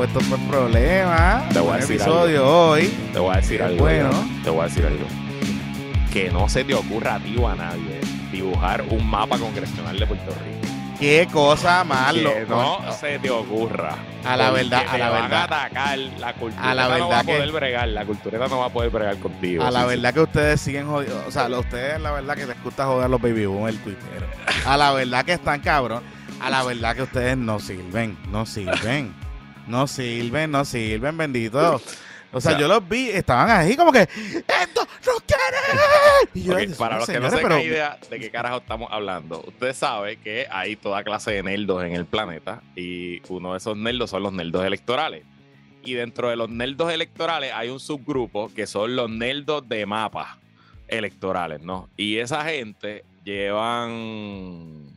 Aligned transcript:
Vuestro 0.00 0.22
por 0.22 0.38
problema. 0.48 1.44
Te 1.52 1.60
voy 1.60 1.74
a 1.74 1.76
decir 1.76 1.96
episodio 1.96 2.38
algo. 2.40 2.68
hoy. 2.70 2.86
Te 3.12 3.18
voy 3.18 3.34
a 3.34 3.36
decir 3.36 3.62
algo. 3.62 3.78
bueno. 3.80 4.10
ya. 4.10 4.42
Te 4.44 4.48
voy 4.48 4.60
a 4.60 4.64
decir 4.64 4.86
algo. 4.86 5.04
Que 6.10 6.30
no 6.30 6.48
se 6.48 6.64
te 6.64 6.72
ocurra 6.74 7.16
a 7.16 7.18
ti 7.20 7.36
o 7.38 7.46
a 7.46 7.54
nadie 7.54 8.00
dibujar 8.32 8.80
un 8.88 9.06
mapa 9.10 9.36
congresional 9.38 9.98
de 9.98 10.06
Puerto 10.06 10.30
Rico. 10.30 10.74
Qué 10.98 11.28
cosa 11.30 11.84
más 11.84 12.14
Que 12.14 12.46
no 12.48 12.78
se 12.98 13.18
te 13.18 13.28
ocurra. 13.30 13.94
A 14.24 14.36
la 14.38 14.50
verdad, 14.50 14.84
a 14.88 14.92
te 14.92 14.98
la 14.98 15.10
van 15.10 15.22
verdad. 15.28 15.38
a 15.52 15.64
atacar. 15.64 15.98
La 15.98 16.32
cultura 16.32 16.70
A 16.70 16.74
la 16.74 16.82
no 16.84 16.88
va 16.88 16.94
verdad 16.94 17.18
a 17.20 17.24
que- 17.24 17.32
poder 17.36 17.52
bregar. 17.52 17.88
La 17.88 18.04
cultureta 18.06 18.48
no 18.48 18.58
va 18.60 18.66
a 18.66 18.70
poder 18.70 18.88
bregar 18.90 19.18
contigo. 19.18 19.62
A 19.64 19.70
la 19.70 19.82
sí, 19.82 19.86
verdad 19.88 20.14
que 20.14 20.20
ustedes 20.20 20.60
siguen 20.62 20.86
jodiendo. 20.86 21.22
O 21.28 21.30
sea, 21.30 21.44
a 21.44 21.58
ustedes, 21.58 22.00
la 22.00 22.12
verdad 22.12 22.36
que 22.36 22.46
les 22.46 22.62
gusta 22.64 22.86
joder 22.86 23.10
los 23.10 23.20
baby 23.20 23.44
boom 23.44 23.68
el 23.68 23.78
Twitter. 23.80 24.26
A 24.64 24.78
la 24.78 24.92
verdad 24.92 25.26
que 25.26 25.34
están 25.34 25.60
cabrón. 25.60 26.02
A 26.40 26.48
la 26.48 26.62
verdad 26.62 26.96
que 26.96 27.02
ustedes 27.02 27.36
no 27.36 27.58
sirven. 27.60 28.16
No 28.32 28.46
sirven. 28.46 29.14
No 29.70 29.86
sirven, 29.86 30.50
no 30.50 30.64
sirven, 30.64 31.16
bendito. 31.16 31.58
O 31.76 31.78
sea, 31.78 31.88
O 32.32 32.40
sea, 32.40 32.58
yo 32.58 32.68
los 32.68 32.88
vi, 32.88 33.08
estaban 33.10 33.50
ahí 33.50 33.74
como 33.76 33.90
que, 33.90 34.02
¡esto 34.02 34.86
no 35.06 35.12
quiere! 35.26 36.30
Y 36.32 36.42
yo, 36.44 36.52
Ok, 36.52 36.58
"Dios 36.60 36.76
para 36.78 36.98
los 36.98 37.06
que 37.08 37.18
no 37.18 37.28
tengan 37.28 37.42
pero- 37.42 37.58
idea 37.60 37.98
de 38.08 38.20
qué 38.20 38.30
carajo 38.30 38.58
estamos 38.58 38.88
hablando, 38.92 39.42
usted 39.48 39.74
sabe 39.74 40.16
que 40.18 40.46
hay 40.48 40.76
toda 40.76 41.02
clase 41.02 41.32
de 41.32 41.42
nerdos 41.42 41.82
en 41.84 41.92
el 41.94 42.06
planeta 42.06 42.62
y 42.76 43.20
uno 43.28 43.52
de 43.52 43.58
esos 43.58 43.76
nerdos 43.76 44.10
son 44.10 44.22
los 44.22 44.32
nerdos 44.32 44.64
electorales. 44.64 45.24
Y 45.82 45.94
dentro 45.94 46.28
de 46.28 46.36
los 46.36 46.48
nerdos 46.50 46.92
electorales 46.92 47.52
hay 47.52 47.68
un 47.70 47.80
subgrupo 47.80 48.52
que 48.54 48.68
son 48.68 48.94
los 48.94 49.10
nerdos 49.10 49.68
de 49.68 49.84
mapas 49.86 50.36
electorales, 50.86 51.60
¿no? 51.62 51.88
Y 51.96 52.18
esa 52.18 52.44
gente 52.44 53.04
llevan 53.24 54.89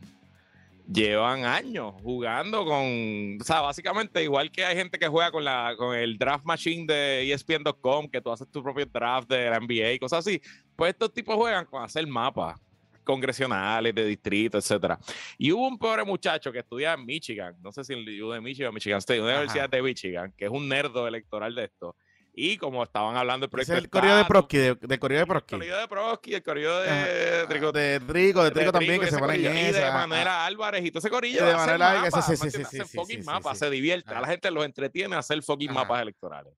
llevan 0.94 1.44
años 1.44 1.94
jugando 2.02 2.64
con, 2.64 3.38
o 3.40 3.44
sea, 3.44 3.60
básicamente 3.60 4.22
igual 4.22 4.50
que 4.50 4.64
hay 4.64 4.76
gente 4.76 4.98
que 4.98 5.08
juega 5.08 5.32
con 5.32 5.44
la 5.44 5.74
con 5.76 5.96
el 5.96 6.16
draft 6.16 6.44
machine 6.44 6.86
de 6.86 7.32
ESPN.com, 7.32 8.08
que 8.08 8.20
tú 8.20 8.30
haces 8.30 8.48
tu 8.50 8.62
propio 8.62 8.86
draft 8.86 9.28
de 9.28 9.50
la 9.50 9.58
NBA 9.58 9.92
y 9.92 9.98
cosas 9.98 10.20
así, 10.20 10.40
pues 10.76 10.90
estos 10.90 11.12
tipos 11.12 11.34
juegan 11.34 11.66
con 11.66 11.82
hacer 11.82 12.06
mapas 12.06 12.60
congresionales 13.02 13.94
de 13.94 14.06
distrito, 14.06 14.56
etcétera. 14.56 14.98
Y 15.36 15.52
hubo 15.52 15.68
un 15.68 15.78
pobre 15.78 16.04
muchacho 16.04 16.50
que 16.50 16.60
estudia 16.60 16.94
en 16.94 17.04
Michigan, 17.04 17.54
no 17.60 17.70
sé 17.70 17.84
si 17.84 17.92
el 17.92 18.04
de 18.04 18.40
Michigan, 18.40 18.72
Michigan 18.72 18.98
State, 18.98 19.20
una 19.20 19.30
Ajá. 19.30 19.40
universidad 19.40 19.68
de 19.68 19.82
Michigan, 19.82 20.32
que 20.36 20.46
es 20.46 20.50
un 20.50 20.68
nerdo 20.68 21.06
electoral 21.06 21.54
de 21.54 21.64
esto. 21.64 21.96
Y 22.36 22.56
como 22.58 22.82
estaban 22.82 23.16
hablando 23.16 23.44
del 23.44 23.50
proyecto 23.50 23.74
es 23.74 23.78
el 23.84 23.88
correo 23.88 24.16
de 24.16 24.24
Prosky, 24.24 24.56
de, 24.58 24.74
de 24.74 24.98
correo 24.98 25.18
de 25.18 25.22
el 25.22 25.28
Prosky. 25.28 25.54
corrido 25.54 25.78
de 25.78 25.86
Prosky, 25.86 26.34
el 26.34 26.42
corrido 26.42 26.80
de. 26.80 27.46
Trigo- 27.48 27.70
de 27.70 28.00
Trigo, 28.00 28.42
de 28.42 28.50
Trigo 28.50 28.72
también, 28.72 29.00
que 29.00 29.06
se 29.06 29.18
ponen 29.18 29.44
en 29.46 29.56
y 29.56 29.70
de 29.72 29.90
manera 29.92 30.44
Álvarez 30.44 30.84
y 30.84 30.90
todo 30.90 30.98
ese 30.98 31.10
corillo. 31.10 31.42
Y 31.42 31.44
de 31.44 31.52
hacen 31.52 31.56
Manuel 31.78 31.82
Álvarez, 31.82 32.12
sí, 32.24 32.30
¿me 32.30 32.36
sí, 32.36 32.50
sí, 32.50 32.62
Hacen 32.62 32.88
fucking 32.88 33.24
mapas, 33.24 33.56
se 33.58 33.70
divierte. 33.70 34.10
A 34.10 34.12
Ajá. 34.14 34.20
la 34.22 34.26
gente 34.26 34.50
los 34.50 34.64
entretiene 34.64 35.14
a 35.14 35.20
hacer 35.20 35.40
fucking 35.44 35.72
mapas 35.72 36.02
electorales. 36.02 36.52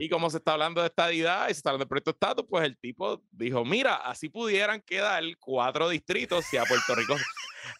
Y 0.00 0.08
como 0.08 0.28
se 0.28 0.38
está 0.38 0.54
hablando 0.54 0.80
de 0.80 0.88
estadidad 0.88 1.44
y 1.44 1.52
se 1.54 1.58
está 1.58 1.70
hablando 1.70 1.84
del 1.84 1.88
proyecto 1.88 2.10
estatus, 2.10 2.44
pues 2.50 2.64
el 2.64 2.76
tipo 2.76 3.22
dijo, 3.30 3.64
mira, 3.64 3.94
así 3.96 4.28
pudieran 4.28 4.80
quedar 4.80 5.22
cuatro 5.38 5.88
distritos 5.88 6.44
si 6.46 6.56
a 6.56 6.64
Puerto 6.64 6.94
Rico... 6.96 7.14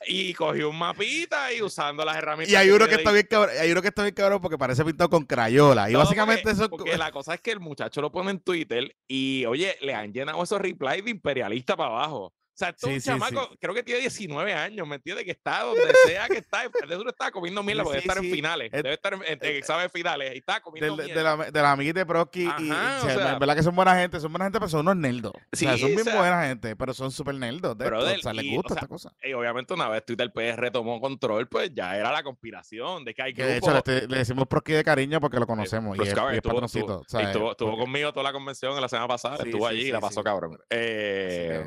y 0.07 0.35
cogió 0.35 0.71
un 0.71 0.79
mapita 0.79 1.53
y 1.53 1.63
usando 1.63 2.05
las 2.05 2.17
herramientas... 2.17 2.53
Y 2.53 2.57
hay 2.57 2.71
uno 2.71 2.87
que 2.87 2.95
está 2.97 3.13
bien 3.13 3.27
cabrón, 3.29 3.55
hay 3.61 3.71
uno 3.71 3.83
que 3.83 3.89
está 3.89 4.03
bien 4.03 4.15
cabrón 4.15 4.41
porque 4.41 4.59
parece 4.59 4.85
pintado 4.85 5.11
con 5.11 5.25
crayola. 5.25 5.89
Y 5.91 5.93
No, 5.93 6.01
básicamente 6.01 6.43
porque- 6.43 6.57
eso 6.63 6.71
Porque 6.71 6.97
la 6.99 7.11
cosa 7.13 7.35
es 7.35 7.41
que 7.41 7.51
el 7.53 7.61
muchacho 7.61 8.01
lo 8.01 8.11
pone 8.13 8.31
en 8.31 8.41
Twitter 8.41 8.95
y, 9.09 9.45
oye, 9.47 9.77
le 9.81 9.95
han 9.95 10.13
llenado 10.13 10.43
esos 10.43 10.61
replies 10.61 11.05
de 11.05 11.11
imperialista 11.11 11.77
para 11.77 11.91
abajo. 11.91 12.33
O 12.57 12.59
sea, 12.59 12.71
esto 12.71 12.87
es 12.89 13.05
Sí, 13.05 13.11
un 13.11 13.17
sí, 13.19 13.23
chamaco, 13.27 13.55
creo 13.61 13.75
que 13.75 13.83
tiene 13.83 14.01
19 14.01 14.55
años, 14.55 14.89
¿me 14.89 14.95
entiendes? 14.97 15.27
Que 15.27 15.33
está 15.33 15.61
donde 15.61 15.83
sea 16.07 16.27
que 16.27 16.39
está. 16.39 16.63
De 16.67 16.89
seguro 16.89 17.11
está 17.11 17.31
comiendo 17.31 17.63
mierda 17.63 17.83
porque 17.85 17.99
debe 18.01 18.09
estar 18.09 18.25
en 18.25 18.31
finales. 18.33 18.71
Es- 18.73 18.83
Debe 18.83 18.95
estar 18.95 19.13
en, 19.13 19.21
en- 19.27 19.39
en 19.43 19.57
exámenes 19.57 19.93
finales 19.93 20.35
y 20.35 20.39
está 20.39 20.61
comiendo 20.63 20.97
del- 20.97 21.15
de, 21.15 21.23
la, 21.23 21.37
de 21.37 21.61
las 21.63 21.73
amiguitas 21.73 22.01
de 22.01 22.07
Prosky. 22.07 22.45
y, 22.45 22.47
Ajá, 22.47 22.61
o 22.63 23.03
o 23.03 23.07
sea, 23.07 23.15
sea- 23.15 23.33
en 23.35 23.39
verdad 23.41 23.57
que 23.57 23.63
son 23.63 23.77
buena 23.77 23.95
gente, 23.97 24.19
son 24.21 24.33
buena 24.33 24.47
gente, 24.47 24.59
pero 24.59 24.71
son 24.71 24.81
unos 24.81 24.97
nerdos. 24.97 25.33
o 25.35 25.57
sea, 25.57 25.77
son 25.77 25.89
bien 25.95 26.05
buena 26.05 26.45
gente, 26.47 26.75
pero 26.77 26.95
son 26.95 27.11
súper 27.13 27.35
nerdos. 27.35 27.77
De 27.77 27.85
esto, 27.85 27.95
Brother, 27.97 28.19
o 28.19 28.23
sea, 28.23 28.33
les 28.33 28.45
y, 28.47 28.57
gusta 28.57 28.73
esta 28.73 28.87
cosa. 28.87 29.13
Y 29.23 29.35
obviamente 29.35 29.75
una 29.75 29.91
vez 29.91 30.03
Twitter 30.07 30.33
PR 30.33 30.71
tomó 30.71 30.99
control, 30.99 31.49
pues 31.49 31.75
ya 31.75 31.95
era 31.95 32.11
la 32.11 32.23
conspiración 32.23 33.05
de 33.05 33.13
que 33.13 33.23
hay 33.23 33.35
Que 33.35 33.45
de 33.45 33.57
hecho 33.59 33.83
le, 33.85 34.07
decimos 34.17 34.47
Prosky 34.47 34.73
de 34.73 34.83
cariño 34.83 35.21
porque 35.21 35.39
lo 35.39 35.47
conocemos. 35.47 35.95
y 35.95 35.99
Pues, 35.99 36.09
es, 36.09 36.15
cabrón, 36.15 36.33
y 36.33 36.39
es 36.39 36.43
estuvo- 36.43 36.55
patroncito. 36.55 37.77
conmigo 37.77 38.13
toda 38.15 38.25
la 38.25 38.33
convención 38.33 38.81
la 38.81 38.89
semana 38.89 39.09
pasada, 39.09 39.45
estuvo 39.45 39.67
allí 39.67 39.89
y 39.89 39.93
la 39.93 40.01
pasó 40.01 40.23
cabrón. 40.25 40.59
Eh, 40.71 41.67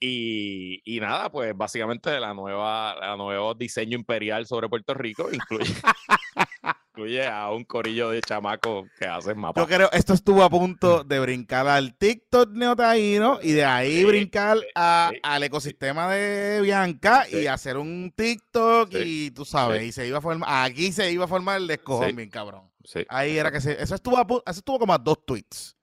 y, 0.00 0.80
y 0.84 1.00
nada, 1.00 1.30
pues 1.30 1.56
básicamente 1.56 2.18
la 2.20 2.32
nueva, 2.34 2.94
la 3.00 3.16
nuevo 3.16 3.54
diseño 3.54 3.96
imperial 3.98 4.46
sobre 4.46 4.68
Puerto 4.68 4.94
Rico 4.94 5.28
incluye, 5.32 5.72
incluye 6.90 7.26
a 7.26 7.50
un 7.50 7.64
corillo 7.64 8.10
de 8.10 8.20
chamacos 8.20 8.86
que 8.98 9.06
hacen 9.06 9.38
mapas. 9.38 9.62
Yo 9.62 9.68
creo, 9.68 9.90
esto 9.92 10.14
estuvo 10.14 10.42
a 10.42 10.50
punto 10.50 11.04
de 11.04 11.20
brincar 11.20 11.66
al 11.68 11.96
TikTok 11.96 12.50
neotaíno 12.52 13.38
y 13.42 13.52
de 13.52 13.64
ahí 13.64 13.98
Sí, 13.98 14.04
brincar 14.04 14.58
a- 14.74 15.10
sí. 15.12 15.20
al 15.22 15.42
ecosistema 15.42 16.10
de 16.12 16.60
Bianca 16.62 17.26
y 17.30 17.46
hacer 17.46 17.76
un 17.76 18.12
TikTok 18.14 18.90
y 18.94 19.30
tú 19.32 19.44
sabes, 19.44 19.82
y 19.82 19.92
se 19.92 20.06
iba 20.06 20.18
a 20.18 20.22
formar, 20.22 20.66
aquí 20.70 20.92
se 20.92 21.10
iba 21.12 21.24
a 21.24 21.28
formar 21.28 21.58
el 21.60 21.66
descojón 21.66 22.14
bien 22.16 22.30
cabrón. 22.30 22.68
Ahí 23.10 23.36
era 23.36 23.50
que 23.52 23.60
se, 23.60 23.80
eso 23.82 23.94
estuvo 23.94 24.16
a 24.16 24.22
eso 24.22 24.58
estuvo 24.60 24.78
como 24.78 24.94
a 24.94 24.98
dos 24.98 25.24
tweets. 25.26 25.76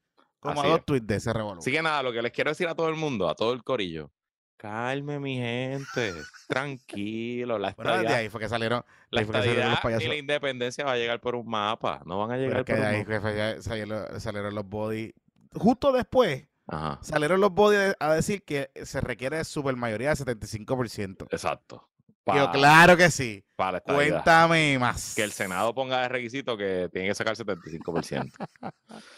Como 0.45 0.59
Así 0.61 0.67
a 0.69 0.71
dos 0.71 0.79
es. 0.79 0.85
tweets 0.85 1.07
de 1.07 1.15
ese 1.15 1.33
revolú. 1.33 1.59
Así 1.59 1.71
que 1.71 1.81
nada, 1.81 2.01
lo 2.03 2.11
que 2.13 2.21
les 2.21 2.31
quiero 2.31 2.51
decir 2.51 2.67
a 2.67 2.75
todo 2.75 2.89
el 2.89 2.95
mundo, 2.95 3.27
a 3.29 3.35
todo 3.35 3.53
el 3.53 3.63
corillo, 3.63 4.11
calme 4.57 5.19
mi 5.19 5.37
gente, 5.37 6.13
tranquilo, 6.47 7.57
la 7.59 7.73
Bueno, 7.73 7.97
de 7.97 8.07
ahí 8.07 8.29
fue 8.29 8.39
que 8.39 8.49
salieron, 8.49 8.79
de 8.81 8.85
la 9.11 9.19
ahí 9.21 9.25
fue 9.25 9.33
que 9.33 9.39
salieron 9.39 9.69
los 9.69 9.73
estadidad 9.73 9.79
y 9.79 9.83
payasos. 9.83 10.07
la 10.09 10.15
independencia 10.15 10.85
va 10.85 10.91
a 10.93 10.97
llegar 10.97 11.19
por 11.21 11.35
un 11.35 11.47
mapa, 11.47 12.01
no 12.05 12.19
van 12.19 12.31
a 12.31 12.35
Pero 12.35 12.47
llegar 12.47 12.59
es 12.59 12.65
que 12.65 12.73
por 12.73 12.81
de 12.81 12.87
un 12.87 12.93
ahí 12.93 13.05
mapa. 13.05 13.21
fue- 13.21 13.61
salieron, 13.61 14.19
salieron 14.21 14.55
los 14.55 14.67
body. 14.67 15.13
Justo 15.53 15.91
después 15.91 16.47
Ajá, 16.67 16.99
salieron 17.01 17.39
los 17.41 17.51
body 17.53 17.77
a 17.99 18.13
decir 18.13 18.43
que 18.43 18.71
se 18.83 18.99
requiere 19.01 19.37
de 19.37 19.43
supermayoría 19.45 20.09
de 20.09 20.15
75%. 20.15 21.27
exacto. 21.31 21.87
Yo, 22.25 22.51
claro 22.51 22.97
que 22.97 23.11
sí. 23.11 23.43
para. 23.55 23.79
Cuéntame 23.81 24.79
más. 24.79 25.13
Que 25.15 25.23
el 25.23 25.31
Senado 25.31 25.73
ponga 25.75 26.01
de 26.01 26.09
requisito 26.09 26.57
que 26.57 26.89
tiene 26.91 27.09
que 27.09 27.15
sacar 27.15 27.35
75%. 27.35 28.31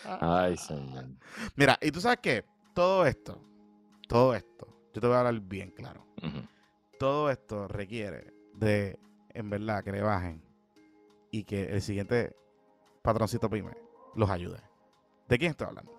Ay, 0.19 0.57
señor. 0.57 1.05
Mira, 1.55 1.77
y 1.81 1.91
tú 1.91 2.01
sabes 2.01 2.19
qué? 2.21 2.45
Todo 2.73 3.05
esto, 3.05 3.41
todo 4.07 4.35
esto, 4.35 4.67
yo 4.93 5.01
te 5.01 5.07
voy 5.07 5.15
a 5.15 5.19
hablar 5.19 5.39
bien 5.41 5.71
claro. 5.71 6.05
Todo 6.99 7.29
esto 7.29 7.67
requiere 7.67 8.33
de, 8.53 8.99
en 9.33 9.49
verdad, 9.49 9.83
que 9.83 9.91
le 9.91 10.01
bajen 10.01 10.43
y 11.31 11.43
que 11.43 11.65
el 11.65 11.81
siguiente 11.81 12.35
patroncito 13.03 13.49
pyme 13.49 13.71
los 14.15 14.29
ayude. 14.29 14.59
¿De 15.27 15.37
quién 15.37 15.51
estoy 15.51 15.67
hablando? 15.67 15.91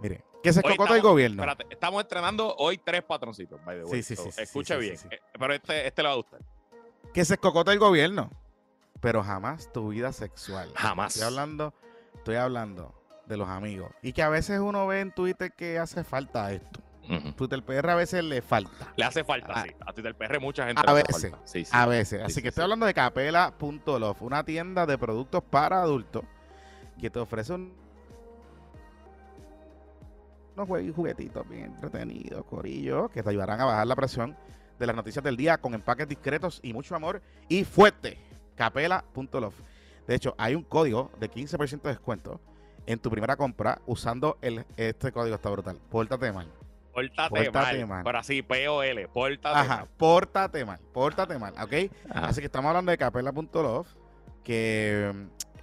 Mire, 0.00 0.24
que 0.46 0.52
se 0.52 0.60
escocota 0.60 0.94
el 0.94 1.02
gobierno. 1.02 1.42
Espérate, 1.42 1.66
estamos 1.70 2.02
estrenando 2.02 2.54
hoy 2.56 2.78
tres 2.78 3.02
patroncitos, 3.02 3.62
by 3.64 3.78
the 3.78 3.84
way. 3.84 4.02
Sí, 4.02 4.14
sí, 4.14 4.22
So, 4.22 4.30
sí, 4.30 4.42
Escuche 4.42 4.74
sí, 4.74 4.80
bien. 4.80 4.96
sí. 4.96 5.08
eh, 5.10 5.20
Pero 5.38 5.52
este, 5.54 5.86
este 5.86 6.02
le 6.02 6.08
va 6.08 6.14
a 6.14 6.16
gustar. 6.16 6.40
Que 7.12 7.24
se 7.24 7.34
escocota 7.34 7.72
el 7.72 7.78
gobierno. 7.78 8.30
Pero 9.00 9.22
jamás 9.22 9.70
tu 9.72 9.88
vida 9.88 10.12
sexual. 10.12 10.72
Jamás. 10.74 11.14
Estoy 11.14 11.26
hablando, 11.28 11.74
estoy 12.14 12.36
hablando 12.36 12.94
de 13.26 13.36
los 13.36 13.48
amigos. 13.48 13.90
Y 14.02 14.12
que 14.12 14.22
a 14.22 14.28
veces 14.28 14.58
uno 14.60 14.86
ve 14.86 15.00
en 15.00 15.12
Twitter 15.12 15.52
que 15.52 15.78
hace 15.78 16.02
falta 16.04 16.50
esto. 16.52 16.80
Ujú. 17.08 17.32
Twitter 17.34 17.62
PR 17.62 17.90
a 17.90 17.94
veces 17.94 18.24
le 18.24 18.42
falta. 18.42 18.92
Le 18.96 19.04
hace 19.04 19.22
falta, 19.22 19.52
A- 19.52 19.62
sí. 19.64 19.70
A 19.86 19.92
del 19.92 20.14
PR 20.16 20.40
mucha 20.40 20.66
gente 20.66 20.80
a 20.84 20.92
le 20.92 21.00
hace 21.00 21.12
veces, 21.12 21.30
falta. 21.30 21.46
Sí, 21.46 21.64
sí. 21.64 21.70
A 21.72 21.86
veces. 21.86 22.22
Así 22.22 22.34
sí, 22.36 22.42
que 22.42 22.48
estoy 22.48 22.64
hablando 22.64 22.86
de 22.86 22.94
capela.love, 22.94 24.22
una 24.22 24.44
tienda 24.44 24.86
de 24.86 24.98
productos 24.98 25.42
para 25.44 25.82
adultos 25.82 26.24
que 27.00 27.10
te 27.10 27.18
ofrece 27.20 27.52
un- 27.52 27.85
unos 30.56 30.94
juguetitos 30.94 31.48
bien 31.48 31.64
entretenidos, 31.64 32.44
corillos, 32.46 33.10
que 33.10 33.22
te 33.22 33.30
ayudarán 33.30 33.60
a 33.60 33.64
bajar 33.66 33.86
la 33.86 33.96
presión 33.96 34.36
de 34.78 34.86
las 34.86 34.96
noticias 34.96 35.22
del 35.24 35.36
día 35.36 35.58
con 35.58 35.74
empaques 35.74 36.08
discretos 36.08 36.60
y 36.62 36.72
mucho 36.72 36.94
amor 36.94 37.22
y 37.48 37.64
fuerte. 37.64 38.18
Capela.love. 38.54 39.54
De 40.06 40.14
hecho, 40.14 40.34
hay 40.38 40.54
un 40.54 40.62
código 40.62 41.10
de 41.20 41.30
15% 41.30 41.82
de 41.82 41.90
descuento 41.90 42.40
en 42.86 42.98
tu 42.98 43.10
primera 43.10 43.36
compra 43.36 43.80
usando 43.86 44.38
el, 44.40 44.64
este 44.76 45.12
código, 45.12 45.34
está 45.34 45.50
brutal. 45.50 45.78
Pórtate 45.90 46.32
mal. 46.32 46.46
Pórtate, 46.92 47.28
Pórtate 47.30 47.78
mal. 47.80 47.88
mal. 47.88 48.04
Pero 48.04 48.18
así, 48.18 48.42
P-O-L. 48.42 49.08
Pórtate 49.08 49.58
Ajá, 49.58 49.76
mal. 49.78 49.88
pórtate 49.98 50.64
mal, 50.64 50.78
pórtate 50.92 51.38
mal, 51.38 51.52
¿ok? 51.60 51.92
Ajá. 52.08 52.28
Así 52.28 52.40
que 52.40 52.46
estamos 52.46 52.68
hablando 52.68 52.90
de 52.90 52.96
capela.love, 52.96 53.88
que 54.42 55.12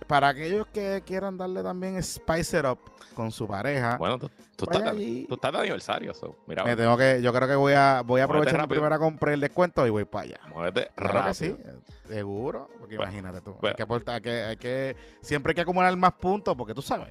para 0.05 0.29
aquellos 0.29 0.67
que 0.67 1.03
quieran 1.05 1.38
darle 1.38 1.63
también 1.63 2.01
spice 2.03 2.59
it 2.59 2.65
up 2.65 2.79
con 3.15 3.31
su 3.31 3.47
pareja, 3.47 3.97
Bueno, 3.97 4.17
tú, 4.17 4.29
tú 4.55 4.65
vaya 4.65 4.79
estás, 4.79 4.94
allí. 4.95 5.25
tú 5.27 5.35
estás 5.35 5.51
de 5.51 5.57
aniversario, 5.59 6.13
so. 6.13 6.35
Mira, 6.47 6.63
me 6.63 6.75
tengo 6.75 6.97
que, 6.97 7.21
yo 7.21 7.31
creo 7.31 7.47
que 7.47 7.55
voy 7.55 7.73
a, 7.73 8.01
voy 8.01 8.21
a 8.21 8.23
aprovechar 8.23 8.55
rápido. 8.55 8.69
primera 8.81 8.97
compra 8.97 9.33
el 9.33 9.39
descuento 9.39 9.85
y 9.85 9.89
voy 9.91 10.05
para 10.05 10.23
allá. 10.25 10.39
muévete 10.53 10.89
Claro 10.95 11.13
rápido. 11.13 11.27
que 11.29 11.33
sí, 11.33 11.45
eh, 11.69 11.79
seguro, 12.07 12.69
porque 12.79 12.97
Bueno, 12.97 13.11
imagínate 13.11 13.41
tú, 13.41 13.55
hay 13.61 13.73
que 13.75 13.83
aportar, 13.83 14.15
hay 14.15 14.21
que, 14.21 14.31
hay 14.44 14.57
que, 14.57 14.95
siempre 15.21 15.51
hay 15.51 15.55
que 15.55 15.61
acumular 15.61 15.95
más 15.95 16.13
puntos, 16.13 16.55
porque 16.57 16.73
tú 16.73 16.81
sabes, 16.81 17.09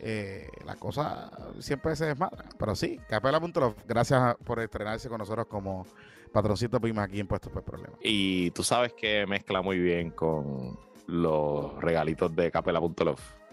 eh, 0.00 0.48
la 0.64 0.76
cosa 0.76 1.30
siempre 1.60 1.94
se 1.96 2.06
desmadra, 2.06 2.44
pero 2.58 2.74
sí, 2.74 2.98
capela.love, 3.08 3.74
gracias 3.86 4.34
por 4.44 4.60
estrenarse 4.60 5.08
con 5.10 5.18
nosotros 5.18 5.46
como 5.46 5.86
Patroncito 6.32 6.80
Pyme 6.80 7.00
aquí 7.02 7.20
en 7.20 7.26
Puestos 7.26 7.52
por 7.52 7.62
Problemas. 7.62 7.98
Y 8.02 8.50
tú 8.52 8.62
sabes 8.64 8.92
que 8.94 9.26
mezcla 9.26 9.60
muy 9.62 9.78
bien 9.78 10.10
con 10.10 10.78
los 11.06 11.80
regalitos 11.80 12.34
de 12.34 12.50
capela.love. 12.50 13.43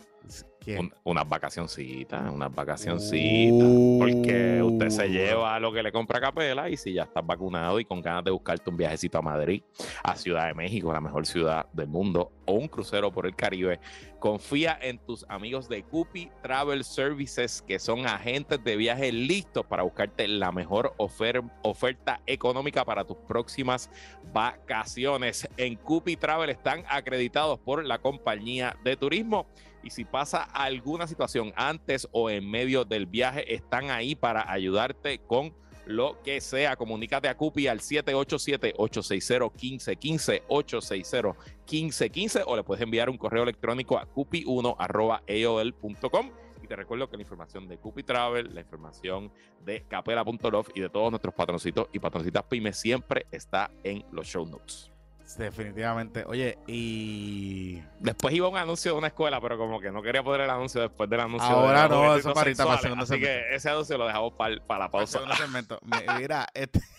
Unas 1.04 1.28
vacacioncitas, 1.28 2.32
unas 2.32 2.54
vacacioncitas. 2.54 3.68
Porque 4.00 4.62
usted 4.64 4.90
se 4.90 5.06
Uh. 5.06 5.10
lleva 5.10 5.60
lo 5.60 5.74
que 5.74 5.82
le 5.82 5.92
compra 5.92 6.20
a 6.20 6.22
Capela 6.22 6.70
y 6.70 6.78
si 6.78 6.94
ya 6.94 7.04
estás 7.04 7.26
vacunado 7.26 7.80
y 7.80 7.86
con 7.86 8.02
ganas 8.02 8.24
de 8.24 8.32
buscarte 8.32 8.70
un 8.70 8.78
viajecito 8.78 9.18
a 9.18 9.22
Madrid, 9.22 9.64
a 10.04 10.16
Ciudad 10.16 10.48
de 10.48 10.54
México, 10.54 10.94
la 10.94 11.02
mejor 11.02 11.26
ciudad 11.26 11.66
del 11.74 11.88
mundo, 11.88 12.32
o 12.46 12.54
un 12.54 12.68
crucero 12.68 13.12
por 13.12 13.26
el 13.26 13.36
Caribe, 13.36 13.80
confía 14.20 14.78
en 14.82 15.00
tus 15.00 15.26
amigos 15.30 15.68
de 15.68 15.84
Cupi 15.84 16.30
Travel 16.44 16.84
Services, 16.84 17.64
que 17.64 17.80
son 17.80 18.06
agentes 18.06 18.64
de 18.64 18.76
viaje 18.76 19.12
listos 19.12 19.66
para 19.66 19.84
buscarte 19.84 20.28
la 20.28 20.52
mejor 20.52 20.94
ofer- 20.98 21.50
oferta 21.64 22.22
económica 22.28 22.86
para 22.86 23.04
tus 23.04 23.18
próximas 23.18 23.90
vacaciones. 24.32 25.48
En 25.58 25.76
Cupi 25.76 26.18
Travel 26.18 26.50
están 26.52 26.84
acreditados 26.88 27.60
por 27.60 27.84
la 27.84 27.98
compañía 28.00 28.76
de 28.84 28.96
turismo 28.96 29.48
y 29.84 29.90
si 29.90 30.06
pasa 30.06 30.44
alguna 30.44 31.08
situación 31.08 31.52
antes 31.56 32.08
o 32.12 32.30
en 32.30 32.50
medio 32.50 32.86
del 32.86 33.06
viaje, 33.06 33.54
están 33.54 33.90
ahí 33.90 34.16
para 34.16 34.50
ayudarte 34.52 35.20
con 35.20 35.54
lo 35.86 36.22
que 36.24 36.42
sea. 36.42 36.76
Comunícate 36.76 37.28
a 37.28 37.36
Cupi 37.36 37.68
al 37.68 37.80
787-860-1515, 37.80 40.44
860-1515 40.48 42.44
o 42.46 42.56
le 42.56 42.64
puedes 42.64 42.82
enviar 42.82 43.10
un 43.10 43.18
correo 43.18 43.44
electrónico 43.44 43.98
a 43.98 44.08
cupi1.aol.com. 44.08 46.32
Y 46.64 46.68
te 46.68 46.76
recuerdo 46.76 47.10
que 47.10 47.18
la 47.18 47.24
información 47.24 47.68
de 47.68 47.80
Cupi 47.80 48.04
Travel, 48.04 48.54
la 48.54 48.62
información 48.62 49.32
de 49.66 49.84
capela.love 49.88 50.70
y 50.76 50.82
de 50.82 50.90
todos 50.90 51.10
nuestros 51.10 51.34
patroncitos 51.34 51.88
y 51.92 51.98
patroncitas 52.00 52.44
pymes 52.44 52.78
siempre 52.78 53.26
está 53.32 53.72
en 53.84 54.06
los 54.12 54.28
show 54.28 54.46
notes. 54.46 54.91
Definitivamente. 55.38 56.24
Oye, 56.28 56.58
y. 56.68 57.82
Después 58.00 58.34
iba 58.34 58.48
un 58.48 58.58
anuncio 58.58 58.92
de 58.94 58.98
una 58.98 59.08
escuela, 59.08 59.40
pero 59.42 59.58
como 59.58 59.80
que 59.80 59.92
no 59.92 60.02
quería 60.02 60.24
poner 60.24 60.42
el 60.42 60.50
anuncio 60.50 60.82
después 60.82 61.10
del 61.10 61.20
anuncio. 61.22 61.48
Ahora 61.50 61.84
de 61.84 61.90
no, 61.90 62.16
eso 62.16 62.30
para 62.34 62.42
ahorita, 62.42 62.66
para 62.66 62.82
segundo 62.82 63.04
Así 63.04 63.20
que 63.20 63.54
ese 63.56 63.70
anuncio 63.70 63.98
lo 63.98 64.08
dejamos 64.08 64.34
para, 64.34 64.56
para 64.66 64.86
la 64.86 64.92
pausa. 64.92 65.20
Segmento. 65.36 65.80
Mira, 66.20 66.48
este. 66.54 66.82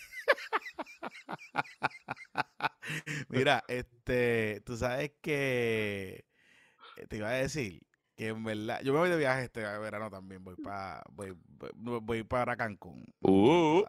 Mira, 3.29 3.65
este. 3.69 4.63
Tú 4.65 4.77
sabes 4.77 5.13
que. 5.21 6.25
eh, 6.97 7.07
Te 7.09 7.17
iba 7.17 7.29
a 7.29 7.33
decir 7.33 7.83
que 8.17 8.29
en 8.29 8.45
verdad. 8.45 8.81
Yo 8.83 8.93
me 8.93 8.99
voy 9.01 9.11
de 9.11 9.17
viaje 9.17 9.45
este 9.45 9.61
verano 9.61 10.11
también. 10.11 10.43
Voy 10.45 10.57
para. 10.57 11.03
Voy, 11.11 11.37
voy, 11.75 12.01
voy 12.03 12.23
para 12.25 12.57
Cancún. 12.57 13.05
Uh, 13.21 13.83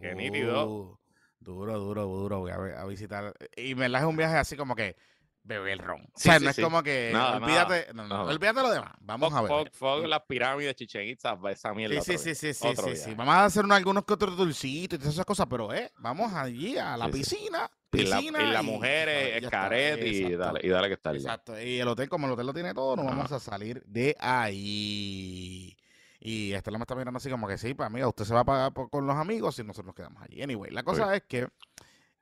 qué 0.00 0.14
nítido. 0.14 0.66
uh, 0.68 0.98
Duro, 1.40 1.78
duro, 1.78 2.04
duro. 2.06 2.38
Voy 2.40 2.50
a, 2.52 2.80
a 2.80 2.84
visitar. 2.86 3.34
Y 3.56 3.72
en 3.72 3.78
verdad 3.78 4.02
es 4.02 4.06
un 4.06 4.16
viaje 4.16 4.36
así 4.36 4.56
como 4.56 4.74
que. 4.76 4.96
Beber 5.42 5.78
ron. 5.78 6.02
O 6.02 6.04
Sí, 6.16 6.24
sea, 6.28 6.38
sí, 6.38 6.44
no 6.44 6.52
sí. 6.52 6.60
es 6.60 6.64
como 6.66 6.82
que. 6.82 7.10
Nada, 7.14 7.38
olvídate. 7.38 7.86
No, 7.94 8.02
no, 8.02 8.08
nada. 8.08 8.24
olvídate 8.24 8.60
lo 8.60 8.70
demás. 8.70 8.92
Vamos 9.00 9.32
a 9.32 9.40
ver. 9.40 9.50
Fuck, 9.50 9.72
fuck 9.72 10.06
las 10.06 10.20
pirámides, 10.28 10.74
Chichen 10.76 11.08
Itza, 11.08 11.36
esa 11.50 11.72
mierda. 11.72 11.98
Sí, 12.02 12.18
sí, 12.18 12.34
sí, 12.34 12.34
sí, 12.34 12.54
sí, 12.54 12.66
otro 12.68 12.88
sí, 12.88 12.96
sí. 12.96 13.14
Vamos 13.14 13.34
a 13.34 13.46
hacer 13.46 13.64
unos- 13.64 13.78
algunos 13.78 14.04
que 14.04 14.12
otros 14.12 14.36
dulcitos 14.36 14.96
y 14.96 14.98
todas 15.00 15.14
esas 15.14 15.24
cosas, 15.24 15.46
pero 15.48 15.72
eh, 15.72 15.90
vamos 15.96 16.30
allí 16.34 16.76
a 16.76 16.94
la 16.98 17.06
sí. 17.06 17.12
piscina. 17.12 17.70
Y 17.92 18.02
la, 18.04 18.18
piscina 18.18 18.42
y 18.42 18.52
las 18.52 18.62
y- 18.62 18.66
mujeres, 18.66 19.42
escaret 19.42 20.04
y 20.06 20.18
exacto, 20.24 20.38
dale, 20.38 20.60
y 20.62 20.68
dale 20.68 20.88
que 20.88 20.94
está 20.94 21.12
Exacto. 21.12 21.60
Y 21.60 21.80
el 21.80 21.88
hotel, 21.88 22.08
como 22.10 22.26
el 22.26 22.32
hotel 22.34 22.46
lo 22.46 22.52
tiene 22.54 22.74
todo, 22.74 22.94
nos 22.96 23.06
Ajá. 23.06 23.14
vamos 23.16 23.32
a 23.32 23.40
salir 23.40 23.82
de 23.86 24.14
ahí. 24.20 25.76
Y 26.20 26.52
Estela 26.52 26.76
me 26.78 26.82
está 26.82 26.94
mirando 26.94 27.16
así 27.18 27.30
como 27.30 27.48
que 27.48 27.56
sí, 27.58 27.72
pues 27.74 27.86
amiga, 27.86 28.06
usted 28.06 28.24
se 28.24 28.34
va 28.34 28.40
a 28.40 28.44
pagar 28.44 28.72
por- 28.74 28.90
con 28.90 29.06
los 29.06 29.16
amigos 29.16 29.58
y 29.58 29.64
nosotros 29.64 29.86
nos 29.86 29.94
quedamos 29.94 30.22
allí. 30.22 30.42
Anyway, 30.42 30.70
la 30.70 30.82
cosa 30.82 31.16
es 31.16 31.22
que 31.22 31.48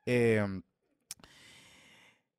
eh, 0.06 0.46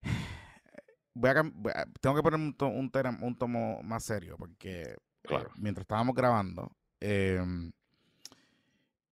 voy 1.13 1.29
a 1.29 1.33
cam- 1.35 1.51
voy 1.55 1.71
a- 1.75 1.85
tengo 1.99 2.15
que 2.15 2.23
poner 2.23 2.39
un, 2.39 2.53
to- 2.53 2.67
un, 2.67 2.91
un 3.21 3.37
tomo 3.37 3.81
más 3.83 4.03
serio 4.03 4.35
porque 4.37 4.81
eh, 4.83 4.95
Claro. 5.23 5.51
mientras 5.57 5.83
estábamos 5.83 6.15
grabando, 6.15 6.71
eh, 7.01 7.43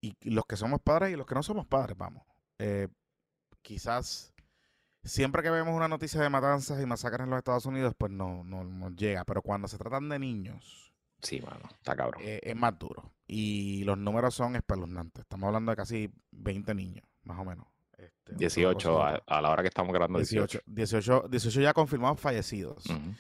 y 0.01 0.17
y 0.21 0.31
los 0.31 0.47
que 0.47 0.57
somos 0.57 0.81
padres 0.81 1.13
y 1.13 1.17
los 1.17 1.27
que 1.27 1.35
no 1.35 1.43
somos 1.43 1.67
padres, 1.67 1.97
vamos, 1.99 2.23
eh, 2.59 2.89
quizás 3.61 4.33
siempre 5.03 5.43
que 5.43 5.51
vemos 5.51 5.75
una 5.75 5.89
noticia 5.89 6.21
de 6.21 6.31
matanzas 6.31 6.81
y 6.81 6.87
masacres 6.87 7.25
en 7.25 7.31
los 7.31 7.39
Estados 7.39 7.67
Unidos, 7.67 7.95
pues 7.99 8.13
no, 8.13 8.45
no 8.45 8.63
nos 8.65 8.95
llega, 8.95 9.25
pero 9.25 9.43
cuando 9.43 9.67
se 9.69 9.79
tratan 9.79 10.09
de 10.09 10.19
niños, 10.21 10.86
Sí, 11.23 11.41
mano, 11.41 11.69
está 11.73 11.97
cabrón. 11.97 12.23
eh, 12.25 12.41
es 12.43 12.57
más 12.57 12.79
duro. 12.79 13.13
Y 13.27 13.83
los 13.85 13.99
números 13.99 14.35
son 14.35 14.55
espeluznantes. 14.57 15.23
Estamos 15.23 15.47
hablando 15.49 15.73
de 15.73 15.77
casi 15.77 16.11
20 16.31 16.75
niños, 16.75 17.05
más 17.25 17.39
o 17.39 17.45
menos. 17.45 17.67
Este, 17.99 18.33
una 18.33 18.39
18 18.39 18.93
cosa 18.93 19.23
a, 19.27 19.39
a 19.39 19.43
la 19.43 19.51
hora 19.51 19.63
que 19.63 19.69
estamos 19.69 19.93
grabando, 19.93 20.19
18, 20.19 20.61
18. 20.67 21.23
18, 21.23 21.29
18 21.29 21.61
ya 21.63 21.73
confirmados 21.73 22.21
fallecidos. 22.21 22.85
Ujú. 22.87 23.15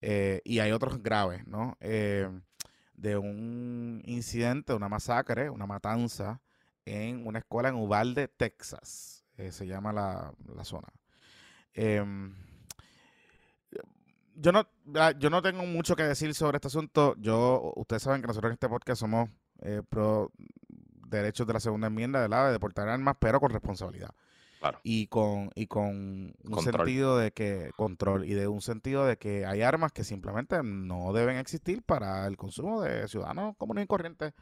Eh, 0.00 0.40
y 0.44 0.58
hay 0.60 0.70
otros 0.70 1.02
graves, 1.02 1.46
¿no? 1.46 1.76
Eh, 1.80 2.28
de 2.94 3.16
un 3.16 4.02
incidente, 4.04 4.74
una 4.74 4.88
masacre, 4.88 5.50
una 5.50 5.66
matanza 5.66 6.40
en 6.84 7.26
una 7.26 7.38
escuela 7.40 7.68
en 7.68 7.74
Uvalde, 7.76 8.28
Texas. 8.28 9.24
eh, 9.36 9.50
se 9.52 9.66
llama 9.66 9.92
la, 9.92 10.32
la 10.54 10.64
zona. 10.64 10.88
Em, 11.74 12.34
yo 14.40 14.52
no, 14.52 14.66
yo 15.18 15.30
no 15.30 15.42
tengo 15.42 15.64
mucho 15.64 15.96
que 15.96 16.04
decir 16.04 16.34
sobre 16.34 16.56
este 16.56 16.68
asunto. 16.68 17.14
Yo, 17.18 17.72
ustedes 17.76 18.02
saben 18.02 18.20
que 18.20 18.28
nosotros 18.28 18.50
en 18.50 18.54
este 18.54 18.68
podcast 18.68 19.00
somos 19.00 19.28
eh, 19.60 19.82
pro 19.88 20.30
derechos 21.08 21.46
de 21.46 21.52
la 21.54 21.60
segunda 21.60 21.86
enmienda, 21.88 22.20
¿verdad? 22.20 22.46
De 22.46 22.52
deportar 22.52 22.88
armas, 22.88 23.16
pero 23.18 23.40
con 23.40 23.50
responsabilidad. 23.50 24.10
Claro. 24.60 24.80
Y 24.82 25.06
con, 25.06 25.50
y 25.54 25.66
con 25.66 25.86
un 25.86 26.34
Control. 26.50 26.86
sentido 26.86 27.16
de 27.16 27.30
que, 27.32 27.70
control, 27.76 28.24
y 28.24 28.34
de 28.34 28.48
un 28.48 28.60
sentido 28.60 29.06
de 29.06 29.16
que 29.16 29.46
hay 29.46 29.62
armas 29.62 29.92
que 29.92 30.02
simplemente 30.04 30.60
no 30.64 31.12
deben 31.12 31.36
existir 31.36 31.82
para 31.82 32.26
el 32.26 32.36
consumo 32.36 32.82
de 32.82 33.06
ciudadanos 33.08 33.56
comunes 33.56 33.84
y 33.84 33.86
corrientes, 33.86 34.34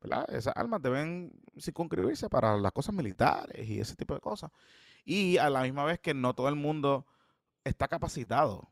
¿verdad? 0.00 0.32
Esas 0.32 0.56
armas 0.56 0.80
deben 0.80 1.32
circunscribirse 1.58 2.28
para 2.28 2.56
las 2.56 2.72
cosas 2.72 2.94
militares 2.94 3.68
y 3.68 3.80
ese 3.80 3.96
tipo 3.96 4.14
de 4.14 4.20
cosas. 4.20 4.50
Y 5.04 5.38
a 5.38 5.50
la 5.50 5.62
misma 5.62 5.84
vez 5.84 5.98
que 5.98 6.14
no 6.14 6.34
todo 6.34 6.48
el 6.48 6.54
mundo 6.56 7.04
está 7.64 7.88
capacitado, 7.88 8.70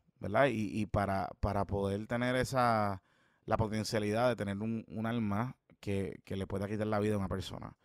Y, 0.49 0.81
y 0.81 0.87
para, 0.87 1.31
para 1.41 1.65
poder 1.65 2.07
tener 2.07 2.37
esa, 2.37 3.03
la 3.47 3.57
potencialidad 3.57 4.29
de 4.29 4.37
tener 4.37 4.59
un, 4.59 4.85
un 4.89 5.07
arma 5.07 5.57
que, 5.81 6.21
que 6.25 6.37
le 6.37 6.47
pueda 6.47 6.69
quitar 6.69 6.87
la 6.87 7.01
vida 7.01 7.15
a 7.15 7.19
una 7.19 7.29
persona. 7.29 7.77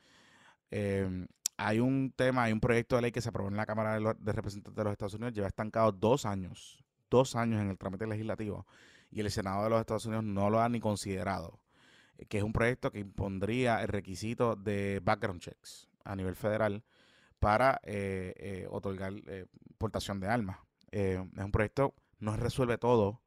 Eh, 0.72 1.28
hay 1.58 1.80
un 1.80 2.14
tema, 2.16 2.44
hay 2.44 2.54
un 2.54 2.60
proyecto 2.60 2.96
de 2.96 3.02
ley 3.02 3.12
que 3.12 3.22
se 3.22 3.30
aprobó 3.30 3.50
en 3.50 3.58
la 3.58 3.66
Cámara 3.66 3.96
de, 3.96 4.02
los- 4.02 4.16
Representantes 4.24 4.76
de 4.76 4.84
los 4.84 4.92
Estados 4.92 5.16
Unidos, 5.16 5.34
lleva 5.34 5.48
estancado 5.48 5.92
dos 5.92 6.26
años, 6.26 6.84
dos 7.10 7.36
años 7.36 7.62
en 7.62 7.70
el 7.70 7.78
trámite 7.78 8.06
legislativo, 8.06 8.68
y 9.10 9.22
el 9.22 9.32
Senado 9.32 9.64
de 9.64 9.70
los 9.72 9.80
Estados 9.80 10.06
Unidos 10.06 10.24
no 10.26 10.50
lo 10.50 10.62
ha 10.62 10.70
ni 10.70 10.80
considerado, 10.80 11.60
eh, 12.18 12.26
que 12.28 12.38
es 12.38 12.44
un 12.44 12.54
proyecto 12.54 12.92
que 12.92 13.00
impondría 13.00 13.82
el 13.82 13.88
requisito 13.88 14.56
de 14.56 15.02
background 15.04 15.42
checks 15.42 15.88
a 16.04 16.16
nivel 16.16 16.36
federal 16.36 16.84
para 17.40 17.80
eh, 17.84 18.34
eh, 18.38 18.68
otorgar 18.70 19.14
eh, 19.28 19.46
portación 19.78 20.20
de 20.20 20.28
armas. 20.28 20.58
Eh, 20.92 21.24
es 21.36 21.44
un 21.44 21.52
proyecto, 21.52 21.94
no 22.20 22.36
resuelve 22.36 22.78
todo, 22.78 23.22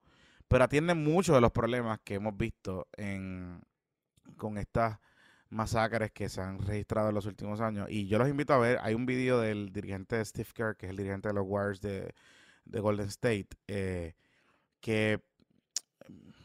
pero 0.48 0.64
atiende 0.64 0.94
muchos 0.94 1.34
de 1.34 1.40
los 1.40 1.52
problemas 1.52 2.00
que 2.04 2.14
hemos 2.14 2.36
visto 2.36 2.88
en, 2.96 3.62
con 4.36 4.58
estas 4.58 4.98
masacres 5.48 6.12
que 6.12 6.28
se 6.28 6.40
han 6.40 6.58
registrado 6.60 7.08
en 7.08 7.14
los 7.14 7.26
últimos 7.26 7.60
años. 7.60 7.88
Y 7.90 8.06
yo 8.06 8.18
los 8.18 8.28
invito 8.28 8.54
a 8.54 8.58
ver, 8.58 8.78
hay 8.82 8.94
un 8.94 9.06
video 9.06 9.40
del 9.40 9.72
dirigente 9.72 10.24
Steve 10.24 10.48
Kerr, 10.54 10.76
que 10.76 10.86
es 10.86 10.90
el 10.90 10.96
dirigente 10.96 11.28
de 11.28 11.34
los 11.34 11.44
Warriors 11.46 11.80
de, 11.80 12.14
de 12.64 12.80
Golden 12.80 13.08
State, 13.08 13.48
eh, 13.66 14.14
que, 14.80 15.20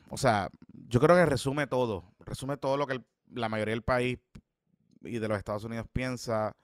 o 0.10 0.18
sea, 0.18 0.50
yo 0.88 1.00
creo 1.00 1.16
que 1.16 1.26
resume 1.26 1.68
todo, 1.68 2.14
resume 2.20 2.58
todo 2.58 2.78
lo 2.78 2.88
que 2.88 3.04
la 3.32 3.50
mayoría 3.50 3.74
del 3.74 3.84
país 3.84 4.20
y 5.04 5.20
de 5.20 5.28
los 5.28 5.38
Estados 5.38 5.64
Unidos 5.64 5.88
piensa, 5.92 6.56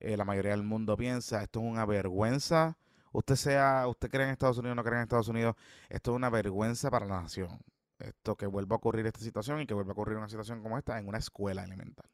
eh, 0.00 0.16
la 0.16 0.24
mayoría 0.24 0.52
del 0.52 0.62
mundo 0.62 0.96
piensa, 0.96 1.42
esto 1.42 1.60
es 1.60 1.66
una 1.66 1.86
vergüenza. 1.86 2.76
Usted 3.14 3.36
sea, 3.36 3.86
usted 3.88 4.10
cree 4.10 4.24
en 4.26 4.30
Estados 4.32 4.58
Unidos 4.58 4.72
o 4.72 4.76
no 4.76 4.84
cree 4.84 4.96
en 4.96 5.02
Estados 5.04 5.28
Unidos, 5.28 5.54
esto 5.88 6.10
es 6.10 6.16
una 6.16 6.28
vergüenza 6.30 6.90
para 6.90 7.06
la 7.06 7.22
nación 7.22 7.58
esto 8.00 8.36
que 8.36 8.46
vuelva 8.46 8.74
a 8.74 8.78
ocurrir 8.78 9.06
esta 9.06 9.20
situación 9.20 9.60
y 9.60 9.66
que 9.66 9.72
vuelva 9.72 9.90
a 9.90 9.92
ocurrir 9.92 10.18
una 10.18 10.28
situación 10.28 10.60
como 10.62 10.76
esta 10.76 10.98
en 10.98 11.06
una 11.08 11.18
escuela 11.18 11.64
elemental. 11.64 12.04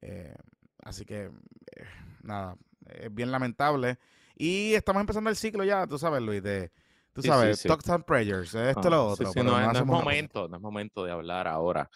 Eh, 0.00 0.34
así 0.82 1.04
que, 1.04 1.24
eh, 1.24 1.84
nada, 2.22 2.56
es 2.86 3.14
bien 3.14 3.30
lamentable. 3.30 3.98
Y 4.34 4.72
estamos 4.74 5.00
empezando 5.00 5.30
el 5.30 5.36
ciclo 5.36 5.62
ya, 5.62 5.86
tú 5.86 5.98
sabes, 5.98 6.22
Luis, 6.22 6.42
de, 6.42 6.72
tú 7.12 7.22
Sí, 7.22 7.28
sabes, 7.28 7.58
sí, 7.58 7.62
sí. 7.64 7.68
talks 7.68 7.88
and 7.90 8.04
prayers, 8.04 8.54
esto 8.54 8.80
Ah, 8.88 8.90
lo 8.90 9.06
otro. 9.08 9.24
no, 9.44 9.60
es- 9.60 9.72
no 9.72 9.78
es 9.78 9.86
momento, 9.86 10.48
no 10.48 10.56
es 10.56 10.62
momento 10.62 11.04
de 11.04 11.12
hablar 11.12 11.46
ahora. 11.46 11.88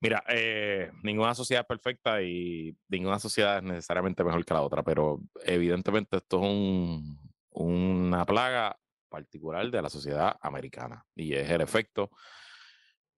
Mira, 0.00 0.22
eh, 0.28 0.90
ninguna 1.02 1.34
sociedad 1.34 1.62
es 1.62 1.66
perfecta 1.68 2.20
y 2.20 2.76
ninguna 2.88 3.18
sociedad 3.18 3.58
es 3.58 3.62
necesariamente 3.62 4.22
mejor 4.24 4.44
que 4.44 4.52
la 4.52 4.60
otra, 4.60 4.82
pero 4.82 5.20
evidentemente 5.44 6.18
esto 6.18 6.36
es 6.38 6.42
un- 6.42 7.25
una 7.56 8.24
plaga 8.24 8.78
particular 9.08 9.70
de 9.70 9.82
la 9.82 9.88
sociedad 9.88 10.36
americana 10.40 11.04
y 11.14 11.34
es 11.34 11.48
el 11.50 11.62
efecto 11.62 12.10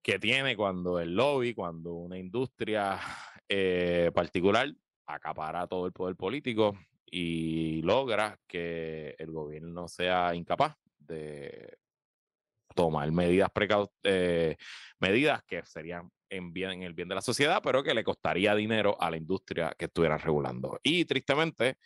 que 0.01 0.17
tiene 0.17 0.55
cuando 0.55 0.99
el 0.99 1.13
lobby, 1.13 1.53
cuando 1.53 1.93
una 1.93 2.17
industria 2.17 2.99
eh, 3.49 4.11
particular 4.13 4.73
acapara 5.07 5.67
todo 5.67 5.85
el 5.87 5.91
poder 5.91 6.15
político 6.15 6.77
y 7.11 7.81
logra 7.81 8.39
que 8.47 9.15
el 9.17 9.31
gobierno 9.31 9.87
sea 9.87 10.33
incapaz 10.35 10.77
de 10.99 11.77
tomar 12.75 13.11
medidas, 13.11 13.49
eh, 14.03 14.55
medidas 14.99 15.43
que 15.43 15.65
serían 15.65 16.09
en, 16.29 16.53
bien, 16.53 16.71
en 16.71 16.83
el 16.83 16.93
bien 16.93 17.09
de 17.09 17.15
la 17.15 17.21
sociedad, 17.21 17.61
pero 17.61 17.83
que 17.83 17.93
le 17.93 18.03
costaría 18.03 18.55
dinero 18.55 18.95
a 19.01 19.09
la 19.09 19.17
industria 19.17 19.75
que 19.77 19.85
estuvieran 19.85 20.19
regulando. 20.19 20.79
Y 20.83 21.03
tristemente, 21.05 21.77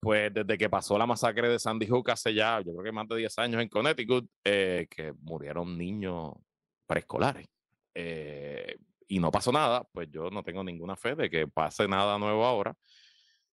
pues 0.00 0.32
desde 0.32 0.58
que 0.58 0.68
pasó 0.70 0.98
la 0.98 1.06
masacre 1.06 1.48
de 1.48 1.58
Sandy 1.58 1.86
Hook 1.86 2.10
hace 2.10 2.34
ya, 2.34 2.60
yo 2.60 2.72
creo 2.72 2.84
que 2.84 2.92
más 2.92 3.08
de 3.08 3.16
10 3.16 3.38
años 3.38 3.62
en 3.62 3.68
Connecticut, 3.68 4.28
eh, 4.44 4.86
que 4.90 5.12
murieron 5.22 5.76
niños 5.76 6.34
preescolares. 6.86 7.46
Eh, 7.94 8.76
y 9.08 9.18
no 9.18 9.30
pasó 9.30 9.52
nada, 9.52 9.84
pues 9.92 10.08
yo 10.10 10.30
no 10.30 10.42
tengo 10.42 10.62
ninguna 10.64 10.96
fe 10.96 11.14
de 11.14 11.30
que 11.30 11.48
pase 11.48 11.88
nada 11.88 12.18
nuevo 12.18 12.44
ahora. 12.44 12.74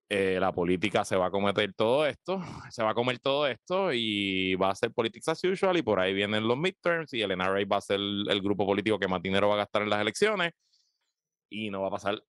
Eh, 0.10 0.40
la 0.42 0.52
política 0.52 1.06
se 1.06 1.16
va 1.16 1.28
a 1.28 1.32
cometer 1.32 1.74
todo 1.74 2.06
esto, 2.06 2.42
se 2.72 2.84
va 2.84 2.92
a 2.92 2.94
comer 2.94 3.20
todo 3.20 3.48
esto 3.48 3.94
y 3.94 4.56
va 4.56 4.72
a 4.72 4.76
ser 4.76 4.92
politics 4.92 5.30
as 5.30 5.44
usual 5.46 5.78
y 5.78 5.84
por 5.84 6.02
ahí 6.02 6.14
vienen 6.14 6.46
los 6.48 6.58
midterms 6.58 7.14
y 7.14 7.22
el 7.22 7.32
NRA 7.38 7.64
va 7.66 7.78
a 7.78 7.82
ser 7.82 8.00
el 8.00 8.42
grupo 8.42 8.66
político 8.66 9.00
que 9.00 9.08
más 9.08 9.22
dinero 9.22 9.48
va 9.48 9.54
a 9.56 9.58
gastar 9.60 9.84
en 9.84 9.90
las 9.90 10.02
elecciones 10.02 10.52
y 11.50 11.70
no 11.70 11.82
va 11.82 11.88
a 11.88 11.92
pasar 11.92 12.22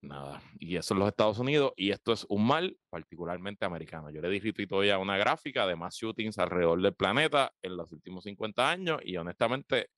nada. 0.00 0.42
Y 0.58 0.76
eso 0.76 0.94
es 0.94 0.98
los 0.98 1.08
Estados 1.08 1.38
Unidos 1.38 1.72
y 1.76 1.90
esto 1.90 2.12
es 2.12 2.26
un 2.28 2.46
mal 2.46 2.76
particularmente 2.90 3.64
americano. 3.64 4.10
Yo 4.10 4.20
le 4.20 4.28
di 4.28 4.40
ya 4.86 4.98
una 4.98 5.16
gráfica 5.16 5.66
de 5.66 5.76
más 5.76 5.96
shootings 5.96 6.38
alrededor 6.38 6.80
del 6.82 6.94
planeta 6.94 7.52
en 7.62 7.76
los 7.76 7.92
últimos 7.92 8.24
50 8.24 8.70
años 8.70 9.00
y 9.04 9.16
honestamente 9.16 9.88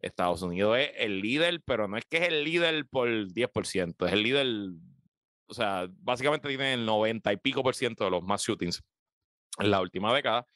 Estados 0.00 0.42
Unidos 0.42 0.78
es 0.78 0.90
el 0.96 1.20
líder, 1.20 1.62
pero 1.64 1.88
no 1.88 1.96
es 1.96 2.04
que 2.04 2.18
es 2.18 2.28
el 2.28 2.44
líder 2.44 2.86
por 2.88 3.08
10%, 3.08 4.06
es 4.06 4.12
el 4.12 4.22
líder, 4.22 4.46
o 5.46 5.54
sea, 5.54 5.88
básicamente 5.90 6.48
tiene 6.48 6.74
el 6.74 6.86
90 6.86 7.32
y 7.32 7.36
pico 7.38 7.62
por 7.62 7.74
ciento 7.74 8.04
de 8.04 8.10
los 8.10 8.22
más 8.22 8.42
shootings 8.42 8.82
en 9.58 9.70
la 9.70 9.80
última 9.80 10.14
década. 10.14 10.46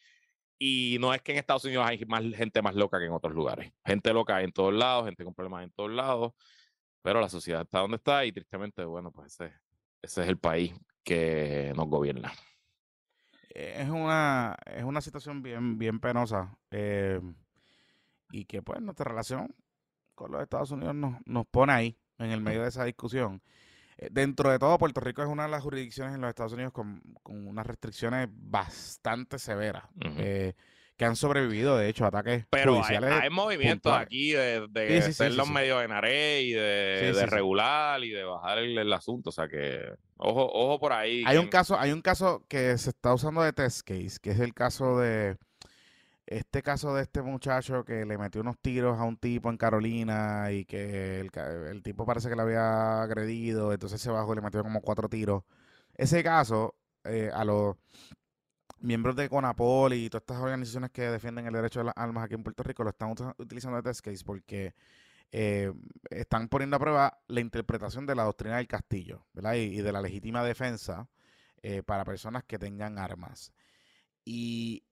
Y 0.59 0.99
no 1.01 1.13
es 1.13 1.21
que 1.23 1.33
en 1.33 1.39
Estados 1.39 1.65
Unidos 1.65 1.85
hay 1.89 1.99
más 2.07 2.23
gente 2.37 2.63
más 2.63 2.77
loca 2.77 2.99
que 3.01 3.07
en 3.07 3.13
otros 3.13 3.35
lugares. 3.35 3.73
Gente 3.85 4.13
loca 4.13 4.43
en 4.43 4.53
todos 4.53 4.73
lados, 4.73 5.07
gente 5.07 5.25
con 5.25 5.35
problemas 5.35 5.65
en 5.65 5.73
todos 5.73 5.91
lados, 5.91 6.35
pero 7.03 7.21
la 7.21 7.29
sociedad 7.29 7.63
está 7.63 7.81
donde 7.81 7.97
está 7.97 8.25
y 8.25 8.33
tristemente, 8.33 8.85
bueno, 8.85 9.11
pues 9.11 9.35
ese, 9.35 9.53
ese 10.01 10.23
es 10.23 10.29
el 10.29 10.39
país 10.39 10.73
que 11.05 11.73
nos 11.77 11.89
gobierna. 11.89 12.33
Es 13.51 13.91
una, 13.91 14.57
es 14.65 14.85
una 14.85 15.01
situación 15.03 15.43
bien, 15.43 15.79
bien 15.79 16.01
penosa 16.01 16.57
eh, 16.71 17.21
y 18.31 18.47
que 18.47 18.63
pues 18.63 18.81
nuestra 18.81 19.05
relación 19.05 19.55
con 20.15 20.33
los 20.33 20.43
Estados 20.43 20.71
Unidos 20.71 20.95
nos, 20.95 21.17
nos 21.27 21.47
pone 21.47 21.73
ahí, 21.73 21.99
en 22.19 22.31
el 22.31 22.41
medio 22.41 22.63
de 22.63 22.69
esa 22.69 22.85
discusión. 22.85 23.43
Eh, 23.99 24.09
dentro 24.11 24.51
de 24.51 24.59
todo, 24.59 24.79
Puerto 24.79 25.01
Rico 25.01 25.23
es 25.23 25.29
una 25.29 25.45
de 25.45 25.51
las 25.51 25.63
jurisdicciones 25.63 26.15
en 26.15 26.21
los 26.21 26.29
Estados 26.31 26.53
Unidos 26.53 26.73
con, 26.73 27.03
unas 27.25 27.67
restricciones 27.67 28.29
bastante 28.31 29.39
severas. 29.39 29.85
Eh, 30.01 30.55
que 31.03 31.07
han 31.07 31.17
sobrevivido, 31.17 31.77
de 31.77 31.89
hecho, 31.89 32.07
ataques 32.07 32.47
Pero 32.49 32.75
judiciales. 32.77 33.11
Hay, 33.11 33.21
hay 33.23 33.31
movimientos 33.31 33.93
aquí 33.93 34.31
de, 34.31 34.69
de 34.69 35.13
ser 35.13 35.35
los 35.35 35.51
medios 35.51 35.83
en 35.83 35.91
aré 35.91 36.43
y 36.43 36.53
de, 36.53 37.27
regular 37.27 38.05
y 38.05 38.11
de 38.11 38.23
bajar 38.23 38.59
el, 38.59 38.93
asunto. 38.93 39.31
O 39.31 39.33
sea 39.33 39.49
que, 39.49 39.81
ojo, 40.17 40.49
ojo 40.53 40.79
por 40.79 40.93
ahí. 40.93 41.25
Hay 41.27 41.39
un 41.39 41.49
caso, 41.49 41.77
hay 41.77 41.91
un 41.91 42.03
caso 42.03 42.45
que 42.49 42.79
se 42.79 42.91
está 42.91 43.13
usando 43.13 43.43
de 43.43 43.53
test 43.53 43.81
case, 43.85 44.19
que 44.23 44.31
es 44.31 44.39
el 44.39 44.55
caso 44.55 45.01
de 45.01 45.37
este 46.25 46.63
caso 46.63 46.95
de 46.95 47.03
este 47.03 47.21
muchacho 47.21 47.85
que 47.85 48.07
le 48.07 48.17
metió 48.17 48.41
unos 48.41 48.61
tiros 48.61 48.97
a 48.97 49.03
un 49.03 49.17
tipo 49.17 49.51
en 49.51 49.57
Carolina 49.57 50.53
y 50.53 50.65
que 50.65 51.19
el, 51.19 51.83
tipo 51.83 52.07
parece 52.07 52.29
que 52.29 52.37
le 52.37 52.43
había 52.43 53.03
agredido, 53.03 53.73
entonces 53.73 54.01
se 54.01 54.11
bajó 54.11 54.33
y 54.33 54.37
le 54.37 54.43
metió 54.43 54.63
como 54.63 54.81
cuatro 54.83 55.09
tiros. 55.09 55.43
Ese 55.95 56.23
caso, 56.23 56.77
eh, 57.03 57.29
a 57.35 57.45
los 57.45 57.77
miembros 58.83 59.17
de 59.17 59.29
Conapol 59.29 59.95
y 59.95 60.11
todas 60.11 60.23
estas 60.23 60.39
organizaciones 60.39 60.91
que 60.91 61.03
defienden 61.03 61.47
el 61.47 61.53
derecho 61.53 61.81
de 61.81 61.87
las 61.87 61.95
armas 61.97 62.25
aquí 62.25 62.35
en 62.35 62.43
Puerto 62.43 62.63
Rico 62.63 62.85
lo 62.85 62.91
están 62.91 63.15
utilizando 63.39 63.77
de 63.77 63.83
test 63.83 64.05
case 64.05 64.25
porque 64.25 64.75
eh, 65.31 65.73
están 66.11 66.49
poniendo 66.49 66.77
a 66.77 66.81
prueba 66.81 67.19
la 67.29 67.41
interpretación 67.41 68.07
de 68.07 68.15
la 68.15 68.25
doctrina 68.25 68.59
del 68.59 68.67
castillo 68.67 69.25
¿verdad? 69.33 69.55
Y, 69.55 69.81
de 69.81 69.93
la 69.93 70.03
legítima 70.03 70.45
defensa 70.45 71.09
eh, 71.63 71.83
para 71.83 72.05
personas 72.05 72.45
que 72.45 72.59
tengan 72.59 72.99
armas. 72.99 73.53
Y 74.25 74.85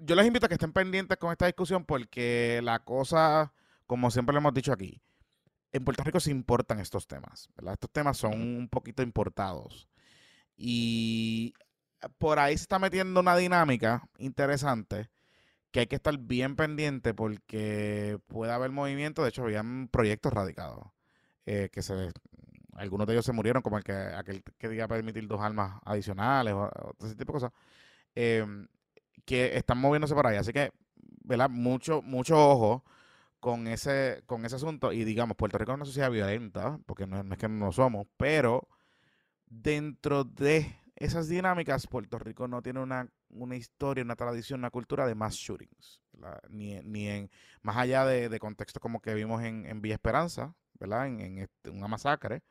yo 0.00 0.14
les 0.14 0.26
invito 0.26 0.46
a 0.46 0.48
que 0.48 0.54
estén 0.54 0.72
pendientes 0.72 1.16
con 1.18 1.30
esta 1.32 1.46
discusión 1.46 1.84
porque 1.84 2.60
la 2.62 2.80
cosa, 2.80 3.52
como 3.86 4.10
siempre 4.10 4.32
lo 4.32 4.40
hemos 4.40 4.54
dicho 4.54 4.72
aquí, 4.72 5.00
en 5.72 5.84
Puerto 5.84 6.04
Rico 6.04 6.20
se 6.20 6.30
importan 6.30 6.80
estos 6.80 7.06
temas, 7.06 7.48
¿verdad? 7.56 7.74
Estos 7.74 7.90
temas 7.90 8.16
son 8.16 8.34
un 8.34 8.68
poquito 8.68 9.02
importados. 9.02 9.88
Y 10.56 11.54
por 12.18 12.38
ahí 12.38 12.56
se 12.56 12.62
está 12.64 12.78
metiendo 12.78 13.20
una 13.20 13.36
dinámica 13.36 14.08
interesante 14.18 15.10
que 15.70 15.80
hay 15.80 15.86
que 15.86 15.96
estar 15.96 16.16
bien 16.18 16.56
pendiente 16.56 17.14
porque 17.14 18.18
puede 18.26 18.52
haber 18.52 18.70
movimiento. 18.70 19.22
De 19.22 19.30
hecho, 19.30 19.44
habían 19.44 19.88
proyectos 19.88 20.32
radicados 20.32 20.86
eh, 21.46 21.70
que 21.72 21.82
se 21.82 22.12
algunos 22.76 23.06
de 23.06 23.14
ellos 23.14 23.24
se 23.24 23.32
murieron, 23.32 23.62
como 23.62 23.78
el 23.78 23.84
que 23.84 23.92
aquel 23.92 24.42
que 24.58 24.68
diga 24.68 24.88
permitir 24.88 25.26
dos 25.26 25.40
armas 25.40 25.80
adicionales 25.84 26.54
o, 26.54 26.70
ese 27.00 27.14
tipo 27.16 27.32
de 27.32 27.38
cosas. 27.40 27.52
Em, 28.14 28.66
que 29.24 29.56
están 29.56 29.78
moviéndose 29.78 30.14
por 30.14 30.26
ahí. 30.26 30.36
Así 30.36 30.52
que, 30.52 30.72
¿verdad? 31.24 31.48
Mucho, 31.50 32.02
mucho 32.02 32.36
ojo 32.36 32.84
con 33.40 33.66
ese, 33.68 34.22
con 34.26 34.44
ese 34.44 34.56
asunto. 34.56 34.92
Y 34.92 35.04
digamos, 35.04 35.36
Puerto 35.36 35.58
Rico 35.58 35.72
es 35.72 35.76
una 35.76 35.84
sociedad 35.84 36.10
violenta, 36.10 36.78
porque 36.86 37.06
no, 37.06 37.20
es 37.20 37.38
que 37.38 37.48
no 37.48 37.72
somos, 37.72 38.06
pero 38.16 38.68
dentro 39.46 40.24
de 40.24 40.74
esas 41.04 41.28
dinámicas, 41.28 41.86
Puerto 41.86 42.18
Rico 42.18 42.46
no 42.46 42.62
tiene 42.62 42.80
una, 42.80 43.08
una 43.30 43.56
historia, 43.56 44.04
una 44.04 44.14
tradición, 44.14 44.60
una 44.60 44.70
cultura 44.70 45.06
de 45.06 45.14
mass 45.14 45.34
shootings. 45.34 46.00
Ni, 46.48 46.80
ni, 46.82 47.08
en, 47.08 47.30
más 47.62 47.76
allá 47.76 48.04
de, 48.04 48.28
de 48.28 48.38
contextos 48.38 48.80
como 48.80 49.00
que 49.00 49.14
vimos 49.14 49.42
en, 49.42 49.66
en 49.66 49.82
Villa 49.82 49.94
Esperanza, 49.94 50.54
¿verdad? 50.78 51.08
En, 51.08 51.20
en 51.20 51.38
este, 51.38 51.70
una 51.70 51.88
masacre 51.88 52.42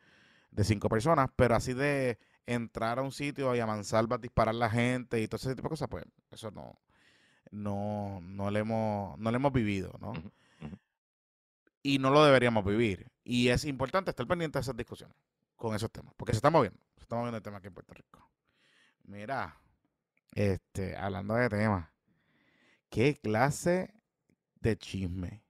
de 0.51 0.63
cinco 0.65 0.89
personas, 0.89 1.29
pero 1.36 1.55
así 1.55 1.74
de 1.74 2.20
entrar 2.46 3.00
a 3.00 3.03
un 3.03 3.13
sitio 3.13 3.55
y 3.55 3.60
a 3.60 3.65
mansalva 3.65 4.17
disparar 4.17 4.53
a 4.53 4.58
la 4.58 4.70
gente 4.70 5.22
y 5.22 5.27
todo 5.27 5.38
ese 5.38 5.55
tipo 5.55 5.67
de 5.67 5.70
cosas, 5.70 5.88
pues 5.89 6.03
eso 6.31 6.51
no, 6.51 6.77
no, 7.51 8.20
no, 8.22 8.51
le, 8.51 8.60
hemos, 8.60 9.17
no 9.17 9.31
le 9.31 9.38
hemos 9.38 9.53
vivido, 9.53 9.93
¿no? 10.00 10.13
Y 11.84 12.00
no 12.00 12.12
lo 12.12 12.24
deberíamos 12.25 12.65
vivir. 12.65 13.08
Y 13.24 13.48
es 13.48 13.65
importante 13.65 14.12
estar 14.12 14.27
pendiente 14.27 14.60
de 14.60 14.62
esas 14.62 14.75
discusiones 14.75 15.15
con 15.55 15.74
esos 15.75 15.91
temas, 15.91 16.13
porque 16.17 16.34
se 16.34 16.38
está 16.38 16.50
moviendo, 16.50 16.79
se 16.98 17.03
está 17.03 17.15
moviendo 17.15 17.38
el 17.38 17.43
tema 17.43 17.58
aquí 17.58 17.67
en 17.67 17.74
Puerto 17.74 17.93
Rico. 17.93 18.29
Mira, 19.03 19.58
este, 20.34 20.96
hablando 20.96 21.36
de 21.36 21.50
temas, 21.50 21.89
¿qué 22.89 23.20
clase 23.20 23.93
de 24.60 24.77
chisme 24.77 25.43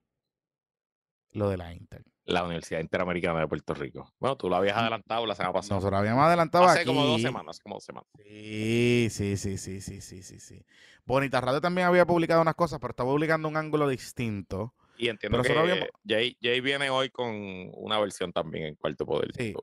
lo 1.32 1.50
de 1.50 1.58
la 1.58 1.74
Inter? 1.74 2.04
la 2.26 2.44
Universidad 2.44 2.80
Interamericana 2.80 3.40
de 3.40 3.48
Puerto 3.48 3.74
Rico. 3.74 4.14
Bueno, 4.20 4.38
tú 4.38 4.50
lo 4.50 4.56
habías 4.56 4.76
mm. 4.76 4.80
adelantado 4.80 5.26
la 5.26 5.36
semana 5.36 5.54
pasada. 5.54 5.76
Nosotros 5.76 6.00
habíamos 6.00 6.24
adelantado 6.24 6.66
hace 6.66 6.86
como 6.86 7.06
dos 7.06 7.22
semanas, 7.22 7.56
hace 7.56 7.64
como 7.64 7.76
dos 7.76 7.84
semanas. 7.84 8.10
Sí, 8.18 9.08
sí, 9.10 9.38
sí, 9.38 9.58
sí, 9.58 9.82
sí, 9.82 10.02
sí, 10.02 10.24
sí, 10.24 10.40
sí. 10.40 10.66
Bonita 11.06 11.42
Radio 11.42 11.62
también 11.62 11.88
había 11.88 12.06
publicado 12.06 12.42
unas 12.42 12.56
cosas, 12.56 12.80
pero 12.80 12.92
estaba 12.92 13.10
publicando 13.10 13.48
un 13.48 13.58
ángulo 13.58 13.88
distinto. 13.88 14.74
Y 14.98 15.08
entiendo 15.08 15.42
que 15.42 15.90
Jay, 16.06 16.38
Jay, 16.42 16.62
viene 16.62 16.90
hoy 16.90 17.10
con 17.10 17.32
una 17.74 18.00
versión 18.00 18.32
también 18.32 18.66
en 18.66 18.76
Cuarto 18.76 19.06
Poder. 19.06 19.32
Sí, 19.36 19.54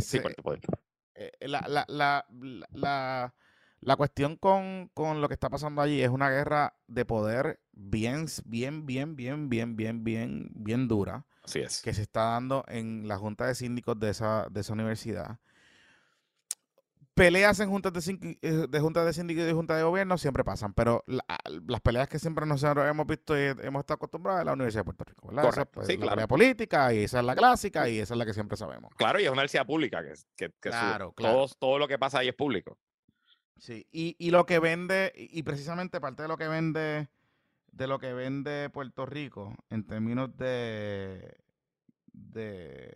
sí 0.00 0.20
Cuarto 0.20 0.42
Poder. 0.42 0.60
Eh, 1.14 1.30
la, 1.40 1.64
la, 1.68 1.84
la, 1.88 2.26
la, 2.72 3.34
la 3.80 3.96
cuestión 3.96 4.36
con, 4.36 4.90
con, 4.94 5.20
lo 5.20 5.28
que 5.28 5.34
está 5.34 5.48
pasando 5.48 5.82
allí 5.82 6.02
es 6.02 6.10
una 6.10 6.30
guerra 6.30 6.74
de 6.88 7.04
poder 7.04 7.60
bien, 7.72 8.26
bien, 8.44 8.86
bien, 8.86 9.16
bien, 9.16 9.48
bien, 9.48 9.76
bien, 9.76 10.04
bien, 10.04 10.50
bien 10.54 10.88
dura 10.88 11.26
Así 11.44 11.60
es. 11.60 11.82
que 11.82 11.92
se 11.94 12.02
está 12.02 12.24
dando 12.30 12.64
en 12.68 13.06
la 13.06 13.18
junta 13.18 13.46
de 13.46 13.54
síndicos 13.54 13.98
de 14.00 14.10
esa, 14.10 14.46
de 14.50 14.60
esa 14.60 14.72
universidad. 14.72 15.38
Peleas 17.14 17.60
en 17.60 17.70
juntas 17.70 17.92
de, 17.92 18.38
eh, 18.42 18.66
de 18.68 18.80
junta 18.80 19.04
de 19.04 19.12
síndicos 19.12 19.44
y 19.44 19.46
de 19.46 19.52
junta 19.52 19.76
de 19.76 19.84
gobierno 19.84 20.18
siempre 20.18 20.42
pasan, 20.42 20.74
pero 20.74 21.04
las 21.06 21.80
peleas 21.80 22.08
que 22.08 22.18
siempre 22.18 22.44
nosotros 22.44 22.88
hemos 22.88 23.06
visto 23.06 23.38
y 23.38 23.42
hemos 23.42 23.80
estado 23.80 23.96
acostumbrados 23.96 24.40
es 24.40 24.46
la 24.46 24.52
Universidad 24.52 24.80
de 24.80 24.84
Puerto 24.84 25.04
Rico, 25.04 25.28
¿verdad? 25.28 25.48
Esa, 25.48 25.64
pues, 25.64 25.98
la 25.98 26.10
pelea 26.10 26.26
política 26.26 26.92
y 26.92 27.04
esa 27.04 27.20
es 27.20 27.24
la 27.24 27.36
clásica 27.36 27.88
y 27.88 28.00
esa 28.00 28.14
es 28.14 28.18
la 28.18 28.26
que 28.26 28.34
siempre 28.34 28.56
sabemos. 28.56 28.92
Claro, 28.96 29.20
y 29.20 29.22
es 29.22 29.28
una 29.28 29.34
universidad 29.34 29.64
pública, 29.64 30.02
que, 30.02 30.14
que, 30.36 30.52
claro, 30.58 31.12
claro. 31.12 31.46
Todo, 31.58 31.78
lo 31.78 31.86
que 31.86 31.98
pasa 31.98 32.18
ahí 32.18 32.28
es 32.28 32.34
público. 32.34 32.78
Sí, 33.58 33.86
y, 33.92 34.16
y 34.18 34.30
lo 34.30 34.44
que 34.44 34.58
vende, 34.58 35.12
y 35.14 35.42
precisamente 35.44 36.00
parte 36.00 36.22
de 36.22 36.28
lo 36.28 36.36
que 36.36 36.48
vende 36.48 37.08
de 37.74 37.86
lo 37.86 37.98
que 37.98 38.12
vende 38.12 38.70
Puerto 38.70 39.04
Rico 39.04 39.54
en 39.68 39.84
términos 39.84 40.36
de, 40.36 41.36
de, 42.12 42.94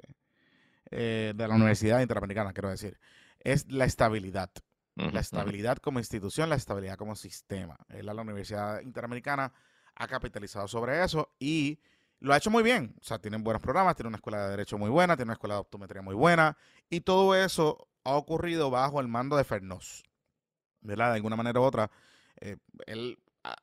eh, 0.90 1.32
de 1.34 1.48
la 1.48 1.54
Universidad 1.54 2.00
Interamericana, 2.00 2.52
quiero 2.52 2.70
decir, 2.70 2.98
es 3.40 3.71
la 3.71 3.85
estabilidad. 3.85 4.50
la 4.97 5.21
estabilidad 5.21 5.78
como 5.78 6.00
institución, 6.00 6.49
la 6.49 6.57
estabilidad 6.57 6.97
como 6.97 7.14
sistema. 7.14 7.76
La, 7.88 8.14
la 8.14 8.23
Universidad 8.23 8.80
Interamericana 8.80 9.52
ha 9.95 10.09
capitalizado 10.09 10.66
sobre 10.66 11.04
eso 11.04 11.35
y 11.38 11.78
lo 12.21 12.33
ha 12.33 12.37
hecho 12.37 12.50
muy 12.50 12.62
bien. 12.62 12.95
O 13.00 13.04
sea, 13.04 13.18
tienen 13.18 13.45
buenos 13.45 13.62
programas, 13.62 13.95
tiene 13.97 14.09
una 14.09 14.16
escuela 14.16 14.45
de 14.45 14.50
derecho 14.50 14.78
muy 14.78 14.90
buena, 14.90 15.16
tiene 15.16 15.28
una 15.28 15.35
escuela 15.35 15.54
de 15.54 15.61
optometría 15.61 16.02
muy 16.02 16.14
buena 16.14 16.57
y 16.90 17.00
todo 17.00 17.35
eso 17.35 17.88
ha 18.04 18.14
ocurrido 18.14 18.71
bajo 18.71 19.00
el 19.00 19.09
mando 19.09 19.37
de 19.37 19.45
Fernós. 19.45 20.02
¿Verdad? 20.80 21.11
De 21.11 21.16
alguna 21.16 21.37
manera 21.37 21.61
u 21.61 21.64
otra, 21.64 21.90
eh, 22.40 22.57
él 22.87 23.18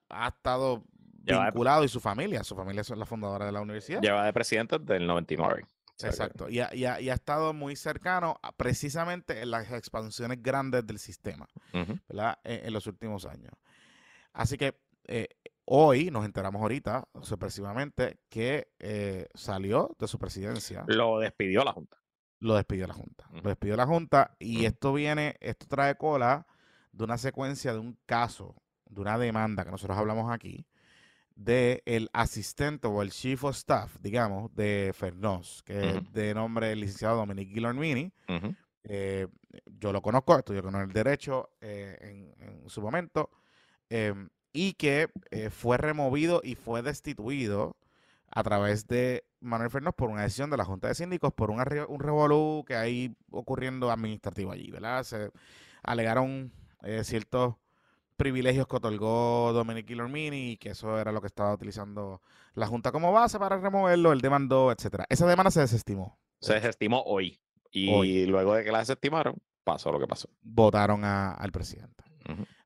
ha, 0.10 0.28
estado 0.28 0.84
vinculado 1.24 1.84
y 1.84 1.88
su 1.88 2.00
familia, 2.00 2.44
su 2.44 2.56
familia 2.56 2.82
es 2.82 2.90
la 2.90 3.06
fundadora 3.06 3.46
de 3.46 3.52
la 3.52 3.62
universidad. 3.62 4.02
Lleva 4.02 4.26
de 4.26 4.34
presidente 4.34 4.80
del 4.80 5.08
99. 5.08 5.66
Exacto, 6.04 6.50
y 6.50 6.60
ha, 6.60 6.74
y, 6.76 6.86
ha, 6.86 7.14
estado 7.14 7.54
muy 7.54 7.76
cercano 7.76 8.40
precisamente 8.58 9.42
en 9.42 9.52
las 9.52 9.72
expansiones 9.72 10.42
grandes 10.42 10.86
del 10.86 11.00
sistema, 11.00 11.48
¿verdad? 12.10 12.38
En, 12.44 12.74
los 12.74 12.86
últimos 12.88 13.26
años. 13.26 13.54
Así 14.34 14.58
que 14.58 14.78
eh, 15.08 15.30
hoy 15.64 16.12
nos 16.12 16.26
enteramos 16.26 16.62
ahorita, 16.62 17.08
sorpresivamente, 17.22 18.20
que 18.30 18.74
eh, 18.80 19.28
salió 19.34 19.96
de 19.98 20.08
su 20.08 20.20
presidencia. 20.20 20.84
Lo 20.88 21.20
despidió 21.20 21.64
la 21.64 21.72
Junta. 21.72 21.98
Lo 22.40 22.56
despidió 22.56 22.88
la 22.88 22.94
Junta. 22.94 23.30
Lo 23.32 23.50
despidió 23.50 23.78
la 23.78 23.86
Junta 23.86 24.36
y 24.38 24.66
esto 24.66 24.92
viene, 24.92 25.38
esto 25.40 25.66
trae 25.68 25.96
cola 25.96 26.46
de 26.92 27.04
una 27.04 27.18
secuencia 27.18 27.72
de 27.74 27.80
un 27.80 27.98
caso, 28.06 28.56
de 28.86 29.00
una 29.00 29.18
demanda 29.18 29.64
que 29.64 29.72
nosotros 29.72 29.98
hablamos 29.98 30.32
aquí, 30.32 30.68
de 31.36 31.84
el 31.86 32.10
asistente 32.14 32.88
o 32.88 33.02
el 33.02 33.12
chief 33.12 33.44
of 33.44 33.56
staff, 33.56 33.98
digamos, 34.02 34.54
de 34.56 34.92
Fernós, 34.96 35.62
que 35.64 35.90
es 35.90 36.14
de 36.14 36.34
nombre 36.34 36.72
el 36.72 36.80
licenciado 36.80 37.18
Dominique 37.18 37.54
Guillermini. 37.54 38.12
Eh, 38.84 39.28
yo 39.66 39.92
lo 39.92 40.02
conozco, 40.02 40.38
estudió 40.38 40.64
con 40.64 40.76
el 40.76 40.92
derecho 40.92 41.50
eh, 41.60 42.34
en, 42.40 42.70
su 42.70 42.82
momento, 42.82 43.32
em, 43.90 44.30
y 44.54 44.74
que 44.74 45.10
eh, 45.32 45.50
fue 45.50 45.78
removido 45.78 46.42
y 46.44 46.56
fue 46.56 46.82
destituido 46.82 47.76
a 48.30 48.44
través 48.44 48.88
de 48.88 49.26
Manuel 49.40 49.72
Fernós 49.72 49.94
por 49.96 50.10
una 50.10 50.22
decisión 50.24 50.50
de 50.50 50.58
la 50.58 50.66
Junta 50.66 50.88
de 50.88 50.96
Síndicos, 50.96 51.34
por 51.34 51.52
un, 51.52 51.60
un 51.88 52.00
revolú 52.00 52.64
que 52.66 52.76
hay 52.76 53.16
ocurriendo 53.32 53.92
administrativo 53.92 54.52
allí, 54.52 54.72
¿verdad? 54.72 55.04
Se 55.04 55.32
alegaron 55.84 56.52
ciertos 57.04 57.56
privilegios 58.16 58.68
que 58.68 58.76
otorgó 58.76 59.52
Dominic 59.54 59.88
Guillermini 59.88 60.52
y 60.52 60.58
que 60.58 60.70
eso 60.70 61.00
era 61.00 61.12
lo 61.12 61.22
que 61.22 61.28
estaba 61.28 61.54
utilizando 61.54 62.22
la 62.54 62.68
Junta 62.68 62.92
como 62.92 63.12
base 63.12 63.38
para 63.40 63.58
removerlo, 63.58 64.12
él 64.12 64.22
demandó, 64.22 64.72
etcétera. 64.72 65.06
Esa 65.10 65.28
demanda 65.28 65.52
se 65.52 65.62
desestimó. 65.62 66.18
Se 66.40 66.54
desestimó 66.54 67.04
hoy. 67.06 67.40
Y 67.72 68.26
luego 68.26 68.56
de 68.56 68.64
que 68.64 68.72
la 68.72 68.80
desestimaron, 68.80 69.36
pasó 69.64 69.92
lo 69.92 70.00
que 70.00 70.08
pasó. 70.08 70.30
Votaron 70.42 71.04
al 71.04 71.52
presidente. 71.52 72.04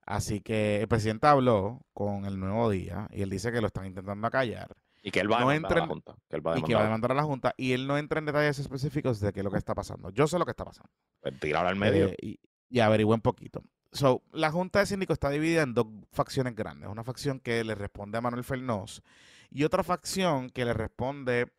Así 0.06 0.42
que 0.42 0.82
el 0.82 0.88
presidente 0.88 1.28
habló 1.28 1.86
con 1.94 2.26
el 2.26 2.40
nuevo 2.40 2.70
día 2.70 3.08
y 3.12 3.22
él 3.22 3.30
dice 3.30 3.52
que 3.52 3.62
lo 3.62 3.68
están 3.68 3.86
intentando 3.86 4.26
acallar. 4.28 4.76
Y 5.02 5.12
que 5.12 5.20
él 5.22 5.32
va 5.32 5.38
a 5.38 5.40
demandar 5.40 5.72
a 5.72 5.82
la 5.82 5.88
Junta. 5.88 6.16
Que 6.28 6.36
él 6.36 6.46
va 6.46 6.54
a 6.54 6.60
y 6.60 6.64
que 6.64 6.76
va 6.76 6.82
a 6.82 6.86
demandar 6.86 7.12
a 7.12 7.16
la 7.16 7.24
Junta. 7.24 7.54
Y 7.58 7.72
él 7.72 7.88
no 7.88 7.98
entra 7.98 8.20
en 8.20 8.26
detalles 8.26 8.60
específicos 8.60 9.20
de 9.20 9.32
qué 9.32 9.40
es 9.40 9.44
lo 9.44 9.52
que 9.52 9.58
está 9.58 9.74
pasando. 9.74 10.10
Yo 10.10 10.28
sé 10.28 10.38
lo 10.38 10.46
que 10.46 10.52
está 10.52 10.66
pasando. 10.66 10.92
Pues 11.22 11.40
tirar 11.40 11.66
al 11.66 11.76
medio. 11.76 12.08
Eh, 12.08 12.18
y, 12.22 12.40
y 12.70 12.80
averigüe 12.80 13.16
un 13.16 13.22
poquito. 13.22 13.64
So, 13.92 14.22
la 14.32 14.52
Junta 14.52 14.80
de 14.80 14.86
Síndicos 14.86 15.16
está 15.16 15.30
dividida 15.30 15.64
en 15.64 15.74
dos 15.74 15.88
facciones 16.12 16.56
grandes. 16.56 16.90
Una 16.90 17.04
facción 17.04 17.40
que 17.40 17.64
le 17.64 17.76
responde 17.76 18.18
a 18.18 18.22
Manuel 18.22 18.44
Fernós 18.44 19.02
y 19.50 19.64
otra 19.64 19.84
facción 19.84 20.50
que 20.50 20.66
le 20.66 20.74
responde 20.74 21.52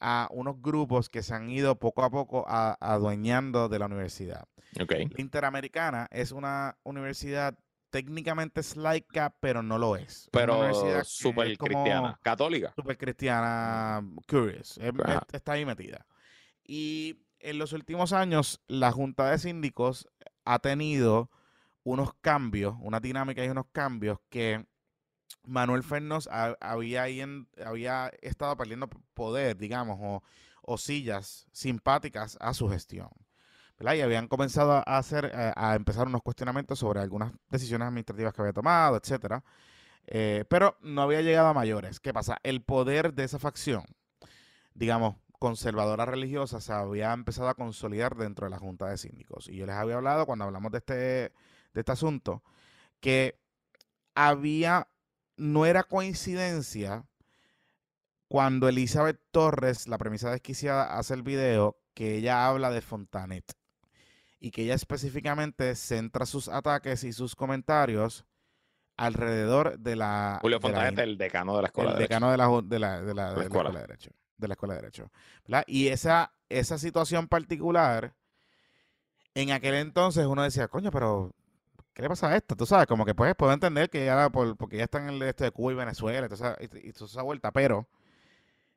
a 0.00 0.28
unos 0.30 0.60
grupos 0.60 1.08
que 1.08 1.22
se 1.22 1.34
han 1.34 1.50
ido 1.50 1.78
poco 1.78 2.04
a 2.04 2.10
poco 2.10 2.44
adueñando 2.48 3.68
de 3.68 3.78
la 3.78 3.86
universidad. 3.86 4.46
Okay. 4.80 5.06
La 5.06 5.20
Interamericana 5.20 6.08
es 6.10 6.30
una 6.32 6.76
universidad 6.84 7.58
técnicamente 7.90 8.60
laica, 8.76 9.34
pero 9.40 9.62
no 9.62 9.78
lo 9.78 9.96
es. 9.96 10.28
Pero 10.30 11.04
súper 11.04 11.56
cristiana, 11.56 12.18
católica. 12.22 12.72
Súper 12.76 12.98
cristiana, 12.98 14.06
curious. 14.28 14.78
está 15.32 15.52
ahí 15.52 15.64
metida. 15.64 16.06
Y 16.64 17.16
en 17.40 17.58
los 17.58 17.72
últimos 17.72 18.12
años, 18.12 18.60
la 18.68 18.92
Junta 18.92 19.30
de 19.30 19.38
Síndicos 19.38 20.06
ha 20.44 20.58
tenido 20.58 21.30
unos 21.84 22.14
cambios, 22.20 22.74
una 22.80 23.00
dinámica 23.00 23.44
y 23.44 23.48
unos 23.48 23.66
cambios 23.72 24.18
que 24.28 24.66
Manuel 25.44 25.82
Fernández 25.82 26.28
había, 26.60 28.08
estado 28.20 28.56
perdiendo 28.56 28.88
poder, 29.14 29.56
digamos, 29.56 30.22
o, 30.62 30.78
sillas 30.78 31.46
simpáticas 31.52 32.36
a 32.40 32.52
su 32.52 32.68
gestión. 32.68 33.08
Y 33.80 34.00
habían 34.00 34.28
comenzado 34.28 34.72
a 34.72 34.98
hacer, 34.98 35.30
eh, 35.32 35.52
a, 35.56 35.76
empezar 35.76 36.06
unos 36.08 36.22
cuestionamientos 36.22 36.80
sobre 36.80 37.00
algunas 37.00 37.32
decisiones 37.48 37.86
administrativas 37.86 38.34
que 38.34 38.42
había 38.42 38.52
tomado, 38.52 38.96
etcétera. 38.96 39.44
Eh, 40.06 40.44
pero 40.48 40.76
no 40.82 41.02
había 41.02 41.22
llegado 41.22 41.48
a 41.48 41.54
mayores. 41.54 42.00
¿Qué 42.00 42.12
pasa? 42.12 42.38
El 42.42 42.62
poder 42.62 43.14
de 43.14 43.24
esa 43.24 43.38
facción, 43.38 43.84
digamos, 44.74 45.16
conservadora 45.38 46.06
religiosa, 46.06 46.60
se 46.60 46.72
había 46.72 47.12
empezado 47.12 47.48
a 47.48 47.54
consolidar 47.54 48.16
dentro 48.16 48.46
de 48.46 48.50
la 48.50 48.58
Junta 48.58 48.88
de 48.88 48.98
Síndicos. 48.98 49.48
Y 49.48 49.56
yo 49.56 49.66
les 49.66 49.76
había 49.76 49.96
hablado 49.96 50.26
cuando 50.26 50.44
hablamos 50.44 50.72
de 50.72 50.78
este 50.78 51.32
de 51.74 51.80
este 51.80 51.92
asunto, 51.92 52.42
que 53.00 53.38
había, 54.14 54.88
no 55.36 55.66
era 55.66 55.84
coincidencia 55.84 57.04
cuando 58.28 58.68
Elizabeth 58.68 59.20
Torres, 59.30 59.88
la 59.88 59.98
premisa 59.98 60.30
desquiciada, 60.30 60.98
hace 60.98 61.14
el 61.14 61.22
video 61.22 61.78
que 61.94 62.16
ella 62.16 62.46
habla 62.46 62.70
de 62.70 62.82
Fontanet 62.82 63.44
y 64.38 64.50
que 64.50 64.62
ella 64.62 64.74
específicamente 64.74 65.74
centra 65.74 66.26
sus 66.26 66.48
ataques 66.48 67.04
y 67.04 67.12
sus 67.12 67.34
comentarios 67.34 68.24
alrededor 68.96 69.78
de 69.78 69.96
la... 69.96 70.38
Julio 70.42 70.60
Fontanet, 70.60 70.98
el 70.98 71.16
decano 71.16 71.56
de 71.56 71.62
la 71.62 71.68
escuela 71.68 71.94
de 71.94 71.98
decano 72.00 72.30
de 72.30 72.36
la, 72.36 72.46
de 72.46 72.78
la, 72.78 73.00
de 73.00 73.14
la, 73.14 73.42
escuela. 73.42 73.70
de 73.70 73.80
derecho. 73.80 74.10
De 74.36 74.48
la 74.48 74.54
escuela 74.54 74.74
de 74.74 74.80
derecho. 74.80 75.10
Y 75.66 75.88
esa, 75.88 76.34
esa 76.48 76.78
situación 76.78 77.28
particular, 77.28 78.14
en 79.34 79.52
aquel 79.52 79.74
entonces 79.74 80.26
uno 80.26 80.42
decía, 80.42 80.68
coño, 80.68 80.90
pero 80.90 81.34
¿qué 81.98 82.02
le 82.02 82.08
pasa 82.10 82.28
a 82.28 82.36
esto? 82.36 82.54
Tú 82.54 82.64
sabes, 82.64 82.86
como 82.86 83.04
que 83.04 83.12
pues 83.12 83.34
puedo 83.34 83.52
entender 83.52 83.90
que 83.90 84.04
ya, 84.04 84.30
por, 84.30 84.56
porque 84.56 84.76
ya 84.76 84.84
están 84.84 85.08
en 85.08 85.16
el 85.16 85.22
este 85.22 85.42
de 85.44 85.50
Cuba 85.50 85.72
y 85.72 85.74
Venezuela 85.74 86.28
y, 86.60 86.92
toda 86.92 87.06
esa 87.06 87.22
vuelta, 87.22 87.50
pero 87.50 87.88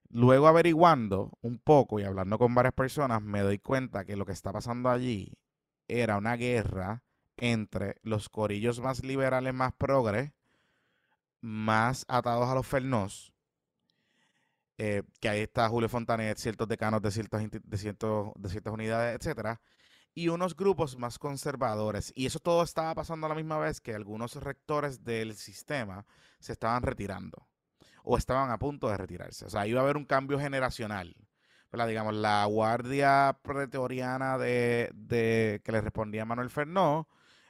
luego 0.10 0.48
averiguando 0.48 1.32
un 1.42 1.60
poco 1.60 2.00
y 2.00 2.04
hablando 2.04 2.40
con 2.40 2.56
varias 2.56 2.74
personas, 2.74 3.22
me 3.22 3.42
doy 3.42 3.60
cuenta 3.60 4.06
que 4.06 4.16
lo 4.16 4.26
que 4.26 4.32
está 4.32 4.52
pasando 4.52 4.90
allí 4.90 5.38
era 5.88 6.18
una 6.18 6.36
guerra 6.36 7.04
entre 7.38 7.98
los 8.02 8.28
corillos 8.28 8.80
más 8.80 9.04
liberales, 9.04 9.54
más 9.54 9.74
progres, 9.74 10.32
más 11.42 12.06
atados 12.08 12.50
a 12.50 12.56
los 12.56 12.66
Fernós, 12.66 13.34
eh, 14.80 15.04
que 15.20 15.30
ahí 15.30 15.42
está 15.42 15.70
Julio 15.70 15.90
Fontanet, 15.90 16.40
ciertos 16.40 16.68
decanos 16.68 17.04
de 17.04 17.12
ciertas, 17.12 17.48
de, 17.52 17.78
ciertos, 17.78 18.32
de 18.36 18.50
ciertas 18.50 18.74
unidades, 18.74 19.16
etcétera, 19.20 19.62
y 20.14 20.28
unos 20.28 20.56
grupos 20.56 20.98
más 20.98 21.20
conservadores. 21.20 22.12
Y 22.16 22.26
eso 22.26 22.40
todo 22.40 22.64
estaba 22.64 22.94
pasando 22.96 23.26
a 23.26 23.30
la 23.30 23.36
misma 23.36 23.58
vez 23.60 23.82
que 23.82 23.94
algunos 23.94 24.36
rectores 24.36 25.04
del 25.04 25.36
sistema 25.36 26.06
se 26.40 26.54
estaban 26.54 26.84
retirando 26.84 27.48
o 28.04 28.18
estaban 28.18 28.52
a 28.52 28.60
punto 28.60 28.90
de 28.90 28.98
retirarse. 28.98 29.46
O 29.46 29.50
sea, 29.50 29.68
iba 29.68 29.80
a 29.80 29.84
haber 29.84 29.98
un 29.98 30.06
cambio 30.06 30.40
generacional. 30.40 31.16
Digamos, 31.72 32.14
la 32.16 32.44
guardia 32.46 33.40
pretoriana 33.42 34.38
de, 34.38 34.90
de 34.94 35.62
que 35.64 35.72
le 35.72 35.80
respondía 35.80 36.26
Manuel 36.26 36.50
Fernó 36.50 37.08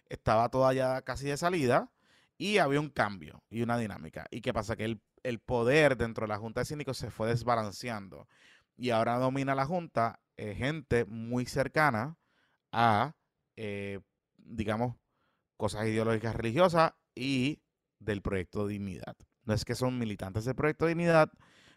estaba 0.09 0.49
toda 0.49 0.73
ya 0.73 1.01
casi 1.01 1.27
de 1.27 1.37
salida 1.37 1.89
y 2.37 2.59
había 2.59 2.79
un 2.79 2.89
cambio 2.89 3.43
y 3.49 3.63
una 3.63 3.77
dinámica. 3.77 4.27
¿Y 4.29 4.41
qué 4.41 4.53
pasa? 4.53 4.75
Que 4.75 4.85
el, 4.85 5.01
el 5.23 5.39
poder 5.39 5.97
dentro 5.97 6.25
de 6.25 6.27
la 6.27 6.37
Junta 6.37 6.61
de 6.61 6.65
Síndicos 6.65 6.97
se 6.97 7.09
fue 7.09 7.29
desbalanceando 7.29 8.27
y 8.77 8.91
ahora 8.91 9.17
domina 9.17 9.55
la 9.55 9.65
Junta 9.65 10.19
eh, 10.37 10.53
gente 10.55 11.05
muy 11.05 11.45
cercana 11.45 12.17
a, 12.71 13.15
eh, 13.55 13.99
digamos, 14.37 14.95
cosas 15.57 15.87
ideológicas 15.87 16.35
religiosas 16.35 16.93
y 17.15 17.61
del 17.99 18.21
proyecto 18.21 18.67
Dignidad. 18.67 19.15
No 19.43 19.53
es 19.53 19.65
que 19.65 19.75
son 19.75 19.97
militantes 19.97 20.45
del 20.45 20.55
proyecto 20.55 20.85
Dignidad, 20.85 21.31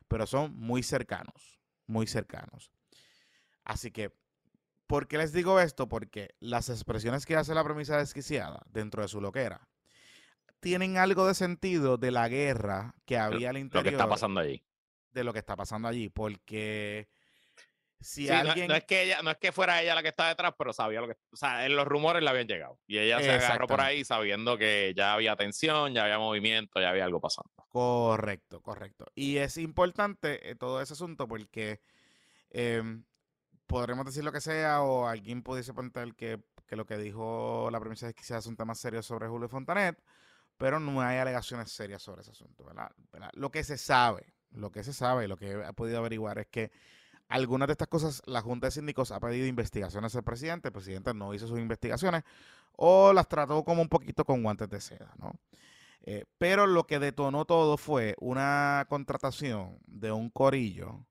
pero 0.09 0.26
son 0.26 0.54
muy 0.57 0.83
cercanos, 0.83 1.61
muy 1.87 2.07
cercanos. 2.07 2.70
Así 3.64 3.90
que, 3.90 4.12
¿por 4.87 5.09
qué 5.09 5.18
les 5.18 5.33
digo 5.33 5.61
esto? 5.61 5.88
Porque 5.88 6.35
las 6.40 6.68
expresiones 6.68 7.26
que 7.26 7.37
hace 7.37 7.54
la 7.54 7.64
premisa 7.64 7.98
desquiciada 7.98 8.62
dentro 8.70 9.02
de 9.02 9.09
su 9.09 9.20
loquera 9.20 9.68
tienen 10.61 10.96
algo 10.96 11.26
de 11.26 11.35
sentido 11.35 11.98
de 11.98 12.11
la 12.11 12.28
guerra 12.28 12.94
que 13.04 13.18
había 13.18 13.50
al 13.50 13.59
interior. 13.59 13.85
Lo 13.85 13.90
que 13.90 13.96
está 13.96 14.09
pasando 14.09 14.40
allí. 14.40 14.62
De 15.12 15.24
lo 15.24 15.33
que 15.33 15.38
está 15.38 15.57
pasando 15.57 15.88
allí, 15.88 16.09
porque 16.09 17.09
no, 18.69 18.75
es 18.75 18.85
que 18.85 19.03
ella, 19.03 19.23
no 19.23 19.31
es 19.31 19.38
que 19.38 19.53
fuera 19.53 19.83
ella 19.83 19.95
la 19.95 20.03
que 20.03 20.09
está 20.09 20.29
detrás, 20.29 20.55
pero 20.57 20.73
sabía 20.73 21.01
lo 21.01 21.09
que. 21.09 21.17
O 21.33 21.37
sea, 21.37 21.67
en 21.67 21.75
los 21.75 21.87
rumores 21.87 22.23
le 22.23 22.31
habían 22.31 22.47
llegado. 22.47 22.79
Y 22.87 22.99
ella 22.99 23.21
se 23.21 23.31
agarró 23.31 23.67
por 23.67 23.81
ahí 23.81 24.05
sabiendo 24.05 24.59
que 24.59 24.93
ya 24.97 25.14
había 25.14 25.37
tensión, 25.37 25.95
ya 25.95 26.05
había 26.05 26.19
movimiento, 26.19 26.81
ya 26.81 26.90
había 26.90 27.05
algo 27.05 27.21
pasando. 27.21 27.51
Correcto, 27.69 28.61
correcto. 28.61 29.07
Y 29.14 29.38
es 29.38 29.57
importante 29.57 30.51
eh, 30.51 30.55
todo 30.55 30.81
ese 30.81 30.93
asunto 30.93 31.27
porque 31.27 31.81
em, 32.51 33.05
podremos 33.67 34.05
decir 34.05 34.25
lo 34.25 34.33
que 34.33 34.40
sea, 34.40 34.83
o 34.83 35.07
alguien 35.07 35.43
pudiese 35.43 35.75
plantear 35.75 36.14
que, 36.14 36.40
que 36.67 36.77
lo 36.77 36.87
que 36.87 36.99
dijo 36.99 37.69
la 37.73 37.81
premisa 37.81 38.09
es 38.09 38.14
que 38.14 38.23
sea 38.23 38.40
un 38.47 38.57
tema 38.57 38.75
serio 38.75 39.03
sobre 39.03 39.29
Julio 39.29 39.49
Fontanet, 39.49 40.01
pero 40.57 40.79
no 40.79 41.01
hay 41.01 41.19
alegaciones 41.19 41.73
serias 41.73 42.03
sobre 42.03 42.23
ese 42.23 42.31
asunto, 42.31 42.64
¿verdad? 42.64 42.90
Lo 43.33 43.51
que 43.51 43.64
se 43.64 43.77
sabe, 43.77 44.35
lo 44.51 44.71
que 44.71 44.85
se 44.85 44.93
sabe, 44.93 45.27
lo 45.29 45.37
que 45.37 45.51
he 45.53 45.73
podido 45.73 45.99
averiguar 45.99 46.38
es 46.38 46.47
que 46.47 46.71
algunas 47.35 47.66
de 47.66 47.73
estas 47.73 47.88
cosas 47.88 48.23
la 48.27 48.40
Junta 48.42 48.68
de 48.68 48.70
Síndicos 48.70 49.11
ha 49.11 49.18
pedido 49.18 49.47
investigaciones 49.47 50.14
al 50.14 50.23
presidente, 50.23 50.68
el 50.68 50.73
presidente 50.73 51.12
no 51.14 51.35
hizo 51.35 51.49
sus 51.49 51.59
investigaciones 51.59 52.23
o 52.77 53.12
las 53.12 53.29
trató 53.29 53.64
como 53.64 53.83
un 53.83 53.88
poquito 53.88 54.25
con 54.25 54.42
guantes 54.42 54.68
de 54.70 54.81
seda, 54.81 55.12
¿no? 55.18 55.33
Eh, 56.03 56.27
pero 56.38 56.66
lo 56.66 56.87
que 56.87 57.01
detonó 57.01 57.44
todo 57.44 57.77
fue 57.77 58.14
una 58.20 58.87
contratación 58.88 59.79
de 59.87 60.12
un 60.12 60.31
corillo 60.31 61.05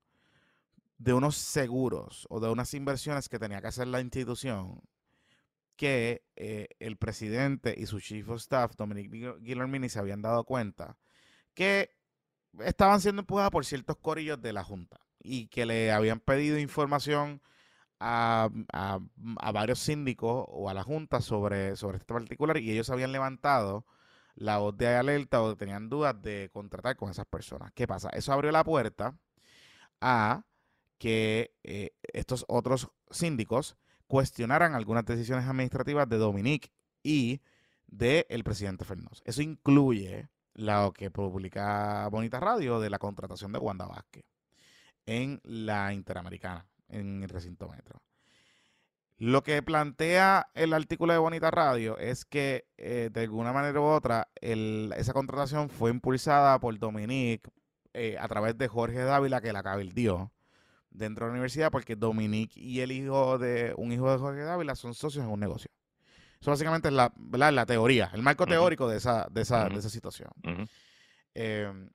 de 0.98 1.14
unos 1.14 1.36
seguros 1.36 2.26
o 2.30 2.40
de 2.40 2.50
unas 2.50 2.74
inversiones 2.74 3.28
que 3.28 3.40
tenía 3.40 3.60
que 3.60 3.68
hacer 3.68 3.88
la 3.88 4.00
institución 4.00 4.82
que 5.76 6.24
eh, 6.38 6.70
el 6.80 6.96
presidente 6.96 7.76
y 7.78 7.86
su 7.86 8.00
chief 8.00 8.30
of 8.30 8.40
staff, 8.40 8.76
Dominic 8.78 9.12
Guillermini, 9.42 9.90
se 9.90 10.00
habían 10.00 10.22
dado 10.22 10.46
cuenta 10.46 10.96
que 11.54 11.90
estaban 12.60 13.02
siendo 13.02 13.24
empujadas 13.24 13.52
por 13.52 13.66
ciertos 13.66 13.98
corillos 13.98 14.42
de 14.42 14.54
la 14.54 14.64
Junta 14.64 15.03
y 15.24 15.48
que 15.48 15.66
le 15.66 15.92
habían 15.92 16.20
pedido 16.20 16.60
información 16.60 17.42
a, 18.00 18.50
varios 19.54 19.80
síndicos 19.80 20.46
o 20.50 20.70
a 20.70 20.74
la 20.74 20.84
Junta 20.84 21.22
sobre, 21.22 21.76
sobre 21.76 21.98
este 21.98 22.14
particular 22.14 22.58
y 22.58 22.72
ellos 22.72 22.90
habían 22.90 23.12
levantado 23.12 23.86
la 24.36 24.58
voz 24.58 24.76
de 24.78 24.88
alerta 24.88 25.42
o 25.42 25.56
tenían 25.56 25.90
dudas 25.90 26.22
de 26.22 26.50
contratar 26.52 26.98
con 26.98 27.10
esas 27.10 27.26
personas. 27.26 27.72
¿Qué 27.74 27.88
pasa? 27.88 28.10
Eso 28.10 28.34
abrió 28.34 28.52
la 28.52 28.64
puerta 28.64 29.18
a 30.02 30.44
que 30.98 31.56
eh, 31.64 31.92
estos 32.14 32.46
otros 32.48 32.90
síndicos 33.10 33.78
cuestionaran 34.08 34.76
algunas 34.76 35.06
decisiones 35.06 35.46
administrativas 35.48 36.10
de 36.10 36.18
Dominique 36.18 36.72
y 37.04 37.42
del 37.88 38.26
el 38.30 38.44
presidente 38.44 38.86
Fernández. 38.86 39.22
Eso 39.26 39.42
incluye 39.42 40.30
lo 40.56 40.94
que 40.94 41.12
publica 41.12 42.08
Bonita 42.10 42.40
Radio 42.40 42.80
de 42.80 42.90
la 42.90 43.00
contratación 43.00 43.52
de 43.54 43.60
Wanda 43.60 43.88
Vázquez 43.88 44.33
en 45.06 45.42
la 45.44 45.94
Interamericana, 45.94 46.66
en 46.90 47.24
el 47.24 47.30
recinto 47.30 47.68
metro. 47.68 48.02
Lo 49.18 49.44
que 49.44 49.62
plantea 49.62 50.50
el 50.54 50.74
artículo 50.74 51.14
de 51.14 51.20
Bonita 51.20 51.52
Radio 51.52 51.98
es 51.98 52.26
que 52.26 52.66
eh, 52.78 53.10
de 53.12 53.22
alguna 53.22 53.54
manera 53.54 53.80
u 53.80 53.84
otra 53.84 54.28
esa 54.42 55.14
contratación 55.14 55.70
fue 55.70 55.92
impulsada 55.92 56.60
por 56.60 56.78
Dominique 56.78 57.50
eh, 57.94 58.18
a 58.20 58.28
través 58.28 58.58
de 58.58 58.68
Jorge 58.68 59.00
Dávila 59.00 59.40
que 59.40 59.54
la 59.54 59.64
cabildió 59.64 60.34
dentro 60.90 61.26
de 61.26 61.30
la 61.30 61.34
universidad 61.34 61.72
porque 61.72 61.96
Dominique 61.96 62.60
y 62.60 62.82
el 62.82 62.92
hijo 62.92 63.38
de 63.38 63.74
un 63.78 63.92
hijo 63.92 64.12
de 64.12 64.18
Jorge 64.18 64.42
Dávila 64.42 64.76
son 64.76 64.94
socios 64.94 65.24
en 65.24 65.32
un 65.32 65.40
negocio. 65.40 65.72
Eso 66.42 66.52
básicamente 66.52 66.90
es 66.90 66.94
la, 66.94 67.14
la, 67.32 67.66
teoría, 67.66 68.12
el 68.14 68.22
marco 68.22 68.46
teórico 68.46 68.90
de 68.90 68.98
esa, 68.98 69.28
de 69.32 69.44
esa, 69.44 69.70
de 69.70 69.80
esa 69.80 69.90
situación. 69.90 70.30
Em, 71.34 71.90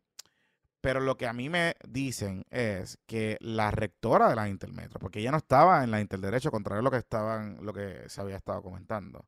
pero 0.81 1.01
lo 1.01 1.17
que 1.17 1.27
a 1.27 1.33
mí 1.33 1.49
me 1.49 1.75
dicen 1.87 2.45
es 2.51 2.99
que 3.07 3.37
la 3.41 3.71
rectora 3.71 4.29
de 4.29 4.37
la 4.37 4.49
Intermetro, 4.49 5.01
porque 5.01 5.21
ella 5.21 5.33
no 5.33 5.39
estaba 5.39 5.83
en 5.83 5.91
la 5.91 6.01
Interderecho, 6.01 6.51
contrario 6.51 6.81
a 6.81 6.85
lo 6.85 6.91
que 6.91 6.99
estaban, 6.99 7.59
lo 7.63 7.73
que 7.73 8.05
se 8.09 8.21
había 8.21 8.37
estado 8.37 8.63
comentando. 8.63 9.27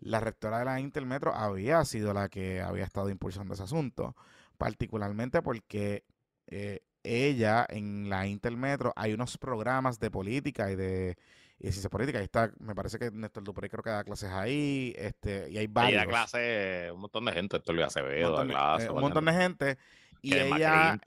La 0.00 0.20
rectora 0.20 0.60
de 0.60 0.64
la 0.64 0.80
Intermetro 0.80 1.34
había 1.34 1.84
sido 1.84 2.12
la 2.14 2.28
que 2.28 2.60
había 2.60 2.84
estado 2.84 3.10
impulsando 3.10 3.54
ese 3.54 3.62
asunto, 3.64 4.16
particularmente 4.56 5.42
porque 5.42 6.04
eh, 6.46 6.80
ella 7.04 7.66
en 7.68 8.08
la 8.08 8.26
Intermetro 8.26 8.92
hay 8.96 9.12
unos 9.12 9.38
programas 9.38 9.98
de 10.00 10.10
política 10.10 10.70
y 10.70 10.76
de, 10.76 11.16
y 11.58 11.72
ciencia 11.72 11.90
política. 11.90 12.18
Ahí 12.18 12.24
está, 12.24 12.52
me 12.58 12.74
parece 12.74 12.98
que 12.98 13.10
Néstor 13.10 13.44
Dupré 13.44 13.68
creo 13.68 13.82
que 13.82 13.90
da 13.90 14.04
clases 14.04 14.30
ahí, 14.30 14.94
este, 14.96 15.48
y 15.50 15.58
hay 15.58 15.66
varios. 15.66 15.92
Y 15.92 15.96
da 15.96 16.06
clases 16.06 16.92
un 16.92 17.00
montón 17.00 17.24
de 17.24 17.32
gente, 17.32 17.60
Luis 17.66 17.86
Acevedo, 17.86 18.40
un 18.40 18.48
montón, 18.48 18.80
eh, 18.80 18.90
un 18.90 19.00
montón 19.00 19.24
de 19.24 19.32
gente. 19.32 19.78
Y 20.20 20.34
ella, 20.34 21.00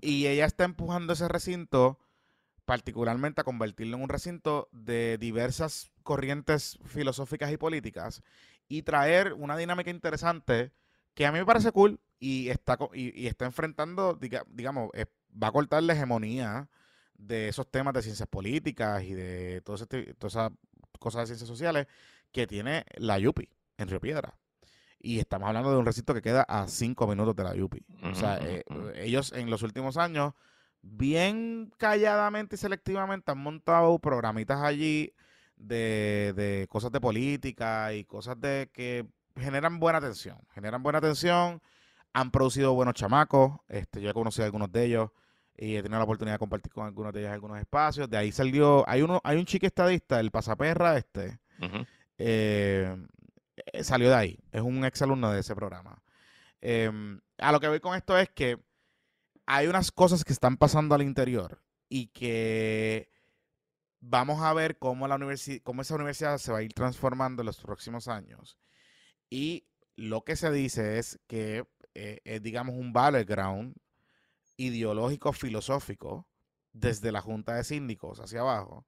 y 0.00 0.26
ella 0.26 0.44
está 0.44 0.64
empujando 0.64 1.12
ese 1.12 1.28
recinto, 1.28 1.98
particularmente 2.64 3.40
a 3.40 3.44
convertirlo 3.44 3.96
en 3.96 4.02
un 4.02 4.08
recinto 4.08 4.68
de 4.72 5.18
diversas 5.18 5.90
corrientes 6.02 6.78
filosóficas 6.84 7.52
y 7.52 7.56
políticas 7.56 8.22
y 8.68 8.82
traer 8.82 9.32
una 9.32 9.56
dinámica 9.56 9.90
interesante 9.90 10.72
que 11.14 11.26
a 11.26 11.32
mí 11.32 11.38
me 11.38 11.46
parece 11.46 11.72
cool 11.72 12.00
y 12.18 12.48
está, 12.48 12.78
y, 12.94 13.26
está 13.26 13.46
enfrentando, 13.46 14.18
digamos, 14.48 14.90
va 15.30 15.48
a 15.48 15.52
cortar 15.52 15.82
la 15.82 15.94
hegemonía 15.94 16.68
de 17.14 17.48
esos 17.48 17.70
temas 17.70 17.94
de 17.94 18.02
ciencias 18.02 18.28
políticas 18.28 19.02
y 19.02 19.14
de 19.14 19.60
todas 19.62 19.86
esas 19.90 20.52
cosas 20.98 21.22
de 21.22 21.26
ciencias 21.26 21.48
sociales 21.48 21.86
que 22.32 22.46
tiene 22.46 22.84
la 22.94 23.18
Yupi 23.18 23.48
en 23.78 23.88
Río 23.88 24.00
Piedra. 24.00 24.39
Y 25.00 25.18
estamos 25.18 25.48
hablando 25.48 25.70
de 25.70 25.78
un 25.78 25.86
recinto 25.86 26.12
que 26.12 26.22
queda 26.22 26.42
a 26.42 26.68
cinco 26.68 27.06
minutos 27.06 27.34
de 27.34 27.44
la 27.44 27.54
Yupi. 27.54 27.84
o 28.02 28.14
sea, 28.14 28.38
eh, 28.42 28.64
ellos 28.96 29.32
en 29.32 29.48
los 29.48 29.62
últimos 29.62 29.96
años, 29.96 30.34
bien 30.82 31.72
calladamente 31.78 32.56
y 32.56 32.58
selectivamente, 32.58 33.32
han 33.32 33.38
montado 33.38 33.98
programitas 33.98 34.60
allí 34.60 35.14
de, 35.56 36.34
de 36.36 36.66
cosas 36.68 36.92
de 36.92 37.00
política 37.00 37.94
y 37.94 38.04
cosas 38.04 38.38
de 38.40 38.70
que 38.72 39.06
generan 39.36 39.80
buena 39.80 39.98
atención. 39.98 40.38
Generan 40.52 40.82
buena 40.82 40.98
atención. 40.98 41.62
Han 42.12 42.30
producido 42.30 42.74
buenos 42.74 42.94
chamacos. 42.94 43.58
Este, 43.68 44.00
yo 44.00 44.10
he 44.10 44.14
conocido 44.14 44.44
a 44.44 44.46
algunos 44.46 44.70
de 44.70 44.84
ellos 44.84 45.10
y 45.56 45.76
he 45.76 45.82
tenido 45.82 45.98
la 45.98 46.04
oportunidad 46.04 46.34
de 46.34 46.38
compartir 46.38 46.72
con 46.72 46.86
algunos 46.86 47.12
de 47.12 47.20
ellos 47.20 47.32
algunos 47.32 47.58
espacios. 47.58 48.08
De 48.08 48.16
ahí 48.16 48.32
salió, 48.32 48.88
hay 48.88 49.02
uno, 49.02 49.20
hay 49.24 49.38
un 49.38 49.44
chique 49.44 49.66
estadista, 49.66 50.18
el 50.18 50.30
pasaperra 50.30 50.96
este, 50.96 51.38
eh, 52.18 52.96
eh, 53.72 53.84
salió 53.84 54.08
de 54.08 54.14
ahí. 54.14 54.38
Es 54.52 54.62
un 54.62 54.84
ex 54.84 55.02
alumno 55.02 55.30
de 55.30 55.40
ese 55.40 55.54
programa. 55.54 56.02
Em, 56.60 57.20
a 57.38 57.52
lo 57.52 57.60
que 57.60 57.68
voy 57.68 57.80
con 57.80 57.96
esto 57.96 58.16
es 58.18 58.28
que 58.30 58.58
hay 59.46 59.66
unas 59.66 59.90
cosas 59.90 60.24
que 60.24 60.32
están 60.32 60.56
pasando 60.56 60.94
al 60.94 61.02
interior 61.02 61.62
y 61.88 62.08
que 62.08 63.10
vamos 64.00 64.42
a 64.42 64.52
ver 64.52 64.78
cómo, 64.78 65.08
la 65.08 65.18
cómo 65.62 65.82
esa 65.82 65.94
universidad 65.94 66.38
se 66.38 66.52
va 66.52 66.58
a 66.58 66.62
ir 66.62 66.72
transformando 66.72 67.42
en 67.42 67.46
los 67.46 67.58
próximos 67.58 68.08
años. 68.08 68.58
Y 69.28 69.66
lo 69.96 70.24
que 70.24 70.36
se 70.36 70.50
dice 70.50 70.98
es 70.98 71.20
que 71.26 71.64
eh, 71.94 72.20
es, 72.24 72.42
digamos, 72.42 72.76
un 72.76 72.92
battleground 72.92 73.74
ideológico 74.56 75.32
filosófico 75.32 76.28
desde 76.72 77.12
la 77.12 77.20
Junta 77.20 77.54
de 77.54 77.64
Síndicos 77.64 78.20
hacia 78.20 78.40
abajo 78.40 78.86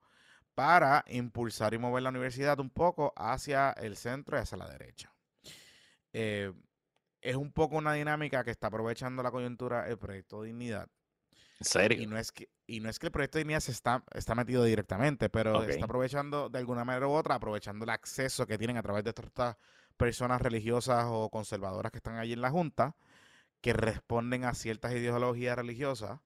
para 0.55 1.05
impulsar 1.09 1.75
y 1.75 1.79
mover 1.79 2.03
la 2.03 2.11
universidad 2.11 2.59
un 2.61 2.71
poco 2.71 3.13
hacia 3.17 3.71
el 3.73 3.97
centro 3.97 4.37
y 4.37 4.41
hacia 4.41 4.59
la 4.59 4.69
derecha. 4.69 5.13
Eh, 6.13 6.53
es 7.21 7.37
un 7.37 7.53
poco 7.53 7.77
una 7.77 7.93
dinámica 7.95 8.45
que 8.45 8.51
está 8.51 8.67
aprovechando 8.67 9.23
la 9.23 9.31
coyuntura 9.31 9.89
el 9.89 9.99
proyecto 9.99 10.43
Dignidad. 10.43 10.89
¿En 11.61 11.67
serio? 11.67 12.03
Y 12.03 12.07
no 12.07 12.19
es 12.19 12.33
que, 12.33 12.49
y 12.67 12.81
no 12.81 12.89
es 12.89 12.99
que 12.99 13.07
el 13.07 13.13
proyecto 13.13 13.39
Dignidad 13.39 13.61
se 13.61 13.71
está, 13.71 14.05
está 14.13 14.35
metido 14.35 14.65
directamente, 14.65 15.31
pero 15.31 15.63
está 15.63 15.85
aprovechando 15.85 16.49
de 16.49 16.59
alguna 16.59 16.85
manera 16.85 17.07
u 17.07 17.13
otra, 17.13 17.37
aprovechando 17.37 17.85
el 17.85 17.91
acceso 17.91 18.47
que 18.47 18.59
tienen 18.59 18.77
a 18.77 18.83
través 18.83 19.05
de 19.05 19.11
estas 19.11 19.57
personas 19.97 20.43
religiosas 20.43 21.07
o 21.09 21.31
conservadoras 21.31 21.93
que 21.93 21.99
están 21.99 22.17
allí 22.17 22.33
en 22.33 22.41
la 22.41 22.51
Junta, 22.51 22.97
que 23.61 23.73
responden 23.73 24.45
a 24.45 24.55
ciertas 24.55 24.93
ideologías 24.93 25.57
religiosas, 25.57 26.19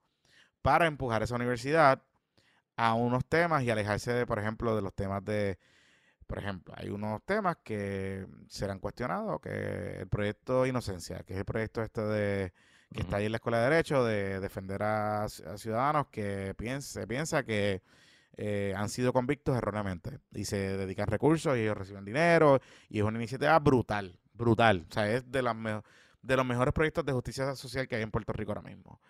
para 0.63 0.87
empujar 0.87 1.23
esa 1.23 1.35
universidad 1.35 2.03
a 2.77 2.95
unos 2.95 3.25
temas 3.27 3.63
y 3.63 3.71
alejarse, 3.71 4.13
de, 4.13 4.27
por 4.27 4.39
ejemplo, 4.39 4.77
de 4.77 4.83
los 4.83 4.95
temas 4.95 5.25
de, 5.25 5.59
por 6.27 6.39
ejemplo, 6.39 6.75
hay 6.77 6.91
unos 6.91 7.23
temas 7.25 7.57
que 7.63 8.27
serán 8.49 8.79
cuestionados, 8.81 9.41
que 9.41 10.01
el 10.01 10.09
proyecto 10.09 10.67
Inocencia, 10.67 11.23
que 11.25 11.35
es 11.35 11.39
el 11.39 11.45
proyecto 11.45 11.83
este 11.83 12.03
de 12.03 12.53
que 12.93 13.03
está 13.03 13.17
ahí 13.17 13.27
en 13.27 13.33
la 13.33 13.37
Escuela 13.37 13.59
de 13.59 13.71
Derecho, 13.71 14.05
de 14.05 14.41
defender 14.41 14.83
a, 14.83 15.29
ciudadanos 15.29 16.07
que 16.09 16.55
se 16.81 17.07
piensa 17.07 17.43
que 17.43 17.83
eh, 18.37 18.75
han 18.77 18.89
sido 18.89 19.13
convictos 19.13 19.57
erróneamente 19.57 20.19
y 20.33 20.45
se 20.45 20.77
dedican 20.77 21.07
recursos 21.07 21.57
y 21.57 21.63
ellos 21.63 21.77
reciben 21.77 22.05
dinero 22.05 22.61
y 22.89 22.99
es 22.99 23.05
una 23.05 23.19
iniciativa 23.19 23.59
brutal, 23.59 24.19
brutal. 24.33 24.87
O 24.89 24.93
sea, 24.93 25.11
es 25.11 25.31
de, 25.31 25.43
las 25.43 25.57
de 26.23 26.37
los 26.37 26.47
mejores 26.47 26.73
proyectos 26.75 27.05
de 27.05 27.13
justicia 27.13 27.55
social 27.57 27.89
que 27.89 27.97
hay 27.97 28.03
en 28.03 28.11
Puerto 28.11 28.33
Rico 28.33 28.53
ahora 28.53 28.63
mismo. 28.63 29.01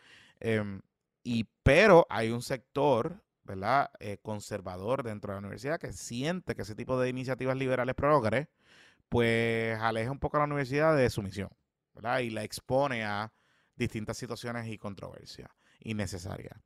Em, 0.41 0.81
y, 1.23 1.45
pero 1.63 2.07
hay 2.09 2.31
un 2.31 2.43
sector 2.43 3.23
¿verdad? 3.47 3.91
Eh, 4.01 4.19
conservador 4.23 5.03
dentro 5.03 5.33
de 5.33 5.37
la 5.37 5.39
universidad 5.41 5.79
que 5.81 5.93
siente 5.93 6.55
que 6.55 6.63
ese 6.63 6.75
tipo 6.75 7.01
de 7.01 7.09
iniciativas 7.09 7.57
liberales 7.57 7.95
progres, 7.95 8.49
pues 9.09 9.79
aleja 9.79 10.11
un 10.11 10.19
poco 10.19 10.37
a 10.37 10.41
la 10.41 10.47
universidad 10.47 10.97
de 10.97 11.09
su 11.11 11.23
misión, 11.23 11.51
¿verdad? 11.95 12.21
Y 12.21 12.31
la 12.31 12.43
expone 12.45 13.05
a 13.05 13.33
distintas 13.77 14.17
situaciones 14.17 14.67
y 14.69 14.79
controversias 14.79 15.49
innecesarias. 15.81 16.59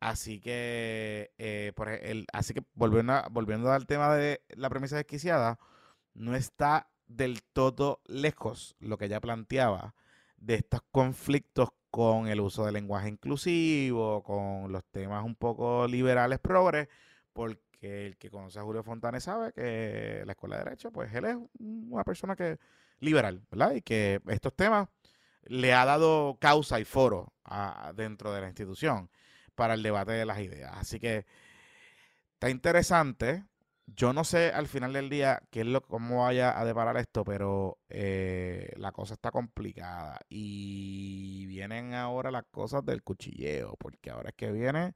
Así 0.00 0.40
que, 0.40 1.32
eh, 1.38 1.72
por 1.74 1.88
el, 1.88 2.26
así 2.32 2.54
que 2.54 2.64
volviendo, 2.74 3.22
volviendo 3.30 3.72
al 3.72 3.86
tema 3.86 4.14
de 4.14 4.42
la 4.50 4.68
premisa 4.70 4.96
desquiciada, 4.96 5.58
no 6.14 6.34
está 6.34 6.90
del 7.06 7.42
todo 7.42 8.00
lejos 8.06 8.76
lo 8.78 8.98
que 8.98 9.06
ella 9.06 9.20
planteaba 9.20 9.94
de 10.36 10.56
estos 10.56 10.80
conflictos 10.90 11.70
con 11.96 12.28
el 12.28 12.40
uso 12.40 12.66
del 12.66 12.74
lenguaje 12.74 13.08
inclusivo, 13.08 14.22
con 14.22 14.70
los 14.70 14.84
temas 14.84 15.24
un 15.24 15.34
poco 15.34 15.88
liberales 15.88 16.38
progres, 16.38 16.88
porque 17.32 18.06
el 18.06 18.18
que 18.18 18.28
conoce 18.28 18.58
a 18.58 18.62
Julio 18.64 18.82
Fontanes 18.82 19.24
sabe 19.24 19.50
que 19.54 20.22
la 20.26 20.32
Escuela 20.32 20.58
de 20.58 20.64
Derecho, 20.64 20.92
pues 20.92 21.10
él 21.14 21.24
es 21.24 21.36
una 21.58 22.04
persona 22.04 22.36
que 22.36 22.58
liberal, 23.00 23.46
¿verdad? 23.50 23.72
Y 23.76 23.80
que 23.80 24.20
estos 24.26 24.54
temas 24.54 24.88
le 25.44 25.72
ha 25.72 25.86
dado 25.86 26.36
causa 26.38 26.78
y 26.80 26.84
foro 26.84 27.32
dentro 27.94 28.30
de 28.30 28.42
la 28.42 28.48
institución. 28.48 29.08
para 29.54 29.72
el 29.72 29.82
debate 29.82 30.12
de 30.12 30.26
las 30.26 30.40
ideas. 30.40 30.72
Así 30.76 31.00
que 31.00 31.24
está 32.34 32.50
interesante. 32.50 33.42
Yo 33.86 34.12
no 34.12 34.24
sé 34.24 34.50
al 34.50 34.66
final 34.66 34.92
del 34.92 35.08
día 35.08 35.42
qué 35.50 35.60
es 35.60 35.66
lo, 35.66 35.80
cómo 35.82 36.24
vaya 36.24 36.58
a 36.58 36.64
deparar 36.64 36.96
esto, 36.96 37.24
pero 37.24 37.78
eh, 37.88 38.72
la 38.76 38.92
cosa 38.92 39.14
está 39.14 39.30
complicada. 39.30 40.18
Y 40.28 41.46
vienen 41.46 41.94
ahora 41.94 42.30
las 42.30 42.44
cosas 42.50 42.84
del 42.84 43.02
cuchilleo, 43.02 43.76
porque 43.78 44.10
ahora 44.10 44.30
es 44.30 44.34
que 44.36 44.50
vienen 44.52 44.94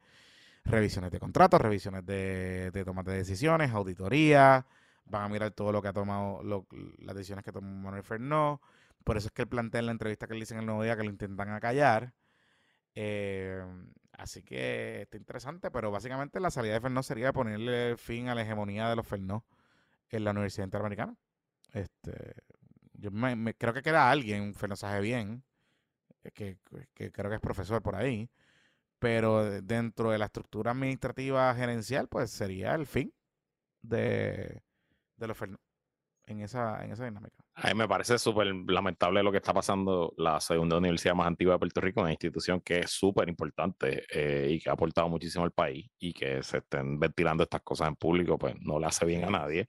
revisiones 0.65 1.11
de 1.13 1.21
contratos, 1.21 1.61
revisiones 1.61 2.05
de, 2.07 2.71
de 2.73 2.85
tomas 2.85 3.05
de 3.07 3.15
decisiones, 3.17 3.73
auditoría, 3.73 4.67
van 5.07 5.25
a 5.25 5.29
mirar 5.29 5.53
todo 5.53 5.73
lo 5.73 5.83
que 5.83 5.89
ha 5.89 5.93
tomado, 5.93 6.43
las 6.99 7.17
decisiones 7.17 7.45
que 7.45 7.53
tomó 7.53 7.69
Manuel 7.83 8.03
Fernó. 8.05 8.61
Por 9.05 9.17
eso 9.17 9.29
es 9.29 9.33
que 9.33 9.43
él 9.43 9.49
plantea 9.49 9.81
en 9.81 9.87
la 9.87 9.93
entrevista 9.93 10.27
que 10.27 10.35
le 10.35 10.41
dicen 10.41 10.59
el 10.59 10.67
nuevo 10.67 10.83
día 10.83 10.97
que 10.97 11.05
lo 11.05 11.11
intentan 11.11 11.51
acallar. 11.51 12.13
Eh, 12.95 13.65
Así 14.21 14.43
que 14.43 15.03
está 15.03 15.17
interesante, 15.17 15.71
pero 15.71 15.91
básicamente 15.91 16.41
la 16.41 16.51
salida 16.51 16.75
de 16.75 16.81
Fernó 16.83 17.03
sería 17.03 17.33
ponerle 17.33 17.97
fin 17.97 18.29
a 18.29 18.35
la 18.35 18.43
hegemonía 18.43 18.91
de 18.91 18.97
los 18.97 19.07
Fernó 19.07 19.47
en 20.11 20.25
la 20.25 20.33
Universidad 20.33 20.67
Interamericana. 20.67 21.17
Este, 21.73 22.35
yo 22.93 23.11
me, 23.11 23.55
creo 23.55 23.73
que 23.73 23.81
queda 23.81 24.11
alguien, 24.11 24.55
Fernó 24.55 24.77
sabe 24.77 25.01
bien, 25.01 25.43
que, 26.35 26.59
creo 26.95 27.31
que 27.31 27.37
es 27.37 27.41
profesor 27.41 27.83
por 27.83 27.97
ahí, 27.97 28.31
pero 28.99 29.63
dentro 29.63 30.11
de 30.11 30.19
la 30.19 30.27
estructura 30.27 30.73
administrativa 30.73 31.55
gerencial, 31.55 32.07
pues 32.07 32.31
sería 32.31 32.75
el 32.75 32.87
fin 32.87 33.15
de, 33.81 34.63
de 35.17 35.27
los 35.27 35.37
Fernó 35.39 35.59
en 36.27 36.41
esa, 36.41 36.85
en 36.85 36.93
esa 36.93 37.07
dinámica. 37.07 37.40
A 37.63 37.69
mí 37.69 37.75
me 37.75 37.87
parece 37.87 38.19
súper 38.19 38.47
lamentable 38.69 39.23
lo 39.23 39.31
que 39.31 39.37
está 39.37 39.53
pasando 39.53 40.15
la 40.17 40.41
segunda 40.41 40.79
universidad 40.79 41.15
más 41.15 41.27
antigua 41.27 41.55
de 41.55 41.59
Puerto 41.59 41.81
Rico, 41.83 42.01
una 42.01 42.11
institución 42.11 42.63
que 42.63 42.81
es 42.81 42.91
súper 42.91 43.29
importante 43.29 44.07
eh, 44.11 44.49
y 44.53 44.59
que 44.59 44.71
ha 44.71 44.73
aportado 44.73 45.11
muchísimo 45.11 45.45
al 45.45 45.51
país 45.51 45.87
y 45.99 46.15
que 46.15 46.43
se 46.43 46.59
estén 46.59 46.99
ventilando 46.99 47.43
estas 47.43 47.61
cosas 47.61 47.89
en 47.89 47.97
público, 47.97 48.39
pues 48.39 48.55
no 48.61 48.79
le 48.79 48.87
hace 48.87 49.05
bien 49.05 49.25
a 49.25 49.31
nadie 49.31 49.67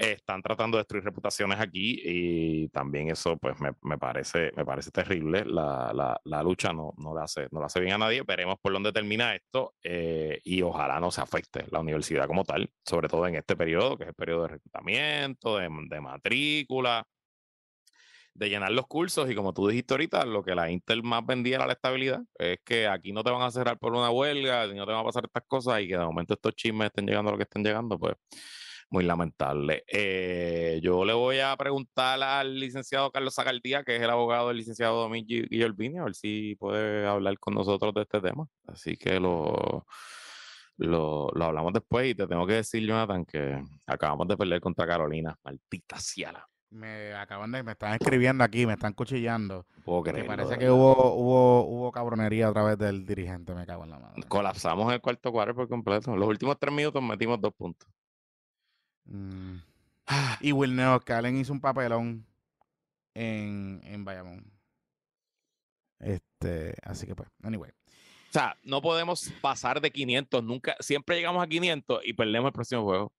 están 0.00 0.42
tratando 0.42 0.76
de 0.76 0.80
destruir 0.80 1.04
reputaciones 1.04 1.60
aquí 1.60 2.00
y 2.02 2.68
también 2.68 3.10
eso 3.10 3.36
pues 3.36 3.56
me, 3.60 3.98
parece, 3.98 4.50
me 4.56 4.64
parece 4.64 4.90
terrible. 4.90 5.44
La, 5.44 6.18
la, 6.24 6.42
lucha 6.42 6.72
no, 6.72 6.94
no, 6.96 7.14
le 7.14 7.22
hace, 7.22 7.48
no 7.50 7.60
le 7.60 7.66
hace 7.66 7.80
bien 7.80 7.94
a 7.94 7.98
nadie. 7.98 8.22
Veremos 8.22 8.56
por 8.60 8.72
dónde 8.72 8.92
termina 8.92 9.34
esto 9.34 9.74
eh, 9.82 10.40
y 10.44 10.62
ojalá 10.62 11.00
no 11.00 11.10
se 11.10 11.20
afecte 11.20 11.66
la 11.70 11.80
universidad 11.80 12.26
como 12.26 12.44
tal, 12.44 12.70
sobre 12.84 13.08
todo 13.08 13.26
en 13.26 13.34
este 13.34 13.56
periodo, 13.56 13.96
que 13.96 14.04
es 14.04 14.08
el 14.08 14.14
periodo 14.14 14.42
de 14.42 14.48
reclutamiento, 14.48 15.58
de, 15.58 15.68
de 15.88 16.00
matrícula 16.00 17.06
de 18.32 18.48
llenar 18.48 18.70
los 18.70 18.86
cursos 18.86 19.30
y 19.30 19.34
como 19.34 19.52
tú 19.52 19.68
dijiste 19.68 19.92
ahorita, 19.92 20.24
lo 20.24 20.42
que 20.42 20.54
la 20.54 20.70
Intel 20.70 21.02
más 21.02 21.26
vendía 21.26 21.56
era 21.56 21.66
la 21.66 21.74
estabilidad, 21.74 22.22
es 22.38 22.58
que 22.64 22.86
aquí 22.86 23.12
no 23.12 23.22
te 23.22 23.30
van 23.30 23.42
a 23.42 23.50
cerrar 23.50 23.78
por 23.78 23.92
una 23.92 24.10
huelga, 24.10 24.66
no 24.66 24.86
te 24.86 24.92
van 24.92 25.00
a 25.00 25.04
pasar 25.04 25.24
estas 25.24 25.42
cosas 25.46 25.82
y 25.82 25.88
que 25.88 25.98
de 25.98 26.04
momento 26.04 26.34
estos 26.34 26.54
chismes 26.54 26.86
estén 26.86 27.06
llegando 27.06 27.30
a 27.30 27.32
lo 27.32 27.38
que 27.38 27.42
estén 27.42 27.64
llegando, 27.64 27.98
pues 27.98 28.14
muy 28.90 29.04
lamentable. 29.04 29.84
Eh, 29.86 30.80
yo 30.82 31.04
le 31.04 31.12
voy 31.12 31.38
a 31.38 31.56
preguntar 31.56 32.20
al 32.22 32.58
licenciado 32.58 33.10
Carlos 33.10 33.34
Zagaldía, 33.34 33.84
que 33.84 33.96
es 33.96 34.02
el 34.02 34.10
abogado 34.10 34.48
del 34.48 34.58
licenciado 34.58 35.00
Domingo 35.00 35.26
Guillermini, 35.26 35.98
a 35.98 36.04
ver 36.04 36.14
si 36.14 36.56
puede 36.56 37.06
hablar 37.06 37.38
con 37.38 37.54
nosotros 37.54 37.94
de 37.94 38.02
este 38.02 38.20
tema. 38.20 38.46
Así 38.66 38.96
que 38.96 39.20
lo, 39.20 39.86
lo, 40.76 41.30
hablamos 41.40 41.72
después 41.72 42.10
y 42.10 42.14
te 42.14 42.26
tengo 42.26 42.46
que 42.46 42.54
decir, 42.54 42.84
Jonathan, 42.84 43.24
que 43.24 43.62
acabamos 43.86 44.26
de 44.26 44.36
perder 44.36 44.60
contra 44.60 44.86
Carolina. 44.86 45.38
Maldita 45.44 45.98
ciala. 45.98 46.46
Me 46.70 47.12
acaban 47.14 47.50
de, 47.50 47.64
me 47.64 47.72
están 47.72 47.94
escribiendo 47.94 48.44
aquí, 48.44 48.64
me 48.64 48.74
están 48.74 48.92
cuchillando. 48.92 49.66
Puedo 49.84 50.02
creerlo, 50.02 50.26
parece 50.26 50.56
que 50.56 50.70
hubo, 50.70 51.14
hubo, 51.14 51.64
hubo 51.66 51.92
cabronería 51.92 52.46
a 52.46 52.52
través 52.52 52.78
del 52.78 53.04
dirigente, 53.04 53.54
me 53.54 53.66
cago 53.66 53.82
en 53.84 53.90
la 53.90 53.98
mano. 53.98 54.14
Colapsamos 54.28 54.92
el 54.92 55.00
cuarto 55.00 55.32
cuadro 55.32 55.54
por 55.54 55.68
completo. 55.68 56.14
Los 56.16 56.28
últimos 56.28 56.56
tres 56.60 56.72
minutos 56.72 57.02
metimos 57.02 57.40
dos 57.40 57.52
puntos. 57.54 57.88
Mm. 59.10 59.56
Y 60.40 60.52
Will 60.52 60.74
Neo 60.74 61.00
Calen 61.00 61.36
hizo 61.36 61.52
un 61.52 61.60
papelón 61.60 62.26
en, 63.14 63.80
en 63.84 64.04
Bayamón. 64.04 64.50
Este, 65.98 66.74
así 66.82 67.06
que 67.06 67.14
pues, 67.14 67.28
anyway. 67.42 67.70
O 67.70 68.32
sea, 68.32 68.56
no 68.62 68.80
podemos 68.80 69.32
pasar 69.40 69.80
de 69.80 69.90
500, 69.90 70.42
nunca, 70.44 70.76
siempre 70.80 71.16
llegamos 71.16 71.42
a 71.42 71.48
500 71.48 72.00
y 72.04 72.12
perdemos 72.12 72.48
el 72.48 72.52
próximo 72.52 72.84
juego. 72.84 73.12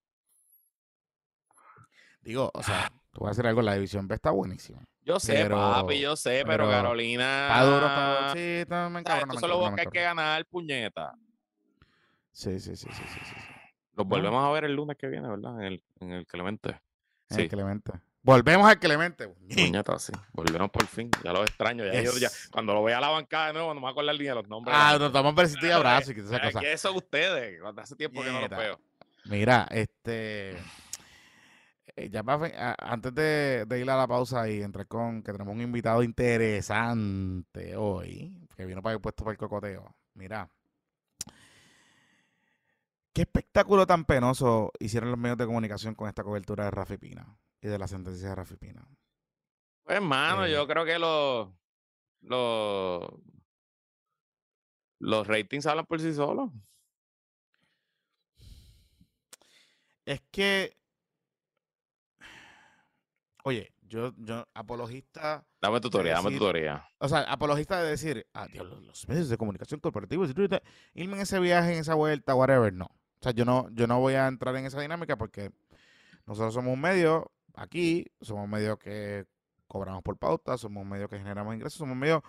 Digo, 2.22 2.52
o 2.54 2.64
sea, 2.64 2.92
tú 3.12 3.22
vas 3.22 3.30
a 3.30 3.32
hacer 3.32 3.48
algo, 3.48 3.62
la 3.62 3.74
división 3.74 4.08
B 4.08 4.16
está 4.16 4.32
buenísima. 4.32 4.84
Yo 5.04 5.20
sé, 5.20 5.50
papi, 5.50 6.00
yo 6.00 6.16
sé, 6.16 6.44
pero, 6.46 6.70
Carolina. 6.70 7.48
Está 7.48 7.64
duro, 7.64 7.88
está, 7.88 8.34
sí, 8.34 8.40
está, 8.40 8.90
me 8.90 9.00
encanta. 9.00 9.34
Esto 9.34 9.40
solo 9.40 9.76
que 9.76 9.82
hay 9.82 9.88
que 9.88 10.02
ganar, 10.02 10.46
puñeta. 10.46 11.14
Sí, 12.32 12.60
sí, 12.60 12.76
sí, 12.76 12.88
sí, 12.92 13.04
sí. 13.08 13.20
sí. 13.26 13.51
Los 14.02 14.10
volvemos 14.10 14.44
a 14.44 14.52
ver 14.52 14.66
el 14.66 14.76
lunes 14.76 14.98
que 14.98 15.08
viene, 15.08 15.28
¿verdad? 15.28 15.60
En 15.60 15.66
el, 15.66 15.84
en 16.00 16.12
el 16.12 16.28
Clemente. 16.28 16.80
Sí. 17.30 17.42
el 17.42 17.50
Clemente. 17.50 17.94
Volvemos 18.24 18.68
al 18.68 18.80
Clemente. 18.80 19.28
Puñeta, 19.50 19.98
sí. 20.00 20.14
Volvemos 20.34 20.70
por 20.70 20.86
fin. 20.86 21.10
Ya 21.24 21.34
los 21.34 21.42
extraño. 21.48 21.86
Ya, 21.86 22.04
ya 22.04 22.30
cuando 22.52 22.74
lo 22.74 22.84
vea 22.84 22.98
a 22.98 23.02
la 23.02 23.10
bancada 23.10 23.48
de 23.48 23.54
nuevo, 23.54 23.70
no 23.70 23.76
me 23.76 23.82
voy 23.82 23.90
a 23.90 23.92
acordar 23.92 24.16
de 24.16 24.36
los 24.36 24.48
nombres. 24.48 24.76
Ah, 24.78 24.98
nos 25.00 25.12
damos 25.12 25.34
besito 25.34 25.66
y 25.66 25.72
abrazo. 25.72 26.12
Y 26.12 26.20
esa 26.20 26.40
cosa. 26.40 26.60
¿Qué 26.60 26.78
son 26.78 26.96
ustedes? 26.96 27.60
Hace 27.78 27.96
tiempo 27.96 28.22
que 28.22 28.32
no 28.32 28.42
los 28.42 28.50
veo. 28.50 28.80
Mira, 29.26 29.68
este. 29.72 30.58
Eh, 31.96 32.10
ya 32.10 32.24
para, 32.24 32.76
antes 32.80 33.14
de, 33.14 33.66
de, 33.66 33.80
ir 33.80 33.90
a 33.90 33.98
la 33.98 34.08
pausa 34.08 34.48
y 34.50 34.62
entrar 34.62 34.88
con 34.88 35.22
que 35.22 35.32
tenemos 35.34 35.54
un 35.54 35.62
invitado 35.62 36.04
interesante 36.04 37.76
hoy, 37.76 38.34
que 38.56 38.66
vino 38.66 38.82
para 38.82 38.96
el 38.96 39.02
puesto 39.02 39.26
para 39.26 39.34
el 39.34 39.38
cocoteo. 39.38 39.94
Mira, 40.14 40.50
¿Qué 43.14 43.24
espectáculo 43.24 43.86
tan 43.86 44.06
penoso 44.06 44.72
hicieron 44.80 45.12
los 45.12 45.20
medios 45.20 45.38
de 45.38 45.46
comunicación 45.46 45.96
con 45.96 46.08
esta 46.08 46.24
cobertura 46.24 46.66
de 46.66 46.72
Rafi 46.72 46.98
Pina 46.98 47.38
y 47.62 47.68
de 47.68 47.78
la 47.78 47.88
sentencia 47.88 48.30
de 48.30 48.36
Rafi 48.36 48.56
Pina? 48.56 48.88
Pues, 49.84 49.98
hermano, 49.98 50.48
yo 50.48 50.64
eh. 50.64 50.68
creo 50.68 50.86
que 50.86 50.98
los, 50.98 51.50
los, 52.22 53.10
los 55.00 55.28
ratings 55.28 55.66
hablan 55.66 55.86
por 55.86 56.00
sí 56.00 56.14
solos. 56.14 56.52
Es 60.06 60.22
que, 60.32 60.78
oye, 63.44 63.74
yo, 63.82 64.14
yo, 64.18 64.48
apologista. 64.54 65.46
Dame 65.62 65.82
tutoría, 65.82 66.14
dame 66.14 66.32
tutoría. 66.32 66.90
O 66.98 67.10
sea, 67.10 67.20
apologista 67.24 67.84
de 67.84 67.90
decir, 67.90 68.26
ah, 68.34 68.48
los 68.54 69.08
medios 69.10 69.28
de 69.28 69.38
comunicación 69.38 69.82
corporativos, 69.82 70.30
irme 70.94 71.16
en 71.18 71.22
ese 71.22 71.40
viaje, 71.42 71.74
en 71.74 71.80
esa 71.80 71.94
vuelta, 71.94 72.36
whatever, 72.36 72.74
no. 72.74 72.90
O 73.22 73.24
sea, 73.24 73.34
yo 73.34 73.46
no, 73.46 73.70
yo 73.72 73.86
no 73.86 74.00
voy 74.00 74.16
a 74.16 74.28
entrar 74.28 74.56
en 74.56 74.66
esa 74.66 74.82
dinámica 74.82 75.16
porque 75.16 75.52
nosotros 76.26 76.56
somos 76.56 76.74
un 76.74 76.82
medio 76.82 77.32
aquí, 77.54 78.08
somos 78.20 78.46
un 78.46 78.50
medio 78.50 78.80
que 78.80 79.28
cobramos 79.68 80.02
por 80.02 80.18
pauta, 80.18 80.58
somos 80.58 80.82
un 80.82 80.90
medio 80.90 81.08
que 81.08 81.20
generamos 81.20 81.54
ingresos, 81.54 81.78
somos 81.78 81.94
un 81.94 82.00
medio 82.00 82.24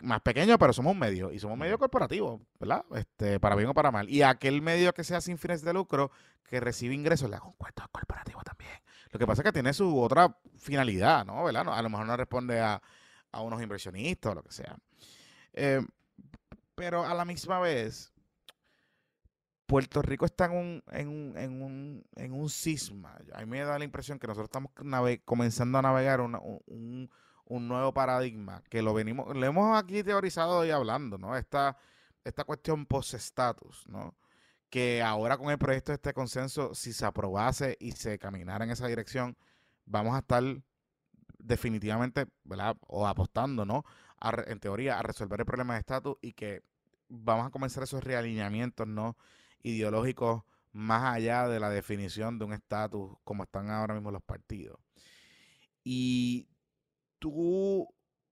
más 0.00 0.22
pequeño, 0.22 0.58
pero 0.58 0.72
somos 0.72 0.92
un 0.92 0.98
medio 0.98 1.30
y 1.30 1.38
somos 1.38 1.54
un 1.54 1.60
medio 1.60 1.78
corporativo, 1.78 2.40
¿verdad? 2.58 2.84
Este, 2.96 3.38
para 3.38 3.54
bien 3.54 3.68
o 3.68 3.74
para 3.74 3.90
mal. 3.90 4.08
Y 4.08 4.22
aquel 4.22 4.62
medio 4.62 4.94
que 4.94 5.04
sea 5.04 5.20
sin 5.20 5.36
fines 5.36 5.62
de 5.62 5.74
lucro, 5.74 6.10
que 6.48 6.58
recibe 6.58 6.94
ingresos, 6.94 7.28
le 7.28 7.36
hago 7.36 7.48
un 7.48 7.56
cuento 7.56 7.84
corporativo 7.92 8.42
también. 8.42 8.72
Lo 9.10 9.18
que 9.18 9.26
pasa 9.26 9.42
es 9.42 9.44
que 9.44 9.52
tiene 9.52 9.74
su 9.74 10.00
otra 10.00 10.34
finalidad, 10.56 11.24
¿no? 11.26 11.44
¿Verdad? 11.44 11.68
a 11.68 11.82
lo 11.82 11.90
mejor 11.90 12.06
no 12.06 12.16
responde 12.16 12.60
a, 12.60 12.80
unos 13.40 13.62
inversionistas 13.62 14.32
o 14.32 14.34
lo 14.36 14.42
que 14.42 14.52
sea. 14.52 14.76
Eh, 15.52 15.80
pero 16.74 17.04
a 17.04 17.14
la 17.14 17.24
misma 17.24 17.60
vez, 17.60 18.12
Puerto 19.68 20.00
Rico 20.00 20.24
está 20.24 20.46
en 20.46 20.52
un, 20.52 20.82
en 20.92 21.08
un, 21.08 21.36
en 21.36 21.62
un, 21.62 22.04
en 22.16 22.32
un 22.32 22.48
cisma. 22.48 23.18
A 23.34 23.40
mí 23.40 23.46
me 23.46 23.60
da 23.60 23.78
la 23.78 23.84
impresión 23.84 24.18
que 24.18 24.26
nosotros 24.26 24.46
estamos 24.48 24.72
comenzando 25.26 25.76
a 25.76 25.82
navegar 25.82 26.22
un, 26.22 27.10
nuevo 27.46 27.92
paradigma, 27.92 28.62
que 28.70 28.80
lo 28.80 28.94
venimos, 28.94 29.36
lo 29.36 29.44
hemos 29.44 29.78
aquí 29.78 30.02
teorizado 30.02 30.64
y 30.64 30.70
hablando, 30.70 31.18
¿no? 31.18 31.36
Esta, 31.36 31.76
esta 32.24 32.44
cuestión 32.44 32.86
post-status, 32.86 33.86
¿no? 33.88 34.16
Que 34.70 35.02
ahora 35.02 35.36
con 35.36 35.50
el 35.50 35.58
proyecto 35.58 35.92
de 35.92 35.96
este 35.96 36.14
consenso, 36.14 36.74
si 36.74 36.94
se 36.94 37.04
aprobase 37.04 37.76
y 37.78 37.92
se 37.92 38.18
caminara 38.18 38.64
en 38.64 38.70
esa 38.70 38.86
dirección, 38.86 39.36
vamos 39.84 40.14
a 40.14 40.20
estar 40.20 40.42
definitivamente, 41.38 42.26
¿verdad? 42.42 42.74
O 42.86 43.06
apostando, 43.06 43.66
¿no? 43.66 43.84
en 44.46 44.60
teoría, 44.60 44.98
a 44.98 45.02
resolver 45.02 45.40
el 45.40 45.46
problema 45.46 45.74
de 45.74 45.80
estatus 45.80 46.16
y 46.22 46.32
que 46.32 46.62
vamos 47.10 47.46
a 47.46 47.50
comenzar 47.50 47.82
esos 47.82 48.02
realineamientos, 48.02 48.88
¿no? 48.88 49.14
Ideológicos 49.62 50.42
más 50.72 51.14
allá 51.14 51.48
de 51.48 51.60
la 51.60 51.70
definición 51.70 52.38
de 52.38 52.44
un 52.44 52.52
estatus 52.52 53.16
como 53.24 53.42
están 53.42 53.70
ahora 53.70 53.94
mismo 53.94 54.10
los 54.10 54.22
partidos. 54.22 54.78
Y 55.82 56.48
tú 57.18 57.88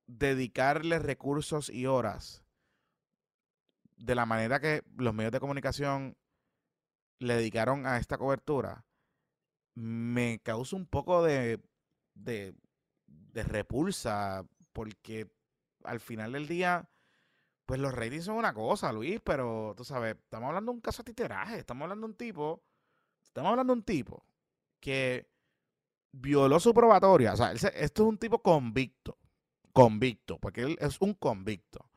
dedicarle 0.06 0.98
recursos 0.98 1.70
y 1.70 1.86
horas 1.86 2.44
de 3.96 4.14
la 4.14 4.26
manera 4.26 4.60
que 4.60 4.82
los 4.96 5.14
medios 5.14 5.32
de 5.32 5.40
comunicación 5.40 6.16
le 7.18 7.34
dedicaron 7.34 7.86
a 7.86 7.98
esta 7.98 8.18
cobertura, 8.18 8.84
me 9.74 10.38
causa 10.42 10.76
un 10.76 10.86
poco 10.86 11.22
de, 11.22 11.60
de, 12.14 12.54
de 13.06 13.42
repulsa, 13.42 14.46
porque 14.72 15.30
al 15.84 16.00
final 16.00 16.32
del 16.32 16.46
día 16.46 16.88
Pues 17.66 17.80
los 17.80 17.92
ratings 17.92 18.24
son 18.24 18.36
una 18.36 18.54
cosa, 18.54 18.92
Luis, 18.92 19.20
pero 19.22 19.74
tú 19.76 19.84
sabes, 19.84 20.16
estamos 20.16 20.48
hablando 20.48 20.72
de 20.72 20.76
un 20.76 20.80
caso 20.80 21.02
de 21.02 21.12
titeraje, 21.12 21.58
estamos 21.58 21.82
hablando 21.82 22.06
de 22.06 22.12
un 22.12 22.16
tipo, 22.16 22.62
estamos 23.24 23.50
hablando 23.50 23.74
de 23.74 23.78
un 23.80 23.84
tipo 23.84 24.24
que 24.80 25.28
violó 26.12 26.60
su 26.60 26.72
probatoria. 26.72 27.32
O 27.32 27.36
sea, 27.36 27.52
esto 27.52 27.72
es 27.74 28.00
un 28.08 28.18
tipo 28.18 28.40
convicto, 28.40 29.18
convicto, 29.72 30.38
porque 30.38 30.62
él 30.62 30.78
es 30.80 31.00
un 31.00 31.14
convicto. 31.14 31.90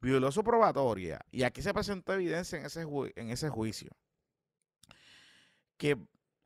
Violó 0.00 0.30
su 0.30 0.44
probatoria 0.44 1.24
y 1.30 1.42
aquí 1.42 1.62
se 1.62 1.72
presentó 1.72 2.12
evidencia 2.12 2.58
en 2.58 2.66
ese, 2.66 2.82
en 3.16 3.30
ese 3.30 3.48
juicio 3.48 3.90
que 5.76 5.98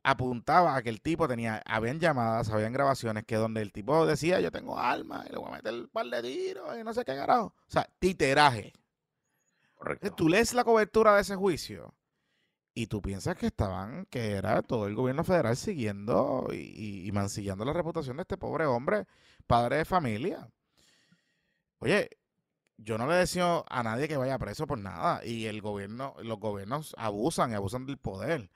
apuntaba 0.03 0.75
a 0.75 0.81
que 0.81 0.89
el 0.89 1.01
tipo 1.01 1.27
tenía, 1.27 1.61
habían 1.65 1.99
llamadas, 1.99 2.49
habían 2.49 2.73
grabaciones 2.73 3.25
que 3.25 3.35
donde 3.35 3.61
el 3.61 3.71
tipo 3.71 4.05
decía, 4.05 4.39
yo 4.39 4.51
tengo 4.51 4.77
alma 4.79 5.23
y 5.27 5.31
le 5.31 5.37
voy 5.37 5.49
a 5.49 5.55
meter 5.55 5.73
un 5.73 5.89
par 5.89 6.05
de 6.07 6.21
tiros 6.21 6.77
y 6.79 6.83
no 6.83 6.93
sé 6.93 7.05
qué 7.05 7.15
carajo. 7.15 7.53
O 7.67 7.71
sea, 7.71 7.87
titeraje. 7.99 8.73
Correcto. 9.75 10.11
Tú 10.11 10.29
lees 10.29 10.53
la 10.53 10.63
cobertura 10.63 11.15
de 11.15 11.21
ese 11.21 11.35
juicio 11.35 11.93
y 12.73 12.87
tú 12.87 13.01
piensas 13.01 13.35
que 13.35 13.47
estaban, 13.47 14.05
que 14.05 14.31
era 14.33 14.61
todo 14.61 14.87
el 14.87 14.95
gobierno 14.95 15.23
federal 15.23 15.57
siguiendo 15.57 16.47
y, 16.51 17.07
y 17.07 17.11
mancillando 17.11 17.65
la 17.65 17.73
reputación 17.73 18.17
de 18.17 18.21
este 18.23 18.37
pobre 18.37 18.65
hombre, 18.65 19.05
padre 19.47 19.77
de 19.77 19.85
familia. 19.85 20.49
Oye, 21.79 22.09
yo 22.77 22.97
no 22.97 23.07
le 23.07 23.15
deseo 23.15 23.65
a 23.69 23.83
nadie 23.83 24.07
que 24.07 24.17
vaya 24.17 24.37
preso 24.37 24.67
por 24.67 24.77
nada 24.77 25.25
y 25.25 25.45
el 25.45 25.61
gobierno, 25.61 26.15
los 26.21 26.39
gobiernos 26.39 26.95
abusan 26.97 27.51
y 27.51 27.55
abusan 27.55 27.85
del 27.85 27.97
poder. 27.97 28.49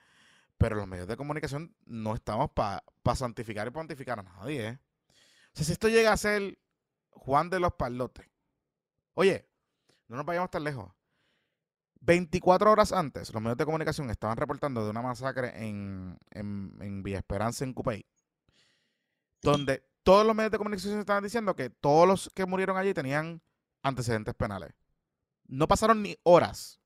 Pero 0.58 0.76
los 0.76 0.88
medios 0.88 1.08
de 1.08 1.18
comunicación 1.18 1.76
no 1.86 2.15
estamos 2.15 2.52
para 2.52 2.82
santificar 3.15 3.68
y 3.68 3.72
pontificar 3.72 4.20
a 4.20 4.24
nadie. 4.24 4.68
¿eh? 4.68 4.80
O 5.10 5.58
sea, 5.58 5.65
si 5.65 5.72
esto 5.72 5.89
llega 5.89 6.13
a 6.13 6.18
ser 6.18 6.58
Juan 7.12 7.50
de 7.50 7.60
los 7.60 7.74
Palotes, 7.74 8.28
oye, 9.13 9.50
no 10.08 10.18
nos 10.18 10.26
vayamos 10.26 10.50
tan 10.50 10.63
lejos. 10.63 10.91
24 12.02 12.72
horas 12.72 12.91
antes, 12.91 13.34
los 13.34 13.41
medios 13.41 13.58
de 13.58 13.65
comunicación 13.65 14.10
estaban 14.12 14.38
reportando 14.38 14.84
de 14.84 14.91
una 14.91 15.02
masacre 15.02 15.68
en, 15.68 16.18
en, 16.32 17.02
Villa 17.02 17.18
Esperanza, 17.18 17.63
en 17.63 17.74
Cupey, 17.74 18.06
donde 19.41 19.84
todos 20.04 20.26
los 20.26 20.36
medios 20.36 20.52
de 20.52 20.60
comunicación 20.60 21.00
estaban 21.00 21.24
diciendo 21.24 21.56
que 21.56 21.72
todos 21.72 22.08
los 22.08 22.32
que 22.36 22.46
murieron 22.46 22.78
allí 22.78 22.94
tenían 22.94 23.41
antecedentes 23.82 24.36
penales. 24.36 24.76
No 25.48 25.68
pasaron 25.68 26.04
ni 26.04 26.15
horas 26.24 26.80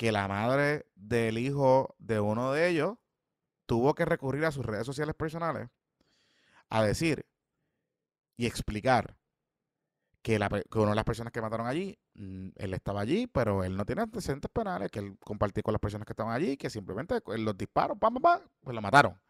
que 0.00 0.12
la 0.12 0.26
madre 0.28 0.86
del 0.94 1.36
hijo 1.36 1.94
de 1.98 2.20
uno 2.20 2.52
de 2.52 2.70
ellos 2.70 2.96
tuvo 3.66 3.94
que 3.94 4.06
recurrir 4.06 4.46
a 4.46 4.50
sus 4.50 4.64
redes 4.64 4.86
sociales 4.86 5.14
personales 5.14 5.68
a 6.70 6.82
decir 6.82 7.26
y 8.38 8.46
explicar 8.46 9.18
que, 10.22 10.38
la, 10.38 10.48
una 10.74 10.88
de 10.88 10.94
las 10.94 11.04
personas 11.04 11.34
que 11.34 11.42
mataron 11.42 11.66
allí, 11.66 11.98
mm, 12.14 12.48
él 12.56 12.72
estaba 12.72 13.02
allí, 13.02 13.26
pero 13.26 13.62
él 13.62 13.76
no 13.76 13.84
tiene 13.84 14.00
antecedentes 14.00 14.50
penales, 14.50 14.90
que 14.90 15.00
él 15.00 15.18
compartió 15.22 15.62
con 15.62 15.72
las 15.72 15.80
personas 15.80 16.06
que 16.06 16.14
estaban 16.14 16.32
allí, 16.32 16.56
que 16.56 16.70
simplemente 16.70 17.20
los 17.36 17.58
disparos, 17.58 17.98
pam, 17.98 18.14
pam, 18.14 18.22
pam, 18.22 18.40
pues 18.62 18.74
lo 18.74 18.80
mataron. 18.80 19.20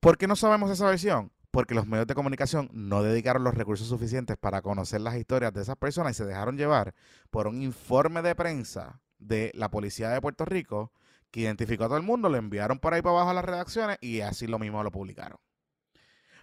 ¿Por 0.00 0.18
qué 0.18 0.26
no 0.26 0.34
sabemos 0.34 0.72
esa 0.72 0.88
versión? 0.88 1.30
Porque 1.52 1.74
los 1.74 1.86
medios 1.86 2.06
de 2.06 2.14
comunicación 2.14 2.70
no 2.72 3.02
dedicaron 3.02 3.44
los 3.44 3.54
recursos 3.54 3.86
suficientes 3.86 4.38
para 4.38 4.62
conocer 4.62 5.02
las 5.02 5.16
historias 5.16 5.52
de 5.52 5.60
esas 5.60 5.76
personas 5.76 6.12
y 6.12 6.14
se 6.14 6.24
dejaron 6.24 6.56
llevar 6.56 6.94
por 7.30 7.46
un 7.46 7.62
informe 7.62 8.22
de 8.22 8.34
prensa 8.34 9.02
de 9.18 9.52
la 9.54 9.70
policía 9.70 10.08
de 10.08 10.20
Puerto 10.20 10.46
Rico 10.46 10.92
que 11.30 11.40
identificó 11.40 11.84
a 11.84 11.88
todo 11.88 11.98
el 11.98 12.02
mundo, 12.02 12.30
lo 12.30 12.38
enviaron 12.38 12.78
por 12.78 12.94
ahí 12.94 13.02
para 13.02 13.16
abajo 13.16 13.30
a 13.30 13.34
las 13.34 13.44
redacciones 13.44 13.98
y 14.00 14.22
así 14.22 14.46
lo 14.46 14.58
mismo 14.58 14.82
lo 14.82 14.90
publicaron. 14.90 15.38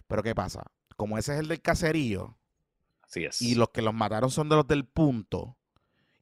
Pero 0.06 0.22
¿qué 0.22 0.34
pasa? 0.34 0.62
Como 0.96 1.18
ese 1.18 1.34
es 1.34 1.40
el 1.40 1.48
del 1.48 1.60
caserío, 1.60 2.38
así 3.02 3.24
es. 3.24 3.42
y 3.42 3.56
los 3.56 3.70
que 3.70 3.82
los 3.82 3.94
mataron 3.94 4.30
son 4.30 4.48
de 4.48 4.56
los 4.56 4.66
del 4.66 4.86
punto, 4.86 5.56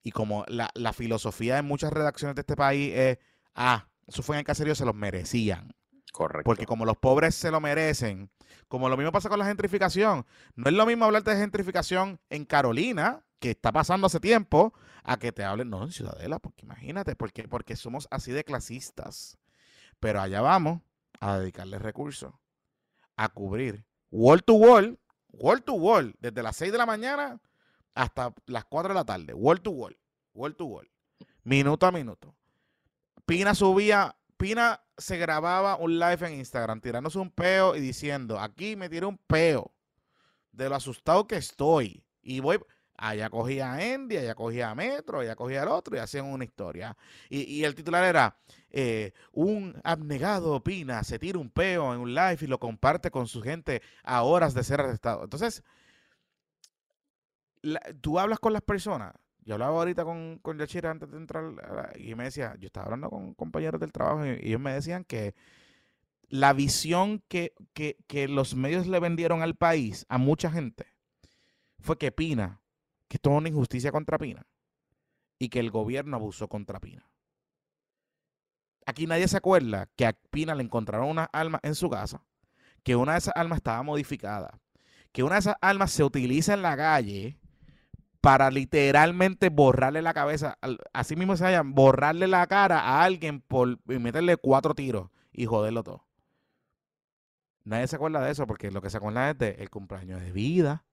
y 0.03 0.13
como 0.13 0.45
la, 0.49 0.71
la 0.75 0.95
filosofía 0.95 1.57
de 1.57 1.63
muchas 1.63 1.93
redacciones 1.93 2.37
de 2.37 2.41
este 2.41 2.57
país 2.57 2.95
es, 2.95 3.19
ah, 3.55 3.89
eso 4.07 4.23
fue 4.23 4.37
en 4.37 4.41
el 4.41 4.47
caserío, 4.47 4.75
se 4.75 4.87
los 4.87 4.95
merecían. 4.95 5.75
Correcto. 6.13 6.45
Porque 6.45 6.67
como 6.67 6.85
los 6.85 6.97
pobres 6.97 7.35
se 7.35 7.51
lo 7.51 7.61
merecen, 7.61 8.31
como 8.69 8.89
lo 8.89 8.97
mismo 8.97 9.13
pasa 9.13 9.29
con 9.29 9.39
la 9.39 9.47
gentrificación, 9.47 10.27
no 10.57 10.69
es 10.69 10.75
lo 10.75 10.87
mismo 10.87 11.05
hablarte 11.05 11.31
de 11.31 11.41
gentrificación 11.41 12.21
en 12.31 12.45
Carolina, 12.45 13.25
que 13.39 13.51
está 13.51 13.73
pasando 13.73 14.07
hace 14.07 14.21
tiempo, 14.21 14.73
a 15.05 15.19
que 15.19 15.33
te 15.33 15.45
hablen, 15.45 15.71
no, 15.71 15.85
en 15.85 15.93
Ciudadela, 15.93 16.39
porque 16.39 16.65
imagínate, 16.65 17.17
porque, 17.17 17.49
porque 17.49 17.77
somos 17.77 18.09
así 18.11 18.33
de 18.33 18.45
clasistas. 18.45 19.39
Pero 20.01 20.21
allá 20.21 20.41
vamos 20.41 20.83
a 21.21 21.39
dedicarle 21.39 21.79
recursos 21.79 22.33
a 23.17 23.29
cubrir 23.29 23.85
wall 24.11 24.43
to 24.45 24.55
wall, 24.55 24.99
wall 25.31 25.63
to 25.63 25.75
wall, 25.75 26.15
desde 26.21 26.43
las 26.43 26.57
6 26.57 26.73
de 26.73 26.79
la 26.79 26.87
mañana 26.87 27.41
hasta 27.95 28.35
las 28.47 28.65
4 28.65 28.91
de 28.91 28.95
la 28.95 29.05
tarde, 29.05 29.35
wall 29.35 29.61
to 29.61 29.71
wall, 29.71 29.99
wall 30.35 30.55
to 30.55 30.67
wall, 30.67 30.89
minuto 31.43 31.87
a 31.87 31.93
minuto. 31.93 32.35
Pina 33.27 33.55
subía 33.55 34.17
Pina 34.39 34.81
se 34.97 35.19
grababa 35.19 35.77
un 35.77 35.99
live 35.99 36.27
en 36.27 36.35
Instagram 36.35 36.81
tirándose 36.81 37.19
un 37.19 37.31
peo 37.31 37.75
y 37.75 37.81
diciendo, 37.81 38.39
aquí 38.39 38.77
me 38.77 38.89
tiré 38.89 39.05
un 39.05 39.19
peo 39.19 39.75
de 40.53 40.69
lo 40.69 40.77
asustado 40.77 41.27
que 41.27 41.37
estoy. 41.37 42.05
Y 42.23 42.39
voy, 42.39 42.61
allá 42.97 43.31
cogía 43.31 43.73
a 43.73 43.95
Andy, 43.95 44.17
allá 44.17 44.37
cogía 44.37 44.71
a 44.71 44.77
Metro, 44.77 45.19
allá 45.21 45.35
cogía 45.35 45.63
al 45.63 45.69
otro 45.69 45.97
y 45.97 45.99
hacían 45.99 46.27
una 46.27 46.45
historia. 46.45 46.97
Y, 47.29 47.65
el 47.65 47.75
titular 47.75 48.05
era, 48.05 48.39
eh, 48.71 49.13
un 49.33 49.81
abnegado 49.83 50.63
Pina 50.63 51.03
se 51.03 51.19
tira 51.19 51.39
un 51.39 51.51
peo 51.51 51.93
en 51.93 52.01
un 52.01 52.15
live 52.15 52.39
y 52.41 52.47
lo 52.47 52.61
comparte 52.61 53.11
con 53.11 53.27
su 53.27 53.43
gente 53.43 53.83
a 54.05 54.23
horas 54.23 54.55
de 54.55 54.63
ser 54.63 54.81
arrestado. 54.81 55.25
Entonces, 55.25 55.65
tú 58.01 58.21
hablas 58.21 58.39
con 58.39 58.53
las 58.53 58.63
personas 58.63 59.15
yo 59.49 59.55
hablaba 59.55 59.79
ahorita 59.79 60.05
con, 60.05 60.39
con 60.43 60.59
Yachira 60.59 60.91
antes 60.91 61.11
de 61.11 61.17
entrar 61.17 61.51
y 61.99 62.15
me 62.15 62.25
decía, 62.25 62.55
yo 62.61 62.67
estaba 62.67 62.85
hablando 62.85 63.09
con 63.09 63.33
compañeros 63.33 63.81
del 63.81 63.93
trabajo 63.93 64.27
y, 64.27 64.41
ellos 64.43 64.61
me 64.61 64.75
decían 64.75 65.05
que 65.05 65.35
la 66.29 66.53
visión 66.53 67.25
que, 67.29 67.55
los 68.29 68.55
medios 68.55 68.87
le 68.87 69.01
vendieron 69.01 69.41
al 69.41 69.55
país, 69.55 70.05
a 70.11 70.19
mucha 70.19 70.51
gente, 70.51 70.95
fue 71.79 71.97
que 71.97 72.13
Pina, 72.13 72.61
que 73.09 73.17
esto 73.17 73.31
es 73.31 73.37
una 73.39 73.49
injusticia 73.49 73.91
contra 73.91 74.19
Pina 74.19 74.47
y 75.39 75.49
que 75.49 75.61
el 75.61 75.71
gobierno 75.71 76.19
abusó 76.19 76.47
contra 76.49 76.79
Pina. 76.79 77.11
Aquí 78.85 79.07
nadie 79.07 79.29
se 79.29 79.39
acuerda 79.39 79.89
que 79.97 80.05
a 80.05 80.13
Pina 80.13 80.55
le 80.55 80.63
encontraron 80.63 81.09
una 81.09 81.25
alma 81.25 81.59
en 81.63 81.75
su 81.75 81.89
casa, 81.89 82.23
que 82.83 82.97
una 82.97 83.13
de 83.13 83.19
esas 83.21 83.33
almas 83.35 83.57
estaba 83.57 83.83
modificada, 83.83 84.61
que 85.11 85.23
una 85.23 85.37
de 85.37 85.41
esas 85.41 85.57
almas 85.63 85.91
se 85.91 86.05
utiliza 86.05 86.53
en 86.53 86.61
la 86.61 86.77
calle 86.77 87.41
para 88.21 88.51
literalmente 88.51 89.49
borrarle 89.49 90.03
la 90.03 90.15
cabeza, 90.15 90.59
así 90.93 91.17
mismo 91.17 91.37
se 91.37 91.51
llama, 91.51 91.71
borrarle 91.75 92.27
la 92.27 92.47
cara 92.47 92.81
a 92.81 93.05
alguien 93.05 93.41
por 93.41 93.79
meterle 93.87 94.37
cuatro 94.37 94.75
tiros 94.75 95.11
y 95.33 95.47
joderlo 95.47 95.85
todo. 95.85 96.05
Nadie 97.65 97.87
se 97.87 97.97
acuerda 97.97 98.25
de 98.25 98.33
eso 98.33 98.47
porque 98.47 98.71
lo 98.71 98.81
que 98.81 98.91
se 98.91 98.97
acuerda 98.97 99.31
es 99.31 99.39
del 99.39 99.71
cumpleaños 99.71 100.21
de 100.21 100.33
vida, 100.33 100.85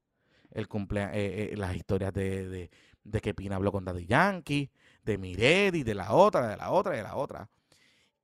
el 0.51 0.67
cumplea 0.67 1.11
eh, 1.13 1.51
eh, 1.53 1.57
las 1.57 1.75
historias 1.75 2.13
de, 2.13 2.69
de, 3.03 3.21
que 3.21 3.33
Pina 3.33 3.55
habló 3.55 3.71
con 3.71 3.85
Daddy 3.85 4.05
Yankee, 4.05 4.71
de 5.03 5.17
Miredi, 5.17 5.83
de 5.83 5.95
la 5.95 6.13
otra, 6.13 6.47
de 6.47 6.57
la 6.57 6.71
otra, 6.71 6.95
de 6.95 7.03
la 7.03 7.15
otra. 7.15 7.49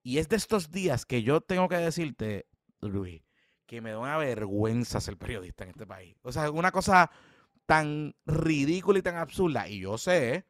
Y 0.03 0.17
es 0.17 0.29
de 0.29 0.35
estos 0.35 0.71
días 0.71 1.05
que 1.05 1.23
yo 1.23 1.41
tengo 1.41 1.67
que 1.69 1.77
decirte, 1.77 2.45
Luis, 2.81 3.21
que 3.65 3.81
me 3.81 3.91
da 3.91 3.99
una 3.99 4.17
vergüenza 4.17 4.99
ser 4.99 5.17
periodista 5.17 5.63
en 5.63 5.71
este 5.71 5.85
país. 5.85 6.15
O 6.23 6.31
sea, 6.31 6.51
una 6.51 6.71
cosa 6.71 7.09
tan 7.65 8.15
ridícula 8.25 8.99
y 8.99 9.01
tan 9.01 9.15
absurda. 9.15 9.67
Y 9.67 9.79
yo 9.79 9.97
sé 9.97 10.45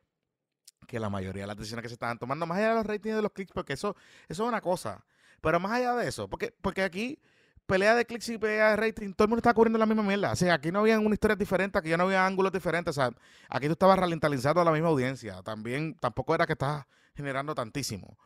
que 0.88 1.00
la 1.00 1.10
mayoría 1.10 1.44
de 1.44 1.48
las 1.48 1.58
decisiones 1.58 1.84
que 1.84 1.90
se 1.90 1.96
estaban 1.96 2.20
tomando, 2.20 2.46
más 2.46 2.58
allá 2.58 2.70
de 2.70 2.76
los 2.76 2.86
ratings 2.86 3.16
de 3.16 3.22
los 3.22 3.32
clics, 3.32 3.52
porque 3.54 3.74
eso, 3.74 3.96
eso 4.28 4.44
es 4.44 4.50
una 4.50 4.62
cosa. 4.62 5.06
Pero 5.42 5.60
más 5.60 5.72
allá 5.72 5.96
de 5.96 6.08
eso, 6.08 6.30
porque, 6.30 6.54
porque 6.62 6.84
aquí 6.84 7.20
pelea 7.66 7.96
de 7.96 8.06
clics 8.06 8.28
y 8.30 8.38
pelea 8.38 8.72
de 8.72 8.76
rating, 8.76 9.14
todo 9.14 9.26
el 9.26 9.30
mundo 9.30 9.40
está 9.40 9.54
cubriendo 9.54 9.80
la 9.80 9.86
misma 9.86 10.04
mierda. 10.04 10.32
O 10.34 10.36
sea, 10.36 10.56
aquí 10.56 10.72
no 10.72 10.80
había 10.80 11.00
una 11.00 11.14
historia 11.14 11.36
diferente, 11.36 11.78
aquí 11.78 11.90
ya 11.90 11.98
no 11.98 12.04
había 12.04 12.26
ángulos 12.26 12.52
diferentes. 12.52 12.98
O 12.98 13.02
sea, 13.02 13.12
aquí 13.50 13.68
tú 13.68 13.74
estabas 13.74 13.98
ralentizando 13.98 14.62
a 14.62 14.66
la 14.66 14.72
misma 14.72 14.90
audiencia. 14.90 15.42
También, 15.42 15.96
tampoco 15.96 16.36
era 16.36 16.46
que 16.46 16.54
estabas 16.54 16.86
generando 17.16 17.56
tantísimo. 17.56 18.18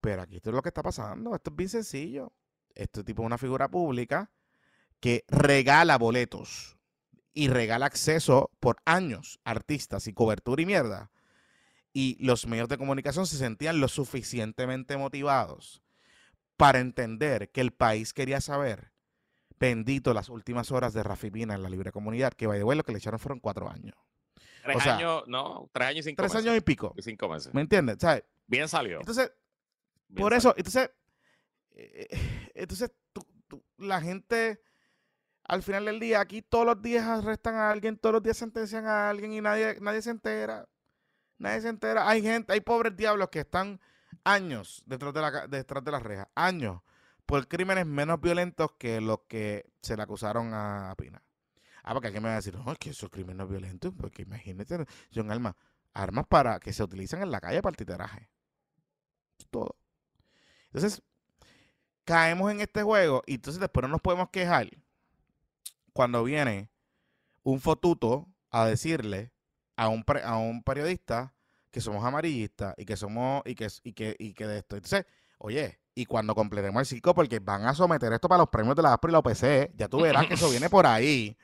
Pero 0.00 0.22
aquí 0.22 0.36
esto 0.36 0.50
es 0.50 0.56
lo 0.56 0.62
que 0.62 0.68
está 0.68 0.82
pasando. 0.82 1.34
Esto 1.34 1.50
es 1.50 1.56
bien 1.56 1.68
sencillo. 1.70 2.32
Este 2.74 3.04
tipo 3.04 3.22
es 3.22 3.26
una 3.26 3.38
figura 3.38 3.68
pública 3.68 4.30
que 5.00 5.24
regala 5.28 5.96
boletos 5.96 6.76
y 7.34 7.48
regala 7.48 7.86
acceso 7.86 8.50
por 8.60 8.76
años 8.84 9.40
a 9.44 9.50
artistas 9.52 10.06
y 10.06 10.12
cobertura 10.12 10.62
y 10.62 10.66
mierda. 10.66 11.10
Y 11.92 12.16
los 12.24 12.46
medios 12.46 12.68
de 12.68 12.78
comunicación 12.78 13.26
se 13.26 13.36
sentían 13.36 13.80
lo 13.80 13.88
suficientemente 13.88 14.96
motivados 14.96 15.82
para 16.56 16.80
entender 16.80 17.50
que 17.50 17.60
el 17.60 17.72
país 17.72 18.12
quería 18.12 18.40
saber, 18.40 18.92
bendito 19.58 20.14
las 20.14 20.28
últimas 20.28 20.70
horas 20.70 20.94
de 20.94 21.02
Rafi 21.02 21.30
Pina 21.30 21.54
en 21.54 21.62
la 21.62 21.68
libre 21.68 21.92
comunidad, 21.92 22.32
que 22.32 22.46
vaya 22.46 22.64
lo 22.64 22.84
que 22.84 22.92
le 22.92 22.98
echaron 22.98 23.18
fueron 23.18 23.40
cuatro 23.40 23.68
años. 23.68 23.94
Tres 24.62 24.86
años, 24.86 25.24
no, 25.26 25.68
tres 25.72 25.88
años 25.88 26.06
y 26.06 26.10
cinco 26.10 26.22
tres 26.22 26.34
años 26.36 26.56
y 26.56 26.60
pico. 26.60 26.94
Y 26.96 27.02
cinco 27.02 27.28
meses. 27.28 27.52
¿Me 27.52 27.62
entiendes? 27.62 27.98
Bien 28.46 28.68
salió. 28.68 29.00
Entonces, 29.00 29.32
por 30.14 30.32
eso, 30.34 30.54
entonces, 30.56 30.90
eh, 31.70 32.08
entonces 32.54 32.92
la 33.78 34.00
gente 34.00 34.62
al 35.44 35.62
final 35.62 35.84
del 35.84 36.00
día, 36.00 36.20
aquí 36.20 36.42
todos 36.42 36.64
los 36.64 36.82
días 36.82 37.06
arrestan 37.06 37.56
a 37.56 37.70
alguien, 37.70 37.96
todos 37.96 38.14
los 38.14 38.22
días 38.22 38.36
sentencian 38.36 38.86
a 38.86 39.10
alguien 39.10 39.32
y 39.32 39.40
nadie, 39.40 39.78
nadie 39.80 40.02
se 40.02 40.10
entera. 40.10 40.68
Nadie 41.38 41.60
se 41.60 41.68
entera. 41.68 42.08
Hay 42.08 42.22
gente, 42.22 42.52
hay 42.52 42.60
pobres 42.60 42.96
diablos 42.96 43.28
que 43.30 43.40
están 43.40 43.80
años 44.24 44.82
detrás 44.86 45.12
de, 45.12 45.20
la, 45.20 45.46
detrás 45.48 45.84
de 45.84 45.90
las 45.90 46.02
rejas, 46.02 46.28
años, 46.34 46.82
por 47.26 47.48
crímenes 47.48 47.86
menos 47.86 48.20
violentos 48.20 48.72
que 48.78 49.00
los 49.00 49.20
que 49.28 49.66
se 49.80 49.96
le 49.96 50.02
acusaron 50.02 50.52
a, 50.54 50.94
Pina. 50.96 51.22
Ah, 51.82 51.94
porque 51.94 52.08
aquí 52.08 52.20
me 52.20 52.28
va 52.28 52.34
a 52.34 52.36
decir, 52.36 52.54
no, 52.56 52.70
es 52.70 52.78
que 52.78 52.90
esos 52.90 53.10
crímenes 53.10 53.48
violentos, 53.48 53.92
porque 53.98 54.22
imagínate, 54.22 54.86
son 55.10 55.32
armas, 55.32 55.56
armas 55.92 56.26
para 56.28 56.60
que 56.60 56.72
se 56.72 56.84
utilizan 56.84 57.22
en 57.22 57.32
la 57.32 57.40
calle 57.40 57.60
para 57.60 57.72
el 57.72 57.76
titeraje. 57.76 58.28
Todo. 59.50 59.74
Entonces, 60.66 61.02
caemos 62.04 62.52
en 62.52 62.60
este 62.60 62.84
juego 62.84 63.22
y 63.26 63.34
entonces 63.34 63.60
después 63.60 63.82
no 63.82 63.88
nos 63.88 64.00
podemos 64.00 64.30
quejar 64.30 64.68
cuando 65.92 66.24
viene 66.24 66.70
un 67.42 67.60
fotuto 67.60 68.28
a 68.50 68.66
decirle 68.66 69.32
a 69.76 69.88
un, 69.88 70.04
a 70.24 70.36
un 70.36 70.62
periodista 70.62 71.34
que 71.70 71.80
somos 71.80 72.04
amarillistas 72.04 72.74
y 72.76 72.84
que 72.84 72.96
somos 72.96 73.42
y 73.46 73.54
que, 73.54 73.68
y 73.82 73.92
que, 73.92 74.16
y 74.18 74.34
que 74.34 74.46
de 74.46 74.58
esto. 74.58 74.76
Entonces, 74.76 75.06
oye, 75.38 75.80
y 75.94 76.06
cuando 76.06 76.34
completemos 76.34 76.80
el 76.80 76.86
circo, 76.86 77.14
porque 77.14 77.38
van 77.38 77.66
a 77.66 77.74
someter 77.74 78.12
esto 78.12 78.28
para 78.28 78.40
los 78.40 78.48
premios 78.48 78.76
de 78.76 78.82
la 78.82 78.94
ASPRO 78.94 79.10
y 79.10 79.12
la 79.12 79.18
OPC, 79.18 79.72
ya 79.76 79.88
tú 79.88 80.00
verás 80.00 80.26
que 80.26 80.34
eso 80.34 80.48
viene 80.50 80.70
por 80.70 80.86
ahí. 80.86 81.36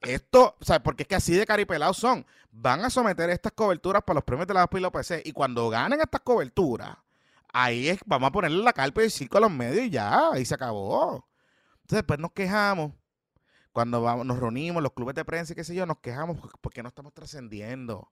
Esto, 0.00 0.56
o 0.60 0.64
sea, 0.64 0.82
porque 0.82 1.02
es 1.04 1.08
que 1.08 1.14
así 1.14 1.34
de 1.34 1.46
caripelados 1.46 1.96
son. 1.96 2.26
Van 2.50 2.84
a 2.84 2.90
someter 2.90 3.30
estas 3.30 3.52
coberturas 3.52 4.02
para 4.02 4.16
los 4.16 4.24
premios 4.24 4.46
de 4.46 4.54
la 4.54 4.62
ASPRO 4.62 4.78
y 4.78 4.82
la 4.82 4.88
OPC. 4.88 5.22
Y 5.24 5.32
cuando 5.32 5.68
ganen 5.68 6.00
estas 6.00 6.20
coberturas, 6.22 6.96
ahí 7.52 7.88
es, 7.88 8.00
vamos 8.06 8.28
a 8.28 8.32
ponerle 8.32 8.62
la 8.62 8.72
carpa 8.72 9.02
y 9.02 9.04
el 9.04 9.10
circo 9.10 9.38
a 9.38 9.42
los 9.42 9.50
medios 9.50 9.86
y 9.86 9.90
ya, 9.90 10.30
ahí 10.32 10.44
se 10.44 10.54
acabó. 10.54 11.24
Entonces 11.82 11.98
después 11.98 12.18
nos 12.18 12.32
quejamos. 12.32 12.92
Cuando 13.72 14.02
vamos, 14.02 14.26
nos 14.26 14.38
reunimos, 14.38 14.82
los 14.82 14.92
clubes 14.92 15.14
de 15.14 15.24
prensa 15.24 15.52
y 15.52 15.56
qué 15.56 15.64
sé 15.64 15.74
yo, 15.74 15.86
nos 15.86 15.98
quejamos 15.98 16.38
porque 16.60 16.82
no 16.82 16.88
estamos 16.88 17.12
trascendiendo 17.14 18.10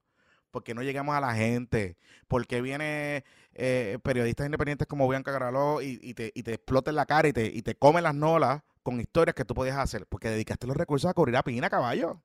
porque 0.50 0.74
no 0.74 0.82
llegamos 0.82 1.14
a 1.14 1.20
la 1.20 1.34
gente, 1.34 1.96
porque 2.28 2.60
viene 2.60 3.24
eh, 3.54 3.98
periodistas 4.02 4.46
independientes 4.46 4.86
como 4.86 5.08
Bianca 5.08 5.32
Garaló 5.32 5.80
y, 5.82 5.98
y, 6.02 6.14
te, 6.14 6.32
y 6.34 6.42
te 6.42 6.54
exploten 6.54 6.94
la 6.94 7.06
cara 7.06 7.28
y 7.28 7.32
te, 7.32 7.46
y 7.46 7.62
te 7.62 7.74
comen 7.74 8.04
las 8.04 8.14
nolas 8.14 8.62
con 8.82 9.00
historias 9.00 9.34
que 9.34 9.44
tú 9.44 9.54
podías 9.54 9.76
hacer, 9.76 10.06
porque 10.06 10.28
dedicaste 10.28 10.66
los 10.66 10.76
recursos 10.76 11.10
a 11.10 11.14
cubrir 11.14 11.36
a 11.36 11.42
Pina, 11.42 11.70
caballo. 11.70 12.22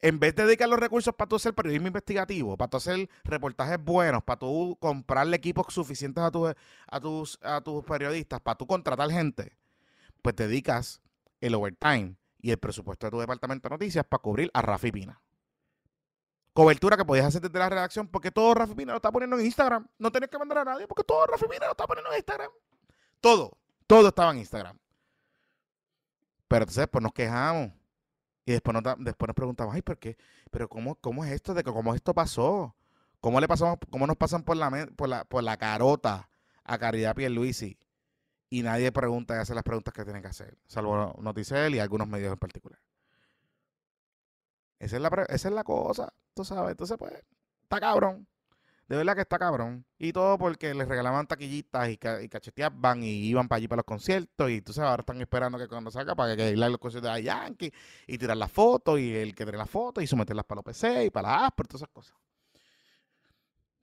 En 0.00 0.18
vez 0.18 0.34
de 0.34 0.44
dedicar 0.44 0.68
los 0.68 0.80
recursos 0.80 1.14
para 1.14 1.28
tú 1.28 1.36
hacer 1.36 1.54
periodismo 1.54 1.86
investigativo, 1.86 2.56
para 2.56 2.70
tú 2.70 2.78
hacer 2.78 3.08
reportajes 3.22 3.78
buenos, 3.82 4.24
para 4.24 4.40
tú 4.40 4.76
comprarle 4.80 5.36
equipos 5.36 5.72
suficientes 5.72 6.24
a, 6.24 6.26
a, 6.88 7.00
tus, 7.00 7.38
a 7.40 7.60
tus 7.60 7.84
periodistas, 7.84 8.40
para 8.40 8.56
tú 8.56 8.66
contratar 8.66 9.10
gente, 9.10 9.52
pues 10.20 10.34
dedicas 10.34 11.00
el 11.40 11.54
overtime 11.54 12.16
y 12.42 12.50
el 12.50 12.58
presupuesto 12.58 13.06
de 13.06 13.12
tu 13.12 13.18
departamento 13.18 13.68
de 13.68 13.74
noticias 13.74 14.04
para 14.04 14.20
cubrir 14.20 14.50
a 14.52 14.60
Rafi 14.60 14.92
Pina 14.92 15.18
cobertura 16.52 16.96
que 16.96 17.04
podías 17.04 17.26
hacer 17.26 17.40
desde 17.40 17.58
la 17.58 17.68
redacción, 17.68 18.08
porque 18.08 18.30
todo 18.30 18.54
Rafi 18.54 18.74
Pina 18.74 18.92
lo 18.92 18.96
está 18.96 19.10
poniendo 19.10 19.38
en 19.38 19.46
Instagram. 19.46 19.86
No 19.98 20.12
tenés 20.12 20.28
que 20.28 20.38
mandar 20.38 20.58
a 20.58 20.64
nadie, 20.64 20.86
porque 20.86 21.04
todo 21.04 21.26
Rafi 21.26 21.46
Pina 21.46 21.66
lo 21.66 21.72
está 21.72 21.86
poniendo 21.86 22.10
en 22.10 22.16
Instagram. 22.16 22.50
Todo, 23.20 23.56
todo 23.86 24.08
estaba 24.08 24.32
en 24.32 24.38
Instagram. 24.38 24.78
Pero 26.48 26.62
entonces, 26.64 26.86
pues 26.88 27.02
nos 27.02 27.12
quejamos. 27.12 27.72
Y 28.44 28.52
después 28.52 28.74
nos, 28.74 28.82
después 28.98 29.28
nos 29.28 29.34
preguntamos, 29.34 29.74
ay, 29.74 29.82
¿por 29.82 29.98
qué? 29.98 30.16
Pero 30.50 30.68
¿cómo, 30.68 30.96
cómo 30.96 31.24
es 31.24 31.32
esto? 31.32 31.54
de 31.54 31.62
que 31.62 31.72
¿Cómo 31.72 31.94
esto 31.94 32.12
pasó? 32.12 32.74
¿Cómo 33.20 33.40
le 33.40 33.46
pasamos, 33.46 33.78
cómo 33.88 34.06
nos 34.06 34.16
pasan 34.16 34.42
por 34.42 34.56
la, 34.56 34.88
por 34.96 35.08
la, 35.08 35.24
por 35.24 35.44
la 35.44 35.56
carota 35.56 36.28
a 36.64 36.78
Caridad 36.78 37.14
Pierluisi? 37.14 37.78
Y 38.52 38.62
nadie 38.62 38.92
pregunta 38.92 39.34
y 39.34 39.38
hace 39.38 39.54
las 39.54 39.64
preguntas 39.64 39.94
que 39.94 40.04
tiene 40.04 40.20
que 40.20 40.28
hacer, 40.28 40.58
salvo 40.66 41.16
Noticel 41.22 41.74
y 41.74 41.78
algunos 41.78 42.06
medios 42.06 42.34
en 42.34 42.38
particular. 42.38 42.78
Esa 44.78 44.96
es 44.96 45.00
la, 45.00 45.08
esa 45.30 45.48
es 45.48 45.54
la 45.54 45.64
cosa, 45.64 46.12
tú 46.34 46.44
sabes. 46.44 46.72
Entonces, 46.72 46.98
pues, 46.98 47.14
está 47.62 47.80
cabrón. 47.80 48.28
De 48.88 48.96
verdad 48.98 49.14
que 49.14 49.22
está 49.22 49.38
cabrón. 49.38 49.86
Y 49.96 50.12
todo 50.12 50.36
porque 50.36 50.74
les 50.74 50.86
regalaban 50.86 51.26
taquillitas 51.26 51.88
y, 51.88 51.96
cacheteaban 51.96 53.02
y 53.02 53.24
iban 53.24 53.48
para 53.48 53.56
allí 53.56 53.68
para 53.68 53.78
los 53.78 53.86
conciertos. 53.86 54.50
Y 54.50 54.60
tú 54.60 54.74
sabes, 54.74 54.90
ahora 54.90 55.00
están 55.00 55.22
esperando 55.22 55.56
que 55.56 55.66
cuando 55.66 55.90
salga 55.90 56.14
para 56.14 56.36
que 56.36 56.48
a 56.48 56.68
los 56.68 56.78
conciertos 56.78 57.14
de 57.14 57.22
Yankee 57.22 57.72
y 58.06 58.18
tirar 58.18 58.36
las 58.36 58.52
fotos 58.52 59.00
y 59.00 59.16
el 59.16 59.34
que 59.34 59.44
tiene 59.44 59.56
las 59.56 59.70
fotos 59.70 60.04
y 60.04 60.06
someterlas 60.06 60.44
para 60.44 60.56
los 60.56 60.64
PC 60.66 61.06
y 61.06 61.10
para 61.10 61.32
las 61.32 61.42
ASPR, 61.44 61.68
todas 61.68 61.80
esas 61.84 61.94
cosas. 61.94 62.18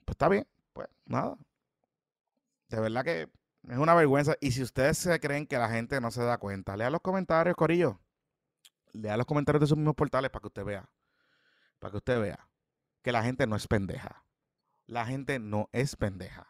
Pues 0.06 0.14
está 0.14 0.30
bien, 0.30 0.46
pues 0.74 0.88
nada. 1.08 1.36
De 2.68 2.80
verdad 2.80 3.04
que 3.04 3.39
es 3.70 3.78
una 3.78 3.96
vergüenza. 3.96 4.36
Y 4.42 4.52
si 4.52 4.62
ustedes 4.62 4.98
se 4.98 5.20
creen 5.20 5.48
que 5.48 5.58
la 5.58 5.70
gente 5.70 6.02
no 6.02 6.12
se 6.12 6.24
da 6.24 6.38
cuenta, 6.38 6.76
lea 6.76 6.90
los 6.90 7.02
comentarios, 7.02 7.56
Corillo 7.56 8.00
lea 8.94 9.18
los 9.18 9.26
comentarios 9.26 9.62
de 9.62 9.68
sus 9.68 9.78
mismos 9.78 9.96
portales 9.96 10.30
para 10.32 10.42
que 10.42 10.48
usted 10.48 10.66
vea. 10.66 10.90
Para 11.80 11.92
que 11.92 11.98
usted 11.98 12.20
vea 12.20 12.50
que 13.02 13.12
la 13.12 13.24
gente 13.24 13.48
no 13.48 13.56
es 13.56 13.68
pendeja. 13.68 14.26
La 14.86 15.06
gente 15.06 15.40
no 15.40 15.70
es 15.72 15.96
pendeja. 15.96 16.48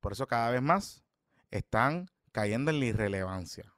Por 0.00 0.12
eso 0.12 0.26
cada 0.26 0.50
vez 0.50 0.62
más 0.62 1.04
están 1.50 2.08
cayendo 2.32 2.70
en 2.70 2.80
la 2.80 2.86
irrelevancia. 2.86 3.74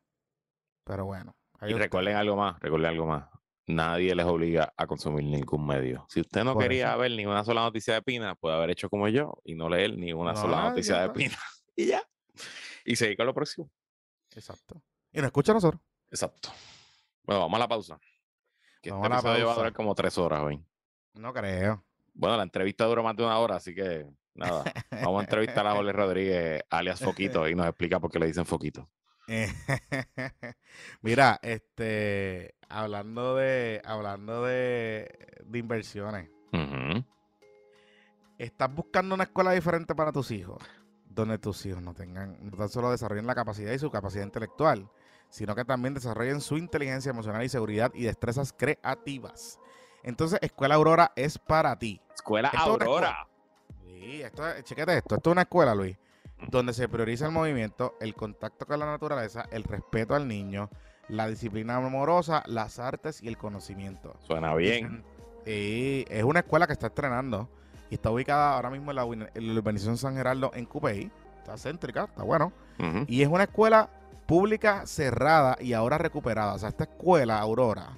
Pero 0.85 1.07
bueno. 1.07 1.37
Y 1.62 1.73
recuerden 1.73 2.16
algo 2.16 2.37
más, 2.37 2.59
recuerden 2.61 2.91
algo 2.91 3.07
más. 3.07 3.29
Nadie 3.66 4.14
les 4.14 4.25
obliga 4.25 4.73
a 4.77 4.87
consumir 4.87 5.25
ningún 5.25 5.66
medio. 5.66 6.07
Si 6.09 6.21
usted 6.21 6.45
no 6.45 6.57
quería 6.57 6.97
ver 6.97 7.11
ni 7.11 7.27
una 7.27 7.45
sola 7.45 7.62
noticia 7.62 7.95
de 7.95 8.03
Pina, 8.03 8.35
puede 8.35 8.57
haber 8.57 8.71
hecho 8.71 8.89
como 8.89 9.09
yo 9.09 9.39
y 9.45 9.55
no 9.55 9.69
leer 9.69 9.99
ni 9.99 10.12
una 10.12 10.35
sola 10.35 10.69
noticia 10.69 11.03
de 11.03 11.11
Pina. 11.11 11.37
y 11.77 11.87
ya. 11.87 12.03
Y 12.89 12.97
seguir 12.97 13.18
con 13.18 13.26
lo 13.26 13.34
próximo. 13.34 13.70
Exacto. 14.34 14.82
Y 15.12 15.18
nos 15.18 15.26
escucha 15.26 15.53
a 15.53 15.57
nosotros. 15.57 15.82
Exacto. 16.11 16.49
Bueno, 17.22 17.43
vamos 17.43 17.57
a 17.57 17.59
la 17.59 17.68
pausa. 17.68 18.01
Que 18.80 18.91
vamos 18.91 19.05
este 19.05 19.14
a 19.14 19.16
la 19.16 19.22
pausa. 19.22 19.45
va 19.45 19.53
a 19.53 19.57
durar 19.57 19.72
como 19.74 19.95
tres 19.95 20.16
horas 20.16 20.41
hoy. 20.41 20.64
No 21.12 21.34
creo. 21.34 21.84
Bueno, 22.14 22.39
la 22.39 22.45
entrevista 22.45 22.86
duró 22.86 23.03
más 23.03 23.14
de 23.14 23.24
una 23.24 23.39
hora, 23.39 23.57
así 23.57 23.74
que 23.74 24.07
nada. 24.34 24.64
Vamos 24.91 25.20
a 25.20 25.24
entrevistar 25.24 25.66
a 25.66 25.72
Jorge 25.72 25.93
Rodríguez, 25.93 26.62
alias 26.70 27.01
Foquito, 27.01 27.47
y 27.47 27.55
nos 27.55 27.66
explica 27.66 28.01
por 28.01 28.11
qué 28.11 28.20
le 28.20 28.26
dicen 28.26 28.47
Foquito. 28.47 28.89
Mira, 31.03 31.39
este, 31.43 32.55
hablando 32.70 33.36
de, 33.36 33.82
hablando 33.84 34.45
de, 34.45 35.43
de 35.45 35.59
inversiones. 35.59 36.30
¿Estás 38.39 38.74
buscando 38.74 39.14
una 39.14 39.24
escuela 39.24 39.53
diferente 39.53 39.95
para 39.95 40.11
tus 40.11 40.30
hijos? 40.30 40.62
Donde 41.19 41.37
tus 41.37 41.66
hijos 41.66 41.83
no 41.83 41.95
tengan, 41.95 42.39
no 42.41 42.57
tan 42.57 42.69
solo 42.69 42.93
desarrollen 42.93 43.27
la 43.27 43.35
capacidad 43.35 43.73
y 43.73 43.79
su 43.81 43.91
capacidad 43.91 44.23
intelectual, 44.23 44.89
sino 45.31 45.57
que 45.57 45.64
también 45.64 45.93
desarrollen 45.93 46.41
su 46.41 46.57
inteligencia 46.57 47.11
emocional 47.11 47.43
y 47.43 47.49
seguridad 47.49 47.91
y 47.93 48.05
destrezas 48.05 48.55
creativas. 48.57 49.59
Entonces, 50.05 50.39
Escuela 50.43 50.77
Aurora 50.77 51.11
es 51.16 51.37
para 51.37 51.77
ti. 51.77 52.01
Escuela 52.14 52.51
Aurora. 52.51 53.27
Sí, 53.85 54.23
esto, 54.23 54.45
chequete 54.62 54.99
esto. 54.99 55.16
Esto 55.16 55.31
es 55.31 55.33
una 55.33 55.43
escuela, 55.43 55.75
Luis, 55.75 55.99
donde 56.53 56.73
se 56.73 56.89
prioriza 56.89 57.27
el 57.27 57.33
movimiento, 57.33 57.97
el 58.01 58.14
contacto 58.14 58.64
con 58.64 58.79
la 58.79 58.87
naturaleza, 58.87 59.49
el 59.51 59.64
respeto 59.64 60.14
al 60.14 60.29
niño, 60.29 60.71
la 61.09 61.27
disciplina 61.27 61.79
amorosa, 61.79 62.45
las 62.47 62.79
artes 62.79 63.21
y 63.25 63.27
el 63.27 63.37
conocimiento. 63.37 64.14
Suena 64.21 64.55
bien. 64.55 65.03
Y 65.45 66.05
es 66.09 66.23
una 66.23 66.39
escuela 66.39 66.69
que 66.69 66.75
está 66.75 66.87
estrenando 66.87 67.49
y 67.91 67.95
está 67.95 68.11
ubicada 68.11 68.55
ahora 68.55 68.70
mismo 68.70 68.91
en 68.91 68.97
la, 68.97 69.05
urbanización 69.05 69.97
San 69.97 70.16
Gerardo 70.16 70.51
en 70.55 70.66
Cupey. 70.66 71.11
Está 71.39 71.57
céntrica, 71.57 72.05
está 72.05 72.22
bueno. 72.22 72.53
Y 73.07 73.22
es 73.22 73.28
una 73.28 73.45
escuela 73.45 73.89
pública 74.26 74.86
cerrada 74.86 75.57
y 75.61 75.72
ahora 75.72 75.99
recuperada. 75.99 76.55
O 76.55 76.59
sea, 76.59 76.68
esta 76.68 76.84
escuela, 76.84 77.39
Aurora, 77.39 77.89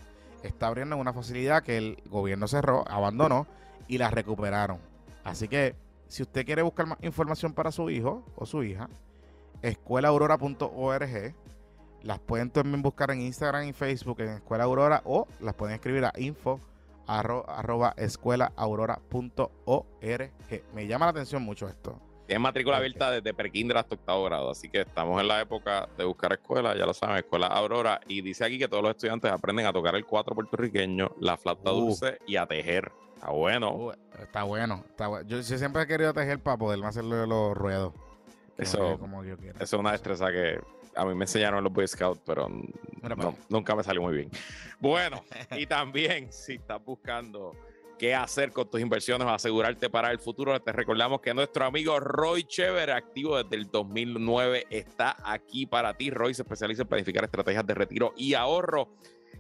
está 0.43 0.68
abriendo 0.68 0.97
una 0.97 1.12
facilidad 1.12 1.62
que 1.62 1.76
el 1.76 2.03
gobierno 2.07 2.47
cerró, 2.47 2.84
abandonó 2.88 3.47
y 3.88 3.99
la 3.99 4.11
recuperaron. 4.11 4.78
Así 5.24 5.49
que 5.49 5.74
si 6.07 6.22
usted 6.22 6.47
quiere 6.47 6.62
buscar 6.62 6.86
más 6.86 6.99
información 7.03 7.53
para 7.53 7.72
su 7.72 7.91
hijo 7.91 8.24
o 8.36 8.47
su 8.47 8.62
hija, 8.62 8.88
escuelaaurora.org. 9.62 11.34
Las 12.03 12.18
pueden 12.18 12.51
también 12.51 12.80
buscar 12.80 13.11
en 13.11 13.20
Instagram 13.20 13.64
y 13.68 13.72
Facebook 13.72 14.20
en 14.20 14.28
Escuela 14.30 14.64
Aurora 14.64 15.03
o 15.05 15.28
las 15.41 15.55
pueden 15.55 15.74
escribir 15.74 16.05
a 16.05 16.12
info 17.11 17.44
arroba 17.48 17.94
escuelaaurora.org. 17.96 20.30
Me 20.74 20.86
llama 20.86 21.06
la 21.06 21.11
atención 21.11 21.42
mucho 21.42 21.66
esto. 21.68 21.98
Tiene 22.26 22.38
matrícula 22.38 22.76
abierta 22.76 23.11
desde 23.11 23.34
prekinder 23.34 23.76
hasta 23.76 23.96
octavo 23.96 24.22
grado, 24.24 24.50
así 24.50 24.68
que 24.68 24.82
estamos 24.82 25.20
en 25.20 25.26
la 25.26 25.40
época 25.40 25.88
de 25.98 26.04
buscar 26.04 26.32
escuela, 26.32 26.76
ya 26.76 26.86
lo 26.86 26.94
saben, 26.94 27.16
escuela 27.16 27.48
Aurora. 27.48 28.00
Y 28.06 28.22
dice 28.22 28.44
aquí 28.44 28.56
que 28.56 28.68
todos 28.68 28.84
los 28.84 28.92
estudiantes 28.92 29.32
aprenden 29.32 29.66
a 29.66 29.72
tocar 29.72 29.96
el 29.96 30.06
cuatro 30.06 30.36
puertorriqueño, 30.36 31.11
la 31.18 31.36
flauta 31.36 31.72
uh. 31.72 31.80
dulce 31.80 32.18
y 32.28 32.36
a 32.36 32.46
tejer. 32.46 32.92
Está 33.16 33.30
bueno. 33.30 33.72
Uh, 33.72 33.92
está 34.22 34.44
bueno. 34.44 34.84
Yo, 35.26 35.42
siempre 35.42 35.82
he 35.82 35.88
querido 35.88 36.14
tejer 36.14 36.38
para 36.38 36.56
poder 36.56 36.84
hacerlo 36.84 37.26
los 37.26 37.56
ruedos. 37.56 37.94
Eso, 38.56 38.92
eso 38.92 39.36
es 39.58 39.72
una 39.72 39.90
destreza 39.92 40.30
que 40.30 40.61
a 41.01 41.07
mí 41.07 41.14
me 41.14 41.24
enseñaron 41.24 41.59
en 41.59 41.64
los 41.64 41.72
Boy 41.72 41.88
Scouts, 41.88 42.20
pero 42.26 42.46
nunca 43.48 43.74
me 43.74 43.82
salió 43.82 44.03
muy 44.03 44.14
bien. 44.14 44.30
Bueno, 44.78 45.24
y 45.57 45.64
también 45.66 46.30
si 46.30 46.57
estás 46.57 46.84
buscando 46.84 47.57
qué 47.98 48.14
hacer 48.14 48.53
con 48.53 48.68
tus 48.68 48.82
inversiones 48.82 49.26
o 49.26 49.30
asegurarte 49.30 49.88
para 49.88 50.11
el 50.11 50.18
futuro. 50.18 50.61
Te 50.61 50.72
recordamos 50.72 51.22
que 51.22 51.32
nuestro 51.32 51.64
amigo 51.64 52.01
Roy 52.01 52.44
Chever, 52.44 52.90
activo 52.90 53.42
desde 53.42 53.57
el 53.57 53.70
2009, 53.70 54.66
está 54.68 55.16
aquí 55.24 55.64
para 55.64 55.94
ti. 55.94 56.11
Roy 56.11 56.34
se 56.34 56.42
especializa 56.42 56.82
en 56.82 56.88
planificar 56.88 57.24
estrategias 57.24 57.66
de 57.66 57.74
retiro 57.74 58.12
y 58.16 58.34
ahorro. 58.34 58.88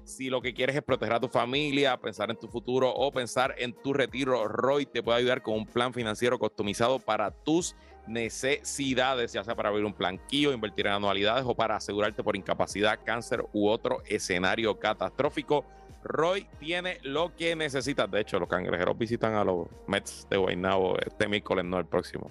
Si 0.04 0.30
lo 0.30 0.40
que 0.40 0.54
quieres 0.54 0.76
es 0.76 0.82
proteger 0.82 1.14
a 1.14 1.20
tu 1.20 1.28
familia, 1.28 1.96
pensar 1.98 2.30
en 2.30 2.38
tu 2.38 2.48
futuro 2.48 2.90
o 2.90 3.12
pensar 3.12 3.54
en 3.58 3.74
tu 3.74 3.92
retiro, 3.92 4.48
Roy 4.48 4.86
te 4.86 5.02
puede 5.02 5.18
ayudar 5.18 5.42
con 5.42 5.54
un 5.54 5.66
plan 5.66 5.92
financiero 5.92 6.38
customizado 6.38 6.98
para 6.98 7.30
tus 7.30 7.76
necesidades, 8.06 9.32
ya 9.32 9.44
sea 9.44 9.54
para 9.54 9.68
abrir 9.68 9.84
un 9.84 9.92
planquillo, 9.92 10.52
invertir 10.52 10.86
en 10.86 10.94
anualidades 10.94 11.44
o 11.46 11.54
para 11.54 11.76
asegurarte 11.76 12.22
por 12.22 12.36
incapacidad, 12.36 12.98
cáncer 13.04 13.44
u 13.52 13.68
otro 13.68 14.02
escenario 14.06 14.78
catastrófico. 14.78 15.64
Roy 16.02 16.46
tiene 16.58 16.98
lo 17.02 17.34
que 17.36 17.54
necesitas. 17.54 18.10
De 18.10 18.20
hecho, 18.20 18.38
los 18.38 18.48
cangrejeros 18.48 18.96
visitan 18.96 19.34
a 19.34 19.44
los 19.44 19.68
Mets 19.86 20.26
de 20.30 20.36
Guaynabo 20.36 20.96
este 20.98 21.28
miércoles, 21.28 21.64
no 21.64 21.78
el 21.78 21.86
próximo. 21.86 22.30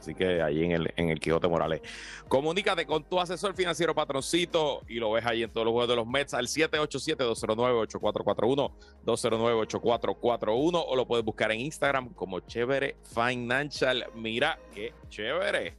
Así 0.00 0.14
que 0.14 0.42
ahí 0.42 0.64
en 0.64 0.72
el, 0.72 0.92
en 0.96 1.10
el 1.10 1.20
Quijote 1.20 1.46
Morales. 1.46 1.82
Comunícate 2.26 2.86
con 2.86 3.04
tu 3.04 3.20
asesor 3.20 3.54
financiero 3.54 3.94
patroncito 3.94 4.80
y 4.88 4.94
lo 4.94 5.12
ves 5.12 5.26
ahí 5.26 5.42
en 5.42 5.50
todos 5.50 5.66
los 5.66 5.72
juegos 5.72 5.90
de 5.90 5.96
los 5.96 6.06
Mets 6.06 6.32
al 6.32 6.46
787-209-8441, 6.46 8.72
209-8441 9.04 10.84
o 10.86 10.96
lo 10.96 11.06
puedes 11.06 11.22
buscar 11.24 11.52
en 11.52 11.60
Instagram 11.60 12.14
como 12.14 12.40
Chévere 12.40 12.96
Financial. 13.14 14.06
Mira 14.14 14.58
qué 14.74 14.94
chévere. 15.10 15.76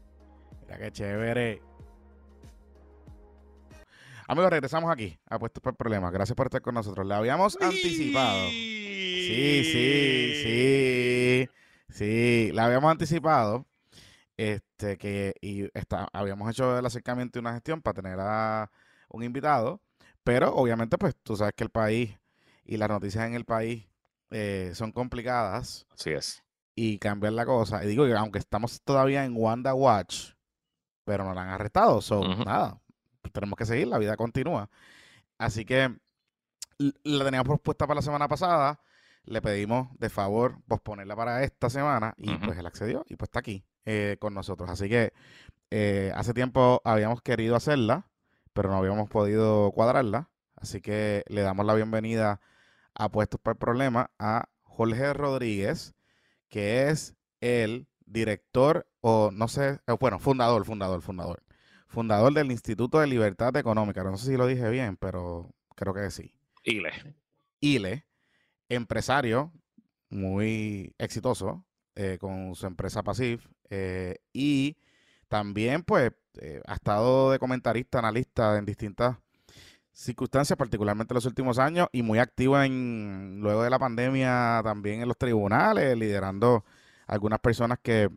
Mira 0.68 0.78
qué 0.78 0.92
chévere. 0.92 1.64
Amigos, 4.28 4.52
regresamos 4.52 4.92
aquí 4.92 5.18
a 5.28 5.40
Puestos 5.40 5.64
por 5.64 5.76
Problemas. 5.76 6.14
Gracias 6.14 6.36
por 6.36 6.46
estar 6.46 6.62
con 6.62 6.76
nosotros. 6.76 7.08
Le 7.08 7.16
habíamos 7.16 7.60
anticipado. 7.60 8.50
Sí, 8.50 9.64
sí, 9.64 10.44
sí. 10.44 11.50
Sí, 11.90 12.52
la 12.54 12.66
habíamos 12.66 12.92
anticipado. 12.92 13.66
Este, 14.42 14.98
que 14.98 15.36
y 15.40 15.66
está, 15.78 16.10
habíamos 16.14 16.50
hecho 16.50 16.76
el 16.76 16.84
acercamiento 16.84 17.38
y 17.38 17.42
una 17.42 17.54
gestión 17.54 17.80
para 17.80 18.02
tener 18.02 18.20
a 18.20 18.72
un 19.10 19.22
invitado. 19.24 19.82
Pero 20.24 20.56
obviamente, 20.56 20.98
pues 20.98 21.16
tú 21.22 21.36
sabes 21.36 21.54
que 21.56 21.64
el 21.64 21.70
país 21.70 22.18
y 22.64 22.78
las 22.78 22.90
noticias 22.90 23.28
en 23.28 23.36
el 23.36 23.46
país 23.46 23.88
eh, 24.32 24.72
son 24.74 24.94
complicadas. 24.94 25.86
Así 25.92 26.10
es. 26.10 26.44
Y 26.74 26.98
cambian 26.98 27.36
la 27.36 27.46
cosa. 27.46 27.84
Y 27.86 27.88
digo 27.88 28.08
que 28.08 28.16
aunque 28.16 28.40
estamos 28.40 28.82
todavía 28.82 29.26
en 29.26 29.36
Wanda 29.38 29.76
Watch, 29.76 30.32
pero 31.04 31.24
no 31.24 31.36
la 31.36 31.44
han 31.44 31.50
arrestado. 31.50 32.02
So, 32.02 32.22
Ujú. 32.22 32.44
nada, 32.44 32.82
tenemos 33.34 33.56
que 33.58 33.68
seguir, 33.68 33.90
la 33.90 34.00
vida 34.00 34.18
continúa. 34.18 34.72
Así 35.38 35.66
que 35.66 35.96
la 36.80 37.26
teníamos 37.26 37.46
propuesta 37.46 37.86
para 37.86 38.00
la 38.00 38.02
semana 38.02 38.28
pasada. 38.28 38.82
Le 39.24 39.40
pedimos 39.40 39.90
de 40.00 40.10
favor 40.10 40.64
posponerla 40.68 41.16
para 41.16 41.44
esta 41.44 41.70
semana 41.70 42.16
y 42.18 42.36
pues 42.38 42.58
él 42.58 42.66
accedió 42.66 43.06
y 43.08 43.18
pues 43.18 43.28
está 43.28 43.38
aquí 43.38 43.64
eh, 43.86 44.18
con 44.20 44.34
nosotros. 44.34 44.70
Así 44.70 44.90
que 44.90 45.14
eh, 45.70 46.12
hace 46.16 46.34
tiempo 46.34 46.82
habíamos 46.84 47.22
querido 47.22 47.56
hacerla, 47.56 48.10
pero 48.54 48.70
no 48.70 48.78
habíamos 48.78 49.10
podido 49.10 49.72
cuadrarla. 49.72 50.30
Así 50.56 50.82
que 50.82 51.24
le 51.28 51.42
damos 51.42 51.66
la 51.66 51.74
bienvenida 51.74 52.42
a 52.94 53.10
Puestos 53.10 53.40
para 53.40 53.54
el 53.54 53.58
Problema 53.58 54.12
a 54.20 54.50
Jorge 54.64 55.14
Rodríguez, 55.14 55.96
que 56.50 56.90
es 56.90 57.16
el 57.40 57.88
director 58.06 58.88
o 59.00 59.32
no 59.32 59.48
sé, 59.48 59.80
eh, 59.88 59.96
bueno, 60.00 60.20
fundador, 60.20 60.66
fundador, 60.66 61.02
fundador. 61.02 61.44
Fundador 61.88 62.34
del 62.34 62.52
Instituto 62.52 63.00
de 63.00 63.08
Libertad 63.08 63.56
Económica. 63.58 64.04
No 64.04 64.18
sé 64.18 64.28
si 64.28 64.38
lo 64.38 64.48
dije 64.48 64.70
bien, 64.70 64.98
pero 64.98 65.54
creo 65.76 65.94
que 65.94 66.10
sí. 66.12 66.34
Ile. 66.64 66.92
ILE, 67.60 68.06
empresario 68.70 69.52
muy 70.10 70.94
exitoso 70.98 71.66
eh, 71.96 72.18
con 72.20 72.56
su 72.56 72.68
empresa 72.68 73.04
Pasif 73.04 73.46
eh, 73.72 74.18
y 74.34 74.78
también 75.30 75.84
pues 75.84 76.12
eh, 76.42 76.62
ha 76.68 76.76
estado 76.76 77.32
de 77.32 77.40
comentarista, 77.40 78.00
analista 78.00 78.58
en 78.58 78.66
distintas 78.66 79.18
circunstancias, 79.94 80.58
particularmente 80.58 81.14
en 81.14 81.16
los 81.16 81.26
últimos 81.26 81.58
años 81.58 81.88
y 81.94 82.04
muy 82.04 82.20
activo 82.20 82.62
en 82.62 83.40
luego 83.42 83.64
de 83.64 83.70
la 83.70 83.80
pandemia 83.80 84.62
también 84.64 85.02
en 85.02 85.08
los 85.08 85.18
tribunales, 85.18 85.98
liderando 85.98 86.66
algunas 87.08 87.40
personas 87.40 87.80
que 87.82 88.10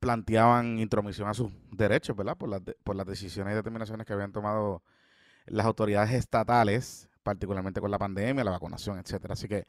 planteaban 0.00 0.78
intromisión 0.78 1.28
a 1.28 1.34
sus 1.34 1.50
derechos, 1.70 2.16
¿verdad? 2.16 2.36
Por 2.36 2.48
las, 2.48 2.62
por 2.82 2.96
las 2.96 3.06
decisiones 3.06 3.52
y 3.52 3.56
determinaciones 3.56 4.06
que 4.06 4.14
habían 4.14 4.32
tomado 4.32 4.82
las 5.44 5.66
autoridades 5.66 6.12
estatales, 6.12 7.08
particularmente 7.22 7.82
con 7.82 7.90
la 7.90 7.98
pandemia, 7.98 8.44
la 8.44 8.52
vacunación, 8.52 8.98
etcétera. 8.98 9.34
Así 9.34 9.46
que 9.46 9.66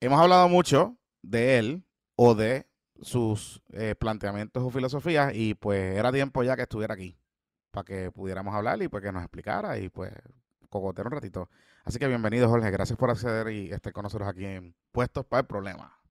hemos 0.00 0.18
hablado 0.18 0.48
mucho 0.48 0.96
de 1.20 1.58
él 1.58 1.84
o 2.16 2.34
de 2.34 2.66
sus 3.02 3.62
eh, 3.72 3.94
planteamientos 3.94 4.62
o 4.62 4.70
filosofías 4.70 5.32
y 5.34 5.54
pues 5.54 5.96
era 5.96 6.12
tiempo 6.12 6.42
ya 6.42 6.56
que 6.56 6.62
estuviera 6.62 6.94
aquí 6.94 7.16
para 7.70 7.84
que 7.84 8.10
pudiéramos 8.10 8.54
hablar 8.54 8.80
y 8.82 8.88
pues 8.88 9.02
que 9.02 9.12
nos 9.12 9.22
explicara 9.22 9.78
y 9.78 9.88
pues 9.88 10.12
cogotear 10.68 11.06
un 11.06 11.12
ratito. 11.12 11.50
Así 11.84 11.98
que 11.98 12.06
bienvenido 12.06 12.48
Jorge, 12.48 12.70
gracias 12.70 12.98
por 12.98 13.10
acceder 13.10 13.52
y 13.52 13.72
estar 13.72 13.92
con 13.92 14.04
nosotros 14.04 14.28
aquí 14.28 14.44
en 14.44 14.74
Puestos 14.92 15.24
para 15.26 15.40
el 15.40 15.46
Problema. 15.46 16.01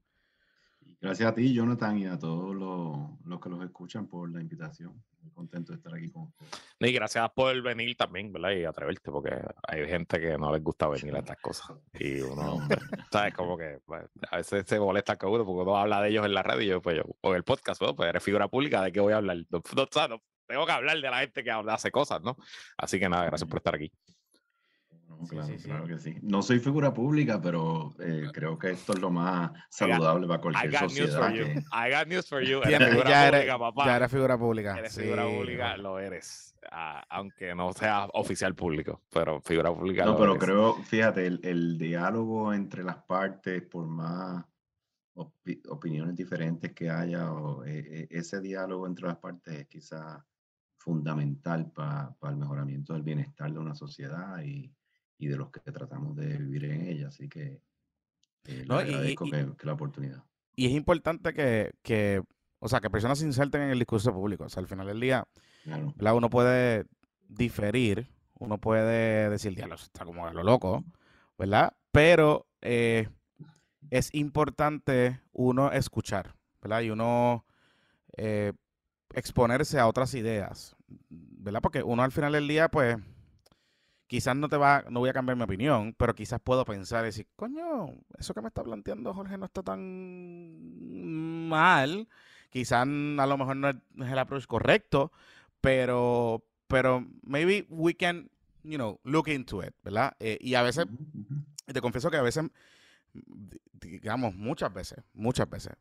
Gracias 1.01 1.31
a 1.31 1.33
ti, 1.33 1.51
Jonathan, 1.51 1.97
y 1.97 2.05
a 2.05 2.19
todos 2.19 2.55
los, 2.55 3.25
los 3.25 3.39
que 3.39 3.49
los 3.49 3.63
escuchan 3.63 4.07
por 4.07 4.31
la 4.31 4.39
invitación. 4.39 5.03
Muy 5.19 5.31
contento 5.31 5.71
de 5.71 5.77
estar 5.77 5.95
aquí 5.95 6.11
con 6.11 6.23
ustedes. 6.23 6.51
Y 6.79 6.91
gracias 6.91 7.27
por 7.31 7.59
venir 7.63 7.97
también, 7.97 8.31
¿verdad? 8.31 8.51
Y 8.51 8.65
atreverte, 8.65 9.09
porque 9.09 9.35
hay 9.67 9.87
gente 9.87 10.19
que 10.19 10.37
no 10.37 10.51
les 10.53 10.61
gusta 10.61 10.87
venir 10.87 11.15
a 11.15 11.19
estas 11.19 11.37
cosas. 11.37 11.75
Y 11.93 12.21
uno, 12.21 12.59
No, 12.59 12.67
¿sabes? 13.11 13.33
Como 13.33 13.57
que 13.57 13.79
pues, 13.83 14.03
a 14.29 14.37
veces 14.37 14.63
se 14.67 14.79
molesta 14.79 15.17
con 15.17 15.31
uno 15.31 15.43
porque 15.43 15.63
uno 15.63 15.75
habla 15.75 16.03
de 16.03 16.09
ellos 16.09 16.23
en 16.23 16.35
la 16.35 16.43
red 16.43 16.59
y 16.59 16.67
yo, 16.67 16.81
pues 16.83 16.97
yo, 16.97 17.03
o 17.21 17.31
en 17.31 17.37
el 17.37 17.43
podcast, 17.43 17.81
¿no? 17.81 17.95
pues 17.95 18.07
eres 18.07 18.23
figura 18.23 18.47
pública, 18.47 18.83
¿de 18.83 18.91
qué 18.91 18.99
voy 18.99 19.13
a 19.13 19.17
hablar? 19.17 19.37
No, 19.49 19.61
tengo 20.47 20.65
que 20.67 20.71
hablar 20.71 20.97
de 20.97 21.09
la 21.09 21.19
gente 21.21 21.43
que 21.43 21.49
hace 21.49 21.89
cosas, 21.89 22.21
¿no? 22.21 22.37
Así 22.77 22.99
que 22.99 23.09
nada, 23.09 23.25
gracias 23.25 23.49
por 23.49 23.57
estar 23.57 23.73
aquí. 23.73 23.91
No, 25.19 25.27
claro, 25.27 25.47
sí, 25.47 25.57
sí. 25.59 25.63
claro 25.65 25.87
que 25.87 25.97
sí. 25.99 26.15
No 26.21 26.41
soy 26.41 26.59
figura 26.59 26.93
pública, 26.93 27.41
pero 27.41 27.93
eh, 27.99 28.27
creo 28.33 28.57
que 28.57 28.71
esto 28.71 28.93
es 28.93 28.99
lo 28.99 29.09
más 29.09 29.51
saludable 29.69 30.27
para 30.27 30.39
I 30.39 30.41
cualquier 30.41 30.71
got 30.71 30.81
news 30.81 31.15
for 31.15 31.23
sociedad. 31.25 31.33
you. 31.33 31.45
que- 31.45 31.59
I 31.71 31.91
got 31.91 32.07
news 32.07 32.27
for 32.27 32.41
you. 32.41 32.61
Eres 32.63 32.77
figura 32.89 33.09
ya, 33.09 33.25
pública, 33.25 33.27
eres, 33.27 33.55
papá. 33.57 33.85
ya 33.85 33.95
eres 33.97 34.11
figura 34.11 34.37
pública. 34.37 34.77
Eres 34.77 34.95
figura 34.95 35.25
sí, 35.25 35.35
pública, 35.35 35.77
lo 35.77 35.99
eres. 35.99 36.55
Ah, 36.71 37.03
aunque 37.09 37.55
no 37.55 37.73
sea 37.73 38.07
oficial 38.13 38.53
público, 38.55 39.01
pero 39.11 39.41
figura 39.41 39.73
pública 39.73 40.05
No, 40.05 40.11
lo 40.11 40.17
pero 40.17 40.31
eres. 40.33 40.43
creo, 40.43 40.73
fíjate, 40.83 41.25
el, 41.27 41.39
el 41.43 41.77
diálogo 41.77 42.53
entre 42.53 42.83
las 42.83 42.97
partes, 43.03 43.63
por 43.63 43.85
más 43.87 44.45
opi- 45.15 45.61
opiniones 45.69 46.15
diferentes 46.15 46.71
que 46.73 46.89
haya, 46.89 47.31
o, 47.31 47.65
eh, 47.65 48.07
ese 48.11 48.39
diálogo 48.41 48.85
entre 48.87 49.07
las 49.07 49.17
partes 49.17 49.53
es 49.55 49.67
quizá 49.67 50.23
fundamental 50.77 51.71
para 51.71 52.15
el 52.29 52.37
mejoramiento 52.37 52.93
del 52.93 53.03
bienestar 53.03 53.51
de 53.51 53.59
una 53.59 53.75
sociedad 53.75 54.41
y, 54.43 54.71
y 55.21 55.27
de 55.27 55.37
los 55.37 55.51
que 55.51 55.59
tratamos 55.71 56.15
de 56.15 56.37
vivir 56.37 56.65
en 56.65 56.87
ella. 56.87 57.07
Así 57.09 57.29
que 57.29 57.61
eh, 58.45 58.65
No, 58.67 58.81
y- 58.81 58.85
y- 58.85 58.87
agradezco 58.89 59.25
y- 59.27 59.31
que, 59.31 59.47
que 59.57 59.65
la 59.67 59.73
oportunidad. 59.73 60.23
Y 60.55 60.65
es 60.65 60.71
importante 60.73 61.33
que, 61.33 61.71
que, 61.83 62.21
o 62.59 62.67
sea, 62.67 62.81
que 62.81 62.89
personas 62.89 63.19
se 63.19 63.25
inserten 63.25 63.61
en 63.61 63.69
el 63.69 63.79
discurso 63.79 64.11
público. 64.11 64.43
O 64.45 64.49
sea, 64.49 64.61
al 64.61 64.67
final 64.67 64.87
del 64.87 64.99
día, 64.99 65.25
Claro. 65.63 65.93
Uno 66.17 66.29
puede 66.31 66.85
diferir, 67.27 68.07
uno 68.39 68.57
puede 68.57 69.29
decir, 69.29 69.53
diablo, 69.55 69.75
está 69.75 70.03
como 70.05 70.25
a 70.25 70.33
lo 70.33 70.41
loco, 70.43 70.83
¿verdad? 71.37 71.73
Pero 71.91 72.47
eh, 72.61 73.07
es 73.91 74.11
importante 74.15 75.21
uno 75.33 75.71
escuchar, 75.71 76.33
¿verdad? 76.63 76.81
Y 76.81 76.89
uno 76.89 77.45
eh, 78.17 78.53
exponerse 79.13 79.77
a 79.79 79.87
otras 79.87 80.15
ideas, 80.15 80.75
¿verdad? 81.09 81.61
Porque 81.61 81.83
uno 81.83 82.01
al 82.01 82.11
final 82.11 82.33
del 82.33 82.47
día, 82.47 82.69
pues, 82.69 82.97
quizás 84.11 84.35
no 84.35 84.49
te 84.49 84.57
va, 84.57 84.83
no 84.89 84.99
voy 84.99 85.09
a 85.09 85.13
cambiar 85.13 85.37
mi 85.37 85.43
opinión, 85.45 85.95
pero 85.97 86.13
quizás 86.13 86.41
puedo 86.41 86.65
pensar 86.65 87.03
y 87.03 87.05
decir, 87.05 87.27
coño, 87.37 87.95
eso 88.19 88.33
que 88.33 88.41
me 88.41 88.49
está 88.49 88.61
planteando 88.61 89.13
Jorge 89.13 89.37
no 89.37 89.45
está 89.45 89.63
tan 89.63 91.47
mal. 91.47 92.09
Quizás 92.49 92.81
a 92.81 92.85
lo 92.85 93.37
mejor 93.37 93.55
no 93.55 93.69
es, 93.69 93.77
el 93.95 94.19
approach 94.19 94.47
correcto, 94.47 95.13
pero, 95.61 96.43
pero 96.67 97.07
maybe 97.23 97.65
we 97.69 97.95
can, 97.95 98.29
you 98.63 98.75
know, 98.75 98.99
look 99.05 99.29
into 99.29 99.63
it, 99.63 99.73
¿verdad? 99.81 100.13
Eh, 100.19 100.37
y 100.41 100.55
a 100.55 100.61
veces, 100.61 100.87
te 101.65 101.79
confieso 101.79 102.11
que 102.11 102.17
a 102.17 102.21
veces, 102.21 102.43
di- 103.13 103.61
digamos, 103.79 104.35
muchas 104.35 104.73
veces, 104.73 105.05
muchas 105.13 105.49
veces, 105.49 105.71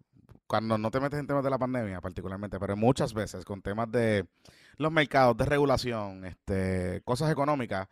cuando 0.46 0.78
no 0.78 0.92
te 0.92 1.00
metes 1.00 1.18
en 1.18 1.26
temas 1.26 1.42
de 1.42 1.50
la 1.50 1.58
pandemia 1.58 2.00
particularmente, 2.00 2.60
pero 2.60 2.76
muchas 2.76 3.12
veces 3.12 3.44
con 3.44 3.60
temas 3.60 3.90
de 3.90 4.28
los 4.76 4.92
mercados, 4.92 5.36
de 5.36 5.46
regulación, 5.46 6.24
este, 6.24 7.02
cosas 7.04 7.32
económicas, 7.32 7.88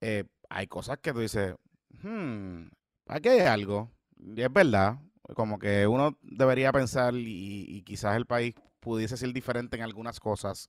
eh, 0.00 0.24
hay 0.48 0.66
cosas 0.66 0.98
que 0.98 1.12
tú 1.12 1.20
dices, 1.20 1.54
hmm, 2.02 2.66
aquí 3.08 3.28
hay 3.28 3.40
algo, 3.40 3.90
y 4.18 4.42
es 4.42 4.52
verdad, 4.52 4.98
como 5.34 5.58
que 5.58 5.86
uno 5.86 6.18
debería 6.22 6.72
pensar 6.72 7.14
y, 7.14 7.64
y 7.68 7.82
quizás 7.82 8.16
el 8.16 8.26
país 8.26 8.54
pudiese 8.80 9.16
ser 9.16 9.32
diferente 9.32 9.76
en 9.76 9.82
algunas 9.82 10.20
cosas 10.20 10.68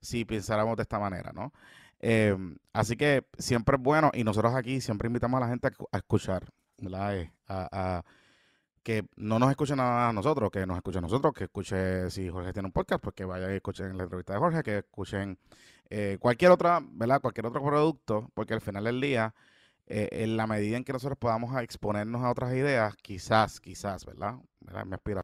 si 0.00 0.24
pensáramos 0.24 0.76
de 0.76 0.82
esta 0.82 0.98
manera, 0.98 1.32
¿no? 1.32 1.52
Eh, 2.00 2.36
así 2.72 2.96
que 2.96 3.24
siempre 3.38 3.76
es 3.76 3.82
bueno 3.82 4.10
y 4.12 4.24
nosotros 4.24 4.54
aquí 4.54 4.80
siempre 4.80 5.06
invitamos 5.06 5.38
a 5.38 5.42
la 5.44 5.48
gente 5.48 5.68
a, 5.68 5.70
escu- 5.70 5.88
a 5.92 5.98
escuchar, 5.98 6.48
¿verdad? 6.78 7.16
Eh, 7.16 7.32
a, 7.48 8.02
que 8.82 9.04
no 9.16 9.38
nos 9.38 9.50
escuchen 9.50 9.76
nada 9.76 10.08
a 10.08 10.12
nosotros, 10.12 10.50
que 10.50 10.66
nos 10.66 10.76
escuchen 10.76 10.98
a 10.98 11.02
nosotros, 11.02 11.32
que 11.34 11.44
escuche 11.44 12.10
si 12.10 12.28
Jorge 12.28 12.52
tiene 12.52 12.66
un 12.66 12.72
podcast, 12.72 13.00
pues 13.02 13.14
que 13.14 13.24
vayan 13.24 13.52
y 13.52 13.56
escuchen 13.56 13.96
la 13.96 14.02
entrevista 14.04 14.32
de 14.32 14.40
Jorge, 14.40 14.62
que 14.64 14.78
escuchen 14.78 15.38
eh, 15.94 16.16
cualquier 16.18 16.50
otra, 16.50 16.80
¿verdad? 16.82 17.20
Cualquier 17.20 17.44
otro 17.44 17.62
producto, 17.62 18.30
porque 18.32 18.54
al 18.54 18.62
final 18.62 18.84
del 18.84 18.98
día 18.98 19.34
eh, 19.86 20.08
en 20.10 20.38
la 20.38 20.46
medida 20.46 20.78
en 20.78 20.84
que 20.84 20.92
nosotros 20.94 21.18
podamos 21.18 21.54
exponernos 21.60 22.22
a 22.22 22.30
otras 22.30 22.54
ideas, 22.54 22.96
quizás, 22.96 23.60
quizás, 23.60 24.06
¿verdad? 24.06 24.38
Me 24.86 24.94
aspira 24.94 25.22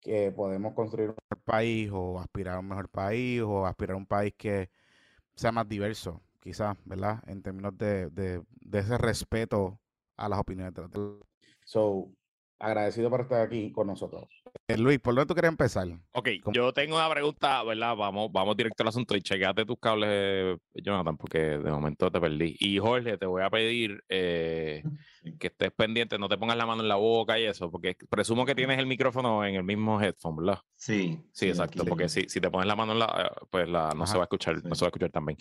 que 0.00 0.32
podemos 0.32 0.72
construir 0.72 1.10
un 1.10 1.16
mejor 1.30 1.44
país 1.44 1.90
o 1.92 2.18
aspirar 2.18 2.56
a 2.56 2.60
un 2.60 2.68
mejor 2.68 2.88
país 2.88 3.42
o 3.42 3.66
aspirar 3.66 3.94
a 3.94 3.98
un 3.98 4.06
país 4.06 4.32
que 4.38 4.70
sea 5.34 5.52
más 5.52 5.68
diverso, 5.68 6.22
quizás, 6.40 6.74
¿verdad? 6.86 7.22
En 7.26 7.42
términos 7.42 7.76
de, 7.76 8.08
de, 8.08 8.42
ese 8.72 8.96
respeto 8.96 9.78
a 10.16 10.26
las 10.26 10.38
opiniones 10.38 10.72
de 10.72 10.82
los 10.82 11.20
So, 11.66 12.08
agradecido 12.58 13.10
por 13.10 13.20
estar 13.20 13.42
aquí 13.42 13.70
con 13.72 13.88
nosotros. 13.88 14.26
Eh, 14.72 14.78
Luis, 14.78 14.98
¿por 14.98 15.14
dónde 15.14 15.26
tú 15.26 15.34
quieres 15.34 15.50
empezar? 15.50 15.88
Ok, 16.12 16.28
yo 16.52 16.72
tengo 16.72 16.96
una 16.96 17.10
pregunta, 17.10 17.62
¿verdad? 17.62 17.96
Vamos, 17.96 18.30
vamos 18.32 18.56
directo 18.56 18.82
al 18.82 18.88
asunto 18.88 19.16
y 19.16 19.22
chequeate 19.22 19.64
tus 19.64 19.78
cables, 19.78 20.58
Jonathan, 20.74 21.16
porque 21.16 21.38
de 21.38 21.70
momento 21.70 22.10
te 22.10 22.20
perdí. 22.20 22.56
Y 22.58 22.78
Jorge, 22.78 23.18
te 23.18 23.26
voy 23.26 23.42
a 23.42 23.50
pedir 23.50 24.02
eh, 24.08 24.82
que 25.38 25.48
estés 25.48 25.72
pendiente, 25.72 26.18
no 26.18 26.28
te 26.28 26.38
pongas 26.38 26.56
la 26.56 26.66
mano 26.66 26.82
en 26.82 26.88
la 26.88 26.96
boca 26.96 27.38
y 27.38 27.44
eso, 27.44 27.70
porque 27.70 27.96
presumo 28.08 28.44
que 28.44 28.54
tienes 28.54 28.78
el 28.78 28.86
micrófono 28.86 29.44
en 29.44 29.54
el 29.54 29.64
mismo 29.64 30.00
headphone, 30.00 30.36
¿verdad? 30.36 30.60
Sí. 30.74 31.18
Sí, 31.32 31.48
exacto, 31.48 31.84
porque 31.84 32.08
si, 32.08 32.28
si 32.28 32.40
te 32.40 32.50
pones 32.50 32.66
la 32.66 32.76
mano 32.76 32.92
en 32.92 32.98
la, 32.98 33.30
eh, 33.30 33.46
pues 33.50 33.68
la, 33.68 33.90
no 33.96 34.06
se 34.06 34.16
va 34.16 34.22
a 34.22 34.24
escuchar, 34.24 34.62
no 34.64 34.74
se 34.74 34.84
va 34.84 34.86
a 34.86 34.90
escuchar 34.90 35.10
también. 35.10 35.38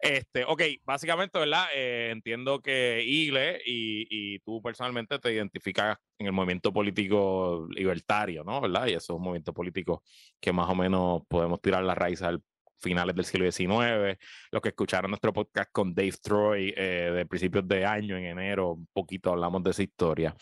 Este, 0.00 0.44
ok, 0.44 0.62
básicamente, 0.84 1.38
¿verdad? 1.38 1.66
Eh, 1.74 2.10
entiendo 2.10 2.60
que 2.60 3.02
Igle 3.04 3.60
y, 3.64 4.06
y 4.10 4.38
tú 4.40 4.60
personalmente 4.62 5.18
te 5.18 5.32
identificas 5.32 5.96
en 6.18 6.26
el 6.26 6.32
movimiento 6.32 6.72
político 6.72 7.66
libertario, 7.70 8.44
¿no? 8.44 8.60
¿Verdad? 8.70 8.86
Y 8.86 8.90
eso 8.90 9.12
es 9.12 9.16
un 9.16 9.22
movimiento 9.22 9.52
político 9.52 10.02
que 10.40 10.52
más 10.52 10.68
o 10.68 10.74
menos 10.74 11.22
podemos 11.28 11.60
tirar 11.60 11.82
la 11.84 11.94
raíz 11.94 12.22
al 12.22 12.42
finales 12.80 13.14
del 13.14 13.24
siglo 13.24 13.50
XIX, 13.50 14.18
los 14.50 14.62
que 14.62 14.70
escucharon 14.70 15.10
nuestro 15.10 15.32
podcast 15.32 15.70
con 15.70 15.94
Dave 15.94 16.14
Troy 16.22 16.74
eh, 16.76 17.12
de 17.14 17.26
principios 17.26 17.66
de 17.68 17.84
año, 17.84 18.16
en 18.16 18.24
enero, 18.24 18.72
un 18.72 18.88
poquito 18.92 19.30
hablamos 19.30 19.62
de 19.62 19.70
esa 19.70 19.82
historia. 19.82 20.34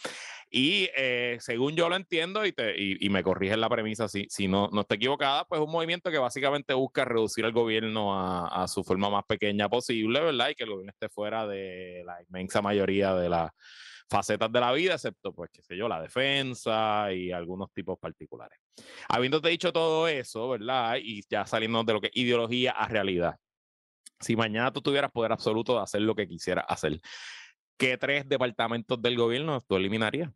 Y 0.51 0.89
eh, 0.97 1.37
según 1.41 1.77
yo 1.77 1.89
lo 1.89 1.97
entiendo, 1.97 2.47
y, 2.47 2.53
te, 2.53 2.75
y, 2.81 3.05
y 3.05 3.11
me 3.11 3.23
corrigen 3.23 3.61
la 3.61 3.69
premisa 3.69 4.09
si, 4.09 4.27
si 4.31 4.49
no, 4.49 4.69
no 4.73 4.81
estoy 4.81 4.97
equivocada, 4.97 5.45
pues 5.45 5.61
es 5.61 5.67
un 5.67 5.73
movimiento 5.73 6.11
que 6.11 6.19
básicamente 6.19 6.73
busca 6.73 7.05
reducir 7.05 7.45
al 7.45 7.53
gobierno 7.53 8.15
a, 8.15 8.63
a, 8.63 8.69
su 8.69 8.83
forma 8.83 9.11
más 9.11 9.25
pequeña 9.27 9.69
posible, 9.69 10.21
¿verdad? 10.21 10.49
Y 10.49 10.55
que 10.55 10.65
el 10.65 10.71
gobierno 10.71 10.93
esté 10.93 11.11
fuera 11.11 11.47
de 11.47 12.03
la 12.07 12.23
inmensa 12.23 12.63
mayoría 12.63 13.15
de 13.15 13.29
las 13.29 13.51
facetas 14.09 14.51
de 14.51 14.61
la 14.61 14.73
vida, 14.73 14.95
excepto, 14.95 15.33
pues, 15.33 15.51
qué 15.53 15.63
sé 15.63 15.77
yo, 15.77 15.89
la 15.89 16.01
defensa 16.01 17.13
y 17.13 17.31
algunos 17.31 17.73
tipos 17.73 17.99
particulares. 17.99 18.59
Habiéndote 19.09 19.49
dicho 19.51 19.73
todo 19.73 20.09
eso, 20.09 20.49
¿verdad? 20.49 20.97
Y 21.01 21.23
ya 21.29 21.47
saliendo 21.47 21.85
de 21.85 21.93
lo 21.93 22.01
que 22.01 22.07
es 22.09 22.17
ideología 22.17 22.73
a 22.73 22.89
realidad. 22.89 23.37
Si 24.21 24.35
mañana 24.35 24.73
tú 24.73 24.81
tuvieras 24.81 25.13
poder 25.13 25.33
absoluto 25.33 25.77
de 25.77 25.83
hacer 25.83 26.03
lo 26.03 26.15
que 26.15 26.27
quisieras 26.27 26.65
hacer, 26.69 27.01
¿qué 27.77 27.99
tres 27.99 28.29
departamentos 28.29 29.01
del 29.01 29.17
gobierno 29.17 29.61
tú 29.61 29.77
eliminarías? 29.77 30.33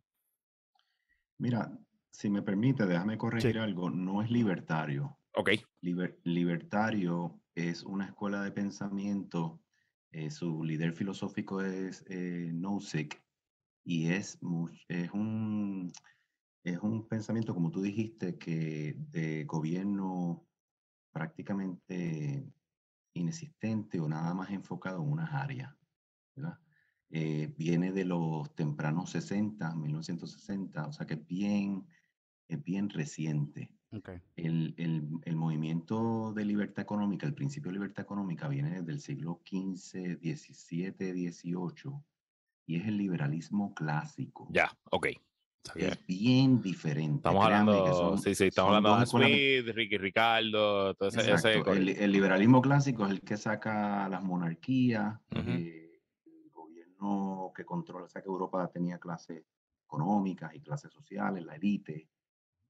Mira, 1.39 1.71
si 2.11 2.29
me 2.29 2.43
permite, 2.43 2.85
déjame 2.85 3.17
corregir 3.17 3.53
sí. 3.53 3.57
algo. 3.57 3.89
No 3.89 4.21
es 4.21 4.29
libertario. 4.29 5.17
Ok. 5.33 5.51
Liber, 5.81 6.19
libertario 6.23 7.41
es 7.55 7.83
una 7.83 8.05
escuela 8.05 8.43
de 8.43 8.51
pensamiento. 8.51 9.59
Eh, 10.11 10.29
su 10.29 10.63
líder 10.63 10.93
filosófico 10.93 11.61
es 11.61 12.05
eh, 12.07 12.51
Nozick 12.53 13.22
y 13.83 14.07
es, 14.07 14.39
es, 14.87 15.11
un, 15.11 15.91
es 16.63 16.79
un 16.79 17.07
pensamiento, 17.07 17.53
como 17.53 17.71
tú 17.71 17.81
dijiste, 17.81 18.37
que 18.37 18.95
de 19.11 19.43
gobierno 19.45 20.45
prácticamente 21.11 22.45
inexistente 23.13 23.99
o 23.99 24.07
nada 24.07 24.33
más 24.33 24.49
enfocado 24.51 25.03
en 25.03 25.11
unas 25.11 25.31
áreas. 25.33 25.75
¿verdad? 26.35 26.57
Eh, 27.09 27.53
viene 27.57 27.91
de 27.91 28.05
los 28.05 28.55
tempranos 28.55 29.11
60, 29.11 29.75
1960, 29.75 30.87
o 30.87 30.93
sea 30.93 31.05
que 31.05 31.15
es 31.15 31.27
bien, 31.27 31.85
es 32.47 32.63
bien 32.63 32.89
reciente. 32.89 33.71
Okay. 33.91 34.19
El, 34.35 34.73
el, 34.77 35.07
el, 35.21 35.35
movimiento 35.35 36.33
de 36.33 36.45
libertad 36.45 36.81
económica, 36.81 37.27
el 37.27 37.35
principio 37.35 37.69
de 37.69 37.73
libertad 37.73 38.03
económica 38.03 38.47
viene 38.47 38.71
desde 38.71 38.91
el 38.91 38.99
siglo 39.01 39.39
XV, 39.45 40.17
XVII, 40.19 41.29
XVIII 41.29 42.03
y 42.65 42.77
es 42.77 42.87
el 42.87 42.97
liberalismo 42.97 43.73
clásico. 43.73 44.47
Ya, 44.51 44.71
ok. 44.91 45.07
Es 45.75 46.05
bien 46.05 46.61
diferente. 46.61 47.17
Estamos 47.17 47.45
hablando, 47.45 47.93
son, 47.93 48.17
sí, 48.19 48.35
sí, 48.35 48.45
estamos 48.45 48.75
hablando 48.75 48.99
de 48.99 49.05
Smith, 49.05 49.75
Ricky 49.75 49.97
Ricardo, 49.97 50.93
todo 50.95 51.09
ese, 51.09 51.31
ese... 51.31 51.53
El, 51.59 51.89
el, 51.89 52.11
liberalismo 52.11 52.61
clásico 52.61 53.05
es 53.05 53.11
el 53.11 53.21
que 53.21 53.37
saca 53.37 54.09
las 54.09 54.21
monarquías, 54.23 55.15
uh 55.31 55.35
-huh. 55.35 55.59
eh, 55.59 56.01
el 56.25 56.49
gobierno 56.51 57.51
que 57.55 57.63
controla, 57.63 58.05
o 58.05 58.09
sea 58.09 58.21
que 58.21 58.27
Europa 58.27 58.69
tenía 58.71 58.99
clases 58.99 59.45
económicas 59.85 60.53
y 60.53 60.59
clases 60.59 60.91
sociales, 60.91 61.45
la 61.45 61.55
élite, 61.55 62.09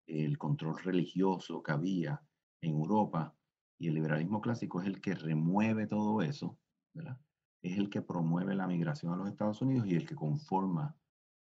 el 0.06 0.38
control 0.38 0.78
religioso 0.78 1.64
que 1.64 1.72
había 1.72 2.22
en 2.62 2.72
Europa, 2.72 3.34
y 3.80 3.88
el 3.88 3.96
liberalismo 3.96 4.39
clásico 4.39 4.82
es 4.82 4.88
el 4.88 5.02
que 5.02 5.16
remueve 5.16 5.88
todo 5.88 6.22
eso, 6.22 6.58
¿verdad? 6.94 7.18
Es 7.64 7.78
el 7.78 7.89
que 7.89 8.01
promueve 8.01 8.53
la 8.53 8.68
migración 8.68 9.14
a 9.14 9.16
los 9.16 9.30
Estados 9.30 9.61
Unidos 9.61 9.88
y 9.88 9.95
el 9.95 10.05
que 10.05 10.16
conforma 10.16 10.95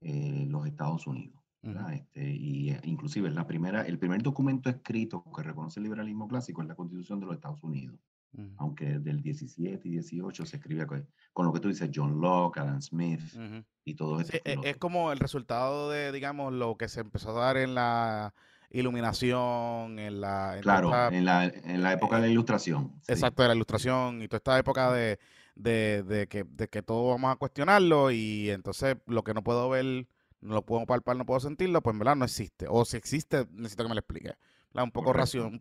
eh, 0.03 0.47
los 0.49 0.67
Estados 0.67 1.07
Unidos. 1.07 1.41
Uh 1.63 1.71
-huh. 1.71 1.95
este, 1.95 2.31
y 2.31 2.71
eh, 2.71 2.81
inclusive 2.85 3.31
la 3.31 3.47
primera, 3.47 3.83
el 3.83 3.99
primer 3.99 4.23
documento 4.23 4.71
escrito 4.71 5.25
que 5.35 5.43
reconoce 5.43 5.81
el 5.81 5.85
liberalismo 5.85 6.27
clásico 6.29 6.63
es 6.63 6.69
la 6.69 6.75
Constitución 6.75 7.21
de 7.21 7.27
los 7.27 7.35
Estados 7.35 7.63
Unidos. 7.63 7.99
Uh 8.33 8.41
-huh. 8.41 8.55
Aunque 8.59 8.99
del 8.99 9.21
17 9.21 9.89
y 9.89 9.93
18 9.93 10.47
se 10.47 10.57
escribe 10.57 10.87
con, 10.87 11.07
con, 11.33 11.47
lo 11.47 11.53
que 11.53 11.61
tú 11.61 11.69
dices, 11.69 11.91
John 11.93 12.21
Locke, 12.21 12.61
Adam 12.61 12.81
Smith 12.81 13.21
uh 13.35 13.39
-huh. 13.39 13.65
y 13.85 13.95
todo 13.95 14.21
eso. 14.21 14.33
Sí, 14.33 14.39
es, 14.45 14.59
es 14.63 14.77
como 14.77 15.13
el 15.13 15.19
resultado 15.19 15.91
de, 15.91 16.13
digamos, 16.13 16.53
lo 16.53 16.77
que 16.77 16.89
se 16.89 17.01
empezó 17.01 17.31
a 17.31 17.45
dar 17.47 17.57
en 17.57 17.75
la 17.75 18.33
iluminación, 18.71 19.99
en 19.99 20.21
la... 20.21 20.57
En 20.57 20.63
claro, 20.63 20.89
esta, 20.89 21.09
en, 21.09 21.25
la, 21.25 21.45
en 21.45 21.83
la 21.83 21.93
época 21.93 22.17
de 22.17 22.23
la 22.23 22.29
ilustración. 22.29 22.93
Exacto, 23.09 23.43
sí. 23.43 23.45
de 23.45 23.49
la 23.49 23.55
ilustración 23.55 24.23
y 24.23 24.29
toda 24.29 24.39
esta 24.39 24.59
época 24.59 24.93
de, 24.93 25.19
de, 25.63 26.03
de, 26.03 26.27
que, 26.29 26.45
de 26.45 26.69
que 26.69 26.83
todo 26.83 27.11
vamos 27.11 27.33
a 27.33 27.37
cuestionarlo 27.37 28.11
y 28.11 28.51
entonces 28.51 28.97
lo 29.07 29.23
que 29.25 29.35
no 29.35 29.43
puedo 29.43 29.69
ver, 29.69 30.07
no 30.41 30.55
lo 30.55 30.65
puedo 30.65 30.87
palpar, 30.87 31.17
no 31.17 31.27
puedo 31.27 31.41
sentirlo, 31.41 31.83
pues 31.83 31.95
en 31.95 31.99
verdad 31.99 32.17
no 32.17 32.25
existe. 32.25 32.67
O 32.69 32.85
si 32.85 32.97
existe, 32.97 33.47
necesito 33.53 33.85
que 33.85 33.89
me 33.89 33.95
lo 33.95 34.01
explique. 34.01 34.35
Un 34.75 34.93
poco 34.93 35.13
ración, 35.13 35.47
un, 35.47 35.61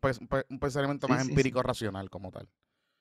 un, 0.50 0.60
pensamiento 0.60 1.08
sí, 1.08 1.14
más 1.14 1.24
sí, 1.24 1.32
empírico 1.32 1.64
racional 1.64 2.10
como 2.10 2.32
tal. 2.32 2.48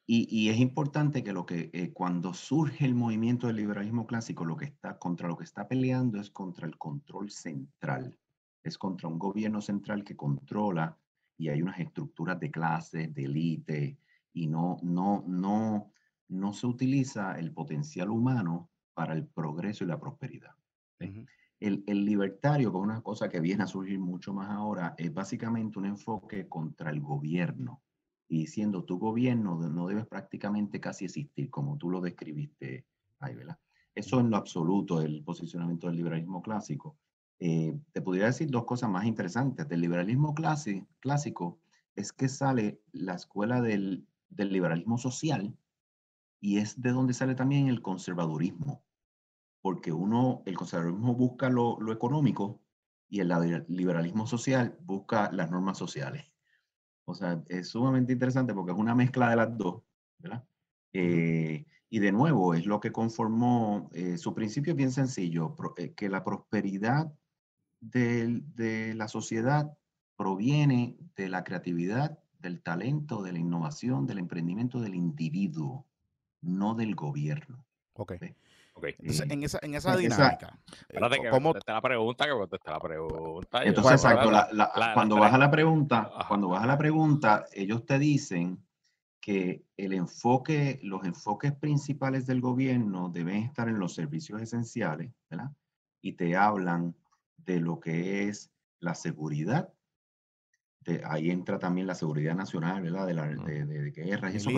Y, 0.07 0.27
y, 0.31 0.49
es 0.49 0.59
importante 0.59 1.23
que 1.23 1.35
lo 1.35 1.45
que 1.45 1.69
eh, 1.75 1.93
cuando 1.93 2.33
surge 2.33 2.87
el 2.87 2.95
movimiento 2.95 3.47
del 3.47 3.57
liberalismo 3.57 4.07
clásico, 4.07 4.47
lo 4.47 4.57
que 4.57 4.65
está 4.65 4.99
contra 4.99 5.29
lo 5.29 5.37
que 5.37 5.45
está 5.45 5.69
peleando 5.69 6.19
es 6.19 6.31
contra 6.31 6.67
el 6.67 6.79
control 6.79 7.31
central 7.31 8.17
es 8.69 8.79
contra 8.79 9.09
un 9.09 9.19
gobierno 9.19 9.61
central 9.61 10.05
que 10.05 10.17
controla 10.17 10.97
y 11.37 11.49
hay 11.49 11.63
unas 11.63 11.79
estructuras 11.79 12.39
de 12.41 12.51
clases, 12.51 13.15
de 13.15 13.25
élite, 13.25 13.99
y 14.33 14.47
no, 14.47 14.79
no, 14.83 15.25
no, 15.27 15.93
no 16.29 16.53
se 16.53 16.67
utiliza 16.67 17.39
el 17.39 17.53
potencial 17.53 18.11
humano 18.11 18.71
para 18.95 19.15
el 19.15 19.27
progreso 19.27 19.85
y 19.85 19.87
la 19.89 20.01
prosperidad. 20.01 20.55
Uh 21.01 21.05
-huh. 21.05 21.27
el, 21.61 21.85
el, 21.87 22.05
libertario, 22.05 22.71
que 22.73 22.79
es 22.79 22.85
una 22.85 23.03
cosa 23.03 23.29
que 23.29 23.41
viene 23.41 23.63
a 23.65 23.67
surgir 23.67 23.99
mucho 23.99 24.33
más 24.33 24.51
ahora, 24.51 24.95
es 24.99 25.13
básicamente 25.13 25.79
un 25.79 25.87
enfoque 25.87 26.49
contra 26.49 26.91
el 26.91 27.01
gobierno, 27.01 27.83
y 28.29 28.41
diciendo 28.41 28.85
tu 28.85 28.99
gobierno 28.99 29.57
no 29.57 29.87
debes 29.87 30.07
prácticamente 30.07 30.81
casi 30.81 31.07
existir, 31.07 31.51
como 31.51 31.79
tú 31.79 31.91
lo 31.91 32.01
describiste 32.01 32.85
ahí, 33.21 33.35
¿verdad? 33.35 33.59
Eso 33.95 34.21
en 34.21 34.31
lo 34.31 34.37
absoluto, 34.37 35.01
el 35.01 35.25
posicionamiento 35.25 35.87
del 35.89 35.97
liberalismo 35.97 36.43
clásico. 36.43 36.97
Eh, 37.41 37.77
te 37.93 38.03
podría 38.03 38.27
decir 38.27 38.51
dos 38.51 38.65
cosas 38.65 38.91
más 38.91 39.07
interesantes. 39.07 39.69
Del 39.69 39.81
liberalismo 39.81 40.35
clase, 40.35 40.87
clásico 41.01 41.59
es 41.97 42.13
que 42.13 42.29
sale 42.29 42.81
la 42.93 43.15
escuela 43.15 43.61
del, 43.61 44.07
del, 44.29 44.53
liberalismo 44.53 44.99
social 44.99 45.57
y 46.41 46.59
es 46.59 46.81
de 46.81 46.93
donde 46.93 47.15
sale 47.15 47.35
también 47.35 47.69
el 47.69 47.83
conservadurismo. 47.83 48.85
Porque 49.61 49.93
uno, 49.93 50.43
el 50.47 50.57
conservadurismo 50.57 51.15
busca 51.15 51.51
lo, 51.51 51.81
lo 51.81 51.93
económico 51.93 52.61
y 53.09 53.21
el 53.21 53.65
liberalismo 53.69 54.27
social 54.27 54.77
busca 54.81 55.31
las 55.33 55.51
normas 55.51 55.79
sociales. 55.79 56.27
O 57.05 57.15
sea, 57.15 57.43
es 57.49 57.69
sumamente 57.69 58.13
interesante 58.13 58.53
porque 58.53 58.73
es 58.73 58.79
una 58.79 58.95
mezcla 58.95 59.31
de 59.31 59.37
las 59.37 59.57
dos, 59.57 59.83
¿verdad? 60.19 60.45
Eh, 60.93 61.65
y 61.91 61.99
de 62.01 62.13
nuevo, 62.13 62.55
es 62.55 62.67
lo 62.67 62.81
que 62.81 62.93
conformó, 62.93 63.89
eh, 63.93 64.19
su 64.19 64.35
principio 64.35 64.73
es 64.73 64.77
bien 64.77 64.93
sencillo, 64.93 65.55
pro, 65.57 65.73
eh, 65.79 65.95
que 65.95 66.11
la 66.11 66.23
prosperidad 66.23 67.11
de, 67.81 68.43
de, 68.55 68.95
la 68.95 69.09
sociedad 69.09 69.75
proviene 70.17 70.99
de 71.17 71.29
la 71.31 71.45
creatividad, 71.45 72.19
del 72.41 72.63
talento, 72.63 73.23
de 73.23 73.33
la 73.33 73.39
innovación, 73.39 74.07
del 74.07 74.19
emprendimiento 74.19 74.81
del 74.81 74.95
individuo, 74.95 75.87
no 76.41 76.75
del 76.75 76.95
gobierno. 76.95 77.65
Ok. 77.95 78.15
¿sí? 78.21 78.35
Okay. 78.75 78.95
Entonces, 78.99 79.29
en 79.29 79.43
esa, 79.43 79.59
en 79.63 79.75
esa 79.75 79.97
dinámica. 79.97 80.57
Espérate, 80.89 81.17
eh, 81.17 81.23
que 81.23 81.31
¿cómo... 81.31 81.53
te 81.53 81.73
la 81.73 81.83
pregunta, 81.83 82.27
que 82.27 82.31
conteste 82.31 82.71
la 82.71 82.79
pregunta. 82.79 83.65
Entonces, 83.65 83.93
exacto, 83.93 84.31
la, 84.31 84.49
la, 84.53 84.71
la, 84.77 84.95
cuando 84.95 85.17
vas 85.17 85.35
a 85.35 85.39
la 85.39 85.51
pregunta, 85.51 86.11
Ajá. 86.15 86.29
cuando 86.29 86.49
vas 86.49 86.63
a 86.63 86.67
la 86.67 86.79
pregunta, 86.79 87.47
ellos 87.53 87.85
te 87.85 87.99
dicen 87.99 88.65
que 89.21 89.65
el 89.77 89.93
enfoque, 89.93 90.79
los 90.83 91.05
enfoques 91.05 91.53
principales 91.53 92.25
del 92.27 92.41
gobierno 92.41 93.09
deben 93.09 93.43
estar 93.43 93.69
en 93.69 93.81
los 93.81 93.95
servicios 93.95 94.41
esenciales, 94.41 95.13
¿verdad? 95.29 95.51
Y 96.01 96.13
te 96.13 96.37
hablan 96.37 96.95
de 97.37 97.61
lo 97.61 97.81
que 97.81 98.29
es 98.29 98.53
la 98.79 98.95
seguridad. 98.95 99.73
De, 100.89 101.03
ahí 101.05 101.31
entra 101.31 101.59
también 101.59 101.87
la 101.87 101.95
seguridad 101.95 102.35
nacional, 102.35 102.83
¿verdad? 102.83 103.07
De, 103.07 103.15
la, 103.15 103.27
de, 103.27 103.65
de, 103.67 103.91
guerras 103.91 104.33
y 104.33 104.37
eso. 104.37 104.51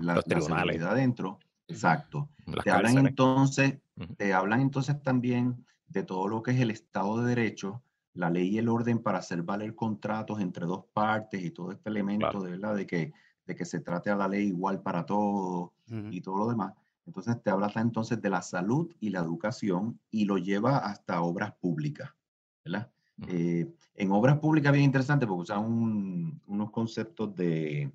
La, 0.00 0.14
la, 0.14 0.22
seguridad 0.22 0.94
dentro. 0.94 1.38
Exacto. 1.68 2.28
te 2.64 2.70
hablan 2.70 3.06
entonces, 3.06 3.78
te 4.16 4.32
hablan 4.32 4.60
entonces 4.60 5.00
también 5.02 5.64
de 5.86 6.02
todo 6.02 6.28
lo 6.28 6.42
que 6.42 6.50
es 6.52 6.60
el 6.60 6.70
Estado 6.70 7.22
de 7.22 7.28
Derecho, 7.28 7.82
la 8.14 8.30
ley 8.30 8.48
y 8.48 8.58
el 8.58 8.68
orden 8.68 9.00
para 9.00 9.18
hacer 9.18 9.42
valer 9.42 9.74
contratos 9.74 10.40
entre 10.40 10.66
dos 10.66 10.84
partes 10.92 11.44
y 11.44 11.50
todo 11.50 11.70
este 11.70 11.90
elemento 11.90 12.40
de 12.42 12.50
verdad 12.50 12.74
de 12.74 12.86
que 12.86 13.12
de 13.46 13.56
que 13.56 13.64
se 13.64 13.80
trate 13.80 14.10
a 14.10 14.16
la 14.16 14.28
ley 14.28 14.48
igual 14.48 14.80
para 14.80 15.04
todos 15.04 15.70
y 15.88 16.20
todo 16.20 16.38
lo 16.38 16.48
demás. 16.48 16.72
Entonces 17.06 17.42
te 17.42 17.50
habla 17.50 17.72
entonces 17.76 18.20
de 18.22 18.30
la 18.30 18.42
salud 18.42 18.94
y 19.00 19.10
la 19.10 19.20
educación 19.20 19.98
y 20.10 20.24
lo 20.24 20.38
lleva 20.38 20.78
hasta 20.78 21.22
obras 21.22 21.52
públicas, 21.54 22.10
¿verdad? 22.64 22.90
Eh, 23.28 23.70
en 23.94 24.12
obras 24.12 24.38
públicas 24.38 24.72
bien 24.72 24.84
interesante 24.84 25.26
porque 25.26 25.42
usan 25.42 26.40
unos 26.46 26.70
conceptos 26.70 27.34
de, 27.36 27.92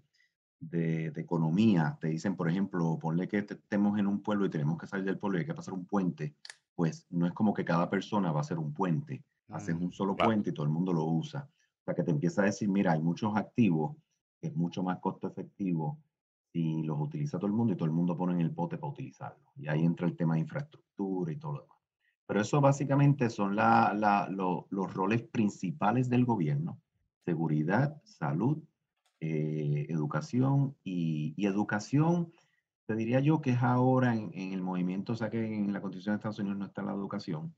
de, 0.60 1.08
economía. 1.16 1.98
Te 2.00 2.10
dicen, 2.10 2.36
por 2.36 2.50
ejemplo, 2.50 2.98
ponle 3.00 3.28
que 3.28 3.40
estemos 3.40 3.98
en 3.98 4.08
un 4.08 4.22
pueblo 4.22 4.46
y 4.46 4.50
tenemos 4.50 4.78
que 4.78 4.88
salir 4.88 5.06
del 5.06 5.18
pueblo 5.18 5.38
y 5.38 5.42
hay 5.42 5.48
que 5.48 5.54
pasar 5.54 5.74
un 5.74 5.86
puente. 5.86 6.36
Pues 6.76 7.08
no 7.10 7.26
es 7.26 7.34
como 7.34 7.54
que 7.54 7.66
cada 7.66 7.90
persona 7.90 8.32
va 8.32 8.40
a 8.40 8.42
hacer 8.42 8.60
un 8.60 8.74
puente. 8.74 9.24
Haces 9.50 9.76
un 9.76 9.92
solo 9.92 10.16
puente 10.16 10.50
y 10.50 10.54
todo 10.54 10.66
el 10.66 10.72
mundo 10.72 10.92
lo 10.92 11.06
usa. 11.06 11.48
O 11.82 11.84
sea, 11.86 11.94
que 11.94 12.04
te 12.04 12.12
empieza 12.12 12.42
a 12.42 12.46
decir, 12.46 12.68
mira, 12.68 12.94
hay 12.94 13.02
muchos 13.02 13.36
activos 13.36 13.96
es 14.46 14.56
mucho 14.56 14.84
más 14.84 15.00
costo 15.00 15.28
efectivo 15.28 16.00
si 16.52 16.84
los 16.84 17.00
utiliza 17.00 17.38
todo 17.38 17.48
el 17.48 17.54
mundo 17.54 17.74
y 17.74 17.76
todo 17.76 17.86
el 17.86 17.92
mundo 17.92 18.16
pone 18.16 18.34
en 18.34 18.42
el 18.42 18.52
pote 18.52 18.78
para 18.78 18.92
utilizarlo. 18.92 19.52
Y 19.58 19.68
ahí 19.68 19.84
entra 19.84 20.08
el 20.08 20.16
tema 20.16 20.36
de 20.36 20.42
infraestructura 20.42 21.32
y 21.32 21.38
todo 21.38 21.54
lo 21.54 21.62
demás. 21.62 21.75
Pero 22.28 22.42
eso 22.42 22.62
básicamente 22.62 23.30
son 23.30 23.56
la, 23.56 23.94
la, 23.94 24.28
los 24.30 24.94
roles 24.94 25.22
principales 25.24 26.10
del 26.10 26.26
gobierno. 26.26 26.80
Seguridad, 27.24 28.02
salud, 28.04 28.64
eh, 29.20 29.86
educación 29.90 30.76
y, 30.84 31.34
y, 31.38 31.46
educación, 31.46 32.34
te 32.86 32.96
diría 32.96 33.20
yo 33.20 33.42
que 33.42 33.52
es 33.52 33.64
ahora 33.64 34.16
en, 34.16 34.32
en, 34.34 34.54
el 34.54 34.62
movimiento, 34.62 35.14
o 35.14 35.16
sea 35.16 35.30
que 35.30 35.44
en 35.44 35.72
la 35.74 35.82
Constitución 35.82 36.14
de 36.14 36.18
Estados 36.18 36.40
Unidos 36.40 36.58
no 36.58 36.66
está 36.66 36.82
la 36.84 36.94
educación, 36.94 37.56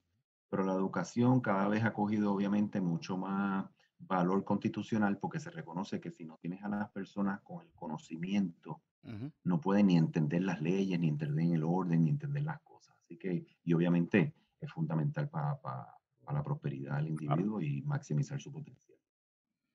pero 0.49 0.63
la 0.63 0.73
educación 0.73 1.41
cada 1.41 1.67
vez 1.67 1.83
ha 1.83 1.93
cogido 1.93 2.33
obviamente 2.33 2.79
mucho 2.79 3.17
más 3.17 3.65
valor 3.99 4.43
constitucional 4.43 5.17
porque 5.17 5.39
se 5.39 5.49
reconoce 5.49 5.99
que 5.99 6.11
si 6.11 6.25
no 6.25 6.37
tienes 6.37 6.63
a 6.63 6.69
las 6.69 6.89
personas 6.91 7.41
con 7.41 7.65
el 7.65 7.71
conocimiento, 7.73 8.81
no 9.45 9.61
pueden 9.61 9.87
ni 9.87 9.95
entender 9.95 10.41
las 10.41 10.61
leyes, 10.61 10.99
ni 10.99 11.07
entender 11.07 11.53
el 11.53 11.63
orden, 11.63 12.03
ni 12.03 12.09
entender 12.09 12.43
las 12.43 12.59
cosas. 12.59 12.93
Así 13.01 13.17
que, 13.17 13.45
y 13.63 13.73
obviamente 13.73 14.33
es 14.59 14.71
fundamental 14.71 15.29
para 15.29 15.59
la 16.31 16.43
prosperidad 16.43 16.97
del 16.97 17.09
individuo 17.09 17.61
y 17.61 17.81
maximizar 17.83 18.39
su 18.39 18.51
potencial. 18.51 18.97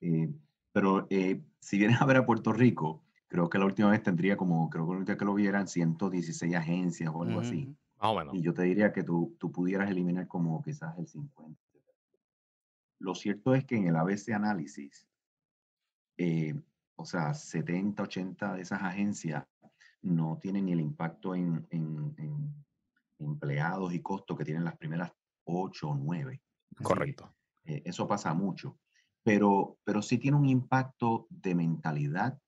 Eh, 0.00 0.30
pero 0.72 1.06
eh, 1.10 1.42
si 1.60 1.78
vienes 1.78 2.00
a 2.00 2.06
ver 2.06 2.16
a 2.16 2.26
Puerto 2.26 2.52
Rico, 2.52 3.04
creo 3.28 3.48
que 3.48 3.58
la 3.58 3.66
última 3.66 3.90
vez 3.90 4.02
tendría 4.02 4.36
como, 4.36 4.68
creo 4.68 4.86
que 4.86 4.92
la 4.92 4.98
última 4.98 5.18
que 5.18 5.24
lo 5.24 5.34
vieran 5.34 5.68
116 5.68 6.54
agencias 6.54 7.10
o 7.14 7.22
algo 7.22 7.40
así. 7.40 7.74
Y 8.32 8.42
yo 8.42 8.52
te 8.52 8.62
diría 8.62 8.92
que 8.92 9.04
tú, 9.04 9.36
tú 9.38 9.52
pudieras 9.52 9.90
eliminar 9.90 10.26
como 10.26 10.60
quizás 10.62 10.98
el 10.98 11.06
50 11.06 11.56
lo 13.02 13.14
cierto 13.14 13.54
es 13.54 13.64
que 13.64 13.76
en 13.76 13.88
el 13.88 13.96
ABC 13.96 14.30
análisis, 14.30 15.08
eh, 16.16 16.54
o 16.96 17.04
sea, 17.04 17.34
70, 17.34 18.02
80 18.04 18.54
de 18.54 18.62
esas 18.62 18.80
agencias 18.82 19.44
no 20.02 20.38
tienen 20.40 20.68
el 20.68 20.80
impacto 20.80 21.34
en, 21.34 21.66
empleados 23.24 23.92
y 23.94 24.00
costos 24.00 24.36
que 24.36 24.44
tienen 24.44 24.64
las 24.64 24.76
primeras 24.76 25.12
8 25.44 25.88
o 25.88 25.94
9. 25.94 26.40
Correcto. 26.82 27.34
Eh, 27.64 27.82
eso 27.84 28.06
pasa 28.06 28.34
mucho. 28.34 28.78
Pero, 29.22 29.78
pero 29.84 30.02
sí 30.02 30.18
tiene 30.18 30.36
un 30.36 30.48
impacto 30.48 31.26
de 31.30 31.54
mentalidad, 31.54 32.38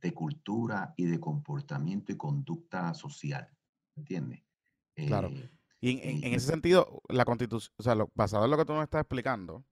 de 0.00 0.14
cultura 0.14 0.94
y 0.96 1.04
de 1.04 1.20
comportamiento 1.20 2.12
y 2.12 2.16
conducta 2.16 2.94
social. 2.94 3.48
¿Entiendes? 3.96 4.42
claro. 4.94 5.28
Eh, 5.28 5.50
y 5.80 6.00
en, 6.24 6.34
ese 6.34 6.48
sentido, 6.48 7.02
la 7.08 7.24
constitución, 7.24 7.72
o 7.76 7.82
sea, 7.82 7.94
lo, 7.94 8.10
basado 8.14 8.44
en 8.44 8.50
lo 8.50 8.56
que 8.56 8.64
tú 8.64 8.72
nos 8.72 8.82
estás 8.82 9.02
explicando, 9.02 9.64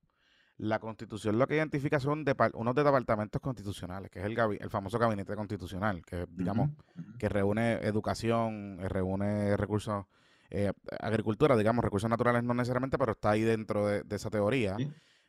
la 0.59 0.79
constitución 0.79 1.39
lo 1.39 1.47
que 1.47 1.57
identifica 1.57 2.01
son 2.01 2.25
de, 2.25 2.35
unos 2.55 2.75
departamentos 2.75 3.41
constitucionales, 3.43 4.11
que 4.11 4.21
es 4.21 4.25
el, 4.25 4.39
el 4.39 4.71
famoso 4.71 4.99
gabinete 4.99 5.35
constitucional, 5.35 6.05
que 6.05 6.27
digamos, 6.31 6.71
que 7.19 7.29
reúne 7.29 7.75
educación, 7.83 8.79
eh, 8.81 8.89
reúne 8.89 9.57
recursos, 9.57 10.07
eh, 10.51 10.73
agricultura, 11.01 11.57
digamos, 11.57 11.85
recursos 11.85 12.11
naturales 12.11 12.43
no 12.43 12.55
necesariamente, 12.55 12.99
pero 12.99 13.13
está 13.13 13.31
ahí 13.31 13.43
dentro 13.43 13.87
de, 13.87 14.05
esa 14.11 14.31
teoría. 14.31 14.77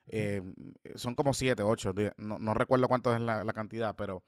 Eh, 0.07 0.41
son 0.95 1.15
como 1.15 1.33
siete, 1.33 1.63
ocho, 1.63 1.93
no, 2.17 2.53
recuerdo 2.53 2.87
cuánto 2.87 3.13
es 3.13 3.21
la, 3.21 3.53
cantidad, 3.53 3.95
pero 3.95 4.23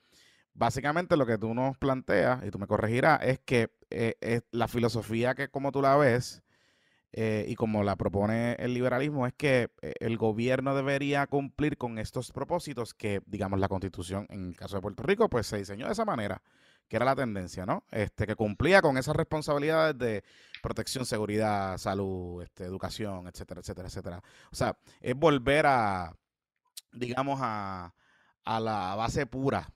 básicamente 0.53 1.15
lo 1.15 1.25
que 1.25 1.37
tú 1.37 1.53
nos 1.53 1.77
planteas, 1.77 2.45
y 2.45 2.51
tú 2.51 2.59
me 2.59 2.67
corregirás, 2.67 3.21
es 3.23 3.39
que 3.39 3.71
es 3.89 4.43
la 4.51 4.67
filosofía 4.67 5.35
que 5.35 5.49
como 5.49 5.71
tú 5.71 5.81
la 5.81 5.95
ves, 5.95 6.43
eh, 7.11 7.45
y 7.47 7.55
como 7.55 7.83
la 7.83 7.95
propone 7.95 8.53
el 8.59 8.73
liberalismo, 8.75 9.25
es 9.25 9.33
que 9.33 9.71
eh, 9.81 9.93
el 9.99 10.17
gobierno 10.17 10.75
debería 10.75 11.25
cumplir 11.25 11.75
con 11.75 11.97
estos 11.97 12.31
propósitos 12.31 12.93
que, 12.93 13.21
digamos, 13.25 13.59
la 13.59 13.67
constitución, 13.67 14.27
en 14.29 14.49
el 14.49 14.55
caso 14.55 14.75
de 14.75 14.81
Puerto 14.81 15.01
Rico, 15.01 15.27
pues 15.27 15.47
se 15.47 15.57
diseñó 15.57 15.87
de 15.87 15.93
esa 15.93 16.05
manera, 16.05 16.43
que 16.89 16.97
era 16.97 17.05
la 17.05 17.15
tendencia, 17.15 17.65
¿no? 17.65 17.85
Este, 17.91 18.27
que 18.27 18.35
cumplía 18.35 18.81
con 18.81 18.97
esas 18.97 19.15
responsabilidades 19.15 19.97
de 19.97 20.23
protección, 20.61 21.05
seguridad, 21.05 21.77
salud, 21.77 22.43
este, 22.43 22.65
educación, 22.65 23.27
etcétera, 23.27 23.61
etcétera, 23.61 23.87
etcétera. 23.87 24.23
O 24.51 24.55
sea, 24.55 24.77
es 24.99 25.15
volver 25.15 25.65
a, 25.67 26.13
digamos, 26.91 27.39
a, 27.41 27.93
a 28.43 28.59
la 28.59 28.95
base 28.95 29.25
pura 29.25 29.71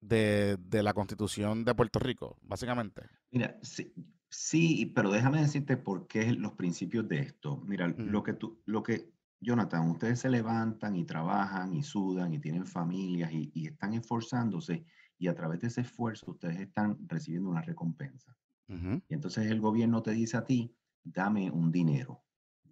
de, 0.00 0.56
de 0.58 0.82
la 0.82 0.94
constitución 0.94 1.64
de 1.64 1.74
Puerto 1.74 2.00
Rico, 2.00 2.38
básicamente. 2.42 3.02
Mira, 3.30 3.56
sí, 3.62 3.94
Sí, 4.30 4.92
pero 4.94 5.10
déjame 5.10 5.40
decirte 5.40 5.76
por 5.76 6.06
qué 6.06 6.32
los 6.32 6.52
principios 6.52 7.08
de 7.08 7.18
esto. 7.18 7.60
Mira, 7.66 7.88
lo 7.88 8.22
que 8.22 8.32
tú, 8.34 8.62
lo 8.64 8.80
que, 8.84 9.12
Jonathan, 9.40 9.90
ustedes 9.90 10.20
se 10.20 10.30
levantan 10.30 10.94
y 10.94 11.04
trabajan 11.04 11.74
y 11.74 11.82
sudan 11.82 12.32
y 12.32 12.38
tienen 12.38 12.64
familias 12.64 13.32
y, 13.32 13.66
están 13.66 13.92
esforzándose 13.94 14.84
y 15.20 15.28
a 15.28 15.34
través 15.34 15.60
de 15.60 15.68
ese 15.68 15.82
esfuerzo 15.82 16.32
ustedes 16.32 16.58
están 16.58 16.98
recibiendo 17.06 17.50
una 17.50 17.62
recompensa. 17.62 18.36
Y 18.68 19.14
entonces 19.14 19.50
el 19.50 19.60
gobierno 19.60 20.00
te 20.00 20.12
dice 20.12 20.36
a 20.36 20.44
ti, 20.44 20.72
dame 21.02 21.50
un 21.50 21.72
dinero 21.72 22.22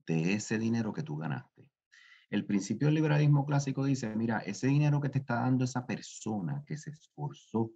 de 0.07 0.35
ese 0.35 0.57
dinero 0.57 0.93
que 0.93 1.03
tú 1.03 1.17
ganaste. 1.17 1.73
El 2.31 2.47
principio 2.47 2.87
del 2.87 2.95
liberalismo 2.95 3.45
clásico 3.45 3.85
dice, 3.85 4.15
mira, 4.15 4.39
ese 4.39 4.69
dinero 4.69 5.01
que 5.01 5.09
te 5.09 5.19
está 5.19 5.41
dando 5.41 5.65
esa 5.65 5.87
persona 5.87 6.63
que 6.67 6.79
se 6.79 6.91
esforzó 6.91 7.73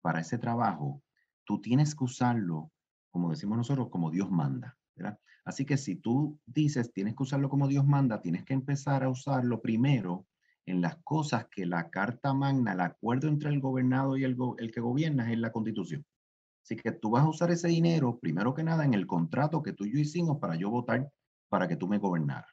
para 0.00 0.20
ese 0.20 0.38
trabajo, 0.38 1.02
tú 1.44 1.60
tienes 1.60 1.94
que 1.94 2.04
usarlo 2.04 2.72
como 3.10 3.30
decimos 3.30 3.58
nosotros, 3.58 3.88
como 3.90 4.10
Dios 4.10 4.30
manda. 4.30 4.76
¿verdad? 4.94 5.18
Así 5.44 5.64
que 5.64 5.76
si 5.76 5.96
tú 5.96 6.38
dices 6.46 6.92
tienes 6.92 7.14
que 7.14 7.22
usarlo 7.22 7.48
como 7.48 7.68
Dios 7.68 7.86
manda, 7.86 8.20
tienes 8.20 8.44
que 8.44 8.54
empezar 8.54 9.02
a 9.02 9.08
usarlo 9.08 9.60
primero 9.60 10.26
en 10.68 10.82
las 10.82 10.96
cosas 11.02 11.46
que 11.50 11.64
la 11.64 11.88
Carta 11.88 12.34
Magna, 12.34 12.72
el 12.72 12.80
acuerdo 12.80 13.28
entre 13.28 13.48
el 13.50 13.60
gobernado 13.60 14.16
y 14.16 14.24
el, 14.24 14.36
el 14.58 14.70
que 14.70 14.80
gobierna 14.80 15.32
es 15.32 15.38
la 15.38 15.50
Constitución. 15.50 16.04
Así 16.62 16.76
que 16.76 16.92
tú 16.92 17.10
vas 17.10 17.24
a 17.24 17.28
usar 17.28 17.50
ese 17.50 17.68
dinero, 17.68 18.18
primero 18.18 18.52
que 18.52 18.62
nada, 18.62 18.84
en 18.84 18.92
el 18.92 19.06
contrato 19.06 19.62
que 19.62 19.72
tú 19.72 19.86
y 19.86 19.92
yo 19.92 19.98
hicimos 19.98 20.38
para 20.38 20.56
yo 20.56 20.68
votar 20.68 21.10
para 21.48 21.66
que 21.66 21.76
tú 21.76 21.88
me 21.88 21.98
gobernaras. 21.98 22.50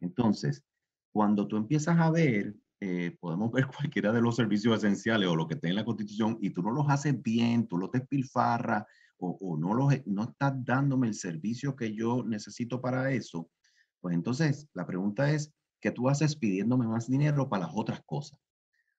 Entonces, 0.00 0.64
cuando 1.12 1.46
tú 1.46 1.56
empiezas 1.56 1.96
a 1.98 2.10
ver, 2.10 2.56
eh, 2.80 3.16
podemos 3.20 3.52
ver 3.52 3.66
cualquiera 3.78 4.12
de 4.12 4.20
los 4.20 4.34
servicios 4.34 4.78
esenciales 4.78 5.28
o 5.28 5.36
lo 5.36 5.46
que 5.46 5.54
esté 5.54 5.68
en 5.68 5.76
la 5.76 5.84
Constitución 5.84 6.36
y 6.40 6.50
tú 6.50 6.62
no 6.62 6.72
los 6.72 6.88
haces 6.88 7.22
bien, 7.22 7.68
tú 7.68 7.78
los 7.78 7.92
despilfarras, 7.92 8.84
o, 9.18 9.56
no, 9.56 9.72
los, 9.72 9.94
no 10.06 10.24
estás 10.24 10.52
dándome 10.64 11.06
el 11.06 11.14
servicio 11.14 11.76
que 11.76 11.94
yo 11.94 12.24
necesito 12.24 12.80
para 12.80 13.10
eso, 13.12 13.48
pues 14.00 14.14
entonces 14.14 14.68
la 14.74 14.84
pregunta 14.84 15.30
es, 15.30 15.54
¿qué 15.84 15.90
tú 15.90 16.08
haces 16.08 16.34
pidiéndome 16.34 16.86
más 16.86 17.08
dinero 17.08 17.46
para 17.46 17.66
las 17.66 17.76
otras 17.76 18.00
cosas? 18.06 18.40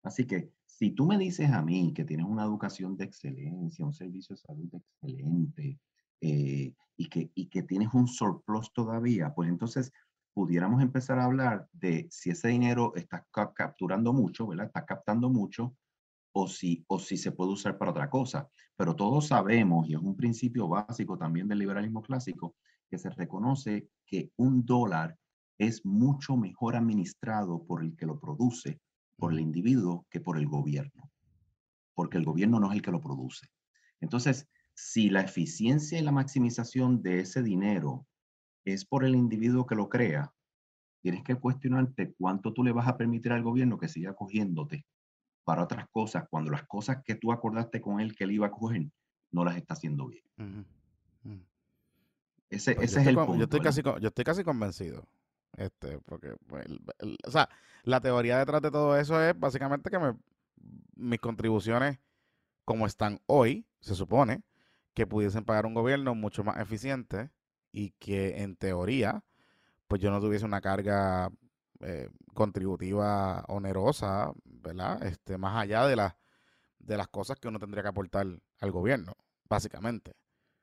Así 0.03 0.25
que 0.25 0.51
si 0.67 0.91
tú 0.91 1.07
me 1.07 1.17
dices 1.17 1.49
a 1.49 1.63
mí 1.63 1.91
que 1.95 2.05
tienes 2.05 2.27
una 2.27 2.43
educación 2.43 2.95
de 2.95 3.05
excelencia, 3.05 3.83
un 3.83 3.93
servicio 3.95 4.35
de 4.35 4.41
salud 4.43 4.69
excelente 4.71 5.79
eh, 6.21 6.75
y, 6.95 7.09
que, 7.09 7.31
y 7.33 7.47
que 7.47 7.63
tienes 7.63 7.91
un 7.95 8.07
surplus 8.07 8.71
todavía, 8.71 9.33
pues 9.33 9.49
entonces 9.49 9.91
pudiéramos 10.35 10.79
empezar 10.83 11.17
a 11.17 11.25
hablar 11.25 11.67
de 11.73 12.07
si 12.11 12.29
ese 12.29 12.49
dinero 12.49 12.93
está 12.95 13.25
capturando 13.31 14.13
mucho, 14.13 14.45
¿verdad? 14.45 14.67
Está 14.67 14.85
captando 14.85 15.27
mucho 15.31 15.75
o 16.33 16.47
si, 16.47 16.85
o 16.87 16.99
si 16.99 17.17
se 17.17 17.31
puede 17.31 17.53
usar 17.53 17.79
para 17.79 17.89
otra 17.89 18.11
cosa. 18.11 18.47
Pero 18.75 18.95
todos 18.95 19.29
sabemos, 19.29 19.89
y 19.89 19.95
es 19.95 19.99
un 19.99 20.15
principio 20.15 20.67
básico 20.67 21.17
también 21.17 21.47
del 21.47 21.57
liberalismo 21.57 22.03
clásico, 22.03 22.53
que 22.87 22.99
se 22.99 23.09
reconoce 23.09 23.89
que 24.05 24.31
un 24.35 24.63
dólar 24.63 25.17
es 25.57 25.85
mucho 25.85 26.35
mejor 26.37 26.75
administrado 26.75 27.63
por 27.65 27.83
el 27.83 27.95
que 27.95 28.05
lo 28.05 28.19
produce, 28.19 28.79
por 29.17 29.31
el 29.33 29.39
individuo, 29.39 30.05
que 30.09 30.19
por 30.19 30.37
el 30.37 30.47
gobierno. 30.47 31.09
porque 31.93 32.17
el 32.17 32.25
gobierno 32.25 32.59
no 32.59 32.69
es 32.69 32.75
el 32.75 32.81
que 32.81 32.91
lo 32.91 32.99
produce. 32.99 33.47
Entonces, 34.01 34.49
si 34.73 35.09
la 35.09 35.21
eficiencia 35.21 35.97
y 35.97 36.01
la 36.01 36.11
maximización 36.11 37.01
de 37.01 37.21
ese 37.21 37.41
dinero 37.41 38.05
es 38.65 38.83
por 38.85 39.05
el 39.05 39.15
individuo 39.15 39.65
que 39.65 39.75
lo 39.75 39.87
crea, 39.87 40.33
tienes 41.01 41.23
que 41.23 41.35
cuestionarte 41.35 42.13
cuánto 42.17 42.51
tú 42.51 42.63
le 42.65 42.73
vas 42.73 42.87
a 42.89 42.97
permitir 42.97 43.31
al 43.31 43.43
gobierno 43.43 43.77
que 43.77 43.87
siga 43.87 44.13
cogiéndote 44.13 44.85
para 45.45 45.63
otras 45.63 45.87
cosas 45.89 46.25
cuando 46.29 46.51
las 46.51 46.65
cosas 46.67 47.01
que 47.05 47.15
tú 47.15 47.31
acordaste 47.31 47.79
con 47.79 48.01
él 48.01 48.13
que 48.13 48.25
él 48.25 48.31
iba 48.33 48.47
a 48.47 48.51
coger 48.51 48.89
no 49.31 49.45
las 49.45 49.55
está 49.55 49.75
haciendo 49.75 50.07
bien. 50.07 50.25
Ese, 52.49 52.75
pues 52.75 52.91
ese 52.91 53.01
es 53.01 53.07
el 53.07 53.15
Yo 53.15 53.25
punto. 53.25 53.43
estoy, 53.45 53.61
casi, 53.61 53.81
yo 53.83 54.07
estoy 54.07 54.23
casi 54.25 54.43
convencido. 54.43 55.07
Este, 55.57 55.99
porque, 55.99 56.35
pues, 56.47 56.65
o 57.25 57.31
sea, 57.31 57.49
la 57.83 58.01
teoría 58.01 58.37
detrás 58.39 58.61
de 58.61 58.71
todo 58.71 58.97
eso 58.97 59.21
es 59.21 59.37
básicamente 59.39 59.89
que 59.89 59.99
me, 59.99 60.15
mis 60.95 61.19
contribuciones, 61.19 61.99
como 62.65 62.85
están 62.85 63.21
hoy, 63.27 63.65
se 63.79 63.95
supone, 63.95 64.43
que 64.93 65.07
pudiesen 65.07 65.45
pagar 65.45 65.65
un 65.65 65.73
gobierno 65.73 66.15
mucho 66.15 66.43
más 66.43 66.57
eficiente 66.57 67.29
y 67.71 67.91
que 67.91 68.41
en 68.41 68.55
teoría, 68.55 69.23
pues 69.87 70.01
yo 70.01 70.09
no 70.11 70.19
tuviese 70.21 70.45
una 70.45 70.61
carga 70.61 71.29
eh, 71.81 72.09
contributiva 72.33 73.43
onerosa, 73.47 74.31
¿verdad? 74.45 75.03
Este, 75.03 75.37
más 75.37 75.57
allá 75.57 75.85
de, 75.85 75.95
las 75.95 76.15
de 76.79 76.97
las 76.97 77.07
cosas 77.09 77.39
que 77.39 77.47
uno 77.47 77.59
tendría 77.59 77.83
que 77.83 77.89
aportar 77.89 78.25
al 78.59 78.71
gobierno, 78.71 79.13
básicamente. 79.49 80.13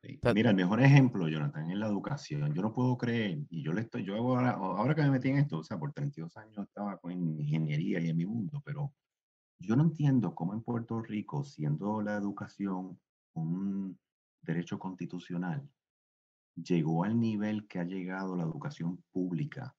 Mira, 0.03 0.51
el 0.51 0.57
mejor 0.57 0.83
ejemplo, 0.83 1.29
Jonathan, 1.29 1.71
es 1.71 1.77
la 1.77 1.87
educación. 1.87 2.53
Yo 2.53 2.63
no 2.63 2.73
puedo 2.73 2.99
creer, 2.99 3.39
y 3.51 3.63
yo 3.63 3.73
le 3.73 3.83
estoy, 3.83 4.05
yo 4.05 4.17
ahora, 4.17 4.51
ahora 4.51 4.95
que 4.95 5.03
me 5.03 5.11
metí 5.11 5.29
en 5.29 5.39
esto, 5.39 5.59
o 5.59 5.65
sea, 5.65 5.79
por 5.79 5.93
32 5.93 6.37
años 6.37 6.67
estaba 6.67 6.99
con 6.99 7.13
ingeniería 7.13 8.01
y 8.01 8.09
en 8.09 8.17
mi 8.17 8.27
mundo, 8.27 8.61
pero 8.65 8.93
yo 9.61 9.77
no 9.77 9.85
entiendo 9.85 10.35
cómo 10.35 10.55
en 10.55 10.63
Puerto 10.63 11.01
Rico, 11.03 11.45
siendo 11.45 12.03
la 12.03 12.17
educación 12.17 12.99
un 13.35 13.97
derecho 14.41 14.79
constitucional, 14.79 15.69
llegó 16.57 17.05
al 17.05 17.19
nivel 17.19 17.69
que 17.69 17.79
ha 17.79 17.85
llegado 17.85 18.37
la 18.37 18.43
educación 18.43 19.03
pública 19.13 19.77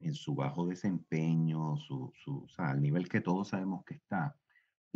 en 0.00 0.12
su 0.12 0.34
bajo 0.34 0.66
desempeño, 0.66 1.78
su, 1.78 2.12
su, 2.14 2.44
o 2.44 2.48
sea, 2.48 2.70
al 2.70 2.82
nivel 2.82 3.08
que 3.08 3.22
todos 3.22 3.48
sabemos 3.48 3.82
que 3.84 3.94
está, 3.94 4.36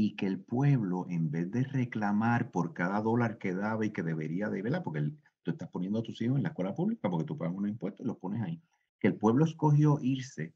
y 0.00 0.14
que 0.14 0.28
el 0.28 0.38
pueblo, 0.38 1.06
en 1.08 1.28
vez 1.28 1.50
de 1.50 1.64
reclamar 1.64 2.52
por 2.52 2.72
cada 2.72 3.00
dólar 3.00 3.36
que 3.36 3.52
daba 3.52 3.84
y 3.84 3.90
que 3.90 4.04
debería 4.04 4.48
de. 4.48 4.62
Porque 4.80 5.10
tú 5.42 5.50
estás 5.50 5.68
poniendo 5.70 5.98
a 5.98 6.02
tus 6.04 6.22
hijos 6.22 6.36
en 6.36 6.44
la 6.44 6.50
escuela 6.50 6.72
pública 6.72 7.10
porque 7.10 7.24
tú 7.24 7.36
pagas 7.36 7.52
unos 7.52 7.72
impuestos 7.72 8.04
y 8.04 8.06
los 8.06 8.16
pones 8.16 8.40
ahí, 8.40 8.62
que 9.00 9.08
el 9.08 9.16
pueblo 9.16 9.44
escogió 9.44 9.98
irse 10.00 10.54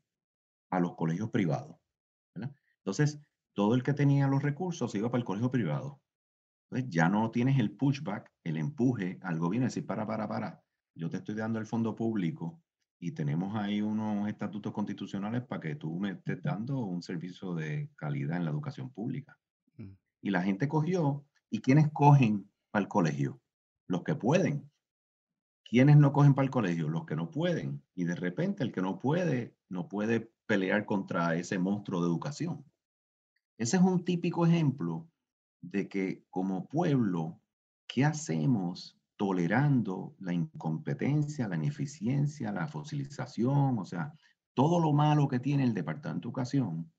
a 0.70 0.78
los 0.78 0.95
colegios 0.95 1.28
privados. 1.30 1.76
Entonces, 2.36 3.18
todo 3.53 3.74
el 3.74 3.82
que 3.82 3.95
tenía 3.95 4.28
los 4.28 4.45
recursos 4.45 4.93
se 4.93 4.99
iba 4.99 5.11
para 5.11 5.18
el 5.18 5.24
colegio 5.24 5.51
privado. 5.51 6.01
Entonces, 6.70 6.88
ya 6.88 7.09
no 7.09 7.32
tienes 7.32 7.59
el 7.59 7.72
pushback, 7.72 8.30
el 8.45 8.57
empuje 8.57 9.18
al 9.22 9.40
gobierno, 9.40 9.66
decir, 9.66 9.84
para, 9.84 10.07
para, 10.07 10.28
para, 10.28 10.62
yo 10.95 11.11
te 11.11 11.16
estoy 11.16 11.34
dando 11.34 11.59
el 11.59 11.66
fondo 11.66 11.97
público 11.97 12.61
y 13.03 13.11
tenemos 13.11 13.57
ahí 13.57 13.82
unos 13.82 14.28
estatutos 14.28 14.72
constitucionales 14.72 15.42
para 15.42 15.61
que 15.61 15.74
tú 15.74 15.98
me 15.98 16.12
estés 16.12 16.40
dando 16.40 16.78
un 16.78 17.03
servicio 17.03 17.53
de 17.53 17.90
calidad 17.96 18.36
en 18.36 18.44
la 18.44 18.53
educación 18.53 18.90
pública. 18.90 19.36
Mm. 19.76 19.96
Y 20.20 20.30
la 20.30 20.40
gente 20.40 20.68
cogió, 20.68 21.26
¿y 21.50 21.61
quiénes 21.61 21.90
cogen 21.90 22.48
para 22.70 22.84
el 22.84 22.88
colegio? 22.88 23.40
Los 23.88 24.05
que 24.05 24.14
pueden. 24.14 24.70
¿Quiénes 25.64 25.96
no 25.96 26.12
cogen 26.12 26.34
para 26.34 26.44
el 26.44 26.53
colegio? 26.53 26.88
Los 26.88 27.05
que 27.05 27.16
no 27.16 27.28
pueden. 27.32 27.82
Y 27.96 28.05
de 28.05 28.14
repente 28.14 28.62
el 28.62 28.70
que 28.70 28.82
no 28.82 29.00
puede, 29.00 29.57
no 29.68 29.88
puede 29.88 30.30
pelear 30.46 30.86
contra 30.86 31.34
ese 31.34 31.59
monstruo 31.59 32.03
de 32.03 32.07
educación. 32.07 32.64
Ese 33.59 33.78
es 33.78 33.82
un 33.82 34.05
típico 34.05 34.46
ejemplo 34.46 35.09
de 35.61 35.88
que 35.88 36.24
como 36.30 36.68
pueblo, 36.68 37.40
¿qué 37.88 38.05
hacemos 38.05 38.96
tolerando 39.23 40.16
la 40.18 40.33
incompetencia, 40.33 41.47
la 41.47 41.55
ineficiencia, 41.55 42.51
la 42.51 42.66
fosilización, 42.66 43.79
o 43.79 43.85
sea, 43.85 44.12
todo 44.53 44.81
lo 44.81 44.93
malo 44.93 45.29
que 45.29 45.39
tiene 45.39 45.62
el 45.62 45.75
Departamento 45.75 46.27
de 46.27 46.31
Educación, 46.31 46.93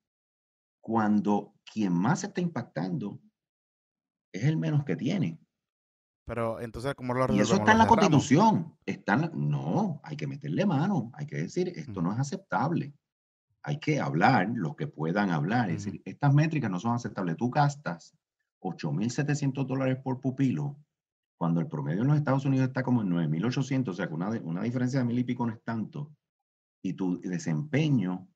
cuando 0.79 1.53
quien 1.65 1.91
más 1.91 2.23
está 2.23 2.39
impactando 2.39 3.19
es 4.31 4.45
el 4.45 4.55
menos 4.55 4.85
que 4.85 4.95
tiene. 4.95 5.37
Pero 6.25 6.61
entonces, 6.61 6.95
¿cómo 6.95 7.13
lo 7.13 7.29
Y 7.35 7.41
eso 7.41 7.55
está 7.55 7.73
en 7.73 7.79
la 7.79 7.87
Constitución. 7.87 8.73
Está 8.85 9.17
no, 9.17 9.99
hay 10.01 10.15
que 10.15 10.25
meterle 10.25 10.65
mano, 10.65 11.11
hay 11.15 11.25
que 11.25 11.35
decir, 11.35 11.73
esto 11.75 12.01
no 12.01 12.13
es 12.13 12.19
aceptable. 12.19 12.93
Hay 13.63 13.79
que 13.79 13.99
hablar, 13.99 14.49
los 14.53 14.77
que 14.77 14.87
puedan 14.87 15.29
hablar. 15.29 15.69
Es 15.69 15.83
decir, 15.83 16.01
estas 16.05 16.33
métricas 16.33 16.71
no 16.71 16.79
son 16.79 16.95
aceptables. 16.95 17.35
Tú 17.35 17.49
gastas 17.49 18.15
8.700 18.61 19.65
dólares 19.65 19.97
por 20.01 20.21
pupilo 20.21 20.77
cuando 21.43 21.59
el 21.59 21.67
promedio 21.67 22.03
en 22.03 22.07
los 22.07 22.15
Estados 22.15 22.45
Unidos 22.45 22.69
está 22.69 22.83
como 22.83 23.01
en 23.01 23.09
9.800, 23.09 23.89
o 23.89 23.93
sea, 23.93 24.07
que 24.07 24.13
una, 24.13 24.29
una 24.43 24.63
diferencia 24.63 24.99
de 24.99 25.05
mil 25.05 25.19
y 25.19 25.25
pico 25.25 25.45
no 25.45 25.51
es 25.51 25.61
tanto, 25.61 26.09
y 26.81 26.93
tu 26.93 27.19
desempeño 27.19 28.29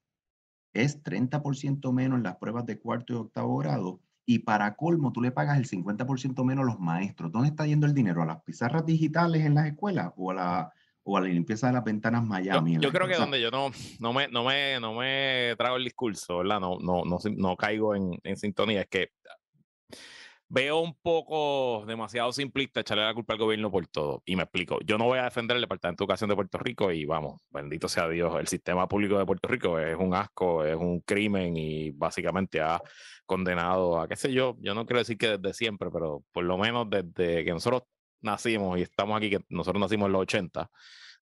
es 0.73 1.01
30% 1.01 1.93
menos 1.93 2.17
en 2.17 2.23
las 2.23 2.35
pruebas 2.35 2.65
de 2.65 2.77
cuarto 2.77 3.13
y 3.13 3.15
octavo 3.15 3.55
grado, 3.59 4.01
y 4.25 4.39
para 4.39 4.75
colmo 4.75 5.13
tú 5.13 5.21
le 5.21 5.31
pagas 5.31 5.57
el 5.57 5.69
50% 5.69 6.43
menos 6.43 6.63
a 6.63 6.65
los 6.65 6.81
maestros. 6.81 7.31
¿Dónde 7.31 7.47
está 7.47 7.65
yendo 7.65 7.87
el 7.87 7.93
dinero? 7.93 8.21
¿A 8.21 8.25
las 8.25 8.43
pizarras 8.43 8.85
digitales 8.85 9.45
en 9.45 9.55
las 9.55 9.67
escuelas 9.67 10.11
o 10.17 10.31
a 10.31 10.33
la, 10.33 10.73
o 11.03 11.15
a 11.15 11.21
la 11.21 11.27
limpieza 11.27 11.67
de 11.67 11.73
las 11.73 11.85
ventanas 11.85 12.25
Miami? 12.25 12.77
Yo, 12.77 12.91
creo 12.91 13.07
que 13.07 13.15
donde 13.15 13.39
yo 13.39 13.51
no, 13.51 13.71
no, 14.01 14.11
me, 14.11 14.27
no, 14.27 14.43
me, 14.43 14.81
no 14.81 14.95
me 14.95 15.55
trago 15.57 15.77
el 15.77 15.85
discurso, 15.85 16.39
¿verdad? 16.39 16.59
No, 16.59 16.77
no, 16.77 17.05
no, 17.05 17.19
no 17.37 17.55
caigo 17.55 17.95
en, 17.95 18.19
en 18.21 18.35
sintonía, 18.35 18.81
es 18.81 18.87
que 18.89 19.11
veo 20.49 20.79
un 20.79 20.95
poco 20.95 21.85
demasiado 21.85 22.31
simplista 22.31 22.79
echarle 22.79 23.03
la 23.03 23.13
culpa 23.13 23.33
al 23.33 23.39
gobierno 23.39 23.71
por 23.71 23.87
todo. 23.87 24.23
Y 24.25 24.35
me 24.35 24.43
explico. 24.43 24.79
Yo 24.85 24.97
no 24.97 25.05
voy 25.05 25.19
a 25.19 25.23
defender 25.23 25.55
el 25.55 25.61
Departamento 25.61 26.03
de 26.03 26.05
Educación 26.05 26.29
de 26.29 26.35
Puerto 26.35 26.57
Rico 26.57 26.91
y 26.91 27.05
vamos, 27.05 27.41
bendito 27.49 27.87
sea 27.87 28.07
Dios, 28.07 28.33
el 28.39 28.47
sistema 28.47 28.87
público 28.87 29.17
de 29.17 29.25
Puerto 29.25 29.47
Rico 29.47 29.79
es 29.79 29.97
un 29.97 30.13
asco, 30.13 30.63
es 30.63 30.75
un 30.75 31.01
crimen 31.01 31.57
y 31.57 31.91
básicamente 31.91 32.61
ha 32.61 32.81
condenado 33.25 33.99
a, 33.99 34.07
qué 34.07 34.15
sé 34.15 34.31
yo, 34.31 34.55
yo 34.61 34.73
no 34.73 34.85
quiero 34.85 34.99
decir 34.99 35.17
que 35.17 35.37
desde 35.37 35.53
siempre, 35.53 35.89
pero 35.91 36.23
por 36.31 36.43
lo 36.45 36.57
menos 36.57 36.89
desde 36.89 37.43
que 37.43 37.51
nosotros 37.51 37.83
nacimos 38.21 38.79
y 38.79 38.83
estamos 38.83 39.17
aquí, 39.17 39.29
que 39.29 39.39
nosotros 39.49 39.81
nacimos 39.81 40.07
en 40.07 40.13
los 40.13 40.21
80 40.21 40.69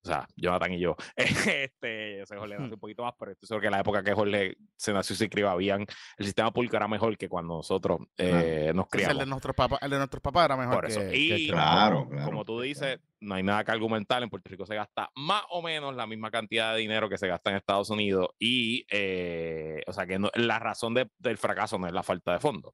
o 0.05 0.07
sea, 0.07 0.27
Jonathan 0.35 0.73
y 0.73 0.79
yo, 0.79 0.95
este, 1.15 2.19
yo 2.19 2.25
sé 2.25 2.37
Jorge 2.37 2.55
nació 2.57 2.75
un 2.75 2.79
poquito 2.79 3.03
más, 3.03 3.13
pero 3.17 3.31
estoy 3.31 3.47
seguro 3.47 3.61
que 3.61 3.67
en 3.67 3.71
la 3.71 3.79
época 3.79 4.03
que 4.03 4.13
Jorge 4.13 4.55
se 4.75 4.93
nació 4.93 5.15
y 5.15 5.17
se 5.17 5.29
criaba 5.29 5.55
bien, 5.55 5.85
el 6.17 6.25
sistema 6.25 6.51
público 6.51 6.75
era 6.77 6.87
mejor 6.87 7.17
que 7.17 7.27
cuando 7.27 7.55
nosotros 7.55 7.99
eh, 8.17 8.71
nos 8.75 8.87
criamos. 8.87 9.13
El 9.13 9.19
de 9.19 9.25
nuestros 9.25 9.55
papás, 9.55 9.79
el 9.81 9.89
de 9.89 9.97
nuestros 9.97 10.21
papás 10.21 10.45
era 10.45 10.57
mejor 10.57 10.75
Por 10.75 10.85
eso. 10.85 10.99
Que, 10.99 11.17
y 11.17 11.47
claro, 11.49 12.07
como, 12.23 12.45
tú 12.45 12.61
dices, 12.61 12.99
no 13.19 13.33
hay 13.33 13.43
nada 13.43 13.63
que 13.63 13.71
argumentar, 13.71 14.21
en 14.21 14.29
Puerto 14.29 14.49
Rico 14.49 14.65
se 14.65 14.75
gasta 14.75 15.09
más 15.15 15.43
o 15.49 15.63
menos 15.63 15.95
la 15.95 16.05
misma 16.05 16.29
cantidad 16.29 16.73
de 16.73 16.81
dinero 16.81 17.09
que 17.09 17.17
se 17.17 17.27
gasta 17.27 17.49
en 17.49 17.57
Estados 17.57 17.89
Unidos 17.89 18.29
y, 18.37 18.85
eh, 18.91 19.81
o 19.87 19.93
sea, 19.93 20.05
que 20.05 20.19
la 20.35 20.59
razón 20.59 20.93
del 20.93 21.37
fracaso 21.37 21.79
no 21.79 21.87
es 21.87 21.93
la 21.93 22.03
falta 22.03 22.33
de 22.33 22.39
fondos. 22.39 22.73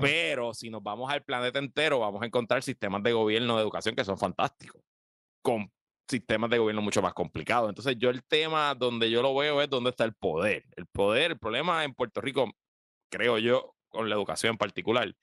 Pero 0.00 0.52
si 0.52 0.70
nos 0.70 0.82
vamos 0.82 1.10
al 1.10 1.22
planeta 1.22 1.58
entero, 1.58 2.00
vamos 2.00 2.22
a 2.22 2.26
encontrar 2.26 2.62
sistemas 2.62 3.02
de 3.02 3.12
gobierno 3.12 3.56
de 3.56 3.62
educación 3.62 3.94
que 3.94 4.04
son 4.04 4.18
fantásticos, 4.18 4.82
con 5.42 5.70
sistemas 6.08 6.50
de 6.50 6.58
gobierno 6.58 6.82
mucho 6.82 7.02
más 7.02 7.14
complicados. 7.14 7.68
Entonces, 7.68 7.96
yo 7.98 8.10
el 8.10 8.24
tema 8.24 8.74
donde 8.74 9.10
yo 9.10 9.22
lo 9.22 9.34
veo 9.34 9.60
es 9.62 9.68
dónde 9.68 9.90
está 9.90 10.04
el 10.04 10.14
poder. 10.14 10.64
El 10.76 10.86
poder, 10.86 11.32
el 11.32 11.38
problema 11.38 11.84
en 11.84 11.94
Puerto 11.94 12.20
Rico, 12.20 12.50
creo 13.10 13.38
yo, 13.38 13.74
con 13.88 14.08
la 14.08 14.14
educación 14.14 14.52
en 14.52 14.58
particular, 14.58 15.14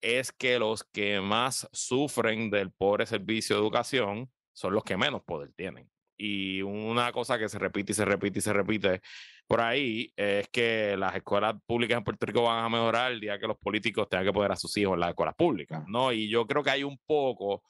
es 0.00 0.32
que 0.32 0.58
los 0.58 0.84
que 0.84 1.20
más 1.20 1.68
sufren 1.72 2.50
del 2.50 2.72
pobre 2.72 3.06
servicio 3.06 3.56
de 3.56 3.62
educación 3.62 4.30
son 4.52 4.74
los 4.74 4.84
que 4.84 4.96
menos 4.96 5.22
poder 5.22 5.52
tienen. 5.54 5.88
Y 6.16 6.62
una 6.62 7.10
cosa 7.12 7.38
que 7.38 7.48
se 7.48 7.58
repite 7.58 7.92
y 7.92 7.94
se 7.94 8.04
repite 8.04 8.38
y 8.38 8.42
se 8.42 8.52
repite 8.52 9.00
por 9.46 9.60
ahí 9.60 10.12
es 10.16 10.48
que 10.48 10.96
las 10.96 11.16
escuelas 11.16 11.54
públicas 11.66 11.98
en 11.98 12.04
Puerto 12.04 12.26
Rico 12.26 12.42
van 12.42 12.64
a 12.64 12.68
mejorar 12.68 13.12
el 13.12 13.20
día 13.20 13.38
que 13.38 13.46
los 13.46 13.56
políticos 13.58 14.08
tengan 14.08 14.26
que 14.26 14.32
poner 14.32 14.52
a 14.52 14.56
sus 14.56 14.76
hijos 14.76 14.94
en 14.94 15.00
las 15.00 15.10
escuelas 15.10 15.34
públicas, 15.34 15.82
¿no? 15.88 16.12
Y 16.12 16.28
yo 16.28 16.46
creo 16.46 16.62
que 16.62 16.70
hay 16.70 16.84
un 16.84 16.98
poco 17.06 17.62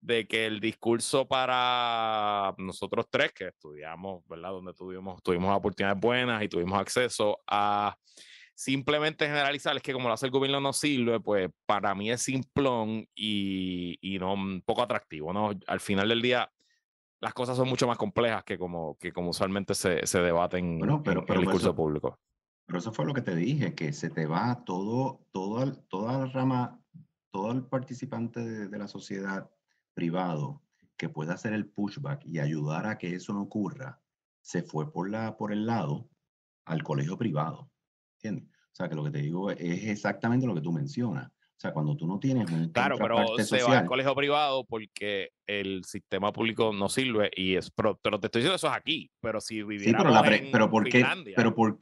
de 0.00 0.26
que 0.26 0.46
el 0.46 0.60
discurso 0.60 1.28
para 1.28 2.54
nosotros 2.58 3.06
tres 3.10 3.32
que 3.32 3.48
estudiamos, 3.48 4.26
¿verdad? 4.26 4.50
Donde 4.50 4.72
tuvimos, 4.72 5.22
tuvimos 5.22 5.54
oportunidades 5.56 6.00
buenas 6.00 6.42
y 6.42 6.48
tuvimos 6.48 6.78
acceso 6.78 7.38
a 7.46 7.96
simplemente 8.54 9.26
generalizar 9.26 9.74
es 9.76 9.82
que 9.82 9.92
como 9.92 10.08
lo 10.08 10.14
hace 10.14 10.26
el 10.26 10.32
gobierno 10.32 10.60
no 10.60 10.72
sirve, 10.72 11.20
pues 11.20 11.50
para 11.66 11.94
mí 11.94 12.10
es 12.10 12.22
simplón 12.22 13.06
y, 13.14 13.98
y 14.00 14.18
no 14.18 14.36
mm, 14.36 14.62
poco 14.62 14.82
atractivo, 14.82 15.32
¿no? 15.32 15.52
Al 15.66 15.80
final 15.80 16.08
del 16.08 16.22
día 16.22 16.50
las 17.20 17.34
cosas 17.34 17.56
son 17.56 17.68
mucho 17.68 17.86
más 17.86 17.98
complejas 17.98 18.44
que 18.44 18.58
como, 18.58 18.96
que 18.98 19.12
como 19.12 19.30
usualmente 19.30 19.74
se, 19.74 20.06
se 20.06 20.20
debaten 20.20 20.78
pero, 21.04 21.24
en, 21.26 21.34
el 21.34 21.40
discurso 21.40 21.74
público. 21.74 22.18
Pero 22.66 22.78
eso 22.78 22.92
fue 22.92 23.04
lo 23.04 23.14
que 23.14 23.22
te 23.22 23.34
dije, 23.34 23.74
que 23.74 23.92
se 23.92 24.10
te 24.10 24.26
va 24.26 24.62
todo, 24.64 25.20
todo 25.32 25.72
toda 25.88 26.18
la 26.18 26.26
rama, 26.26 26.80
todo 27.30 27.52
el 27.52 27.64
participante 27.64 28.40
de 28.40 28.78
la 28.78 28.88
sociedad 28.88 29.50
privado 30.00 30.62
que 30.96 31.10
pueda 31.10 31.34
hacer 31.34 31.52
el 31.52 31.66
pushback 31.66 32.24
y 32.24 32.38
ayudar 32.38 32.86
a 32.86 32.96
que 32.96 33.14
eso 33.14 33.34
no 33.34 33.42
ocurra, 33.42 34.00
se 34.40 34.62
fue 34.62 34.90
por, 34.90 35.10
la, 35.10 35.36
por 35.36 35.52
el 35.52 35.66
lado 35.66 36.08
al 36.64 36.82
colegio 36.82 37.18
privado. 37.18 37.70
¿Entiendes? 38.16 38.48
O 38.48 38.74
sea, 38.74 38.88
que 38.88 38.94
lo 38.94 39.04
que 39.04 39.10
te 39.10 39.18
digo 39.18 39.50
es 39.50 39.84
exactamente 39.84 40.46
lo 40.46 40.54
que 40.54 40.62
tú 40.62 40.72
mencionas. 40.72 41.26
O 41.28 41.60
sea, 41.60 41.74
cuando 41.74 41.94
tú 41.94 42.06
no 42.06 42.18
tienes 42.18 42.50
un 42.50 42.70
Claro, 42.70 42.96
pero 42.96 43.36
se 43.44 43.62
va 43.62 43.80
al 43.80 43.86
colegio 43.86 44.14
privado 44.14 44.64
porque 44.64 45.32
el 45.46 45.84
sistema 45.84 46.32
público 46.32 46.72
no 46.72 46.88
sirve 46.88 47.30
y 47.36 47.56
es, 47.56 47.70
pero, 47.70 47.96
te 47.96 48.26
estoy 48.26 48.40
diciendo 48.40 48.56
eso 48.56 48.68
es 48.68 48.72
aquí, 48.72 49.10
pero 49.20 49.38
si 49.42 49.62
viviéramos 49.62 50.16
sí, 50.16 50.22
pero, 50.24 50.50
pero 50.50 50.70
¿por 50.70 50.88
qué, 50.88 51.04
pero 51.36 51.54
por, 51.54 51.78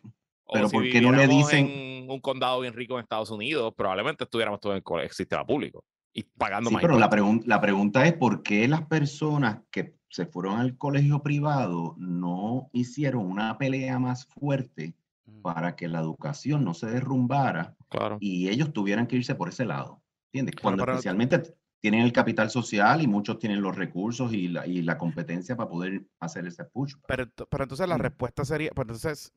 pero 0.52 0.68
¿por 0.68 0.90
qué 0.90 1.00
no 1.00 1.12
le 1.12 1.28
dicen 1.28 1.68
en 1.68 2.10
un 2.10 2.20
condado 2.20 2.58
bien 2.60 2.74
rico 2.74 2.94
en 2.94 3.02
Estados 3.04 3.30
Unidos, 3.30 3.72
probablemente 3.76 4.24
estuviéramos 4.24 4.58
todos 4.58 4.76
en 4.76 5.00
el 5.00 5.10
sistema 5.10 5.46
público 5.46 5.84
y 6.18 6.24
pagando 6.36 6.70
sí, 6.70 6.74
más. 6.74 6.82
Pero 6.82 6.98
la, 6.98 7.08
la 7.44 7.60
pregunta 7.60 8.06
es 8.06 8.14
por 8.14 8.42
qué 8.42 8.66
las 8.66 8.82
personas 8.86 9.60
que 9.70 9.94
se 10.08 10.26
fueron 10.26 10.58
al 10.58 10.76
colegio 10.76 11.22
privado 11.22 11.94
no 11.98 12.70
hicieron 12.72 13.26
una 13.26 13.56
pelea 13.58 13.98
más 13.98 14.26
fuerte 14.26 14.94
para 15.42 15.76
que 15.76 15.86
la 15.86 16.00
educación 16.00 16.64
no 16.64 16.74
se 16.74 16.86
derrumbara 16.86 17.76
y 18.18 18.48
ellos 18.48 18.72
tuvieran 18.72 19.06
que 19.06 19.16
irse 19.16 19.34
por 19.34 19.50
ese 19.50 19.64
lado. 19.64 20.02
¿Entiendes? 20.32 20.56
Cuando 20.60 20.84
especialmente 20.84 21.54
tienen 21.80 22.00
el 22.00 22.12
capital 22.12 22.50
social 22.50 23.00
y 23.00 23.06
muchos 23.06 23.38
tienen 23.38 23.62
los 23.62 23.76
recursos 23.76 24.32
y 24.32 24.48
la, 24.48 24.66
y 24.66 24.82
la 24.82 24.98
competencia 24.98 25.56
para 25.56 25.70
poder 25.70 26.02
hacer 26.18 26.46
ese 26.46 26.64
push. 26.64 26.94
Pero, 27.06 27.26
pero 27.48 27.64
entonces 27.64 27.88
la 27.88 27.98
respuesta 27.98 28.44
sería, 28.44 28.70
pues 28.74 28.86
entonces, 28.88 29.32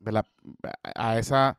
a, 0.94 1.18
esa, 1.18 1.58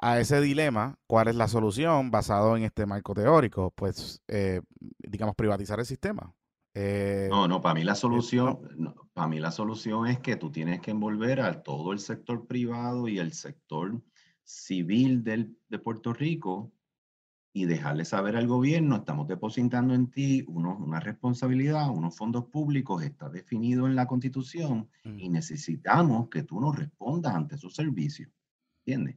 a, 0.00 0.20
ese 0.20 0.40
dilema, 0.40 0.98
¿cuál 1.06 1.28
es 1.28 1.36
la 1.36 1.48
solución 1.48 2.10
basado 2.10 2.56
en 2.56 2.64
este 2.64 2.86
marco 2.86 3.14
teórico? 3.14 3.70
Pues, 3.70 4.22
eh, 4.26 4.60
digamos, 4.98 5.36
privatizar 5.36 5.78
el 5.78 5.86
sistema. 5.86 6.34
Eh, 6.74 7.28
no, 7.30 7.46
no, 7.46 7.60
para 7.60 7.74
mí 7.74 7.84
la 7.84 7.94
solución, 7.94 8.94
para 9.12 9.28
mí 9.28 9.38
la 9.38 9.50
solución 9.50 10.08
es 10.08 10.18
que 10.18 10.36
tú 10.36 10.50
tienes 10.50 10.80
que 10.80 10.90
envolver 10.90 11.40
a 11.40 11.62
todo 11.62 11.92
el 11.92 12.00
sector 12.00 12.46
privado 12.46 13.08
y 13.08 13.18
el 13.18 13.32
sector 13.32 14.02
civil 14.42 15.24
del, 15.24 15.56
de 15.68 15.78
Puerto 15.78 16.12
Rico 16.12 16.72
y 17.52 17.64
dejarle 17.64 18.04
saber 18.04 18.36
al 18.36 18.46
gobierno, 18.46 18.96
estamos 18.96 19.26
depositando 19.26 19.94
en 19.94 20.10
ti 20.10 20.44
una 20.48 21.00
responsabilidad, 21.00 21.88
unos 21.88 22.14
fondos 22.14 22.44
públicos, 22.44 23.02
está 23.02 23.30
definido 23.30 23.86
en 23.86 23.96
la 23.96 24.06
constitución 24.06 24.90
y 25.16 25.30
necesitamos 25.30 26.28
que 26.28 26.42
tú 26.42 26.60
nos 26.60 26.76
respondas 26.76 27.34
ante 27.34 27.54
esos 27.54 27.74
servicios. 27.74 28.30
¿Entiendes? 28.84 29.16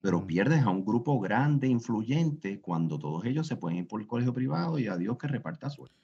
Pero 0.00 0.26
pierdes 0.26 0.62
a 0.62 0.70
un 0.70 0.84
grupo 0.84 1.18
grande, 1.20 1.68
influyente, 1.68 2.60
cuando 2.60 2.98
todos 2.98 3.24
ellos 3.24 3.46
se 3.46 3.56
pueden 3.56 3.78
ir 3.78 3.88
por 3.88 4.00
el 4.00 4.06
colegio 4.06 4.32
privado 4.32 4.78
y 4.78 4.86
a 4.86 4.96
Dios 4.96 5.16
que 5.18 5.26
reparta 5.26 5.70
suerte. 5.70 5.96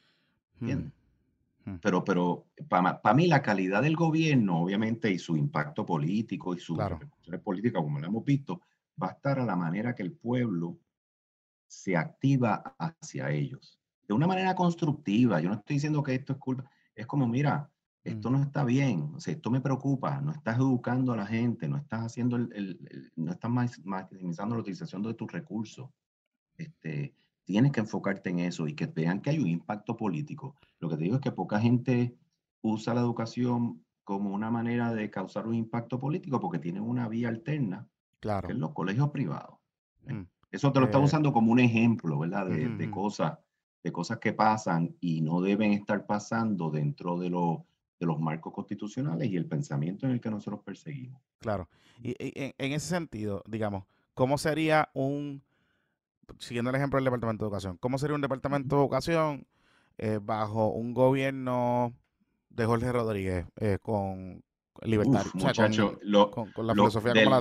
Pero, 1.80 2.03
pero 2.05 2.47
para 2.68 3.14
mí 3.14 3.26
la 3.28 3.43
calidad 3.43 3.82
del 3.82 3.95
gobierno, 3.95 4.62
obviamente, 4.62 5.11
y 5.11 5.18
su 5.18 5.36
impacto 5.36 5.86
político 5.86 6.55
y 6.55 6.59
su 6.59 6.74
claro. 6.74 6.99
política, 7.45 7.80
como 7.80 8.01
lo 8.01 8.07
hemos 8.07 8.24
visto, 8.24 8.61
va 9.01 9.09
a 9.09 9.12
estar 9.12 9.38
a 9.38 9.45
la 9.45 9.57
manera 9.57 9.95
que 9.95 10.03
el 10.03 10.12
pueblo 10.12 10.78
se 11.68 11.97
activa 11.97 12.74
hacia 12.78 13.30
ellos. 13.30 13.78
De 14.07 14.14
una 14.14 14.26
manera 14.26 14.55
constructiva. 14.55 15.40
Yo 15.40 15.49
no 15.49 15.57
estoy 15.57 15.76
diciendo 15.76 16.03
que 16.03 16.14
esto 16.14 16.32
es 16.34 16.38
culpa. 16.38 16.68
Es 16.95 17.07
como, 17.07 17.26
mira, 17.26 17.70
esto 18.05 18.30
no 18.30 18.42
está 18.42 18.64
bien, 18.64 19.12
o 19.14 19.20
sea, 19.20 19.34
esto 19.34 19.50
me 19.50 19.61
preocupa, 19.61 20.20
no 20.20 20.32
estás 20.32 20.59
educando 20.59 21.12
a 21.12 21.16
la 21.16 21.26
gente, 21.26 21.68
no 21.68 21.76
estás 21.76 22.00
haciendo 22.00 22.36
el, 22.36 23.11
no 23.14 23.30
estás 23.30 23.50
maximizando 23.84 24.57
la 24.57 24.61
utilización 24.61 25.03
de 25.03 25.14
tus 25.14 25.30
recursos. 25.30 25.88
Este, 26.57 27.14
tienes 27.44 27.70
que 27.70 27.80
enfocarte 27.80 28.30
en 28.30 28.40
eso 28.40 28.66
y 28.66 28.74
que 28.74 28.86
vean 28.86 29.20
que 29.20 29.30
hay 29.30 29.38
un 29.38 29.48
impacto 29.48 29.96
político. 29.96 30.57
Lo 30.80 30.88
que 30.88 30.96
te 30.96 31.05
digo 31.05 31.16
es 31.16 31.20
que 31.20 31.32
poca 31.32 31.61
gente 31.61 32.16
usa 32.61 32.94
la 32.94 33.00
educación 33.00 33.84
como 34.05 34.34
una 34.34 34.50
manera 34.50 34.92
de 34.92 35.09
causar 35.09 35.46
un 35.46 35.55
impacto 35.55 36.00
político 36.00 36.40
porque 36.40 36.59
tienen 36.59 36.82
una 36.82 37.09
vía 37.09 37.28
alterna, 37.28 37.86
claro. 38.20 38.48
que 38.48 38.55
es 38.55 38.59
los 38.59 38.72
colegios 38.72 39.11
privados. 39.11 39.59
Mm. 40.07 40.22
Eso 40.50 40.72
te 40.72 40.80
lo 40.80 40.86
eh, 40.86 40.96
usando 40.96 41.32
como 41.32 41.53
un 41.53 41.61
ejemplo, 41.61 42.18
¿verdad? 42.18 42.46
De, 42.46 42.90
cosas, 42.90 43.38
de 43.82 43.92
cosas 43.92 44.18
que 44.18 44.32
pasan 44.32 44.94
y 45.00 45.22
no 45.22 45.40
deben 45.40 45.72
estar 45.72 46.05
pasando 46.05 46.70
dentro 46.70 47.18
de, 47.18 47.30
de 48.03 48.07
los 48.07 48.20
marcos 48.20 48.53
constitucionales 48.53 49.30
y 49.30 49.36
el 49.36 49.46
pensamiento 49.46 50.07
en 50.07 50.12
el 50.12 50.20
que 50.20 50.28
nosotros 50.28 50.61
perseguimos. 50.64 51.22
Claro. 51.38 51.68
Y, 52.03 52.14
en 52.18 52.72
ese 52.72 52.88
sentido, 52.88 53.44
digamos, 53.46 53.84
¿cómo 54.14 54.38
sería 54.38 54.90
un 54.92 55.40
siguiendo 56.38 56.70
el 56.70 56.76
ejemplo 56.76 56.96
del 56.96 57.05
Departamento 57.05 57.44
de 57.44 57.48
Educación, 57.48 57.76
¿cómo 57.78 57.98
sería 57.98 58.16
un 58.16 58.20
Departamento 58.20 58.74
de 58.74 58.82
Educación 58.82 59.46
eh, 59.98 60.18
bajo 60.20 60.70
un 60.70 60.94
gobierno 60.94 61.92
de 62.50 62.66
Jorge 62.66 62.90
Rodríguez 62.90 63.46
eh, 63.61 63.78
con 63.80 64.42
libertad? 64.82 65.24
con, 66.54 66.66
la 66.66 66.74
filosofía 66.74 67.12
como 67.24 67.40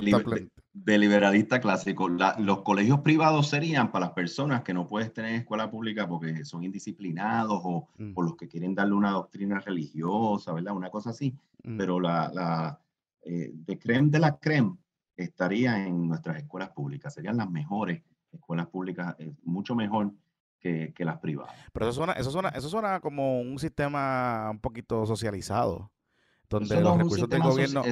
de, 0.72 0.98
liberalista 0.98 1.60
clásico. 1.60 2.08
los 2.08 2.62
colegios 2.62 3.00
privados 3.00 3.48
serían 3.48 3.90
para 3.90 4.06
las 4.06 4.14
personas 4.14 4.62
que 4.62 4.74
no 4.74 4.86
puedes 4.86 5.12
tener 5.12 5.32
en 5.32 5.40
escuela 5.40 5.70
pública 5.70 6.08
porque 6.08 6.44
son 6.44 6.64
indisciplinados 6.64 7.60
o, 7.64 7.88
mm. 7.98 8.12
los 8.16 8.36
que 8.36 8.48
quieren 8.48 8.74
darle 8.74 8.94
una 8.94 9.10
doctrina 9.10 9.60
religiosa, 9.60 10.52
¿verdad? 10.52 10.74
Una 10.74 10.90
cosa 10.90 11.10
así. 11.10 11.34
Mm. 11.64 11.76
Pero 11.76 12.00
la, 12.00 12.30
la 12.32 12.80
eh, 13.24 13.50
de 13.52 13.78
creme 13.78 14.10
de 14.10 14.18
la 14.18 14.36
creme 14.38 14.76
estaría 15.16 15.86
en 15.86 16.08
nuestras 16.08 16.38
escuelas 16.38 16.70
públicas, 16.70 17.14
serían 17.14 17.36
las 17.36 17.50
mejores 17.50 18.02
escuelas 18.32 18.66
públicas 18.68 19.14
es 19.18 19.30
mucho 19.44 19.74
mejor 19.74 20.12
que, 20.58 20.94
las 20.98 21.18
privadas. 21.18 21.52
Pero 21.72 21.88
eso 21.88 21.96
suena, 21.96 22.12
eso 22.12 22.30
suena, 22.30 22.48
eso 22.50 22.68
suena 22.68 23.00
como 23.00 23.40
un 23.40 23.58
sistema 23.58 24.48
un 24.50 24.60
poquito 24.60 25.04
socializado, 25.06 25.90
donde 26.52 26.80
los 26.80 26.98
recursos 26.98 27.28
del 27.28 27.42
gobierno, 27.42 27.82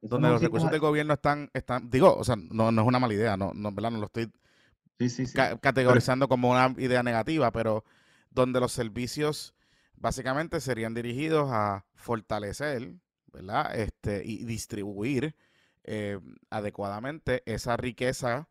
donde 0.00 0.28
los 0.28 0.42
recursos 0.42 0.70
del 0.70 0.80
gobierno 0.80 1.14
están, 1.14 1.50
están, 1.54 1.88
digo, 1.88 2.14
o 2.16 2.24
sea, 2.24 2.36
no, 2.36 2.72
no 2.72 2.82
es 2.82 2.88
una 2.88 2.98
mala 2.98 3.14
idea, 3.14 3.36
no, 3.36 3.52
no, 3.54 3.72
¿verdad? 3.72 3.92
no 3.92 3.98
lo 3.98 4.06
estoy 4.06 4.30
categorizando 5.60 6.28
como 6.28 6.50
una 6.50 6.74
idea 6.78 7.02
negativa, 7.02 7.50
pero 7.52 7.84
donde 8.30 8.60
los 8.60 8.72
servicios 8.72 9.54
básicamente 9.96 10.60
serían 10.60 10.94
dirigidos 10.94 11.48
a 11.50 11.84
fortalecer, 11.94 12.94
¿verdad? 13.32 13.74
Este, 13.74 14.22
y 14.24 14.44
distribuir 14.44 15.36
eh, 15.84 16.18
adecuadamente 16.50 17.42
esa 17.46 17.76
riqueza 17.76 18.48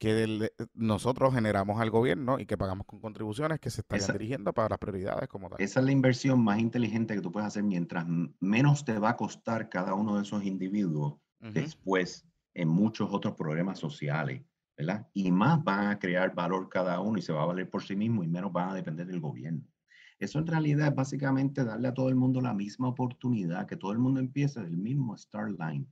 que 0.00 0.50
nosotros 0.72 1.34
generamos 1.34 1.78
al 1.78 1.90
gobierno 1.90 2.40
y 2.40 2.46
que 2.46 2.56
pagamos 2.56 2.86
con 2.86 3.00
contribuciones 3.00 3.60
que 3.60 3.68
se 3.68 3.82
están 3.82 4.00
dirigiendo 4.16 4.54
para 4.54 4.70
las 4.70 4.78
prioridades 4.78 5.28
como 5.28 5.50
tal. 5.50 5.60
Esa 5.60 5.80
es 5.80 5.86
la 5.86 5.92
inversión 5.92 6.42
más 6.42 6.58
inteligente 6.58 7.14
que 7.14 7.20
tú 7.20 7.30
puedes 7.30 7.48
hacer 7.48 7.62
mientras 7.64 8.06
menos 8.40 8.82
te 8.86 8.98
va 8.98 9.10
a 9.10 9.16
costar 9.18 9.68
cada 9.68 9.92
uno 9.92 10.16
de 10.16 10.22
esos 10.22 10.42
individuos 10.42 11.16
después 11.38 12.26
en 12.54 12.68
muchos 12.68 13.12
otros 13.12 13.34
problemas 13.34 13.78
sociales, 13.78 14.42
¿verdad? 14.74 15.06
Y 15.12 15.30
más 15.30 15.62
van 15.62 15.88
a 15.88 15.98
crear 15.98 16.34
valor 16.34 16.70
cada 16.70 16.98
uno 17.00 17.18
y 17.18 17.22
se 17.22 17.34
va 17.34 17.42
a 17.42 17.46
valer 17.46 17.68
por 17.68 17.82
sí 17.82 17.94
mismo 17.94 18.24
y 18.24 18.28
menos 18.28 18.50
van 18.50 18.70
a 18.70 18.74
depender 18.74 19.06
del 19.06 19.20
gobierno. 19.20 19.68
Eso 20.18 20.38
en 20.38 20.46
realidad 20.46 20.88
es 20.88 20.94
básicamente 20.94 21.62
darle 21.62 21.88
a 21.88 21.94
todo 21.94 22.08
el 22.08 22.16
mundo 22.16 22.40
la 22.40 22.54
misma 22.54 22.88
oportunidad, 22.88 23.66
que 23.66 23.76
todo 23.76 23.92
el 23.92 23.98
mundo 23.98 24.18
empiece 24.18 24.62
del 24.62 24.78
mismo 24.78 25.14
start 25.18 25.60
line, 25.60 25.86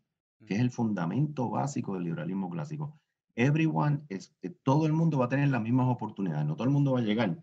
que 0.47 0.55
es 0.55 0.61
el 0.61 0.71
fundamento 0.71 1.51
básico 1.51 1.93
del 1.93 2.05
liberalismo 2.05 2.49
clásico 2.49 2.99
everyone, 3.39 4.01
es, 4.09 4.35
eh, 4.43 4.51
todo 4.51 4.87
el 4.87 4.93
mundo 4.93 5.19
va 5.19 5.27
a 5.27 5.29
tener 5.29 5.49
las 5.49 5.63
mismas 5.63 5.87
oportunidades, 5.87 6.45
no 6.45 6.57
todo 6.57 6.65
el 6.65 6.73
mundo 6.73 6.93
va 6.93 6.99
a 6.99 7.03
llegar 7.03 7.41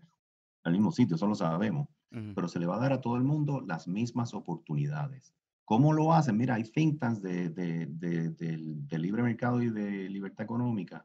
al 0.62 0.72
mismo 0.72 0.92
sitio, 0.92 1.16
eso 1.16 1.26
lo 1.26 1.34
sabemos, 1.34 1.88
pero 2.34 2.48
se 2.48 2.58
le 2.58 2.66
va 2.66 2.76
a 2.76 2.80
dar 2.80 2.92
a 2.92 3.00
todo 3.00 3.16
el 3.16 3.24
mundo 3.24 3.60
las 3.60 3.88
mismas 3.88 4.32
oportunidades. 4.32 5.34
¿Cómo 5.64 5.92
lo 5.92 6.12
hacen? 6.12 6.36
Mira, 6.36 6.54
hay 6.54 6.64
think 6.64 6.98
tanks 6.98 7.20
de, 7.20 7.50
de, 7.50 7.86
de, 7.86 8.98
libre 8.98 9.22
mercado 9.22 9.60
y 9.60 9.68
de 9.68 10.08
libertad 10.08 10.44
económica 10.44 11.04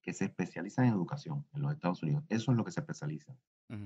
que 0.00 0.12
se 0.12 0.26
especializan 0.26 0.86
en 0.86 0.92
educación 0.92 1.44
en 1.54 1.62
los 1.62 1.72
Estados 1.72 2.02
Unidos. 2.02 2.24
Eso 2.28 2.52
es 2.52 2.56
lo 2.56 2.64
que 2.64 2.72
se 2.72 2.80
especializa, 2.80 3.34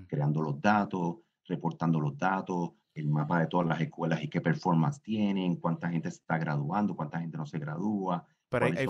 creando 0.09 0.43
los 0.43 0.61
datos, 0.61 1.19
reportando 1.45 2.01
los 2.01 2.19
datos, 2.19 2.73
el 2.95 3.09
mapa 3.09 3.41
de 3.41 3.47
todas 3.47 3.67
las 3.67 3.81
escuelas 3.81 4.23
y 4.23 4.29
qué 4.29 4.41
performance 4.41 5.01
tienen, 5.03 5.57
cuánta 5.57 5.89
gente 5.89 6.11
se 6.11 6.19
está 6.19 6.39
graduando, 6.39 6.97
cuánta 6.97 7.21
gente 7.21 7.37
no 7.37 7.47
se 7.47 7.59
gradúa, 7.59 8.27
pero 8.49 8.67
hay, 8.67 8.75
hay, 8.77 8.87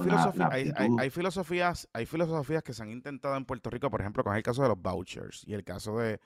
filosofías, 1.10 1.88
hay 1.92 2.06
filosofías 2.06 2.62
que 2.62 2.74
se 2.74 2.82
han 2.82 2.90
intentado 2.90 3.36
en 3.36 3.44
Puerto 3.46 3.70
Rico, 3.70 3.90
por 3.90 4.00
ejemplo, 4.00 4.22
con 4.22 4.36
el 4.36 4.42
caso 4.42 4.62
de 4.62 4.68
los 4.68 4.80
vouchers 4.80 5.44
y 5.46 5.54
el 5.54 5.64
caso 5.64 5.98
de, 5.98 6.20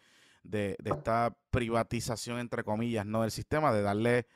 esta 0.84 1.36
privatización, 1.50 2.40
entre 2.40 2.64
comillas, 2.64 3.06
no 3.06 3.22
del 3.22 3.30
sistema, 3.30 3.72
de 3.72 3.82
darle, 3.82 4.26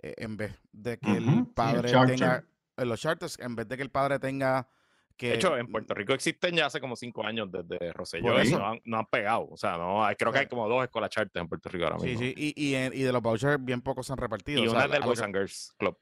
eh, 0.00 0.14
en 0.18 0.36
vez 0.36 0.60
de 0.72 0.98
que 0.98 1.12
el 1.12 1.46
padre 1.54 1.90
tenga, 2.06 2.44
en 2.76 2.88
los 2.88 3.00
charters, 3.00 3.38
en 3.38 3.56
vez 3.56 3.66
de 3.68 3.76
que 3.76 3.82
el 3.82 3.90
padre 3.90 4.18
tenga 4.18 4.68
que... 5.16 5.30
De 5.30 5.34
hecho, 5.36 5.56
en 5.56 5.68
Puerto 5.68 5.94
Rico 5.94 6.12
existen 6.12 6.54
ya 6.54 6.66
hace 6.66 6.78
como 6.78 6.94
cinco 6.94 7.24
años 7.24 7.50
desde 7.50 7.90
Rosselló, 7.94 8.38
eso 8.38 8.58
no 8.58 8.66
han, 8.66 8.80
no 8.84 8.98
han, 8.98 9.06
pegado, 9.06 9.48
o 9.50 9.56
sea, 9.56 9.78
no, 9.78 10.06
creo 10.18 10.30
que 10.30 10.40
hay 10.40 10.46
como 10.46 10.68
dos 10.68 10.84
escuelas 10.84 11.08
charters 11.08 11.40
en 11.42 11.48
Puerto 11.48 11.70
Rico 11.70 11.84
ahora 11.86 11.96
mismo. 11.96 12.20
Sí, 12.20 12.34
sí, 12.36 12.54
y, 12.54 12.76
y, 12.76 13.02
de 13.02 13.12
los 13.12 13.22
vouchers 13.22 13.64
bien 13.64 13.80
pocos 13.80 14.06
se 14.06 14.12
han 14.12 14.18
repartido. 14.18 14.62
Y 14.62 14.68
una 14.68 14.86
del 14.86 15.02
Boys 15.02 15.22
and 15.22 15.34
Girls 15.34 15.74
Club. 15.78 15.96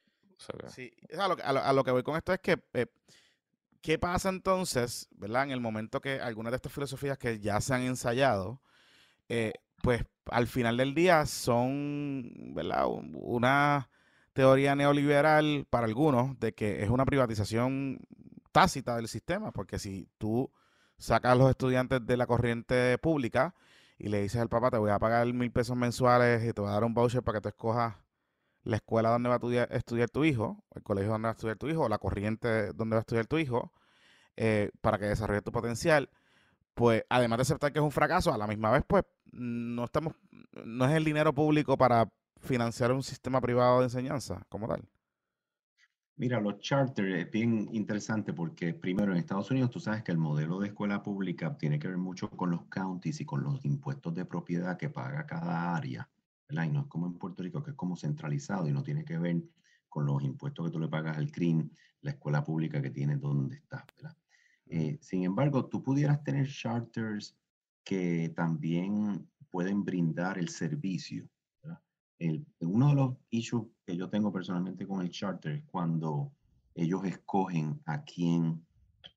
Sí, 0.68 0.92
a 1.18 1.28
lo, 1.28 1.36
a, 1.42 1.72
lo, 1.72 1.84
que 1.84 1.90
voy 1.90 2.02
con 2.02 2.16
esto 2.16 2.32
es 2.32 2.40
que, 2.40 2.62
eh, 2.74 2.86
¿qué 3.82 3.98
pasa 3.98 4.28
entonces, 4.28 5.08
verdad? 5.12 5.44
En 5.44 5.50
el 5.50 5.60
momento 5.60 6.00
que 6.00 6.20
algunas 6.20 6.52
de 6.52 6.56
estas 6.56 6.72
filosofías 6.72 7.18
que 7.18 7.40
ya 7.40 7.60
se 7.60 7.74
han 7.74 7.82
ensayado, 7.82 8.62
eh, 9.28 9.52
pues 9.82 10.04
al 10.26 10.46
final 10.46 10.76
del 10.76 10.94
día 10.94 11.26
son, 11.26 12.54
¿verdad? 12.54 12.86
Una 12.88 13.90
teoría 14.32 14.74
neoliberal 14.74 15.66
para 15.68 15.86
algunos 15.86 16.38
de 16.38 16.54
que 16.54 16.82
es 16.82 16.90
una 16.90 17.04
privatización 17.04 18.00
tácita 18.52 18.96
del 18.96 19.08
sistema, 19.08 19.52
porque 19.52 19.78
si 19.78 20.08
tú 20.18 20.50
sacas 20.98 21.32
a 21.32 21.34
los 21.34 21.50
estudiantes 21.50 22.04
de 22.04 22.16
la 22.16 22.26
corriente 22.26 22.98
pública 22.98 23.54
y 23.98 24.08
le 24.08 24.22
dices 24.22 24.40
al 24.40 24.48
papá, 24.48 24.70
te 24.70 24.78
voy 24.78 24.90
a 24.90 24.98
pagar 24.98 25.26
mil 25.32 25.50
pesos 25.50 25.76
mensuales 25.76 26.42
y 26.44 26.52
te 26.52 26.60
voy 26.60 26.70
a 26.70 26.74
dar 26.74 26.84
un 26.84 26.94
voucher 26.94 27.22
para 27.22 27.38
que 27.38 27.42
tú 27.42 27.48
escojas 27.48 27.94
la 28.62 28.76
escuela 28.76 29.10
donde 29.10 29.28
va 29.28 29.36
a 29.36 29.76
estudiar, 29.76 30.10
tu 30.10 30.24
hijo, 30.24 30.64
el 30.74 30.82
colegio 30.82 31.12
donde 31.12 31.26
va 31.26 31.30
a 31.30 31.34
estudiar 31.34 31.56
tu 31.56 31.68
hijo, 31.68 31.88
la 31.88 31.98
corriente 31.98 32.72
donde 32.72 32.94
va 32.94 32.98
a 32.98 33.00
estudiar 33.00 33.26
tu 33.26 33.38
hijo, 33.38 33.72
eh, 34.36 34.70
para 34.80 34.98
que 34.98 35.06
desarrolle 35.06 35.42
tu 35.42 35.52
potencial, 35.52 36.10
pues 36.74 37.04
además 37.08 37.38
de 37.38 37.42
aceptar 37.42 37.72
que 37.72 37.78
es 37.78 37.84
un 37.84 37.90
fracaso, 37.90 38.32
a 38.32 38.38
la 38.38 38.46
misma 38.46 38.70
vez, 38.70 38.84
pues 38.86 39.04
no 39.32 39.84
estamos, 39.84 40.14
no 40.64 40.86
es 40.86 40.92
el 40.92 41.04
dinero 41.04 41.34
público 41.34 41.76
para 41.76 42.10
financiar 42.40 42.92
un 42.92 43.02
sistema 43.02 43.40
privado 43.40 43.78
de 43.78 43.84
enseñanza 43.84 44.42
como 44.48 44.68
tal. 44.68 44.88
Mira, 46.20 46.38
los 46.38 46.60
charters 46.60 47.18
es 47.18 47.30
bien 47.30 47.68
interesante 47.72 48.34
porque 48.34 48.74
primero 48.74 49.12
en 49.12 49.18
Estados 49.18 49.50
Unidos 49.50 49.70
tú 49.70 49.80
sabes 49.80 50.02
que 50.02 50.12
el 50.12 50.18
modelo 50.18 50.58
de 50.60 50.68
escuela 50.68 51.02
pública 51.02 51.56
tiene 51.56 51.78
que 51.78 51.88
ver 51.88 51.96
mucho 51.96 52.28
con 52.28 52.50
los 52.50 52.64
counties 52.66 53.22
y 53.22 53.24
con 53.24 53.42
los 53.42 53.64
impuestos 53.64 54.14
de 54.14 54.26
propiedad 54.26 54.76
que 54.76 54.90
paga 54.90 55.24
cada 55.24 55.74
área, 55.74 56.10
¿verdad? 56.50 56.64
Y 56.64 56.70
no 56.70 56.80
es 56.80 56.86
como 56.86 57.06
en 57.06 57.14
Puerto 57.14 57.42
Rico 57.42 57.62
que 57.62 57.70
es 57.70 57.76
como 57.76 57.96
centralizado 57.96 58.68
y 58.68 58.72
no 58.72 58.82
tiene 58.82 59.04
que 59.04 59.18
ver 59.18 59.42
con 59.88 60.06
los 60.06 60.22
impuestos 60.22 60.66
que 60.66 60.72
tú 60.72 60.78
le 60.78 60.88
pagas 60.88 61.16
al 61.16 61.30
CRIM, 61.30 61.70
la 62.02 62.10
escuela 62.12 62.44
pública 62.44 62.82
que 62.82 62.90
tiene 62.90 63.16
donde 63.16 63.56
está, 63.56 63.84
¿verdad? 63.96 64.16
Eh, 64.66 64.98
sin 65.00 65.24
embargo, 65.24 65.66
tú 65.66 65.82
pudieras 65.82 66.22
tener 66.22 66.48
charters 66.48 67.36
que 67.82 68.32
también 68.36 69.28
pueden 69.50 69.84
brindar 69.84 70.38
el 70.38 70.48
servicio, 70.48 71.28
uno 72.60 72.88
de 72.88 72.94
los 72.94 73.16
issues 73.30 73.66
que 73.86 73.96
yo 73.96 74.08
tengo 74.08 74.32
personalmente 74.32 74.86
con 74.86 75.00
el 75.00 75.10
charter 75.10 75.52
es 75.52 75.64
cuando 75.64 76.32
ellos 76.74 77.04
escogen 77.04 77.80
a 77.86 78.04
quién 78.04 78.64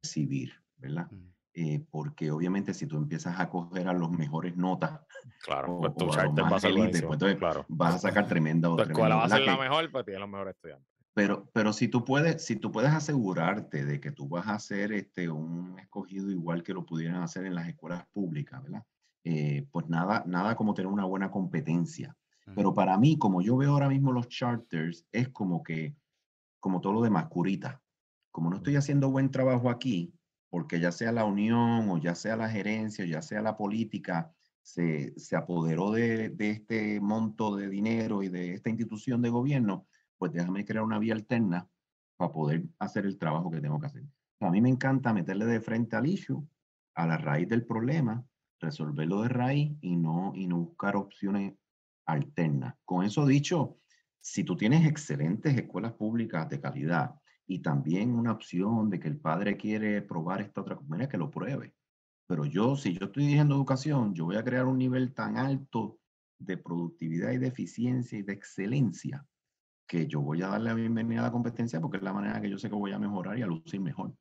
recibir, 0.01 0.53
¿verdad? 0.77 1.09
Eh, 1.55 1.85
porque 1.91 2.31
obviamente 2.31 2.73
si 2.73 2.87
tú 2.87 2.97
empiezas 2.97 3.39
a 3.39 3.47
coger 3.47 3.87
a 3.87 3.93
los 3.93 4.09
mejores 4.09 4.57
notas, 4.57 5.01
claro, 5.43 5.77
pues 5.79 5.95
tu 5.95 6.09
charter 6.09 6.45
va 6.45 6.57
a 6.57 6.59
ser 6.59 6.73
pues 7.05 7.35
claro. 7.35 7.63
vas 7.67 7.95
a 7.95 7.99
sacar 7.99 8.27
tremenda 8.27 8.71
otra. 8.71 8.85
Tu 8.85 8.91
escuela 8.91 9.17
va 9.17 9.25
a 9.25 9.29
ser 9.29 9.41
la 9.41 9.57
mejor, 9.57 9.91
pues 9.91 10.05
tienes 10.05 10.21
los 10.21 10.29
mejores 10.29 10.55
estudiantes. 10.55 10.87
Pero, 11.13 11.47
pero 11.53 11.71
si 11.71 11.87
tú 11.89 12.03
puedes, 12.03 12.43
si 12.43 12.55
tú 12.55 12.71
puedes 12.71 12.91
asegurarte 12.91 13.85
de 13.85 13.99
que 13.99 14.11
tú 14.11 14.27
vas 14.27 14.47
a 14.47 14.57
ser 14.57 14.93
este, 14.93 15.29
un 15.29 15.77
escogido 15.77 16.31
igual 16.31 16.63
que 16.63 16.73
lo 16.73 16.87
pudieran 16.87 17.21
hacer 17.21 17.45
en 17.45 17.53
las 17.53 17.67
escuelas 17.67 18.03
públicas, 18.11 18.63
¿verdad? 18.63 18.83
Eh, 19.23 19.67
pues 19.71 19.87
nada, 19.87 20.23
nada 20.25 20.55
como 20.55 20.73
tener 20.73 20.91
una 20.91 21.05
buena 21.05 21.29
competencia. 21.29 22.15
Pero 22.55 22.73
para 22.73 22.97
mí, 22.97 23.17
como 23.17 23.41
yo 23.41 23.55
veo 23.55 23.71
ahora 23.71 23.87
mismo 23.87 24.11
los 24.11 24.27
charters, 24.27 25.05
es 25.13 25.29
como 25.29 25.63
que, 25.63 25.95
como 26.59 26.81
todo 26.81 26.93
lo 26.93 27.01
demás, 27.01 27.27
curita. 27.27 27.81
Como 28.31 28.49
no 28.49 28.57
estoy 28.57 28.75
haciendo 28.75 29.09
buen 29.11 29.31
trabajo 29.31 29.69
aquí, 29.69 30.13
porque 30.53 30.79
ya 30.79 30.91
sea 30.91 31.11
la 31.11 31.25
unión 31.25 31.89
o 31.89 31.97
ya 31.97 32.13
sea 32.13 32.35
la 32.35 32.47
gerencia 32.47 33.03
o 33.03 33.07
ya 33.07 33.23
sea 33.23 33.41
la 33.41 33.57
política, 33.57 34.31
se, 34.61 35.11
se 35.17 35.35
apoderó 35.35 35.89
de, 35.89 36.29
de, 36.29 36.51
este 36.51 37.01
monto 37.01 37.55
de 37.55 37.67
dinero 37.67 38.21
y 38.21 38.29
de 38.29 38.53
esta 38.53 38.69
institución 38.69 39.23
de 39.23 39.31
gobierno, 39.31 39.87
pues 40.15 40.31
déjame 40.31 40.63
crear 40.63 40.83
una 40.83 40.99
vía 40.99 41.15
alterna 41.15 41.67
para 42.17 42.31
poder 42.31 42.65
hacer 42.77 43.07
el 43.07 43.17
trabajo 43.17 43.49
que 43.49 43.61
tengo 43.61 43.79
que 43.79 43.87
hacer. 43.87 44.03
a 44.41 44.51
mí 44.51 44.61
me 44.61 44.69
encanta 44.69 45.11
meterle 45.11 45.47
de 45.47 45.59
frente 45.59 45.95
al 45.95 46.05
issue, 46.05 46.47
a 46.93 47.07
la 47.07 47.17
raíz 47.17 47.49
del 47.49 47.65
problema, 47.65 48.23
resolverlo 48.59 49.23
de 49.23 49.29
raíz 49.29 49.75
y 49.81 49.95
no, 49.95 50.33
y 50.35 50.45
no 50.45 50.57
buscar 50.57 50.95
opciones 50.95 51.55
alterna. 52.05 52.77
Con 52.85 53.03
eso 53.03 53.25
dicho, 53.25 53.79
si 54.21 54.43
tú 54.43 54.55
tienes 54.55 54.85
excelentes 54.85 55.57
escuelas 55.57 55.93
públicas 55.93 56.47
de 56.47 56.61
calidad 56.61 57.15
y 57.53 57.59
también 57.59 58.15
una 58.15 58.31
opción 58.31 58.89
de 58.89 58.99
que 58.99 59.07
el 59.07 59.19
padre 59.19 59.57
quiere 59.57 60.01
probar 60.01 60.41
esta 60.41 60.61
otra 60.61 60.75
cosa, 60.75 61.07
que 61.07 61.17
lo 61.19 61.29
pruebe. 61.29 61.75
Pero 62.25 62.45
yo, 62.45 62.75
si 62.75 62.97
yo 62.97 63.05
estoy 63.05 63.25
dirigiendo 63.25 63.53
educación, 63.53 64.15
yo 64.15 64.25
voy 64.25 64.37
a 64.37 64.43
crear 64.43 64.65
un 64.65 64.79
nivel 64.79 65.13
tan 65.13 65.37
alto 65.37 65.99
de 66.39 66.57
productividad 66.57 67.31
y 67.31 67.37
de 67.37 67.47
eficiencia 67.47 68.17
y 68.17 68.23
de 68.23 68.33
excelencia 68.33 69.23
que 69.85 70.07
yo 70.07 70.21
voy 70.21 70.41
a 70.41 70.47
darle 70.47 70.69
la 70.69 70.73
bienvenida 70.73 71.19
a 71.19 71.23
la 71.25 71.31
competencia 71.31 71.79
porque 71.79 71.97
es 71.97 72.03
la 72.03 72.13
manera 72.13 72.41
que 72.41 72.49
yo 72.49 72.57
sé 72.57 72.69
que 72.69 72.75
voy 72.75 72.91
a 72.91 72.97
mejorar 72.97 73.37
y 73.37 73.43
a 73.43 73.47
lucir 73.47 73.79
mejor. 73.79 74.11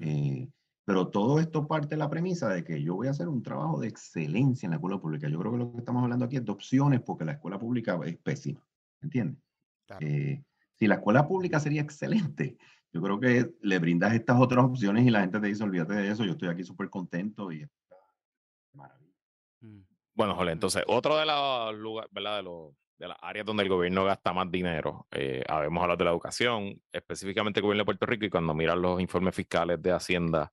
Eh, 0.00 0.48
pero 0.84 1.08
todo 1.08 1.38
esto 1.38 1.68
parte 1.68 1.90
de 1.90 1.98
la 1.98 2.10
premisa 2.10 2.48
de 2.48 2.64
que 2.64 2.82
yo 2.82 2.96
voy 2.96 3.06
a 3.06 3.10
hacer 3.10 3.28
un 3.28 3.42
trabajo 3.42 3.78
de 3.78 3.88
excelencia 3.88 4.66
en 4.66 4.70
la 4.70 4.76
escuela 4.76 5.00
pública. 5.00 5.28
Yo 5.28 5.38
creo 5.38 5.52
que 5.52 5.58
lo 5.58 5.72
que 5.72 5.78
estamos 5.78 6.02
hablando 6.02 6.24
aquí 6.24 6.36
es 6.36 6.44
de 6.44 6.50
opciones 6.50 7.00
porque 7.00 7.24
la 7.24 7.32
escuela 7.32 7.58
pública 7.60 7.96
es 8.04 8.16
pésima. 8.18 8.64
¿Entiendes? 9.02 9.40
Eh, 10.00 10.42
si 10.78 10.86
la 10.86 10.96
escuela 10.96 11.26
pública 11.26 11.60
sería 11.60 11.82
excelente, 11.82 12.56
yo 12.92 13.02
creo 13.02 13.20
que 13.20 13.50
le 13.60 13.78
brindas 13.78 14.14
estas 14.14 14.40
otras 14.40 14.64
opciones 14.64 15.06
y 15.06 15.10
la 15.10 15.20
gente 15.20 15.40
te 15.40 15.46
dice, 15.48 15.64
olvídate 15.64 15.94
de 15.94 16.10
eso, 16.10 16.24
yo 16.24 16.32
estoy 16.32 16.48
aquí 16.48 16.64
súper 16.64 16.88
contento 16.88 17.52
y 17.52 17.66
maravilla. 18.72 19.14
Mm. 19.60 19.80
Bueno, 20.14 20.34
Jole, 20.34 20.52
entonces, 20.52 20.82
otro 20.86 21.16
de 21.16 21.26
los 21.26 21.74
lugares, 21.76 22.10
¿verdad? 22.12 22.36
De 22.38 22.42
los 22.42 22.74
de 22.98 23.06
las 23.06 23.16
áreas 23.22 23.46
donde 23.46 23.62
el 23.62 23.68
gobierno 23.68 24.04
gasta 24.04 24.32
más 24.32 24.50
dinero. 24.50 25.06
Eh, 25.12 25.44
habemos 25.48 25.82
hablado 25.82 25.98
de 25.98 26.04
la 26.04 26.10
educación, 26.10 26.82
específicamente 26.92 27.60
el 27.60 27.62
gobierno 27.62 27.82
de 27.82 27.86
Puerto 27.86 28.06
Rico, 28.06 28.24
y 28.24 28.30
cuando 28.30 28.54
miran 28.54 28.82
los 28.82 29.00
informes 29.00 29.34
fiscales 29.34 29.80
de 29.80 29.92
Hacienda 29.92 30.52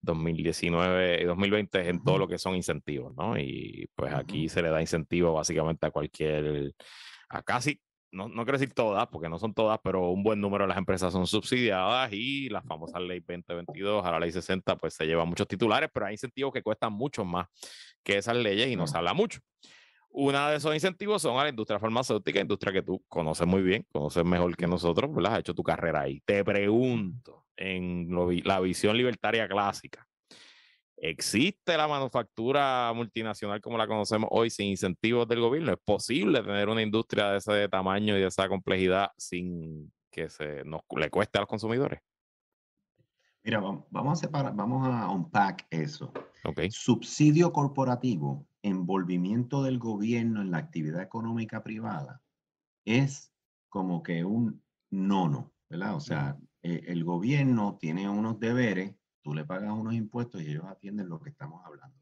2019 0.00 1.22
y 1.22 1.24
2020 1.24 1.80
es 1.80 1.88
en 1.88 2.02
todo 2.02 2.18
lo 2.18 2.26
que 2.26 2.38
son 2.38 2.56
incentivos, 2.56 3.14
¿no? 3.14 3.38
Y 3.38 3.88
pues 3.94 4.12
aquí 4.14 4.48
se 4.48 4.62
le 4.62 4.70
da 4.70 4.80
incentivo 4.80 5.34
básicamente 5.34 5.86
a 5.86 5.90
cualquier, 5.90 6.74
a 7.28 7.42
casi, 7.42 7.78
no, 8.12 8.28
no 8.28 8.44
quiero 8.44 8.58
decir 8.58 8.74
todas, 8.74 9.06
porque 9.08 9.28
no 9.28 9.38
son 9.38 9.54
todas, 9.54 9.80
pero 9.82 10.10
un 10.10 10.22
buen 10.22 10.40
número 10.40 10.64
de 10.64 10.68
las 10.68 10.78
empresas 10.78 11.12
son 11.12 11.26
subsidiadas 11.26 12.12
y 12.12 12.48
la 12.48 12.62
famosa 12.62 13.00
ley 13.00 13.20
2022 13.20 14.04
a 14.04 14.12
la 14.12 14.20
ley 14.20 14.30
60 14.30 14.76
pues 14.76 14.94
se 14.94 15.06
lleva 15.06 15.24
muchos 15.24 15.48
titulares, 15.48 15.90
pero 15.92 16.06
hay 16.06 16.14
incentivos 16.14 16.52
que 16.52 16.62
cuestan 16.62 16.92
mucho 16.92 17.24
más 17.24 17.48
que 18.02 18.18
esas 18.18 18.36
leyes 18.36 18.68
y 18.68 18.76
no 18.76 18.86
se 18.86 18.96
habla 18.96 19.14
mucho. 19.14 19.40
Una 20.10 20.50
de 20.50 20.58
esos 20.58 20.74
incentivos 20.74 21.22
son 21.22 21.38
a 21.38 21.44
la 21.44 21.48
industria 21.48 21.80
farmacéutica, 21.80 22.38
industria 22.38 22.72
que 22.72 22.82
tú 22.82 23.02
conoces 23.08 23.46
muy 23.46 23.62
bien, 23.62 23.86
conoces 23.90 24.22
mejor 24.24 24.54
que 24.56 24.66
nosotros, 24.66 25.12
¿verdad? 25.14 25.34
Has 25.34 25.40
hecho 25.40 25.54
tu 25.54 25.62
carrera 25.62 26.02
ahí. 26.02 26.20
Te 26.26 26.44
pregunto, 26.44 27.46
en 27.56 28.08
la 28.44 28.60
visión 28.60 28.94
libertaria 28.94 29.48
clásica, 29.48 30.06
¿existe 31.02 31.76
la 31.76 31.88
manufactura 31.88 32.92
multinacional 32.94 33.60
como 33.60 33.76
la 33.76 33.88
conocemos 33.88 34.28
hoy 34.30 34.50
sin 34.50 34.68
incentivos 34.68 35.26
del 35.26 35.40
gobierno? 35.40 35.72
¿Es 35.72 35.78
posible 35.84 36.42
tener 36.42 36.68
una 36.68 36.80
industria 36.80 37.30
de 37.30 37.38
ese 37.38 37.68
tamaño 37.68 38.16
y 38.16 38.20
de 38.20 38.28
esa 38.28 38.48
complejidad 38.48 39.08
sin 39.18 39.92
que 40.10 40.30
se 40.30 40.64
nos 40.64 40.82
le 40.96 41.10
cueste 41.10 41.38
a 41.38 41.42
los 41.42 41.48
consumidores? 41.48 42.00
Mira, 43.42 43.60
vamos 43.90 44.18
a 44.18 44.26
separar, 44.26 44.54
vamos 44.54 44.86
a 44.86 45.10
unpack 45.10 45.66
eso. 45.70 46.12
Okay. 46.44 46.70
Subsidio 46.70 47.52
corporativo 47.52 48.46
envolvimiento 48.62 49.64
del 49.64 49.80
gobierno 49.80 50.40
en 50.40 50.52
la 50.52 50.58
actividad 50.58 51.02
económica 51.02 51.64
privada 51.64 52.22
es 52.84 53.32
como 53.68 54.04
que 54.04 54.24
un 54.24 54.62
nono, 54.90 55.52
¿verdad? 55.68 55.96
O 55.96 56.00
sea, 56.00 56.38
eh, 56.62 56.84
el 56.86 57.02
gobierno 57.02 57.76
tiene 57.80 58.08
unos 58.08 58.38
deberes, 58.38 58.94
tú 59.22 59.34
le 59.34 59.44
pagas 59.44 59.72
unos 59.72 59.94
impuestos 59.94 60.42
y 60.42 60.50
ellos 60.50 60.64
atienden 60.66 61.08
lo 61.08 61.20
que 61.20 61.30
estamos 61.30 61.64
hablando. 61.64 61.96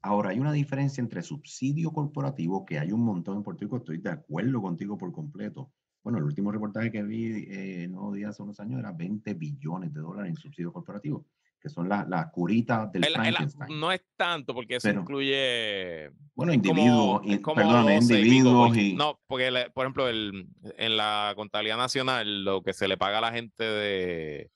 Ahora, 0.00 0.30
hay 0.30 0.40
una 0.40 0.52
diferencia 0.52 1.02
entre 1.02 1.22
subsidio 1.22 1.92
corporativo, 1.92 2.64
que 2.64 2.78
hay 2.78 2.92
un 2.92 3.04
montón 3.04 3.36
en 3.36 3.42
Puerto 3.42 3.62
Rico, 3.62 3.76
estoy 3.76 3.98
de 3.98 4.10
acuerdo 4.10 4.62
contigo 4.62 4.96
por 4.96 5.12
completo. 5.12 5.72
Bueno, 6.02 6.18
el 6.18 6.24
último 6.24 6.50
reportaje 6.50 6.90
que 6.90 7.02
vi, 7.02 7.46
eh, 7.48 7.88
no 7.88 8.12
días 8.12 8.30
hace 8.30 8.42
unos 8.42 8.58
años, 8.60 8.80
era 8.80 8.92
20 8.92 9.34
billones 9.34 9.92
de 9.92 10.00
dólares 10.00 10.30
en 10.30 10.36
subsidio 10.36 10.72
corporativo 10.72 11.26
que 11.62 11.68
son 11.68 11.88
las 11.88 12.08
la 12.08 12.28
curitas 12.28 12.90
del 12.90 13.04
Frankenstein. 13.04 13.78
no 13.78 13.92
es 13.92 14.02
tanto, 14.16 14.52
porque 14.52 14.76
eso 14.76 14.90
incluye... 14.90 16.10
Bueno, 16.34 16.52
individuos, 16.52 17.22
perdón, 17.54 17.92
individuos 17.92 18.76
y... 18.76 18.94
No, 18.94 19.20
porque, 19.28 19.70
por 19.72 19.84
ejemplo, 19.84 20.08
el, 20.08 20.48
en 20.76 20.96
la 20.96 21.32
contabilidad 21.36 21.76
nacional, 21.76 22.44
lo 22.44 22.62
que 22.62 22.72
se 22.72 22.88
le 22.88 22.96
paga 22.96 23.18
a 23.18 23.20
la 23.20 23.32
gente 23.32 23.62
de... 23.62 24.50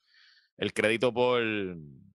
El 0.59 0.73
crédito 0.73 1.13
por, 1.13 1.43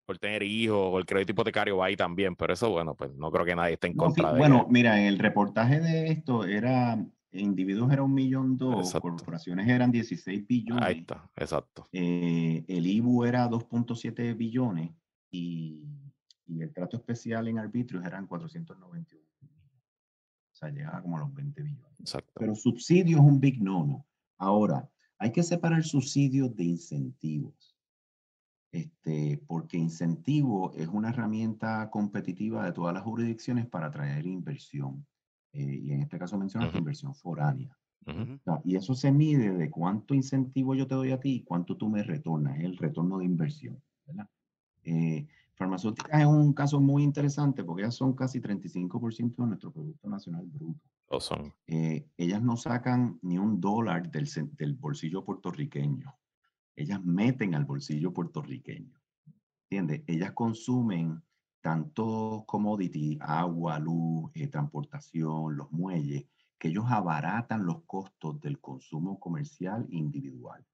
por 0.06 0.18
tener 0.18 0.44
hijos 0.44 0.78
o 0.78 0.98
el 0.98 1.06
crédito 1.06 1.32
hipotecario 1.32 1.78
va 1.78 1.86
ahí 1.86 1.96
también, 1.96 2.36
pero 2.36 2.54
eso, 2.54 2.70
bueno, 2.70 2.96
pues 2.96 3.14
no 3.16 3.32
creo 3.32 3.46
que 3.46 3.56
nadie 3.56 3.74
esté 3.74 3.88
en 3.88 3.96
contra 3.96 4.34
de 4.34 4.40
Bueno, 4.40 4.68
mira, 4.70 5.00
en 5.00 5.08
el 5.08 5.20
reportaje 5.20 5.80
de 5.80 6.08
esto 6.08 6.46
era 6.46 6.98
individuos 7.34 7.92
era 7.92 8.04
un 8.04 8.14
millón 8.14 8.58
dos, 8.58 8.94
corporaciones 8.94 9.68
eran 9.68 9.92
16 9.92 10.46
billones. 10.46 10.84
Ahí 10.84 11.00
está, 11.00 11.30
exacto. 11.36 11.88
Eh, 11.92 12.66
el 12.68 12.88
IBU 12.88 13.24
era 13.24 13.50
2.7 13.50 14.36
billones 14.36 14.92
y, 15.30 15.86
y, 16.46 16.62
el 16.62 16.74
trato 16.74 16.98
especial 16.98 17.48
en 17.48 17.60
arbitrios 17.60 18.06
eran 18.06 18.28
491. 18.28 19.26
O 19.42 20.56
sea, 20.56 20.70
llegaba 20.70 21.02
como 21.02 21.18
a 21.18 21.22
los 21.22 21.34
20 21.34 21.62
billones. 21.64 22.00
Exacto. 22.00 22.34
Pero 22.36 22.56
subsidio 22.56 23.18
es 23.18 23.24
un 23.24 23.40
big 23.40 23.62
no-no. 23.62 24.06
Ahora, 24.38 24.90
hay 25.18 25.32
que 25.32 25.44
separar 25.44 25.84
subsidios 25.84 26.56
de 26.56 26.64
incentivos. 26.64 27.71
Este, 28.72 29.42
porque 29.48 29.78
incentivo 29.78 30.72
es 30.74 30.88
una 30.88 31.10
herramienta 31.10 31.90
competitiva 31.90 32.64
de 32.64 32.72
todas 32.72 32.94
las 32.94 33.04
jurisdicciones 33.04 33.68
para 33.68 33.88
atraer 33.88 34.26
inversión. 34.26 35.06
Eh, 35.52 35.80
y 35.84 35.92
en 35.92 36.02
este 36.02 36.18
caso 36.18 36.38
mencionas 36.38 36.74
inversión 36.76 37.14
foránea. 37.14 37.78
Y 38.64 38.76
eso 38.76 38.96
se 38.96 39.12
mide 39.12 39.52
de 39.52 39.70
cuánto 39.70 40.16
incentivo 40.16 40.74
yo 40.74 40.88
te 40.88 40.96
doy 40.96 41.12
a 41.12 41.20
ti 41.20 41.36
y 41.36 41.44
cuánto 41.44 41.78
tú 41.78 41.88
me 41.88 42.02
retornas, 42.02 42.60
el 42.60 42.76
retorno 42.78 43.20
de 43.20 43.26
inversión. 43.26 43.80
¿verdad? 44.08 44.28
Eh, 44.84 45.28
farmacéuticas 45.54 46.22
es 46.22 46.26
un 46.26 46.54
caso 46.54 46.80
muy 46.80 47.04
interesante 47.04 47.64
porque 47.64 47.84
ellas 47.84 47.96
son 47.96 48.14
casi 48.14 48.42
35% 48.42 49.36
de 49.36 49.48
nuestro 49.48 49.72
Producto 49.72 50.10
Nacional 50.10 50.48
Bruto. 50.48 50.90
Son. 51.20 51.54
Eh, 51.68 52.08
ellas 52.18 52.42
no 52.42 52.56
sacan 52.56 53.20
ni 53.22 53.38
un 53.38 53.60
dólar 53.60 54.10
del, 54.10 54.28
del 54.58 54.74
bolsillo 54.74 55.24
puertorriqueño. 55.24 56.16
Ellas 56.76 57.04
meten 57.04 57.56
al 57.56 57.66
bolsillo 57.66 58.14
puertorriqueño. 58.14 59.00
¿Entiendes? 59.70 60.04
Ellas 60.08 60.32
consumen 60.32 61.22
tanto 61.62 62.44
commodity, 62.48 63.18
agua, 63.22 63.80
luz, 63.80 64.32
eh, 64.34 64.48
transportación, 64.48 65.56
los 65.56 65.72
muelles, 65.72 66.26
que 66.58 66.70
ellos 66.70 66.86
abaratan 66.88 67.66
los 67.66 67.84
costos 67.86 68.40
del 68.42 68.60
consumo 68.60 69.20
comercial 69.20 69.86
individual. 69.90 70.66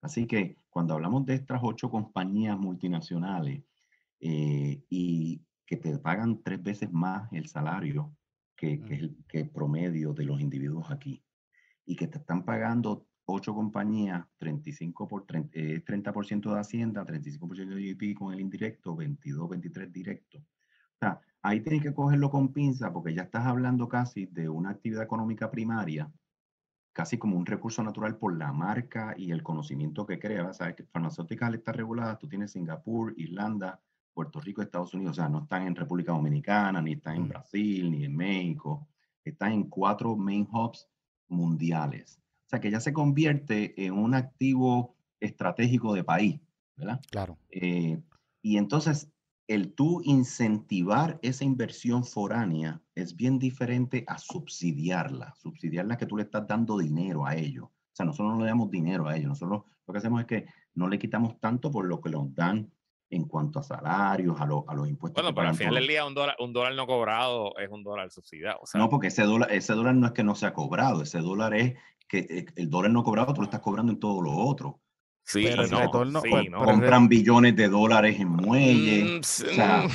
Así 0.00 0.26
que 0.26 0.56
cuando 0.70 0.94
hablamos 0.94 1.26
de 1.26 1.34
estas 1.34 1.60
ocho 1.62 1.90
compañías 1.90 2.58
multinacionales 2.58 3.64
eh, 4.20 4.82
y 4.88 5.42
que 5.66 5.76
te 5.76 5.98
pagan 5.98 6.42
tres 6.42 6.62
veces 6.62 6.92
más 6.92 7.32
el 7.32 7.48
salario 7.48 8.14
que, 8.56 8.80
que, 8.80 8.94
el 8.94 9.16
que 9.28 9.44
promedio 9.44 10.12
de 10.12 10.24
los 10.24 10.40
individuos 10.40 10.90
aquí 10.90 11.22
y 11.84 11.96
que 11.96 12.06
te 12.06 12.18
están 12.18 12.44
pagando 12.44 13.07
ocho 13.30 13.54
compañías, 13.54 14.26
35 14.38 15.06
por 15.06 15.26
30, 15.26 15.50
30% 15.84 16.54
de 16.54 16.60
Hacienda, 16.60 17.04
35% 17.04 17.74
de 17.74 17.94
GDP 17.94 18.18
con 18.18 18.32
el 18.32 18.40
indirecto, 18.40 18.96
22, 18.96 19.50
23 19.50 19.92
directo. 19.92 20.38
O 20.38 20.98
sea, 20.98 21.20
ahí 21.42 21.60
tienes 21.60 21.82
que 21.82 21.92
cogerlo 21.92 22.30
con 22.30 22.52
pinza 22.52 22.90
porque 22.90 23.14
ya 23.14 23.22
estás 23.22 23.44
hablando 23.46 23.86
casi 23.86 24.26
de 24.26 24.48
una 24.48 24.70
actividad 24.70 25.02
económica 25.02 25.50
primaria, 25.50 26.10
casi 26.94 27.18
como 27.18 27.36
un 27.36 27.44
recurso 27.44 27.82
natural 27.82 28.16
por 28.16 28.36
la 28.36 28.50
marca 28.52 29.14
y 29.16 29.30
el 29.30 29.42
conocimiento 29.42 30.06
que 30.06 30.18
crea. 30.18 30.54
Sabes 30.54 30.76
que 30.76 30.84
farmacéuticas 30.84 31.52
está 31.52 31.72
regulada, 31.72 32.18
tú 32.18 32.28
tienes 32.28 32.52
Singapur, 32.52 33.12
Irlanda, 33.18 33.78
Puerto 34.14 34.40
Rico, 34.40 34.62
Estados 34.62 34.94
Unidos, 34.94 35.18
o 35.18 35.20
sea, 35.20 35.28
no 35.28 35.42
están 35.42 35.66
en 35.66 35.76
República 35.76 36.12
Dominicana, 36.12 36.80
ni 36.80 36.92
están 36.92 37.16
en 37.16 37.24
mm. 37.24 37.28
Brasil, 37.28 37.90
ni 37.90 38.04
en 38.06 38.16
México, 38.16 38.88
están 39.22 39.52
en 39.52 39.64
cuatro 39.64 40.16
main 40.16 40.48
hubs 40.50 40.88
mundiales. 41.28 42.18
O 42.48 42.50
sea, 42.50 42.60
que 42.60 42.70
ya 42.70 42.80
se 42.80 42.94
convierte 42.94 43.84
en 43.84 43.92
un 43.92 44.14
activo 44.14 44.96
estratégico 45.20 45.92
de 45.92 46.02
país, 46.02 46.40
¿verdad? 46.76 46.98
Claro. 47.10 47.36
Eh, 47.50 48.00
y 48.40 48.56
entonces, 48.56 49.12
el 49.48 49.74
tú 49.74 50.00
incentivar 50.02 51.18
esa 51.20 51.44
inversión 51.44 52.04
foránea 52.04 52.80
es 52.94 53.14
bien 53.16 53.38
diferente 53.38 54.02
a 54.06 54.16
subsidiarla. 54.16 55.34
Subsidiarla 55.34 55.98
que 55.98 56.06
tú 56.06 56.16
le 56.16 56.22
estás 56.22 56.46
dando 56.46 56.78
dinero 56.78 57.26
a 57.26 57.36
ellos. 57.36 57.66
O 57.66 57.92
sea, 57.92 58.06
nosotros 58.06 58.34
no 58.34 58.40
le 58.40 58.48
damos 58.48 58.70
dinero 58.70 59.06
a 59.06 59.14
ellos. 59.14 59.28
Nosotros 59.28 59.64
lo 59.86 59.92
que 59.92 59.98
hacemos 59.98 60.20
es 60.22 60.26
que 60.26 60.46
no 60.74 60.88
le 60.88 60.98
quitamos 60.98 61.38
tanto 61.40 61.70
por 61.70 61.84
lo 61.84 62.00
que 62.00 62.08
nos 62.08 62.34
dan 62.34 62.72
en 63.10 63.24
cuanto 63.24 63.58
a 63.58 63.62
salarios, 63.62 64.38
a, 64.40 64.44
a 64.44 64.74
los 64.74 64.88
impuestos. 64.88 65.22
Bueno, 65.22 65.34
pero 65.34 65.48
al 65.48 65.54
final 65.54 65.74
del 65.74 65.86
día 65.86 66.04
un 66.04 66.14
dólar, 66.14 66.36
un 66.38 66.52
dólar 66.52 66.74
no 66.74 66.86
cobrado 66.86 67.56
es 67.58 67.70
un 67.70 67.82
dólar 67.82 68.10
subsidiado. 68.10 68.60
no, 68.74 68.88
porque 68.88 69.08
ese 69.08 69.22
dólar, 69.22 69.52
ese 69.52 69.72
dólar 69.72 69.94
no 69.94 70.06
es 70.06 70.12
que 70.12 70.24
no 70.24 70.34
se 70.34 70.46
ha 70.46 70.52
cobrado, 70.52 71.02
ese 71.02 71.20
dólar 71.20 71.54
es 71.54 71.74
que 72.06 72.18
eh, 72.18 72.46
el 72.56 72.70
dólar 72.70 72.90
no 72.90 73.04
cobrado, 73.04 73.34
tú 73.34 73.40
lo 73.40 73.46
estás 73.46 73.60
cobrando 73.60 73.92
en 73.92 74.00
todo 74.00 74.20
lo 74.20 74.32
otro. 74.32 74.80
Sí, 75.24 75.44
pero 75.44 75.62
el 75.62 75.70
retorno, 75.70 76.22
pues, 76.22 76.48
compran 76.50 77.06
billones 77.06 77.54
de 77.54 77.68
dólares 77.68 78.18
en 78.18 78.28
muelles. 78.28 79.04
Mm, 79.04 79.18
o 79.18 79.52
sea, 79.54 79.86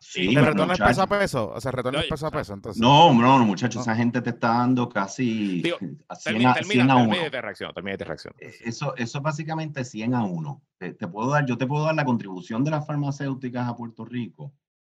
sí, 0.00 0.34
el 0.34 0.44
retorno 0.44 0.72
es 0.72 0.78
peso 0.78 1.02
a 1.02 1.06
peso. 1.06 1.52
O 1.54 1.60
sea, 1.60 1.70
el 1.70 1.76
retorno 1.76 2.00
es 2.00 2.06
peso 2.06 2.26
a 2.26 2.30
peso. 2.30 2.54
Entonces. 2.54 2.80
No, 2.80 3.12
no, 3.12 3.38
no, 3.38 3.44
muchachos, 3.44 3.82
esa 3.82 3.94
gente 3.94 4.20
te 4.20 4.30
está 4.30 4.48
dando 4.48 4.88
casi 4.88 5.62
a 6.08 6.14
100 6.14 6.46
a, 6.46 6.54
100 6.54 6.90
a 6.90 6.96
1. 6.96 7.16
de 7.30 7.40
reacción, 7.40 7.72
de 7.74 7.96
reacción. 7.96 8.34
Eh, 8.38 8.54
eso, 8.64 8.94
eso 8.96 9.18
es 9.18 9.24
básicamente 9.24 9.84
100 9.84 10.14
a 10.14 10.24
1. 10.24 10.62
Te, 10.78 10.94
te, 10.94 11.08
puedo 11.08 11.30
dar, 11.30 11.46
yo 11.46 11.58
te 11.58 11.66
puedo 11.66 11.84
dar 11.84 11.94
la 11.94 12.04
contribución 12.04 12.64
de 12.64 12.70
las 12.70 12.86
farmacéuticas 12.86 13.68
a 13.68 13.76
Puerto 13.76 14.04
Rico. 14.04 14.52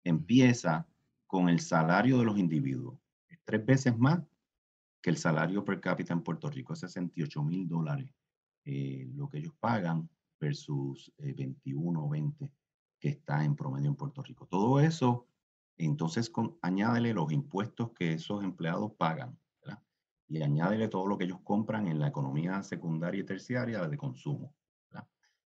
Empieza 0.04 0.88
con 1.28 1.50
el 1.50 1.60
salario 1.60 2.18
de 2.20 2.26
los 2.26 2.38
individuos. 2.38 2.98
Es 3.28 3.40
tres 3.46 3.66
veces 3.66 3.98
más 3.98 4.20
que 5.02 5.10
el 5.10 5.18
salario 5.18 5.64
per 5.64 5.80
cápita 5.80 6.14
en 6.14 6.22
Puerto 6.22 6.50
Rico 6.50 6.74
es 6.74 6.80
68 6.80 7.44
mil 7.44 7.68
dólares, 7.68 8.12
eh, 8.66 9.08
lo 9.14 9.30
que 9.30 9.38
ellos 9.40 9.54
pagan 9.60 10.10
versus 10.40 11.12
21 11.18 12.04
o 12.04 12.10
20 12.10 12.52
que 13.00 13.10
está 13.10 13.44
en 13.44 13.56
promedio 13.56 13.90
en 13.90 13.96
Puerto 13.96 14.22
Rico. 14.22 14.46
Todo 14.48 14.80
eso, 14.80 15.28
entonces 15.78 16.30
con, 16.30 16.58
añádele 16.62 17.14
los 17.14 17.32
impuestos 17.32 17.92
que 17.92 18.14
esos 18.14 18.44
empleados 18.44 18.92
pagan, 18.94 19.40
¿verdad? 19.62 19.82
Y 20.28 20.42
añádele 20.42 20.88
todo 20.88 21.08
lo 21.08 21.18
que 21.18 21.26
ellos 21.26 21.40
compran 21.44 21.88
en 21.88 22.00
la 22.00 22.08
economía 22.08 22.62
secundaria 22.64 23.22
y 23.22 23.26
terciaria 23.26 23.88
de 23.88 23.98
consumo. 23.98 24.54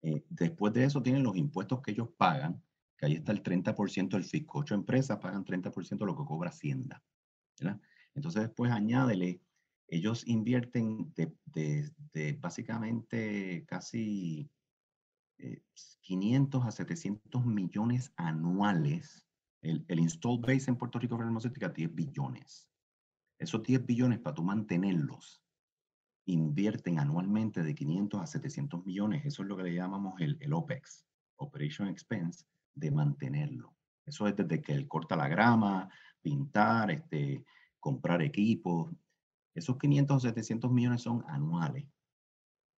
Eh, 0.04 0.24
después 0.30 0.74
de 0.74 0.84
eso 0.84 1.02
tienen 1.02 1.24
los 1.24 1.36
impuestos 1.36 1.82
que 1.82 1.92
ellos 1.92 2.10
pagan, 2.16 2.62
que 2.96 3.08
ahí 3.08 3.14
está 3.14 3.32
el 3.32 3.42
30% 3.42 4.10
del 4.10 4.24
fisco. 4.24 4.60
Ocho 4.60 4.76
empresas 4.76 5.18
pagan 5.18 5.44
30% 5.44 5.98
de 5.98 6.06
lo 6.06 6.16
que 6.16 6.24
cobra 6.24 6.50
Hacienda. 6.50 7.04
¿verdad? 7.60 7.80
Entonces 8.14 8.44
después 8.44 8.72
añádele, 8.72 9.42
ellos 9.88 10.28
invierten 10.28 11.14
de, 11.16 12.38
básicamente 12.40 13.66
casi 13.68 14.50
500 16.02 16.64
eh, 16.64 16.68
a 16.68 16.72
700 16.72 17.46
millones 17.46 18.14
anuales. 18.18 19.26
El, 19.62 19.86
install 19.90 20.40
base 20.40 20.70
en 20.70 20.78
Puerto 20.78 21.00
Rico 21.00 21.18
farmacéutica 21.18 21.70
10 21.70 21.94
billones. 21.94 22.70
Esos 23.40 23.64
10 23.64 23.86
billones 23.86 24.20
para 24.20 24.36
tú 24.36 24.44
mantenerlos 24.44 25.44
invierten 26.26 27.00
anualmente 27.00 27.64
de 27.64 27.74
500 27.74 28.22
a 28.22 28.28
700 28.28 28.86
millones. 28.86 29.26
Eso 29.26 29.44
es 29.44 29.50
lo 29.50 29.58
que 29.58 29.64
le 29.64 29.74
llamamos 29.74 30.20
el, 30.20 30.38
el 30.42 30.54
OPEX, 30.54 31.06
Operation 31.38 31.88
Expense, 31.88 32.46
de 32.76 32.92
mantenerlo. 32.92 33.76
Eso 34.06 34.28
es 34.28 34.36
desde 34.36 34.62
que 34.62 34.74
él 34.74 34.88
corta 34.88 35.16
la 35.16 35.28
grama, 35.28 35.90
pintar, 36.22 36.92
este, 36.92 37.46
comprar 37.80 38.22
equipos. 38.22 38.94
Esos 39.54 39.78
500 39.78 40.18
o 40.18 40.20
700 40.20 40.72
millones 40.72 41.02
son 41.02 41.24
anuales, 41.28 41.88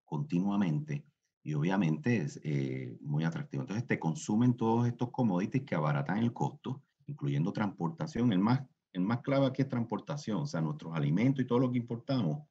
continuamente, 0.04 1.04
y 1.42 1.54
obviamente 1.54 2.18
es 2.18 2.40
eh, 2.44 2.96
muy 3.00 3.24
atractivo. 3.24 3.62
Entonces 3.62 3.86
te 3.86 3.98
consumen 3.98 4.54
todos 4.54 4.86
estos 4.86 5.10
commodities 5.10 5.64
que 5.64 5.74
abaratan 5.74 6.18
el 6.18 6.32
costo, 6.32 6.82
incluyendo 7.06 7.52
transportación. 7.52 8.32
El 8.32 8.40
más, 8.40 8.62
el 8.92 9.02
más 9.02 9.20
clave 9.20 9.46
aquí 9.46 9.62
es 9.62 9.68
transportación, 9.68 10.38
o 10.38 10.46
sea, 10.46 10.60
nuestros 10.60 10.94
alimentos 10.94 11.42
y 11.42 11.46
todo 11.46 11.58
lo 11.58 11.70
que 11.70 11.78
importamos 11.78 12.42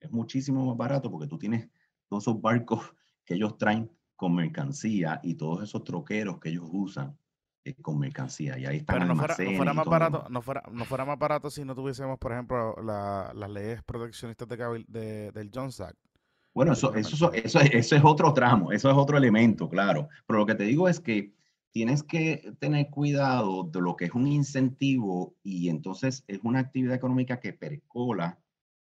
es 0.00 0.10
muchísimo 0.10 0.64
más 0.66 0.76
barato 0.76 1.10
porque 1.10 1.26
tú 1.26 1.38
tienes 1.38 1.68
todos 2.08 2.24
esos 2.24 2.40
barcos 2.40 2.80
que 3.24 3.34
ellos 3.34 3.58
traen 3.58 3.90
con 4.16 4.34
mercancía 4.34 5.20
y 5.22 5.34
todos 5.34 5.62
esos 5.62 5.84
troqueros 5.84 6.38
que 6.40 6.50
ellos 6.50 6.68
usan 6.70 7.16
eh, 7.64 7.74
con 7.80 7.98
mercancía 7.98 8.58
y 8.58 8.66
ahí 8.66 8.78
están 8.78 9.00
Pero 9.00 9.06
no 9.06 9.16
fuera, 9.16 9.36
no 9.38 9.56
fuera 9.56 9.74
más 9.74 9.86
barato, 9.86 10.26
no 10.30 10.42
fuera, 10.42 10.62
no 10.72 10.84
fuera 10.84 11.04
más 11.04 11.18
barato 11.18 11.50
si 11.50 11.64
no 11.64 11.74
tuviésemos, 11.74 12.18
por 12.18 12.32
ejemplo, 12.32 12.74
la, 12.82 13.32
las 13.34 13.50
leyes 13.50 13.82
proteccionistas 13.82 14.48
de, 14.48 14.84
de, 14.88 15.32
del 15.32 15.50
Jones 15.54 15.80
Act. 15.80 15.98
Bueno, 16.60 16.74
eso, 16.74 16.94
eso, 16.94 17.32
eso, 17.32 17.58
eso, 17.58 17.96
es 17.96 18.04
otro 18.04 18.34
tramo, 18.34 18.70
eso 18.70 18.90
es 18.90 18.94
otro 18.94 19.16
elemento, 19.16 19.66
claro. 19.66 20.10
Pero 20.26 20.40
lo 20.40 20.44
que 20.44 20.54
te 20.54 20.64
digo 20.64 20.90
es 20.90 21.00
que 21.00 21.32
tienes 21.70 22.02
que 22.02 22.52
tener 22.58 22.90
cuidado 22.90 23.62
de 23.62 23.80
lo 23.80 23.96
que 23.96 24.04
es 24.04 24.12
un 24.12 24.26
incentivo 24.26 25.34
y 25.42 25.70
entonces 25.70 26.22
es 26.28 26.38
una 26.42 26.58
actividad 26.58 26.94
económica 26.94 27.40
que 27.40 27.54
percola 27.54 28.38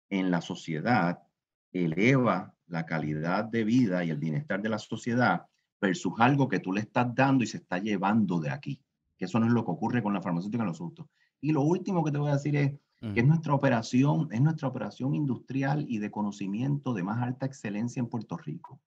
en 0.08 0.30
la 0.30 0.40
sociedad, 0.40 1.22
eleva 1.70 2.54
la 2.68 2.86
calidad 2.86 3.44
de 3.44 3.64
vida 3.64 4.02
y 4.02 4.08
el 4.08 4.16
bienestar 4.16 4.62
de 4.62 4.70
la 4.70 4.78
sociedad 4.78 5.44
versus 5.78 6.14
algo 6.20 6.48
que 6.48 6.60
tú 6.60 6.72
le 6.72 6.80
estás 6.80 7.14
dando 7.14 7.44
y 7.44 7.48
se 7.48 7.58
está 7.58 7.76
llevando 7.76 8.40
de 8.40 8.48
aquí. 8.48 8.80
Que 9.18 9.26
eso 9.26 9.38
no 9.38 9.44
es 9.44 9.52
lo 9.52 9.62
que 9.66 9.72
ocurre 9.72 10.02
con 10.02 10.14
la 10.14 10.22
farmacéutica 10.22 10.62
en 10.62 10.68
los 10.70 10.80
adultos. 10.80 11.04
Y 11.42 11.52
lo 11.52 11.60
último 11.60 12.02
que 12.02 12.12
te 12.12 12.16
voy 12.16 12.30
a 12.30 12.36
decir 12.36 12.56
es 12.56 12.72
que 13.00 13.20
es 13.20 13.26
nuestra 13.26 13.54
operación, 13.54 14.28
es 14.32 14.40
nuestra 14.40 14.68
operación 14.68 15.14
industrial 15.14 15.86
y 15.88 15.98
de 15.98 16.10
conocimiento 16.10 16.94
de 16.94 17.04
más 17.04 17.22
alta 17.22 17.46
excelencia 17.46 18.00
en 18.00 18.08
Puerto 18.08 18.36
Rico. 18.36 18.80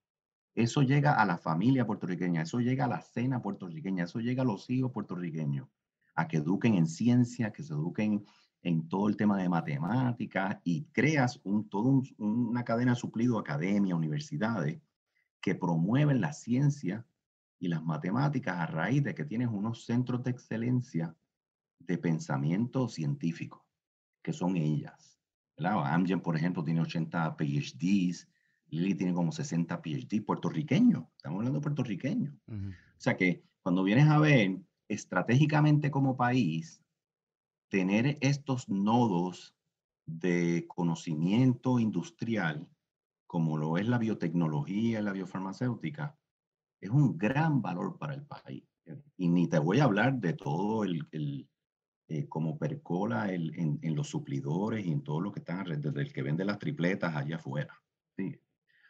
Eso 0.53 0.81
llega 0.81 1.13
a 1.13 1.25
la 1.25 1.37
familia 1.37 1.85
puertorriqueña, 1.85 2.41
eso 2.41 2.59
llega 2.59 2.85
a 2.85 2.89
la 2.89 3.01
cena 3.01 3.41
puertorriqueña, 3.41 4.03
eso 4.03 4.19
llega 4.19 4.41
a 4.41 4.45
los 4.45 4.69
hijos 4.69 4.91
puertorriqueños, 4.91 5.69
a 6.15 6.27
que 6.27 6.37
eduquen 6.37 6.75
en 6.75 6.87
ciencia, 6.87 7.53
que 7.53 7.63
se 7.63 7.73
eduquen 7.73 8.25
en 8.63 8.89
todo 8.89 9.07
el 9.07 9.15
tema 9.15 9.37
de 9.37 9.47
matemáticas 9.47 10.57
y 10.63 10.83
creas 10.91 11.39
un, 11.43 11.69
todo 11.69 12.03
una 12.17 12.63
cadena 12.65 12.91
de 12.91 12.99
suplido 12.99 13.39
academia, 13.39 13.95
universidades, 13.95 14.81
que 15.39 15.55
promueven 15.55 16.21
la 16.21 16.33
ciencia 16.33 17.05
y 17.59 17.69
las 17.69 17.83
matemáticas 17.83 18.57
a 18.57 18.65
raíz 18.65 19.03
de 19.03 19.15
que 19.15 19.25
tienes 19.25 19.47
unos 19.49 19.85
centros 19.85 20.23
de 20.23 20.31
excelencia 20.31 21.15
de 21.79 21.97
pensamiento 21.97 22.87
científico, 22.87 23.65
que 24.21 24.33
son 24.33 24.57
ellas. 24.57 25.11
Amgen, 25.63 26.21
por 26.21 26.35
ejemplo, 26.35 26.63
tiene 26.63 26.81
80 26.81 27.37
PhDs, 27.37 28.27
Lili 28.67 28.95
tiene 28.95 29.13
como 29.13 29.31
60 29.31 29.81
PhDs 29.81 30.21
puertorriqueños, 30.21 31.03
estamos 31.17 31.39
hablando 31.39 31.59
de 31.59 31.63
puertorriqueños. 31.63 32.33
O 32.47 33.01
sea 33.01 33.17
que 33.17 33.43
cuando 33.61 33.83
vienes 33.83 34.07
a 34.07 34.19
ver 34.19 34.59
estratégicamente 34.87 35.91
como 35.91 36.17
país, 36.17 36.81
tener 37.69 38.17
estos 38.21 38.69
nodos 38.69 39.55
de 40.05 40.65
conocimiento 40.67 41.79
industrial, 41.79 42.67
como 43.27 43.57
lo 43.57 43.77
es 43.77 43.87
la 43.87 43.97
biotecnología 43.97 44.99
y 44.99 45.03
la 45.03 45.13
biofarmacéutica, 45.13 46.17
es 46.81 46.89
un 46.89 47.17
gran 47.17 47.61
valor 47.61 47.97
para 47.97 48.13
el 48.13 48.23
país. 48.23 48.63
Y 49.15 49.29
ni 49.29 49.47
te 49.47 49.59
voy 49.59 49.79
a 49.79 49.85
hablar 49.85 50.19
de 50.19 50.33
todo 50.33 50.83
el, 50.83 51.07
el 51.11 51.47
eh, 52.07 52.27
como 52.27 52.57
percola 52.57 53.31
el, 53.31 53.53
en, 53.57 53.79
en, 53.81 53.95
los 53.95 54.09
suplidores 54.09 54.85
y 54.85 54.91
en 54.91 55.01
todo 55.03 55.21
lo 55.21 55.31
que 55.31 55.39
están 55.39 55.59
alrededor, 55.59 55.93
del 55.93 56.11
que 56.11 56.21
vende 56.21 56.43
las 56.43 56.59
tripletas 56.59 57.15
allá 57.15 57.37
afuera. 57.37 57.73
¿sí? 58.17 58.39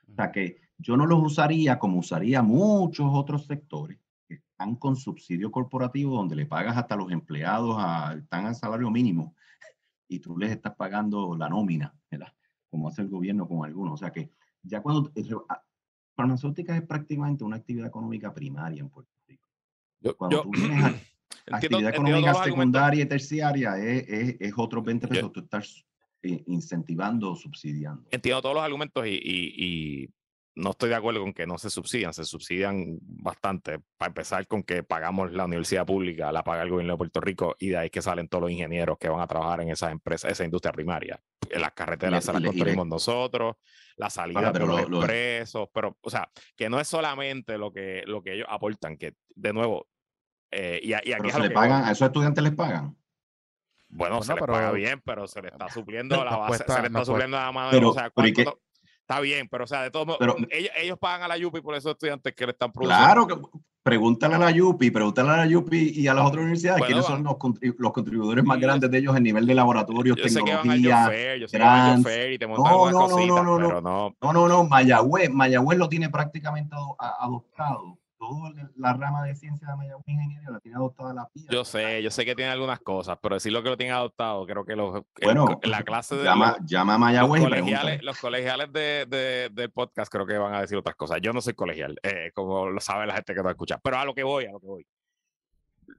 O 0.08 0.14
sea 0.16 0.32
que 0.32 0.58
yo 0.78 0.98
no 0.98 1.06
los 1.06 1.22
usaría 1.24 1.78
como 1.78 2.00
usaría 2.00 2.42
muchos 2.42 3.08
otros 3.12 3.46
sectores 3.46 4.00
que 4.28 4.36
están 4.36 4.76
con 4.76 4.96
subsidio 4.96 5.52
corporativo 5.52 6.16
donde 6.16 6.36
le 6.36 6.46
pagas 6.46 6.78
hasta 6.78 6.96
los 6.96 7.12
empleados, 7.12 7.76
a, 7.78 8.16
están 8.16 8.46
al 8.46 8.56
salario 8.56 8.90
mínimo 8.90 9.36
y 10.08 10.20
tú 10.20 10.38
les 10.38 10.52
estás 10.52 10.76
pagando 10.76 11.36
la 11.36 11.50
nómina, 11.50 11.94
¿verdad? 12.10 12.34
como 12.72 12.88
hace 12.88 13.02
el 13.02 13.10
gobierno 13.10 13.48
con 13.48 13.66
algunos. 13.66 13.94
O 13.94 13.98
sea 13.98 14.12
que 14.12 14.32
ya 14.64 14.82
cuando 14.82 15.12
ah, 15.50 15.64
farmacéutica 16.16 16.76
es 16.76 16.84
prácticamente 16.84 17.44
una 17.44 17.58
actividad 17.58 17.88
económica 17.88 18.34
primaria 18.34 18.80
en 18.80 18.90
Puerto 18.90 19.12
Rico. 19.28 19.48
cuando 20.18 20.38
yo, 20.38 20.44
tú 20.44 20.52
vienes 20.58 20.84
a 20.84 20.94
actividad 21.50 21.94
económica 21.94 22.34
secundaria 22.44 23.04
y 23.04 23.06
terciaria 23.06 23.78
es, 23.78 24.08
es, 24.08 24.36
es 24.40 24.54
otros 24.58 24.84
20 24.84 25.08
pesos. 25.08 25.24
Yo, 25.24 25.32
tú 25.32 25.42
estás 25.42 25.86
eh, 26.24 26.44
incentivando 26.48 27.32
o 27.32 27.36
subsidiando. 27.36 28.04
Entiendo 28.12 28.42
todos 28.42 28.56
los 28.56 28.64
argumentos 28.64 29.06
y, 29.08 29.10
y, 29.10 29.54
y, 29.58 30.10
no 30.54 30.72
estoy 30.72 30.90
de 30.90 30.96
acuerdo 30.96 31.22
con 31.22 31.34
que 31.34 31.48
no 31.48 31.58
se 31.58 31.70
subsidian, 31.70 32.14
se 32.14 32.26
subsidian 32.26 33.00
bastante. 33.02 33.80
Para 33.98 34.10
empezar 34.10 34.46
con 34.48 34.64
que 34.64 34.84
pagamos 34.84 35.32
la 35.32 35.46
universidad 35.46 35.86
pública, 35.86 36.32
la 36.32 36.44
paga 36.44 36.64
el 36.64 36.70
gobierno 36.70 36.94
de 36.94 36.98
Puerto 36.98 37.22
Rico 37.22 37.56
y 37.58 37.70
de 37.70 37.78
ahí 37.78 37.90
que 37.90 38.02
salen 38.02 38.28
todos 38.28 38.44
los 38.44 38.52
ingenieros 38.52 38.98
que 39.00 39.10
van 39.10 39.22
a 39.22 39.28
trabajar 39.28 39.62
en 39.62 39.70
esas 39.70 39.92
empresas, 39.92 40.32
esa 40.32 40.44
industria 40.44 40.74
primaria. 40.74 41.20
Las 41.50 41.72
carreteras 41.72 42.24
se 42.24 42.34
las 42.34 42.44
construimos 42.44 42.86
nosotros, 42.86 43.56
la 43.96 44.10
salida 44.10 44.52
de 44.52 44.60
los 44.60 44.90
lo, 44.90 44.98
expresos, 45.00 45.70
pero, 45.74 45.98
o 46.02 46.10
sea, 46.10 46.30
que 46.56 46.70
no 46.70 46.80
es 46.80 46.88
solamente 46.88 47.58
lo 47.58 47.72
que, 47.72 48.04
lo 48.06 48.22
que 48.22 48.34
ellos 48.36 48.48
aportan, 48.50 48.98
que 48.98 49.16
de 49.36 49.54
nuevo, 49.54 49.88
eh, 50.52 50.80
y, 50.84 50.90
y, 50.90 50.94
aquí 50.94 51.06
pero 51.18 51.32
se 51.32 51.40
le 51.40 51.52
pagan, 51.52 51.86
¿a 51.86 51.92
esos 51.92 52.06
estudiantes 52.06 52.44
les 52.44 52.54
pagan? 52.54 52.96
Bueno, 53.90 54.16
bueno 54.16 54.24
se 54.24 54.34
les 54.36 54.44
paga 54.44 54.72
bien, 54.72 55.02
pero 55.04 55.28
se 55.28 55.42
le 55.42 55.50
está 55.50 55.70
supliendo 55.70 56.24
la 56.24 56.38
base, 56.38 56.48
cuesta, 56.48 56.76
se 56.76 56.82
le 56.82 56.88
está 56.88 57.06
supliendo 57.06 57.38
la 57.38 57.52
mano. 57.52 57.70
Pero, 57.72 57.90
o 57.90 57.94
sea, 57.94 58.10
¿cuánto, 58.10 58.60
Está 59.02 59.20
bien, 59.20 59.50
pero 59.50 59.66
o 59.66 59.68
sea, 59.68 59.82
de 59.82 59.92
todos 59.92 60.08
modos, 60.08 60.38
ellos, 60.50 60.72
ellos, 60.78 60.98
pagan 60.98 61.24
a 61.24 61.28
la 61.28 61.38
Yupi 61.38 61.60
por 61.60 61.76
esos 61.76 61.92
estudiantes 61.92 62.34
que 62.34 62.46
le 62.46 62.54
están 62.54 62.72
produciendo. 62.72 63.04
Claro, 63.04 63.28
que 63.28 63.36
pregúntale 63.84 64.36
a 64.36 64.38
la 64.38 64.52
Yupi, 64.52 64.90
pregúntale 64.90 65.30
a 65.32 65.38
la 65.38 65.46
Yupi 65.48 65.92
y 65.96 66.08
a 66.08 66.14
las 66.14 66.26
otras 66.26 66.44
universidades 66.44 66.80
bueno, 66.80 66.88
quiénes 66.88 67.06
son 67.06 67.24
los, 67.24 67.36
contribu 67.36 67.76
los 67.80 67.92
contribuidores 67.92 68.46
más 68.46 68.60
grandes 68.60 68.90
de 68.90 69.00
ellos 69.00 69.18
en 69.18 69.24
nivel 69.24 69.46
de 69.46 69.56
laboratorios, 69.56 70.16
yo 70.16 70.24
tecnología. 70.24 71.08
Sé 71.48 72.04
que 72.06 72.34
y 72.34 72.38
te 72.38 72.48
montan 72.48 72.72
no, 72.72 72.92
no, 72.92 73.00
cositas, 73.00 73.28
no, 73.28 73.44
no, 73.44 73.60
no, 73.60 73.68
pero 73.68 73.82
no. 73.82 74.16
No, 74.22 74.34
no, 74.34 74.48
no, 74.48 74.64
Mayagüez, 74.64 75.30
Mayagüez 75.30 75.78
lo 75.78 75.90
tiene 75.90 76.10
prácticamente 76.10 76.74
adoptado 76.98 77.98
toda 78.22 78.52
la 78.76 78.94
rama 78.94 79.24
de 79.24 79.36
ciencia 79.36 79.68
de 79.68 79.76
Mayagüez 79.76 80.08
Ingeniería 80.08 80.52
la 80.52 80.60
tiene 80.60 80.78
adoptada 80.78 81.12
la 81.12 81.28
PIA. 81.30 81.48
Yo 81.50 81.66
sé, 81.66 82.04
yo 82.04 82.12
sé 82.12 82.24
que 82.24 82.36
tiene 82.36 82.52
algunas 82.52 82.80
cosas, 82.80 83.18
pero 83.20 83.34
decir 83.34 83.52
lo 83.52 83.64
que 83.64 83.70
lo 83.70 83.78
tienen 83.78 83.96
adoptado, 83.96 84.46
creo 84.46 84.64
que 84.64 84.76
los, 84.76 85.02
bueno, 85.24 85.60
el, 85.64 85.72
la 85.72 85.82
clase 85.82 86.16
de 86.16 86.24
llama, 86.24 86.56
los, 86.60 86.70
llama 86.70 86.94
a 86.94 86.98
Mayagüez 87.00 87.42
los 87.42 87.50
colegiales, 87.50 88.04
los 88.04 88.20
colegiales 88.20 88.72
de, 88.72 89.08
de, 89.08 89.50
del 89.52 89.72
podcast 89.72 90.12
creo 90.12 90.28
que 90.28 90.38
van 90.38 90.54
a 90.54 90.62
decir 90.62 90.78
otras 90.78 90.96
cosas. 90.96 91.20
Yo 91.20 91.34
no 91.34 91.42
soy 91.42 91.56
colegial, 91.56 91.98
eh, 92.04 92.32
como 92.36 92.70
lo 92.70 92.80
sabe 92.80 93.08
la 93.08 93.16
gente 93.16 93.34
que 93.34 93.42
va 93.42 93.50
a 93.50 93.54
escuchar, 93.54 93.80
pero 93.84 93.98
a 93.98 94.06
lo 94.06 94.14
que 94.14 94.24
voy, 94.24 94.46
a 94.46 94.52
lo 94.52 94.60
que 94.60 94.68
voy. 94.68 94.88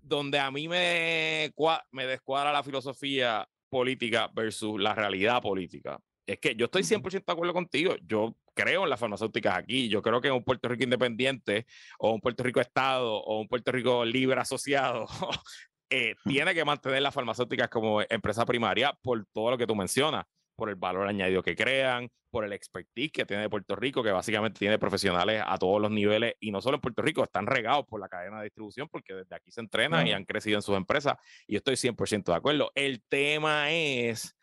Donde 0.01 0.39
a 0.39 0.51
mí 0.53 0.69
me, 0.69 1.53
me 1.91 2.07
descuadra 2.07 2.53
la 2.53 2.63
filosofía 2.63 3.49
política 3.69 4.31
versus 4.33 4.81
la 4.81 4.95
realidad 4.95 5.43
política. 5.43 5.99
Es 6.27 6.39
que 6.39 6.55
yo 6.55 6.67
estoy 6.67 6.83
100% 6.83 7.25
de 7.27 7.33
acuerdo 7.33 7.53
contigo. 7.53 7.97
Yo 8.03 8.37
creo 8.55 8.85
en 8.85 8.91
las 8.91 9.01
farmacéuticas 9.01 9.57
aquí. 9.57 9.89
Yo 9.89 10.03
creo 10.03 10.21
que 10.21 10.29
en 10.29 10.35
un 10.35 10.45
Puerto 10.45 10.69
Rico 10.69 10.85
independiente 10.85 11.67
o 11.99 12.13
un 12.13 12.21
Puerto 12.21 12.43
Rico 12.43 12.61
Estado 12.61 13.15
o 13.15 13.41
un 13.41 13.49
Puerto 13.49 13.73
Rico 13.73 14.05
libre 14.05 14.41
asociado 14.41 15.07
eh, 15.91 16.15
tiene 16.25 16.55
que 16.55 16.65
mantener 16.65 17.03
las 17.03 17.15
farmacéuticas 17.15 17.69
como 17.69 18.03
empresa 18.03 18.47
primaria 18.47 18.93
por 19.03 19.25
todo 19.33 19.51
lo 19.51 19.59
que 19.59 19.67
tú 19.67 19.75
mencionas, 19.75 20.25
por 20.57 20.69
el 20.69 20.77
valor 20.77 21.09
añadido 21.09 21.43
que 21.43 21.57
crean, 21.57 22.09
por 22.31 22.45
el 22.45 22.53
expertise 22.55 23.13
que 23.13 23.27
tiene 23.27 23.51
Puerto 23.51 23.77
Rico, 23.77 24.03
que 24.03 24.11
básicamente 24.11 24.59
tiene 24.59 24.79
profesionales 24.79 25.43
a 25.45 25.59
todos 25.59 25.81
los 25.81 25.91
niveles 25.91 26.35
y 26.41 26.51
no 26.51 26.63
solo 26.63 26.77
en 26.77 26.81
Puerto 26.81 27.03
Rico, 27.03 27.23
están 27.23 27.47
regados 27.47 27.85
por 27.87 28.01
la 28.01 28.09
cadena 28.09 28.39
de 28.39 28.45
distribución 28.45 28.89
porque 28.91 29.13
desde 29.13 29.37
aquí 29.37 29.51
se 29.51 29.61
entrenan 29.61 30.07
y 30.07 30.13
han 30.13 30.25
crecido 30.25 30.57
en 30.57 30.63
sus 30.63 30.77
empresas 30.77 31.17
y 31.47 31.57
estoy 31.57 31.75
100% 31.75 32.25
de 32.25 32.35
acuerdo. 32.35 32.73
El 32.75 33.03
tema 33.03 33.71
es 33.71 34.35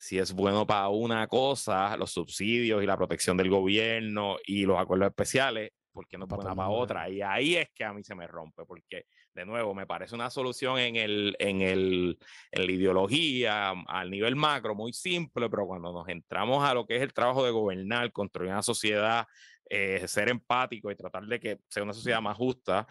si 0.00 0.18
es 0.18 0.32
bueno 0.32 0.66
para 0.66 0.88
una 0.88 1.26
cosa, 1.26 1.94
los 1.98 2.10
subsidios 2.10 2.82
y 2.82 2.86
la 2.86 2.96
protección 2.96 3.36
del 3.36 3.50
gobierno 3.50 4.38
y 4.46 4.64
los 4.64 4.78
acuerdos 4.78 5.08
especiales, 5.08 5.72
¿por 5.92 6.08
qué 6.08 6.16
no 6.16 6.26
para, 6.26 6.54
para 6.54 6.70
otra? 6.70 7.10
Y 7.10 7.20
ahí 7.20 7.56
es 7.56 7.68
que 7.74 7.84
a 7.84 7.92
mí 7.92 8.02
se 8.02 8.14
me 8.14 8.26
rompe, 8.26 8.64
porque 8.64 9.04
de 9.34 9.44
nuevo 9.44 9.74
me 9.74 9.86
parece 9.86 10.14
una 10.14 10.30
solución 10.30 10.78
en, 10.78 10.96
el, 10.96 11.36
en, 11.38 11.60
el, 11.60 12.18
en 12.50 12.66
la 12.66 12.72
ideología, 12.72 13.74
al 13.86 14.10
nivel 14.10 14.36
macro, 14.36 14.74
muy 14.74 14.94
simple, 14.94 15.50
pero 15.50 15.66
cuando 15.66 15.92
nos 15.92 16.08
entramos 16.08 16.64
a 16.64 16.72
lo 16.72 16.86
que 16.86 16.96
es 16.96 17.02
el 17.02 17.12
trabajo 17.12 17.44
de 17.44 17.50
gobernar, 17.50 18.10
construir 18.10 18.52
una 18.52 18.62
sociedad, 18.62 19.26
eh, 19.68 20.08
ser 20.08 20.30
empático 20.30 20.90
y 20.90 20.96
tratar 20.96 21.26
de 21.26 21.38
que 21.38 21.60
sea 21.68 21.82
una 21.82 21.92
sociedad 21.92 22.22
más 22.22 22.38
justa, 22.38 22.86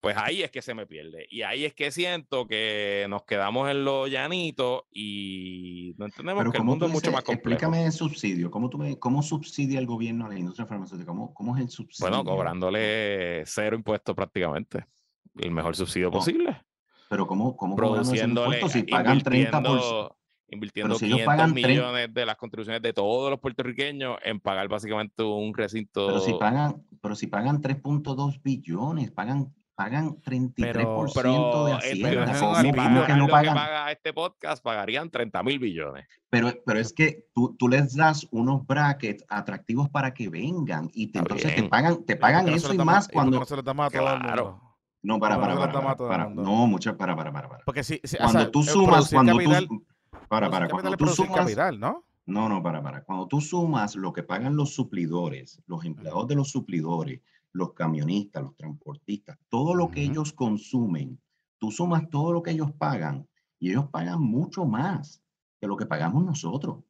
pues 0.00 0.16
ahí 0.16 0.42
es 0.42 0.50
que 0.50 0.62
se 0.62 0.74
me 0.74 0.86
pierde. 0.86 1.26
Y 1.28 1.42
ahí 1.42 1.64
es 1.64 1.74
que 1.74 1.90
siento 1.90 2.46
que 2.46 3.06
nos 3.08 3.24
quedamos 3.24 3.68
en 3.68 3.84
lo 3.84 4.06
llanito 4.06 4.86
y 4.92 5.94
no 5.98 6.06
entendemos 6.06 6.42
Pero 6.42 6.52
que 6.52 6.58
el 6.58 6.64
mundo 6.64 6.86
es 6.86 6.92
mucho 6.92 7.10
más 7.10 7.24
complejo. 7.24 7.54
Explícame 7.54 7.84
el 7.84 7.92
subsidio. 7.92 8.50
¿Cómo, 8.50 8.70
tú 8.70 8.78
me, 8.78 8.98
cómo 8.98 9.22
subsidia 9.22 9.80
el 9.80 9.86
gobierno 9.86 10.26
a 10.26 10.28
la 10.28 10.38
industria 10.38 10.66
farmacéutica? 10.66 11.08
¿Cómo, 11.08 11.34
¿Cómo, 11.34 11.56
es 11.56 11.62
el 11.62 11.68
subsidio? 11.68 12.08
Bueno, 12.08 12.24
cobrándole 12.24 13.42
cero 13.46 13.74
impuestos 13.74 14.14
prácticamente. 14.14 14.86
El 15.36 15.50
mejor 15.50 15.74
subsidio 15.74 16.06
no. 16.06 16.12
posible. 16.12 16.62
Pero 17.08 17.26
¿cómo, 17.26 17.56
cómo 17.56 17.74
produciéndole, 17.74 18.68
si 18.68 18.84
pagan 18.84 19.20
30 19.20 19.62
por... 19.62 20.14
Invirtiendo 20.50 20.94
si 20.94 21.06
500 21.06 21.26
pagan 21.26 21.52
millones 21.52 22.04
30... 22.04 22.20
de 22.20 22.26
las 22.26 22.36
contribuciones 22.36 22.80
de 22.80 22.94
todos 22.94 23.28
los 23.28 23.38
puertorriqueños 23.38 24.16
en 24.24 24.40
pagar 24.40 24.66
básicamente 24.68 25.22
un 25.22 25.52
recinto. 25.52 26.06
Pero 26.06 26.20
si 26.20 26.32
pagan, 26.34 26.86
pero 27.02 27.14
si 27.14 27.26
pagan 27.26 27.60
3.2 27.60 28.40
billones, 28.42 29.10
pagan 29.10 29.52
pagan 29.78 30.20
33% 30.22 30.64
pero, 30.64 31.06
pero, 31.14 31.64
de 31.66 31.72
Hacienda. 31.74 32.08
Pero 32.10 32.24
¿Cómo, 32.40 32.52
¿Cómo 32.74 33.06
que 33.06 33.14
no 33.14 33.28
pagan? 33.28 33.54
Que 33.54 33.60
paga 33.60 33.92
este 33.92 34.12
podcast 34.12 34.60
pagarían 34.60 35.08
30 35.08 35.40
mil 35.44 35.60
billones. 35.60 36.08
Pero, 36.28 36.52
pero 36.66 36.80
es 36.80 36.92
que 36.92 37.28
tú, 37.32 37.54
tú, 37.56 37.68
les 37.68 37.94
das 37.94 38.26
unos 38.32 38.66
brackets 38.66 39.24
atractivos 39.28 39.88
para 39.88 40.12
que 40.12 40.28
vengan 40.28 40.90
y 40.94 41.12
te, 41.12 41.20
entonces 41.20 41.54
te 41.54 41.62
pagan, 41.62 42.04
te 42.04 42.16
pagan 42.16 42.48
eso 42.48 42.74
y 42.74 42.78
más 42.78 43.06
cuando... 43.06 43.38
No 43.38 45.14
lo 45.14 45.20
para, 45.20 45.40
para, 45.40 45.54
para, 45.54 45.72
para, 45.72 45.96
para, 45.96 46.08
para. 46.08 46.28
No, 46.28 46.66
mucho, 46.66 46.96
para, 46.96 47.14
para, 47.14 47.32
para, 47.32 47.48
para. 47.48 47.64
Porque 47.64 47.84
si, 47.84 48.00
si 48.02 48.16
cuando 48.16 48.38
o 48.38 48.42
sea, 48.42 48.50
tú 48.50 48.62
sumas, 48.64 49.10
cuando 49.12 49.36
capital, 49.36 49.68
tú... 49.68 49.86
Para, 50.28 50.50
para, 50.50 50.68
cuando 50.68 50.96
tú 50.96 51.06
sumas... 51.06 51.38
Capital, 51.38 51.78
¿no? 51.78 52.04
No, 52.26 52.48
no, 52.48 52.60
para, 52.64 52.82
para. 52.82 53.04
Cuando 53.04 53.28
tú 53.28 53.40
sumas 53.40 53.94
lo 53.94 54.12
que 54.12 54.24
pagan 54.24 54.56
los 54.56 54.74
suplidores, 54.74 55.62
los 55.68 55.84
empleados 55.84 56.26
de 56.26 56.34
los 56.34 56.50
suplidores, 56.50 57.20
los 57.58 57.74
camionistas, 57.74 58.42
los 58.42 58.56
transportistas, 58.56 59.36
todo 59.48 59.74
lo 59.74 59.90
que 59.90 60.00
uh 60.00 60.04
-huh. 60.04 60.10
ellos 60.10 60.32
consumen, 60.32 61.20
tú 61.58 61.70
sumas 61.70 62.08
todo 62.08 62.32
lo 62.32 62.42
que 62.42 62.52
ellos 62.52 62.72
pagan 62.72 63.28
y 63.58 63.70
ellos 63.70 63.88
pagan 63.90 64.22
mucho 64.22 64.64
más 64.64 65.20
que 65.60 65.66
lo 65.66 65.76
que 65.76 65.86
pagamos 65.86 66.24
nosotros. 66.24 66.84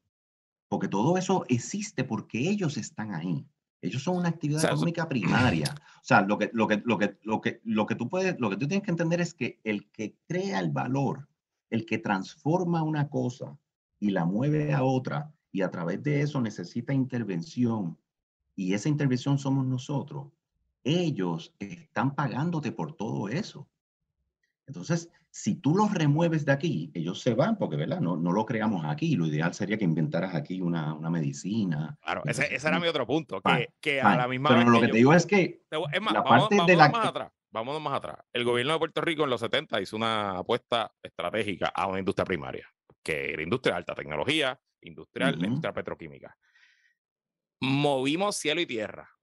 Porque 0.69 0.89
todo 0.89 1.17
eso 1.17 1.45
existe 1.49 2.05
porque 2.05 2.39
ellos 2.51 2.77
están 2.77 3.15
ahí. 3.15 3.47
Ellos 3.81 4.03
son 4.03 4.17
una 4.17 4.29
actividad 4.29 4.59
o 4.59 4.63
sea, 4.63 4.71
económica 4.71 5.03
eso... 5.03 5.09
primaria. 5.09 5.75
O 5.97 6.05
sea, 6.05 6.21
lo 6.23 6.37
que, 6.37 6.51
lo, 6.53 6.67
que, 6.67 6.83
lo, 6.85 6.99
que, 6.99 7.19
lo, 7.23 7.41
que, 7.41 7.61
lo 7.65 7.87
que 7.87 7.95
tú 7.95 8.09
puedes, 8.09 8.39
lo 8.39 8.51
que 8.51 8.57
tú 8.57 8.69
tienes 8.69 8.85
que 8.85 8.91
entender 8.91 9.21
es 9.21 9.33
que 9.35 9.61
el 9.65 9.91
que 9.91 10.17
crea 10.27 10.61
el 10.61 10.71
valor, 10.71 11.29
el 11.71 11.87
que 11.87 11.99
transforma 11.99 12.83
una 12.83 13.09
cosa 13.09 13.57
y 13.99 14.11
la 14.11 14.25
mueve 14.27 14.75
a 14.75 14.83
otra, 14.83 15.33
y 15.51 15.63
a 15.63 15.71
través 15.71 16.03
de 16.03 16.21
eso 16.21 16.41
necesita 16.41 16.93
intervención, 16.93 17.97
y 18.55 18.75
esa 18.75 18.89
intervención 18.89 19.39
somos 19.39 19.65
nosotros, 19.67 20.29
ellos 20.89 21.55
están 21.59 22.15
pagándote 22.15 22.73
por 22.73 22.97
todo 22.97 23.29
eso. 23.29 23.69
Entonces, 24.67 25.11
si 25.31 25.57
tú 25.57 25.77
los 25.77 25.93
remueves 25.93 26.45
de 26.45 26.53
aquí, 26.53 26.91
ellos 26.95 27.21
se 27.21 27.35
van 27.35 27.57
porque, 27.59 27.77
¿verdad? 27.77 28.01
No, 28.01 28.17
no 28.17 28.33
lo 28.33 28.45
creamos 28.45 28.85
aquí. 28.85 29.17
Lo 29.17 29.27
ideal 29.27 29.55
sería 29.55 29.79
que 29.79 29.85
inventaras 29.85 30.35
aquí 30.35 30.61
una, 30.61 30.95
una 30.95 31.11
medicina. 31.11 31.97
Claro, 32.03 32.23
ese, 32.25 32.55
ese, 32.55 32.69
era 32.69 32.81
mi 32.81 32.89
otro 32.89 33.07
punto, 33.07 33.41
que, 33.41 33.69
que 33.81 34.01
a 34.01 34.17
la 34.17 34.29
misma 34.29 34.51
Pero 34.51 34.61
vez 34.61 34.69
lo 34.69 34.81
que, 34.81 34.87
yo, 34.87 34.93
te 34.93 34.99
digo 34.99 35.15
es 35.15 35.27
que 35.27 35.63
es 35.71 36.01
más, 36.01 36.13
la 36.13 36.23
vamos, 36.23 36.41
parte 36.41 36.57
vamos, 36.57 36.67
de 36.67 36.77
la... 36.77 36.89
más 36.89 37.07
atrás. 37.07 37.33
Vámonos 37.51 37.81
más 37.81 37.95
atrás. 37.95 38.19
El 38.33 38.45
gobierno 38.45 38.75
de 38.75 38.79
Puerto 38.79 39.01
Rico 39.01 39.25
en 39.25 39.31
los 39.31 39.41
70 39.41 39.81
hizo 39.81 39.97
una 39.97 40.39
apuesta 40.39 40.93
estratégica 41.03 41.69
a 41.69 41.87
una 41.87 41.99
industria 41.99 42.27
primaria, 42.27 42.69
que 43.03 43.33
era 43.33 43.43
industria 43.43 43.75
de 43.75 43.79
alta 43.79 43.95
tecnología, 43.95 44.59
industrial, 44.83 45.35
uh 45.35 45.39
-huh. 45.39 45.45
industria 45.47 45.73
petroquímica. 45.73 46.37
Movimos 47.61 48.37
cielo 48.37 48.61
y 48.61 48.67
tierra 48.67 49.18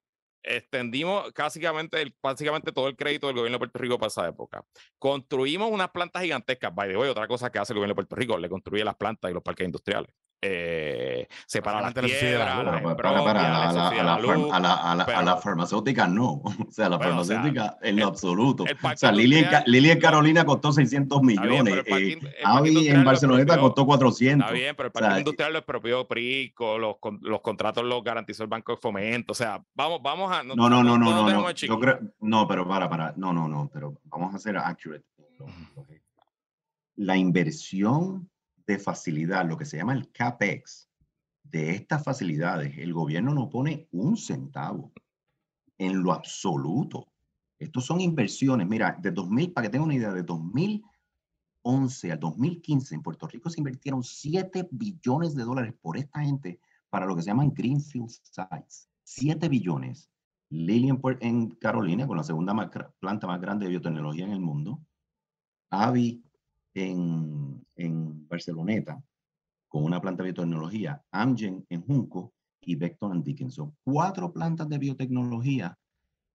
extendimos 0.46 1.32
básicamente, 1.34 2.72
todo 2.72 2.88
el 2.88 2.96
crédito 2.96 3.28
del 3.28 3.36
gobierno 3.36 3.56
de 3.56 3.60
Puerto 3.60 3.80
Rico 3.80 3.98
para 3.98 4.08
esa 4.08 4.28
época. 4.28 4.66
Construimos 5.00 5.72
unas 5.72 5.90
plantas 5.90 6.22
gigantescas. 6.22 6.74
By 6.74 6.90
the 6.90 6.98
way, 6.98 7.10
otra 7.10 7.28
cosa 7.28 7.52
que 7.52 7.60
hace 7.60 7.74
el 7.74 7.78
gobierno 7.78 7.92
de 7.92 7.96
Puerto 7.96 8.16
Rico, 8.16 8.38
le 8.38 8.50
construye 8.50 8.84
las 8.84 8.96
plantas 8.96 9.32
y 9.32 9.34
los 9.34 9.44
parques 9.44 9.66
industriales. 9.66 10.12
Eh, 10.42 11.28
separa 11.48 11.82
las 11.82 11.96
la 11.96 12.02
piedras, 12.04 12.56
Para, 12.58 12.82
para, 12.82 12.96
para, 13.24 13.70
a, 13.70 13.74
la, 13.74 14.04
la, 14.04 14.20
luz, 14.20 14.54
a, 14.54 14.60
la, 14.60 15.38
farmacéutica 15.38 16.08
no. 16.08 16.42
O 16.68 16.72
sea, 16.72 16.88
la 16.88 16.98
Bueno, 16.98 17.22
o 17.22 17.24
sea, 17.24 17.38
farmacéutica 17.38 17.78
en 17.82 17.88
el- 17.90 17.96
lo 18.02 18.08
absoluto. 18.08 18.64
el 18.68 18.76
O 18.76 18.98
sea, 18.98 19.12
Lili 19.12 19.38
en, 19.38 19.46
Ca- 19.46 19.50
industrial- 19.64 19.72
Lili 19.72 19.90
en 19.92 20.00
Carolina 20.00 20.46
costó 20.46 20.72
600 20.72 21.22
Está 21.28 21.42
bien, 21.48 21.64
pero 21.64 21.84
millones. 21.84 22.24
eh, 22.26 22.42
Avi 22.44 22.68
industrial 22.70 22.96
en 22.96 23.04
lo 23.04 23.06
Barceloneta 23.10 23.60
costó 23.60 23.86
400. 23.88 24.46
Está 24.46 24.54
bien, 24.54 24.76
pero 24.76 24.88
el 24.88 24.90
O 24.92 24.94
parque 24.94 25.10
sea, 25.10 25.20
industrial 25.20 25.54
lo 25.54 25.60
expropió 25.60 26.08
Prico, 26.08 26.78
los, 26.78 26.98
con- 27.00 27.20
los 27.24 27.42
contratos 27.42 27.84
los 27.84 28.04
garantizó 28.04 28.44
el 28.44 28.50
Banco 28.50 28.74
de 28.74 28.78
Fomento. 28.78 29.32
O 29.32 29.36
sea, 29.36 29.64
vamos, 29.74 30.00
vamos 30.04 30.32
a. 30.32 30.44
No, 30.44 30.56
no, 30.56 30.70
no, 30.70 30.84
no, 30.84 30.98
no, 30.98 31.30
no. 31.32 31.48
de 31.48 31.54
Yo 31.56 31.80
creo, 31.80 32.00
no, 32.20 32.48
pero 32.48 32.68
para, 32.68 32.88
para, 32.88 33.14
no, 33.18 33.34
no, 33.34 33.48
no, 33.48 33.68
pero 33.74 33.96
vamos 34.04 34.36
a 34.36 34.38
ser 34.40 34.58
accurate. 34.58 35.06
La 36.98 37.18
inversión 37.18 38.30
de 38.68 38.80
facilidad, 38.80 39.48
lo 39.48 39.58
que 39.58 39.66
se 39.66 39.78
llama 39.78 39.94
el 39.94 40.12
CAPEX, 40.12 40.90
de 41.44 41.72
estas 41.72 42.04
facilidades, 42.04 42.78
el 42.78 42.94
gobierno 42.94 43.34
no 43.34 43.50
pone 43.50 43.88
un 43.92 44.18
centavo 44.18 44.92
en 45.78 46.02
lo 46.02 46.12
absoluto. 46.12 47.08
Estos 47.60 47.86
son 47.86 48.02
inversiones. 48.02 48.68
Mira, 48.68 48.98
de 49.00 49.12
2000, 49.12 49.54
para 49.54 49.68
que 49.68 49.72
tengan 49.72 49.86
una 49.86 49.96
idea, 49.96 50.12
de 50.12 50.24
2011 50.24 52.12
al 52.12 52.20
2015 52.20 52.96
en 52.96 53.02
Puerto 53.04 53.28
Rico 53.28 53.50
se 53.50 53.60
invirtieron 53.60 54.04
7 54.04 54.68
billones 54.72 55.36
de 55.36 55.44
dólares 55.44 55.74
por 55.82 55.98
esta 55.98 56.22
gente 56.22 56.60
para 56.90 57.06
lo 57.06 57.16
que 57.16 57.22
se 57.22 57.28
llaman 57.28 57.54
Greenfield 57.54 58.10
Sites. 58.10 58.90
7 59.04 59.48
billones. 59.48 60.10
Lilly 60.50 60.90
en, 61.22 61.50
Carolina, 61.52 62.08
con 62.08 62.18
la 62.18 62.24
segunda 62.24 62.54
planta 63.00 63.28
más 63.28 63.42
grande 63.42 63.66
de 63.66 63.72
biotecnología 63.72 64.26
en 64.26 64.32
el 64.32 64.40
mundo. 64.40 64.80
Avi 65.70 66.24
en, 66.76 67.66
en 67.76 68.28
Barceloneta, 68.28 69.02
con 69.68 69.84
una 69.84 70.00
planta 70.00 70.24
de 70.24 70.32
biotecnología. 70.32 71.02
Amgen 71.12 71.66
en 71.70 71.82
Junco 71.82 72.34
y 72.62 72.76
Beckton 72.76 73.14
and 73.14 73.24
Dickinson. 73.24 73.76
Cuatro 73.84 74.32
plantas 74.32 74.70
de 74.70 74.78
biotecnología. 74.78 75.78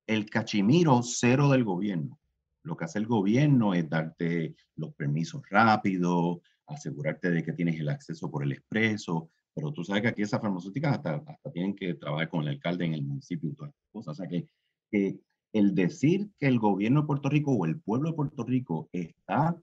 El 0.06 0.28
cachimiro 0.28 1.02
cero 1.02 1.48
del 1.48 1.64
gobierno. 1.64 2.18
Lo 2.62 2.76
que 2.76 2.84
hace 2.84 2.98
el 2.98 3.06
gobierno 3.06 3.74
es 3.74 3.88
darte 3.88 4.56
los 4.76 4.92
permisos 4.94 5.42
rápidos, 5.48 6.38
asegurarte 6.66 7.30
de 7.30 7.42
que 7.42 7.52
tienes 7.52 7.78
el 7.78 7.88
acceso 7.88 8.30
por 8.30 8.42
el 8.42 8.52
expreso, 8.52 9.30
pero 9.54 9.72
tú 9.72 9.84
sabes 9.84 10.02
que 10.02 10.08
aquí 10.08 10.22
esas 10.22 10.40
farmacéuticas 10.40 10.96
hasta, 10.96 11.16
hasta 11.26 11.50
tienen 11.52 11.74
que 11.74 11.94
trabajar 11.94 12.28
con 12.28 12.42
el 12.42 12.48
alcalde 12.48 12.84
en 12.84 12.94
el 12.94 13.02
municipio 13.02 13.50
y 13.50 13.54
todas 13.54 13.72
las 13.72 13.92
cosas. 13.92 14.12
O 14.12 14.14
sea 14.14 14.28
que, 14.28 14.46
que 14.90 15.18
el 15.52 15.74
decir 15.74 16.30
que 16.38 16.46
el 16.46 16.58
gobierno 16.58 17.02
de 17.02 17.06
Puerto 17.06 17.28
Rico 17.28 17.52
o 17.52 17.66
el 17.66 17.80
pueblo 17.80 18.10
de 18.10 18.16
Puerto 18.16 18.44
Rico 18.44 18.88
está 18.92 19.56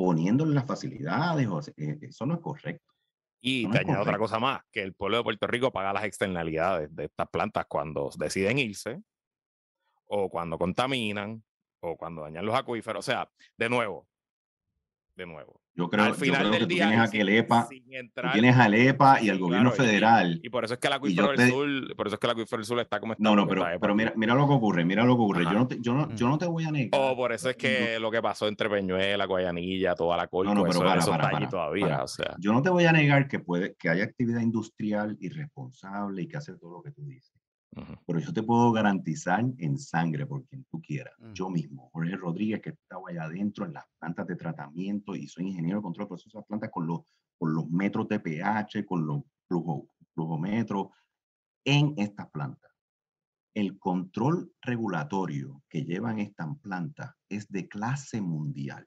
poniéndole 0.00 0.54
las 0.54 0.64
facilidades, 0.64 1.46
o 1.46 1.60
eh, 1.76 1.98
eso 2.00 2.24
no 2.24 2.32
es 2.32 2.40
correcto. 2.40 2.94
Y 3.38 3.66
No 3.66 3.72
te 3.72 3.80
añado 3.80 4.00
otra 4.00 4.16
cosa 4.16 4.38
más, 4.38 4.62
que 4.72 4.82
el 4.82 4.94
pueblo 4.94 5.18
de 5.18 5.24
Puerto 5.24 5.46
Rico 5.46 5.70
paga 5.70 5.92
las 5.92 6.04
externalidades 6.04 6.96
de 6.96 7.04
estas 7.04 7.28
plantas 7.28 7.66
cuando 7.68 8.08
deciden 8.16 8.58
irse, 8.58 9.02
o 10.06 10.30
cuando 10.30 10.56
contaminan, 10.56 11.44
o 11.80 11.98
cuando 11.98 12.22
dañan 12.22 12.46
los 12.46 12.54
acuíferos. 12.54 13.06
O 13.06 13.10
sea, 13.10 13.30
de 13.58 13.68
nuevo, 13.68 14.08
de 15.20 15.26
nuevo. 15.26 15.60
Yo 15.74 15.88
creo, 15.88 16.04
al 16.04 16.10
yo 16.12 16.14
final 16.16 16.40
creo 16.40 16.52
que 16.52 16.58
tú 16.60 16.66
día, 16.66 16.86
tienes 16.88 16.98
a 17.00 17.06
sin- 17.06 17.20
Elepa, 17.20 17.66
sin 17.68 17.84
tú 17.84 17.90
entrar- 17.92 18.32
tienes 18.32 18.56
al 18.56 18.74
EPA 18.74 19.22
y 19.22 19.30
al 19.30 19.38
gobierno 19.38 19.70
claro, 19.70 19.84
federal. 19.84 20.40
Y 20.42 20.50
por 20.50 20.64
eso 20.64 20.74
es 20.74 20.80
que 20.80 20.88
yo 20.88 20.94
acuífero 20.94 21.28
del 21.32 21.50
sur, 21.50 21.96
por 21.96 22.06
eso 22.08 22.16
es 22.16 22.20
que 22.20 22.26
acuífero 22.26 22.58
del 22.58 22.66
sur 22.66 22.78
está 22.80 23.00
como 23.00 23.12
está. 23.12 23.22
No, 23.22 23.36
no, 23.36 23.46
pero, 23.46 23.64
está 23.66 23.78
pero 23.78 23.94
mira, 23.94 24.12
mira 24.16 24.34
lo 24.34 24.46
que 24.48 24.52
ocurre, 24.54 24.84
mira 24.84 25.04
lo 25.04 25.16
que 25.16 25.22
ocurre. 25.22 25.42
Ajá. 25.42 25.52
Yo 25.52 25.58
no, 25.58 25.68
te, 25.68 25.78
yo, 25.80 25.94
no, 25.94 26.14
yo 26.14 26.28
no 26.28 26.38
te 26.38 26.46
voy 26.46 26.64
a 26.64 26.70
negar. 26.72 27.00
O 27.00 27.16
por 27.16 27.32
eso 27.32 27.48
es 27.50 27.56
que 27.56 27.98
lo 28.00 28.10
que 28.10 28.20
pasó 28.20 28.48
entre 28.48 28.68
Peñuela, 28.68 29.24
Guayanilla, 29.26 29.94
toda 29.94 30.16
la 30.16 30.26
corte, 30.26 30.52
no, 30.52 30.62
pero 30.62 30.70
eso, 30.72 30.80
para, 30.80 31.00
eso 31.00 31.10
para, 31.10 31.24
está 31.24 31.36
allí 31.36 31.46
para, 31.46 31.50
todavía. 31.50 31.86
para. 31.88 32.04
O 32.04 32.08
sea, 32.08 32.34
Yo 32.38 32.52
no 32.52 32.62
te 32.62 32.70
voy 32.70 32.84
a 32.86 32.92
negar 32.92 33.28
que 33.28 33.38
puede 33.38 33.74
que 33.78 33.88
haya 33.88 34.04
actividad 34.04 34.40
industrial 34.40 35.16
irresponsable 35.20 36.22
y 36.22 36.26
que 36.28 36.36
hace 36.36 36.54
todo 36.56 36.72
lo 36.78 36.82
que 36.82 36.90
tú 36.90 37.04
dices. 37.06 37.32
Pero 38.06 38.18
yo 38.18 38.32
te 38.32 38.42
puedo 38.42 38.72
garantizar 38.72 39.44
en 39.58 39.78
sangre 39.78 40.26
por 40.26 40.44
quien 40.46 40.64
tú 40.64 40.80
quieras. 40.82 41.14
Mm. 41.18 41.32
Yo 41.32 41.50
mismo, 41.50 41.90
Jorge 41.92 42.16
Rodríguez, 42.16 42.60
que 42.60 42.70
estaba 42.70 43.10
allá 43.10 43.24
adentro 43.24 43.64
en 43.64 43.74
las 43.74 43.84
plantas 43.98 44.26
de 44.26 44.36
tratamiento 44.36 45.14
y 45.14 45.28
soy 45.28 45.46
ingeniero 45.46 45.78
de 45.78 45.82
control 45.82 46.06
de 46.06 46.08
procesos 46.08 46.42
de 46.42 46.46
plantas 46.46 46.70
con 46.70 46.86
los, 46.86 47.00
con 47.38 47.54
los 47.54 47.70
metros 47.70 48.08
de 48.08 48.18
pH, 48.18 48.84
con 48.84 49.06
los 49.06 49.22
flujo, 49.46 49.88
flujometros 50.14 50.88
en 51.64 51.94
estas 51.96 52.28
plantas. 52.30 52.70
El 53.54 53.78
control 53.78 54.52
regulatorio 54.62 55.62
que 55.68 55.84
llevan 55.84 56.20
estas 56.20 56.48
plantas 56.60 57.14
es 57.28 57.48
de 57.48 57.68
clase 57.68 58.20
mundial. 58.20 58.86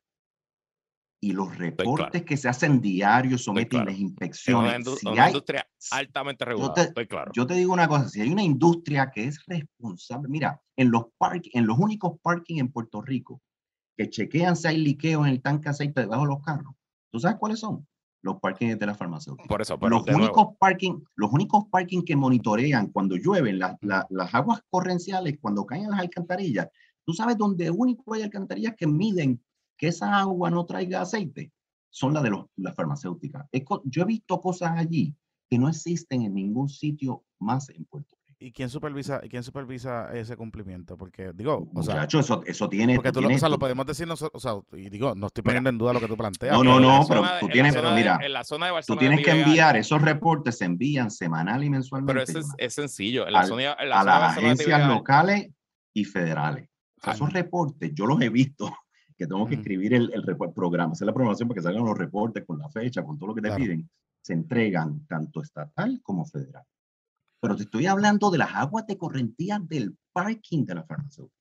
Y 1.23 1.31
los 1.31 1.57
reportes 1.57 2.23
que 2.23 2.35
se 2.35 2.49
hacen 2.49 2.81
diarios 2.81 3.43
someten 3.45 3.69
claro. 3.69 3.85
las 3.85 3.93
es 3.93 3.99
una, 4.01 4.09
inspecciones. 4.09 4.73
indu- 4.85 4.97
Si 4.97 5.07
una 5.07 5.23
hay- 5.23 5.29
industria 5.29 5.65
altamente 5.91 6.43
regulada, 6.43 6.73
te- 6.73 6.81
estoy 6.81 7.07
claro. 7.07 7.31
yo 7.33 7.47
te 7.47 7.53
digo 7.53 7.71
una 7.71 7.87
cosa, 7.87 8.09
si 8.09 8.19
hay 8.19 8.29
una 8.29 8.43
industria 8.43 9.09
que 9.09 9.23
es 9.25 9.41
responsable, 9.47 10.27
mira, 10.27 10.61
en 10.75 10.91
los 10.91 11.05
park, 11.17 11.45
en 11.53 11.65
los 11.65 11.77
únicos 11.79 12.19
parking 12.21 12.57
en 12.59 12.69
Puerto 12.71 13.01
Rico 13.01 13.41
que 13.95 14.09
chequean 14.09 14.57
si 14.57 14.67
hay 14.67 14.77
liqueo 14.79 15.25
en 15.25 15.31
el 15.31 15.41
tanque 15.41 15.65
de 15.65 15.69
aceite 15.69 16.01
debajo 16.01 16.23
de 16.23 16.27
los 16.27 16.41
carros, 16.43 16.73
¿tú 17.09 17.19
sabes 17.21 17.37
cuáles 17.39 17.59
son? 17.59 17.87
Los 18.21 18.39
parkings 18.41 18.77
de 18.79 18.85
la 18.85 18.95
farmacéutica. 18.95 19.47
por 19.47 19.61
eso, 19.61 19.77
Los 19.81 20.05
nuevo, 20.05 20.17
únicos 20.17 20.47
parking, 20.59 21.01
los 21.15 21.31
únicos 21.31 21.65
parking 21.71 22.01
que 22.03 22.15
monitorean 22.17 22.87
cuando 22.87 23.15
llueven 23.15 23.59
la- 23.59 23.77
la- 23.81 24.05
las 24.09 24.33
aguas 24.33 24.61
correnciales, 24.69 25.37
cuando 25.39 25.65
caen 25.65 25.83
en 25.85 25.91
las 25.91 25.99
alcantarillas, 26.01 26.67
¿tú 27.05 27.13
sabes 27.13 27.37
dónde 27.37 27.69
único 27.69 28.13
hay 28.13 28.23
alcantarillas 28.23 28.75
que 28.77 28.87
miden 28.87 29.41
que 29.83 29.89
esa 29.89 30.17
agua 30.17 30.49
no 30.49 30.65
traiga 30.65 31.01
aceite? 31.01 31.51
Son 31.89 32.13
las 32.13 32.23
de 32.23 32.29
los, 32.29 32.45
las 32.55 32.73
farmacéuticas. 32.73 33.45
Yo 33.83 34.03
he 34.03 34.05
visto 34.05 34.39
cosas 34.39 34.71
allí 34.77 35.13
que 35.49 35.57
no 35.59 35.67
existen 35.67 36.21
en 36.21 36.33
ningún 36.33 36.69
sitio 36.69 37.25
más 37.39 37.69
en 37.69 37.83
Puerto 37.83 38.15
Rico. 38.25 38.37
¿Y 38.39 38.51
quién 38.53 38.69
supervisa, 38.69 39.19
quién 39.29 39.43
supervisa 39.43 40.09
ese 40.13 40.37
cumplimiento? 40.37 40.97
Porque, 40.97 41.31
digo, 41.33 41.69
o 41.75 41.83
sea, 41.83 41.95
Muchacho, 41.95 42.19
eso, 42.21 42.43
eso 42.45 42.69
tiene. 42.69 42.95
porque 42.95 43.09
tú 43.11 43.15
tú 43.15 43.21
lo, 43.21 43.27
o 43.27 43.29
tienes- 43.29 43.39
sea, 43.41 43.49
lo 43.49 43.55
tú- 43.55 43.59
podemos 43.59 43.85
decir 43.85 44.07
nosotros, 44.07 44.43
o 44.43 44.63
sea, 44.73 44.79
y 44.79 44.89
digo, 44.89 45.15
no 45.15 45.27
estoy 45.27 45.43
poniendo 45.43 45.69
en 45.69 45.77
duda 45.77 45.91
lo 45.93 45.99
que 45.99 46.07
tú 46.07 46.15
planteas. 46.15 46.53
No, 46.53 46.61
pero- 46.61 46.79
no, 46.79 46.99
no, 47.01 47.05
pero 47.09 47.23
tú 47.41 47.47
tienes- 47.49 47.73
de- 47.75 47.81
mira, 47.93 48.19
en 48.23 48.31
la 48.33 48.43
zona 48.45 48.67
de 48.67 48.71
Tú 48.71 48.75
Barcelona 48.75 48.99
tienes 49.01 49.19
es 49.19 49.25
que 49.25 49.31
enviar 49.41 49.75
esos 49.75 50.01
reportes, 50.01 50.57
se 50.57 50.63
envían 50.65 51.11
semanal 51.11 51.61
y 51.63 51.69
mensualmente 51.69 52.13
Pero 52.13 52.23
eso 52.23 52.39
es, 52.39 52.47
es 52.57 52.73
sencillo. 52.73 53.27
En 53.27 53.33
la 53.33 53.41
al- 53.41 53.47
zona, 53.47 53.75
en 53.79 53.89
la 53.89 53.95
a 53.97 54.03
zona 54.03 54.19
las 54.19 54.37
agencias 54.37 54.87
locales 54.87 55.49
y 55.93 56.05
federales. 56.05 56.69
Ajá. 57.01 57.13
Esos 57.15 57.33
reportes, 57.33 57.91
yo 57.93 58.05
los 58.05 58.19
he 58.21 58.29
visto, 58.29 58.73
que 59.17 59.27
tengo 59.27 59.45
que 59.47 59.55
escribir 59.55 59.93
el, 59.93 60.11
el 60.13 60.23
programa, 60.53 60.93
hacer 60.93 61.05
la 61.07 61.13
programación 61.13 61.47
para 61.49 61.59
que 61.59 61.63
salgan 61.63 61.85
los 61.85 61.97
reportes 61.97 62.45
con 62.45 62.57
la 62.59 62.69
fecha, 62.69 63.03
con 63.03 63.17
todo 63.17 63.27
lo 63.29 63.35
que 63.35 63.41
te 63.41 63.47
Claro. 63.49 63.63
piden, 63.63 63.89
se 64.21 64.33
entregan 64.33 65.05
tanto 65.07 65.41
estatal 65.41 65.99
como 66.01 66.25
federal. 66.25 66.63
Pero 67.41 67.55
te 67.57 67.63
estoy 67.63 67.87
hablando 67.87 68.31
de 68.31 68.37
las 68.37 68.53
aguas 68.55 68.87
de 68.87 68.97
correntía 68.97 69.59
del 69.59 69.97
parking 70.13 70.65
de 70.65 70.75
la 70.75 70.83
farmacéutica. 70.83 71.35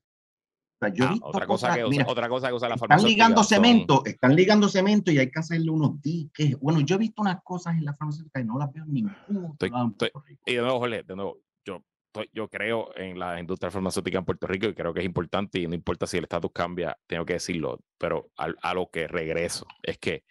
O 0.80 0.84
sea, 0.84 0.94
yo 0.94 1.04
Ah, 1.06 1.14
otra, 1.22 1.46
cosa 1.46 1.68
cosas- 1.68 1.76
que 1.76 1.82
usa, 1.84 1.90
mira, 1.90 2.04
otra 2.08 2.28
cosa 2.28 2.48
que 2.48 2.54
usa 2.54 2.68
la 2.68 2.74
están 2.74 2.88
farmacéutica 2.88 3.14
ligando 3.14 3.44
son- 3.44 3.48
cemento, 3.48 4.02
están 4.04 4.34
ligando 4.34 4.68
cemento 4.68 5.12
y 5.12 5.18
hay 5.18 5.30
que 5.30 5.38
hacerle 5.38 5.70
unos 5.70 6.02
diques. 6.02 6.58
Bueno, 6.58 6.80
yo 6.80 6.96
he 6.96 6.98
visto 6.98 7.22
unas 7.22 7.40
cosas 7.44 7.76
en 7.76 7.84
la 7.84 7.94
farmacéutica 7.94 8.40
y 8.40 8.44
no 8.44 8.58
las 8.58 8.72
veo 8.72 8.82
en 8.84 8.92
ningún 8.92 9.12
otro 9.28 9.52
Estoy- 9.52 9.70
lado 9.70 9.88
estoy-. 9.90 10.10
Y 10.46 10.54
de 10.54 10.60
nuevo, 10.60 10.78
Jorge, 10.80 11.02
de 11.04 11.14
nuevo, 11.16 11.38
yo, 11.64 11.84
yo 12.32 12.48
creo 12.48 12.90
en 12.96 13.18
la 13.18 13.38
industria 13.40 13.70
farmacéutica 13.70 14.18
en 14.18 14.24
Puerto 14.24 14.46
Rico 14.46 14.66
y 14.66 14.74
creo 14.74 14.92
que 14.92 15.00
es 15.00 15.06
importante 15.06 15.58
y 15.60 15.66
no 15.66 15.74
importa 15.74 16.06
si 16.06 16.18
el 16.18 16.24
estatus 16.24 16.52
cambia, 16.52 16.96
tengo 17.06 17.24
que 17.24 17.34
decirlo, 17.34 17.78
pero 17.98 18.30
al- 18.36 18.56
a, 18.62 18.74
lo 18.74 18.90
que 18.90 19.06
regreso 19.08 19.66
es 19.82 19.98
que 19.98 20.24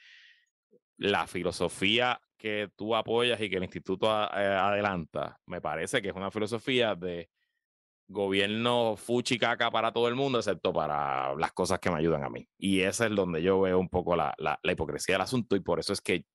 la 0.97 1.27
filosofía 1.27 2.21
que 2.37 2.69
tú 2.75 2.95
apoyas 2.95 3.39
y 3.41 3.49
que 3.49 3.57
el 3.57 3.63
instituto 3.63 4.11
a- 4.11 4.29
eh, 4.35 4.45
adelanta, 4.47 5.39
me 5.45 5.61
parece 5.61 6.01
que 6.01 6.09
es 6.09 6.15
una 6.15 6.31
filosofía 6.31 6.95
de 6.95 7.29
gobierno 8.07 8.95
fuchi 8.97 9.37
caca 9.37 9.71
para 9.71 9.91
todo 9.91 10.07
el 10.07 10.15
mundo, 10.15 10.37
excepto 10.39 10.73
para 10.73 11.33
las 11.35 11.53
cosas 11.53 11.79
que 11.79 11.89
me 11.89 11.97
ayudan 11.97 12.23
a 12.23 12.29
mí. 12.29 12.47
Y 12.57 12.81
ese 12.81 13.05
es 13.07 13.15
donde 13.15 13.41
yo 13.41 13.61
veo 13.61 13.79
un 13.79 13.89
poco 13.89 14.15
la- 14.15 14.35
la 14.37 14.71
hipocresía 14.71 15.15
del 15.15 15.21
asunto 15.21 15.55
y 15.55 15.61
por 15.61 15.79
eso 15.79 15.93
es 15.93 16.01
que 16.01 16.25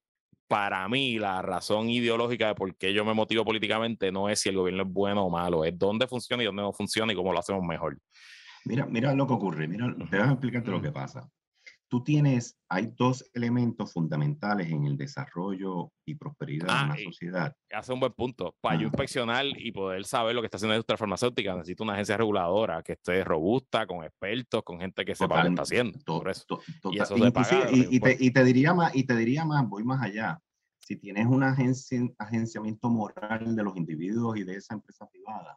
para 0.48 0.89
mí 0.89 1.18
la 1.18 1.43
razón 1.43 1.89
ideológica 1.89 2.48
de 2.48 2.55
por 2.55 2.74
qué 2.77 2.93
yo 2.93 3.05
me 3.05 3.14
motivo 3.14 3.44
políticamente 3.44 4.12
no 4.12 4.28
es 4.28 4.40
si 4.40 4.48
el 4.48 4.56
gobierno 4.56 4.82
es 4.85 4.89
bueno 4.89 5.24
o 5.24 5.31
malo, 5.31 5.64
es 5.64 5.78
dónde 5.78 6.06
funciona 6.06 6.43
y 6.43 6.47
dónde 6.47 6.62
no 6.62 6.73
funciona 6.73 7.12
y 7.12 7.16
cómo 7.16 7.32
lo 7.32 7.39
hacemos 7.39 7.62
mejor. 7.64 7.98
Mira, 8.64 8.86
mira 8.86 9.14
lo 9.14 9.27
que 9.27 9.32
ocurre, 9.32 9.68
mira, 9.68 9.94
te 10.10 10.16
voy 10.18 10.28
a 10.28 10.31
explicarte 10.32 10.70
lo 10.70 10.82
que 10.82 10.90
pasa. 10.90 11.28
Tú 11.88 12.02
tienes, 12.02 12.58
hay 12.68 12.92
dos 12.96 13.30
elementos 13.32 13.92
fundamentales 13.92 14.70
en 14.72 14.84
el 14.86 14.96
desarrollo 14.96 15.92
y 16.04 16.16
prosperidad 16.16 16.66
Ah, 16.68 16.78
de 16.80 16.84
una 16.90 17.00
y- 17.00 17.04
sociedad. 17.04 17.54
Hace 17.70 17.92
un 17.92 18.00
buen 18.00 18.12
punto. 18.12 18.56
Para 18.60 18.74
yo 18.74 18.80
Ajá. 18.80 18.86
inspeccionar 18.88 19.44
y 19.56 19.70
poder 19.70 20.04
saber 20.04 20.34
lo 20.34 20.40
que 20.42 20.46
está 20.46 20.56
haciendo 20.56 20.72
la 20.72 20.76
industria 20.78 20.96
farmacéutica, 20.96 21.54
necesito 21.54 21.84
una 21.84 21.92
agencia 21.92 22.16
reguladora 22.16 22.82
que 22.82 22.92
esté 22.94 23.22
robusta, 23.22 23.86
con 23.86 24.02
expertos, 24.04 24.64
con 24.64 24.80
gente 24.80 25.04
que 25.04 25.14
sepa 25.14 25.36
lo 25.38 25.42
que 25.44 25.48
está 25.50 25.62
haciendo. 25.62 25.98
Por 26.04 26.28
eso. 26.28 26.44
Y 26.90 26.98
eso 27.00 27.16
se 27.16 27.30
paga 27.30 27.70
y, 27.70 27.78
y 27.78 27.84
te, 27.88 27.94
impuestos. 27.94 28.26
y 28.26 28.30
te 28.32 28.44
diría 28.44 28.74
más, 28.74 28.96
y 28.96 29.04
te 29.04 29.16
diría 29.16 29.44
más, 29.44 29.68
voy 29.68 29.84
más 29.84 30.02
allá. 30.02 30.40
Si 30.80 30.96
tienes 30.96 31.26
un 31.26 31.42
agenci- 31.42 32.14
agenciamiento 32.18 32.90
moral 32.90 33.54
de 33.54 33.62
los 33.62 33.76
individuos 33.76 34.36
y 34.38 34.42
de 34.44 34.56
esa 34.56 34.74
empresa 34.74 35.08
privada, 35.08 35.56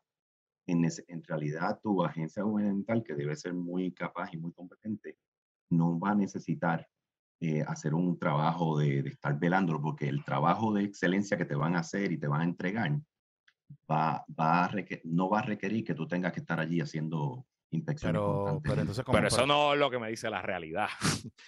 en, 0.68 0.86
en 1.08 1.24
realidad 1.24 1.80
tu 1.82 2.04
agencia 2.04 2.44
gubernamental, 2.44 3.04
que 3.04 3.16
debe 3.16 3.36
ser 3.36 3.56
muy 3.56 3.92
capaz 3.92 4.32
y 4.34 4.38
muy 4.38 4.52
competente, 4.54 5.18
no 5.70 6.00
va 6.00 6.12
a 6.12 6.16
necesitar 6.16 6.88
eh, 7.42 7.64
hacer 7.68 7.94
un 7.94 8.20
trabajo 8.20 8.78
de, 8.78 9.04
de, 9.04 9.10
estar 9.10 9.40
velándolo, 9.40 9.82
porque 9.82 10.10
el 10.10 10.24
trabajo 10.24 10.74
de 10.74 10.84
excelencia 10.84 11.38
que 11.38 11.46
te 11.46 11.56
van 11.56 11.76
a 11.76 11.80
hacer 11.80 12.12
y 12.12 12.18
te 12.18 12.28
van 12.28 12.42
a 12.42 12.46
entregar 12.46 13.00
va, 13.90 14.24
va 14.40 14.66
a 14.66 14.72
no 15.04 15.30
va 15.30 15.40
a 15.40 15.44
requerir 15.44 15.84
que 15.84 15.96
tú 15.96 16.08
tengas 16.08 16.34
que 16.34 16.40
estar 16.40 16.60
allí 16.60 16.82
haciendo 16.82 17.46
inspecciones 17.72 18.20
pero, 18.20 18.60
pero, 18.64 18.82
entonces, 18.82 19.06
pero 19.12 19.28
eso 19.28 19.46
no 19.46 19.74
es 19.74 19.80
lo 19.80 19.92
que 19.92 20.00
me 20.00 20.10
dice 20.10 20.30
la 20.30 20.42
realidad. 20.42 20.88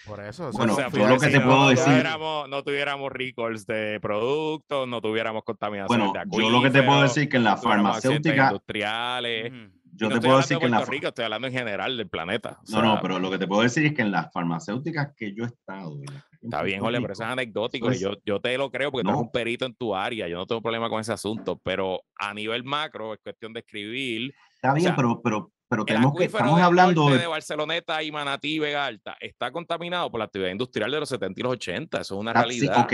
Por 0.06 0.20
eso. 0.20 0.50
eso 0.50 0.58
bueno, 0.58 0.76
yo 0.92 1.08
lo 1.08 1.18
que 1.18 1.28
te 1.28 1.40
puedo 1.40 1.68
decir. 1.68 1.86
No 1.86 1.92
tuviéramos, 1.92 2.48
no 2.48 2.62
tuviéramos 2.62 3.12
recalls 3.12 3.66
de 3.66 3.98
productos, 4.00 4.86
no 4.86 5.00
tuviéramos 5.00 5.42
contaminación 5.42 5.98
bueno, 5.98 6.12
de 6.12 6.42
Yo 6.42 6.50
lo 6.50 6.62
que 6.62 6.70
te 6.70 6.82
puedo 6.82 7.02
decir 7.02 7.28
que 7.28 7.38
en 7.38 7.44
la 7.44 7.56
farmacéutica. 7.56 8.46
Industriales. 8.46 9.52
Yo 9.94 10.08
te 10.08 10.20
puedo 10.20 10.38
decir 10.38 10.58
que 10.58 10.64
en 10.64 10.70
la. 10.70 10.84
Rico, 10.84 11.08
estoy 11.08 11.24
hablando 11.24 11.48
en 11.48 11.54
general 11.54 11.96
del 11.96 12.08
planeta. 12.08 12.58
no, 12.68 12.82
no, 12.82 12.98
pero 13.02 13.18
lo 13.18 13.30
que 13.30 13.38
te 13.38 13.46
puedo 13.46 13.62
decir 13.62 13.84
es 13.84 13.92
que 13.92 14.02
en 14.02 14.10
las 14.10 14.32
farmacéuticas 14.32 15.14
que 15.14 15.34
yo 15.34 15.44
he 15.44 15.48
estado. 15.48 16.00
Está 16.40 16.62
bien, 16.62 16.80
Jorge, 16.80 17.00
pero 17.00 17.12
eso 17.12 17.22
es 17.22 17.28
anecdótico. 17.28 17.92
Yo, 17.92 18.16
yo 18.24 18.40
te 18.40 18.56
lo 18.58 18.70
creo 18.70 18.90
porque 18.90 19.04
tú 19.04 19.10
eres 19.10 19.20
un 19.20 19.30
perito 19.30 19.66
en 19.66 19.74
tu 19.74 19.94
área. 19.94 20.26
Yo 20.28 20.38
no 20.38 20.46
tengo 20.46 20.62
problema 20.62 20.88
con 20.88 21.00
ese 21.00 21.12
asunto. 21.12 21.60
Pero 21.62 22.02
a 22.16 22.34
nivel 22.34 22.64
macro 22.64 23.14
es 23.14 23.20
cuestión 23.22 23.52
de 23.52 23.60
escribir. 23.60 24.34
Está 24.54 24.74
bien, 24.74 24.94
pero, 24.96 25.20
pero, 25.22 25.52
pero 25.68 25.84
tenemos 25.84 26.14
que. 26.14 26.24
Estamos 26.24 26.60
hablando 26.60 27.10
de... 27.10 27.18
de 27.18 27.26
Barceloneta 27.26 28.02
y 28.02 28.10
Manatí, 28.10 28.58
Vega 28.58 28.86
Alta, 28.86 29.16
está 29.20 29.52
contaminado 29.52 30.10
por 30.10 30.18
la 30.18 30.24
actividad 30.24 30.50
industrial 30.50 30.90
de 30.90 31.00
los 31.00 31.08
70 31.08 31.40
y 31.40 31.42
los 31.42 31.52
80. 31.52 32.00
Eso 32.00 32.14
es 32.14 32.20
una 32.20 32.30
ah, 32.32 32.42
realidad. 32.42 32.80
ok, 32.80 32.92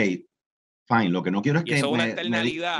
fine. 0.87 1.09
Lo 1.11 1.23
que 1.23 1.31
no 1.31 1.41
quiero 1.41 1.61
es 1.61 1.65
que. 1.65 1.77
Eso 1.77 1.87
es 1.87 1.93
una 1.93 2.07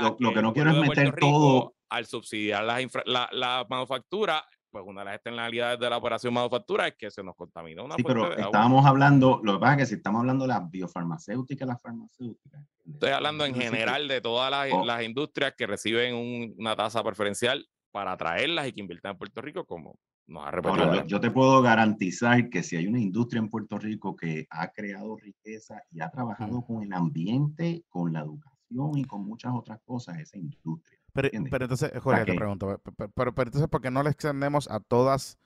lo, 0.01 0.17
lo, 0.19 0.33
que 0.33 0.41
no 0.41 0.53
quiero 0.53 0.71
es 0.71 0.89
meter 0.89 1.15
todo. 1.15 1.73
Al 1.89 2.05
subsidiar 2.05 2.63
la, 2.63 2.79
la, 3.05 3.29
la 3.31 3.65
manufactura, 3.69 4.45
pues 4.71 4.83
una 4.85 5.01
de 5.01 5.05
las 5.05 5.15
externalidades 5.15 5.79
de 5.79 5.89
la 5.89 5.97
operación 5.97 6.33
manufactura 6.33 6.87
es 6.87 6.95
que 6.95 7.09
se 7.09 7.23
nos 7.23 7.35
contaminó 7.35 7.85
una 7.85 7.95
Sí, 7.95 8.03
pero 8.03 8.31
estábamos 8.37 8.85
hablando, 8.85 9.41
lo 9.43 9.53
que 9.53 9.59
pasa 9.59 9.73
es 9.73 9.77
que 9.79 9.85
si 9.87 9.95
estamos 9.95 10.19
hablando 10.19 10.43
de 10.43 10.49
las 10.49 10.69
biofarmacéuticas, 10.69 11.67
las 11.67 11.81
farmacéuticas. 11.81 12.63
Estoy 12.85 13.09
hablando 13.09 13.45
en 13.45 13.55
general 13.55 14.07
de 14.07 14.21
todas 14.21 14.51
las, 14.51 14.69
oh. 14.71 14.85
las 14.85 15.03
industrias 15.03 15.53
que 15.57 15.67
reciben 15.67 16.53
una 16.57 16.75
tasa 16.75 17.03
preferencial 17.03 17.67
para 17.91 18.15
traerlas 18.17 18.67
y 18.67 18.73
que 18.73 18.81
inviertan 18.81 19.13
en 19.13 19.17
Puerto 19.17 19.41
Rico, 19.41 19.65
como 19.65 19.97
nos 20.27 20.45
ha 20.45 20.51
repetido. 20.51 20.83
Ahora, 20.83 21.05
yo, 21.05 21.19
te 21.19 21.31
puedo 21.31 21.61
garantizar 21.61 22.49
que 22.49 22.61
si 22.61 22.75
hay 22.75 22.85
una 22.85 22.99
industria 22.99 23.39
en 23.39 23.49
Puerto 23.49 23.79
Rico 23.79 24.15
que 24.15 24.45
ha 24.51 24.71
creado 24.71 25.17
riqueza 25.17 25.81
y 25.91 26.01
ha 26.01 26.09
trabajado 26.09 26.63
con 26.63 26.83
el 26.83 26.93
ambiente, 26.93 27.83
con 27.89 28.13
la 28.13 28.21
educación 28.21 28.97
y 28.97 29.05
con 29.05 29.25
muchas 29.25 29.53
otras 29.55 29.79
cosas, 29.83 30.19
esa 30.19 30.37
industria 30.37 30.98
pero, 31.13 31.29
pero 31.49 31.65
entonces, 31.65 31.91
Jorge, 32.01 32.25
te 32.25 32.35
pregunto, 32.35 32.81
pero, 33.15 33.33
pero, 33.33 33.47
entonces, 33.47 33.67
¿por 33.69 33.81
qué 33.81 33.91
no 33.91 34.03
le 34.03 34.09
extendemos 34.09 34.69
a 34.69 34.79
todas, 34.79 35.37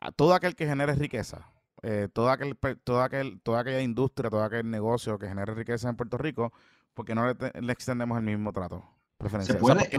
a 0.00 0.12
todo 0.12 0.34
aquel 0.34 0.54
que 0.54 0.66
genere 0.66 0.94
riqueza? 0.94 1.48
Eh, 1.82 2.08
todo 2.12 2.30
aquel, 2.30 2.56
toda, 2.84 3.04
aquel, 3.04 3.40
toda 3.40 3.60
aquella 3.60 3.80
industria, 3.80 4.30
todo 4.30 4.44
aquel 4.44 4.70
negocio 4.70 5.18
que 5.18 5.26
genere 5.26 5.54
riqueza 5.54 5.88
en 5.88 5.96
Puerto 5.96 6.16
Rico, 6.16 6.52
¿por 6.94 7.04
qué 7.04 7.14
no 7.14 7.26
le, 7.26 7.72
extendemos 7.72 8.18
el 8.18 8.24
mismo 8.24 8.52
trato 8.52 8.84
preferencial? 9.18 9.58
¿Se 9.58 9.60
puede, 9.60 9.90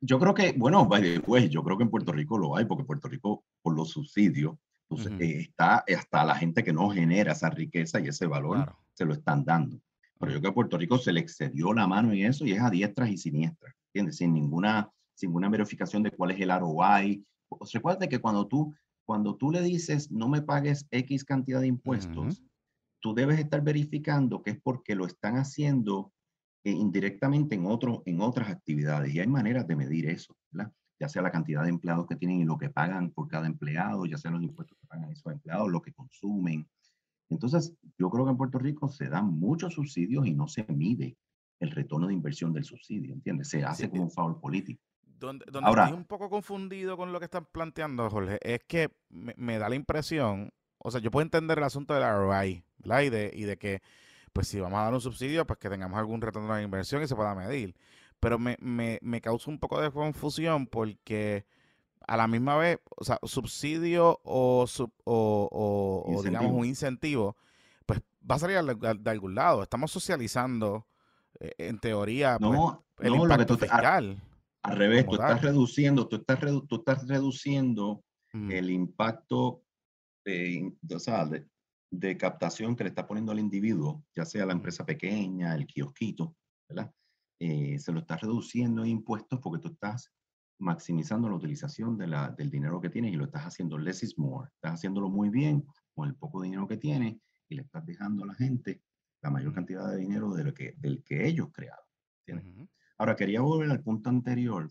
Yo 0.00 0.18
creo 0.18 0.34
que, 0.34 0.52
bueno, 0.52 0.88
pues, 0.88 1.50
yo 1.50 1.62
creo 1.64 1.78
que 1.78 1.84
en 1.84 1.90
Puerto 1.90 2.12
Rico 2.12 2.36
lo 2.36 2.56
hay, 2.56 2.66
porque 2.66 2.84
Puerto 2.84 3.08
Rico, 3.08 3.44
por 3.62 3.74
los 3.74 3.90
subsidios, 3.90 4.56
pues, 4.88 5.06
eh, 5.06 5.40
está 5.40 5.84
hasta 5.96 6.24
la 6.24 6.34
gente 6.34 6.62
que 6.62 6.72
no 6.72 6.90
genera 6.90 7.32
esa 7.32 7.48
riqueza 7.48 8.00
y 8.00 8.08
ese 8.08 8.26
valor, 8.26 8.74
se 8.92 9.04
lo 9.04 9.14
están 9.14 9.44
dando. 9.44 9.80
Pero 10.18 10.32
yo 10.32 10.40
creo 10.40 10.42
que 10.42 10.48
a 10.48 10.54
Puerto 10.54 10.76
Rico 10.76 10.98
se 10.98 11.12
le 11.12 11.20
excedió 11.20 11.72
la 11.72 11.86
mano 11.86 12.12
en 12.12 12.26
eso 12.26 12.44
y 12.44 12.52
es 12.52 12.60
a 12.60 12.68
diestras 12.68 13.08
y 13.08 13.16
siniestras. 13.16 13.74
¿Entiendes? 13.90 14.16
Sin 14.16 14.34
ninguna, 14.34 14.90
sin 15.14 15.30
ninguna 15.30 15.48
verificación 15.48 16.02
de 16.02 16.10
cuál 16.10 16.32
es 16.32 16.40
el 16.40 16.50
ROI. 16.50 17.24
Recuerda 17.72 18.08
que 18.08 18.20
cuando 18.20 18.46
tú, 18.46 18.74
cuando 19.04 19.36
tú 19.36 19.50
le 19.50 19.62
dices 19.62 20.10
no 20.10 20.28
me 20.28 20.42
pagues 20.42 20.86
X 20.90 21.24
cantidad 21.24 21.60
de 21.60 21.66
impuestos, 21.66 22.42
tú 23.00 23.14
debes 23.14 23.38
estar 23.40 23.62
verificando 23.62 24.42
que 24.42 24.52
es 24.52 24.60
porque 24.62 24.94
lo 24.94 25.06
están 25.06 25.36
haciendo 25.36 26.12
eh, 26.64 26.70
indirectamente 26.70 27.54
en, 27.54 27.66
otro, 27.66 28.02
en 28.06 28.20
otras 28.20 28.50
actividades. 28.50 29.14
Y 29.14 29.20
hay 29.20 29.26
maneras 29.26 29.66
de 29.66 29.76
medir 29.76 30.08
eso, 30.08 30.36
¿verdad? 30.50 30.72
ya 31.00 31.08
sea 31.08 31.22
la 31.22 31.32
cantidad 31.32 31.62
de 31.62 31.70
empleados 31.70 32.06
que 32.06 32.14
tienen 32.14 32.40
y 32.40 32.44
lo 32.44 32.58
que 32.58 32.68
pagan 32.68 33.10
por 33.10 33.26
cada 33.26 33.46
empleado, 33.46 34.04
ya 34.04 34.18
sea 34.18 34.30
los 34.30 34.42
impuestos 34.42 34.76
que 34.78 34.86
pagan 34.86 35.10
esos 35.10 35.32
empleados, 35.32 35.70
lo 35.70 35.80
que 35.80 35.94
consumen. 35.94 36.68
Entonces, 37.30 37.74
yo 37.98 38.10
creo 38.10 38.26
que 38.26 38.32
en 38.32 38.36
Puerto 38.36 38.58
Rico 38.58 38.88
se 38.88 39.08
dan 39.08 39.32
muchos 39.32 39.74
subsidios 39.74 40.26
y 40.26 40.34
no 40.34 40.46
se 40.46 40.64
mide 40.68 41.16
el 41.60 41.70
retorno 41.70 42.08
de 42.08 42.14
inversión 42.14 42.52
del 42.52 42.64
subsidio, 42.64 43.12
¿entiendes? 43.12 43.48
Se 43.48 43.62
hace 43.62 43.88
como 43.88 44.04
un 44.04 44.10
favor 44.10 44.40
político. 44.40 44.82
Donde, 45.04 45.44
donde 45.52 45.68
Ahora, 45.68 45.84
estoy 45.84 45.98
un 45.98 46.06
poco 46.06 46.30
confundido 46.30 46.96
con 46.96 47.12
lo 47.12 47.18
que 47.18 47.26
están 47.26 47.44
planteando, 47.44 48.08
Jorge, 48.08 48.38
es 48.42 48.60
que 48.66 48.90
me, 49.10 49.58
da 49.58 49.68
la 49.68 49.74
impresión, 49.74 50.50
o 50.78 50.90
sea, 50.90 51.00
yo 51.00 51.10
puedo 51.10 51.22
entender 51.22 51.58
el 51.58 51.64
asunto 51.64 51.92
de 51.92 52.00
la 52.00 52.16
ROI, 52.16 52.64
¿verdad? 52.78 53.02
Y 53.02 53.10
de, 53.10 53.30
y 53.34 53.42
de 53.42 53.58
que, 53.58 53.82
pues 54.32 54.48
si 54.48 54.58
vamos 54.58 54.78
a 54.78 54.84
dar 54.84 54.94
un 54.94 55.00
subsidio, 55.02 55.46
pues 55.46 55.58
que 55.58 55.68
tengamos 55.68 55.98
algún 55.98 56.22
retorno 56.22 56.54
de 56.54 56.62
inversión 56.62 57.02
y 57.02 57.06
se 57.06 57.14
pueda 57.14 57.34
medir. 57.34 57.76
Pero 58.18 58.38
me, 58.38 58.56
me, 58.60 58.98
me 59.02 59.20
causa 59.20 59.50
un 59.50 59.58
poco 59.58 59.80
de 59.80 59.90
confusión 59.90 60.66
porque 60.66 61.44
a 62.06 62.16
la 62.16 62.26
misma 62.26 62.56
vez, 62.56 62.78
o 62.96 63.04
sea, 63.04 63.18
subsidio 63.22 64.20
o, 64.24 64.66
o, 65.04 66.06
o, 66.06 66.22
digamos 66.22 66.52
un 66.52 66.64
incentivo, 66.64 67.36
pues 67.84 68.00
va 68.28 68.36
a 68.36 68.38
salir 68.38 68.56
de 68.62 69.10
algún 69.10 69.34
lado. 69.34 69.62
Estamos 69.62 69.90
socializando 69.90 70.78
eh, 70.78 70.89
en 71.40 71.78
teoría, 71.78 72.38
pues, 72.38 72.52
no, 72.52 72.84
el 72.98 73.16
no, 73.16 73.22
impacto 73.22 73.58
fiscal. 73.58 74.22
Al, 74.62 74.76
revés, 74.76 75.06
tú 75.06 75.14
estás 75.14 75.40
reduciendo, 75.40 76.06
tú 76.06 76.16
estás, 76.16 76.38
tú 76.68 76.76
estás 76.76 77.08
reduciendo 77.08 78.04
el 78.32 78.70
impacto 78.70 79.62
de, 80.24 80.72
de, 80.82 81.46
de, 81.90 82.16
captación 82.16 82.76
que 82.76 82.84
le 82.84 82.90
está 82.90 83.06
poniendo 83.06 83.32
al 83.32 83.40
individuo, 83.40 84.04
ya 84.14 84.24
sea 84.24 84.46
la 84.46 84.52
empresa 84.52 84.84
pequeña, 84.84 85.54
el 85.54 85.66
kiosquito, 85.66 86.36
¿verdad? 86.68 86.92
Eh, 87.40 87.78
se 87.78 87.90
lo 87.90 88.00
estás 88.00 88.20
reduciendo 88.20 88.84
en 88.84 88.90
impuestos 88.90 89.40
porque 89.40 89.62
tú 89.62 89.68
estás 89.68 90.12
maximizando 90.60 91.28
la 91.28 91.36
utilización 91.36 91.96
de 91.96 92.06
la, 92.06 92.28
del 92.30 92.50
dinero 92.50 92.80
que 92.80 92.90
tienes 92.90 93.14
y 93.14 93.16
lo 93.16 93.24
estás 93.24 93.46
haciendo 93.46 93.78
less 93.78 94.02
is 94.02 94.18
more. 94.18 94.50
Estás 94.56 94.74
haciéndolo 94.74 95.08
muy 95.08 95.30
bien 95.30 95.64
con 95.94 96.06
el 96.06 96.14
poco 96.14 96.42
dinero 96.42 96.68
que 96.68 96.76
tienes 96.76 97.16
y 97.48 97.54
le 97.54 97.62
estás 97.62 97.86
dejando 97.86 98.24
a 98.24 98.26
la 98.26 98.34
gente 98.34 98.82
la 99.22 99.30
mayor 99.30 99.52
cantidad 99.52 99.90
de 99.90 99.98
dinero 99.98 100.32
del 100.32 100.54
que, 100.54 100.74
del 100.78 101.02
que 101.04 101.26
ellos 101.26 101.48
crearon. 101.52 101.84
Ahora, 102.98 103.16
quería 103.16 103.40
volver 103.40 103.70
al 103.70 103.82
punto 103.82 104.08
anterior 104.08 104.70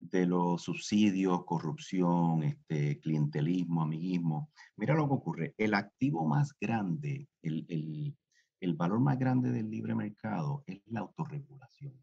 de 0.00 0.26
los 0.26 0.62
subsidios, 0.62 1.44
corrupción, 1.44 2.42
este, 2.42 3.00
clientelismo, 3.00 3.82
amiguismo. 3.82 4.50
Mira 4.76 4.94
lo 4.94 5.06
que 5.06 5.14
ocurre. 5.14 5.54
El 5.58 5.74
activo 5.74 6.26
más 6.26 6.54
grande, 6.60 7.28
el, 7.42 7.66
el, 7.68 8.16
el 8.60 8.74
valor 8.74 9.00
más 9.00 9.18
grande 9.18 9.50
del 9.50 9.70
libre 9.70 9.94
mercado 9.94 10.62
es 10.66 10.80
la 10.86 11.00
autorregulación. 11.00 11.94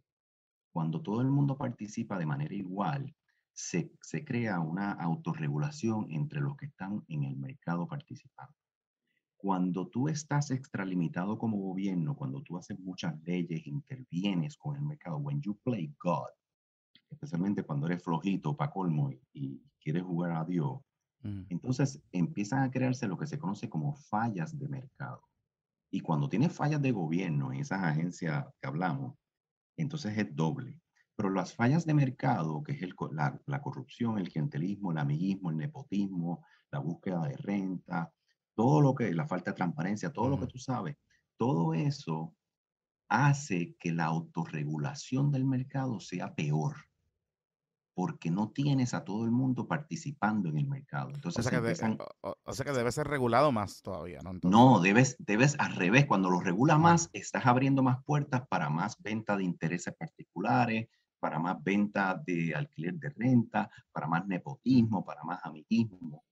Cuando 0.72 1.02
todo 1.02 1.22
el 1.22 1.30
mundo 1.30 1.58
participa 1.58 2.18
de 2.18 2.26
manera 2.26 2.54
igual, 2.54 3.16
se, 3.54 3.92
se, 4.02 4.24
crea 4.24 4.60
una 4.60 4.94
autorregulación 4.94 6.08
entre 6.12 6.42
los 6.42 6.56
que 6.56 6.68
están 6.68 7.04
en 7.08 7.24
el 7.24 7.38
mercado 7.38 7.88
participando 7.88 8.61
cuando 9.42 9.88
tú 9.88 10.08
estás 10.08 10.52
extralimitado 10.52 11.36
como 11.40 11.58
gobierno, 11.58 12.16
cuando 12.16 12.44
tú 12.44 12.60
haces 12.60 12.80
muchas 12.80 13.20
leyes, 13.24 13.66
intervienes 13.66 14.56
con 14.56 14.76
el 14.76 14.84
mercado, 14.84 15.18
when 15.18 15.42
you 15.42 15.58
play 15.64 15.92
God, 16.00 16.30
especialmente 17.10 17.64
cuando 17.64 17.88
eres 17.88 18.04
flojito 18.04 18.56
para 18.56 18.72
colmo 18.72 19.10
y, 19.34 19.60
quieres 19.84 20.04
jugar 20.04 20.34
a 20.34 20.46
Dios, 20.46 20.80
entonces 21.50 22.04
empiezan 22.12 22.62
a 22.62 22.70
crearse 22.70 23.08
lo 23.08 23.18
que 23.18 23.26
se 23.26 23.40
conoce 23.40 23.68
como 23.68 23.96
fallas 23.96 24.60
de 24.60 24.68
mercado. 24.68 25.28
Y 25.90 26.02
cuando 26.02 26.30
tienes 26.30 26.54
fallas 26.54 26.84
de 26.84 26.92
gobierno 26.92 27.52
en 27.52 27.62
esas 27.62 27.84
agencias 27.84 28.46
que 28.62 28.68
hablamos, 28.68 29.16
entonces 29.76 30.16
es 30.20 30.36
doble. 30.36 30.80
Pero 31.16 31.32
las 31.32 31.56
fallas 31.56 31.84
de 31.88 31.96
mercado, 31.96 32.62
que 32.62 32.74
es 32.74 32.84
el, 32.84 32.94
la, 33.12 33.42
la 33.48 33.60
corrupción, 33.60 34.20
el 34.20 34.30
clientelismo, 34.30 34.92
el 34.92 35.00
amiguismo, 35.00 35.50
el 35.50 35.58
nepotismo, 35.58 36.46
la 36.72 36.78
búsqueda 36.78 37.24
de 37.24 37.38
renta, 37.38 38.14
todo 38.56 38.82
lo 38.82 38.96
que, 38.96 39.14
la 39.14 39.28
falta 39.28 39.52
de 39.52 39.58
transparencia, 39.58 40.12
todo 40.12 40.30
lo 40.30 40.40
que 40.40 40.48
tú 40.48 40.58
sabes, 40.58 40.98
todo 41.38 41.74
eso 41.74 42.36
hace 43.10 43.76
que 43.80 43.92
la 43.92 44.06
autorregulación 44.06 45.32
del 45.32 45.46
mercado 45.46 46.00
sea 46.00 46.34
peor, 46.34 46.76
porque 47.94 48.32
no 48.32 48.52
tienes 48.52 48.94
a 48.94 49.04
todo 49.04 49.26
el 49.26 49.32
mundo 49.32 49.68
participando 49.68 50.50
en 50.50 50.58
el 50.58 50.68
mercado. 50.68 51.10
Entonces, 51.10 51.46
o 51.46 51.50
sea, 51.50 51.52
que, 51.60 52.72
debe 52.72 52.92
ser 52.92 53.08
regulado 53.08 53.52
más 53.52 53.82
todavía, 53.82 54.22
¿no? 54.22 54.40
No, 54.44 54.80
debes, 54.80 55.18
debes 55.20 55.60
al 55.60 55.76
revés, 55.76 56.06
cuando 56.06 56.30
lo 56.30 56.40
regula 56.40 56.78
más, 56.78 57.10
estás 57.12 57.46
abriendo 57.46 57.84
más 57.84 58.04
puertas 58.06 58.48
para 58.48 58.70
más 58.70 58.96
venta 59.02 59.36
de 59.36 59.44
intereses 59.44 59.94
particulares, 59.94 60.88
para 61.20 61.38
más 61.38 61.62
venta 61.64 62.22
de 62.26 62.56
alquiler 62.56 62.96
de 62.96 63.10
renta, 63.10 63.70
para 63.92 64.08
más 64.08 64.26
nepotismo, 64.26 65.04
para 65.06 65.24
más 65.24 65.40
amiguismo. 65.44 66.24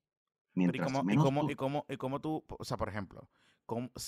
¿Y 0.55 0.79
cómo, 0.79 1.03
y, 1.09 1.15
cómo, 1.55 1.85
y, 1.87 1.97
cómo, 1.97 2.19
tú, 2.19 2.43
o 2.47 2.65
sea, 2.65 2.77
por 2.77 2.89
ejemplo, 2.89 3.27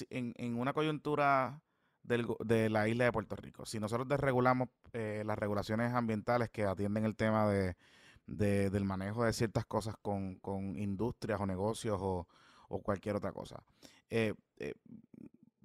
en, 0.09 0.33
en, 0.37 0.57
una 0.57 0.73
coyuntura 0.73 1.61
del, 2.03 2.27
de 2.43 2.69
la 2.69 2.87
isla 2.87 3.05
de 3.05 3.11
Puerto 3.11 3.35
Rico, 3.35 3.65
si 3.65 3.79
nosotros 3.79 4.07
desregulamos 4.07 4.69
eh, 4.93 5.23
las 5.25 5.37
regulaciones 5.37 5.93
ambientales 5.93 6.49
que 6.49 6.63
atienden 6.63 7.05
el 7.05 7.15
tema 7.15 7.47
de, 7.47 7.75
del 8.25 8.85
manejo 8.85 9.23
de 9.23 9.33
ciertas 9.33 9.65
cosas 9.65 9.95
con, 10.01 10.39
industrias 10.75 11.39
o 11.39 11.45
negocios 11.45 11.97
o, 12.01 12.27
cualquier 12.83 13.17
otra 13.17 13.33
cosa. 13.33 13.61
Eh, 14.09 14.33
eh, 14.57 14.73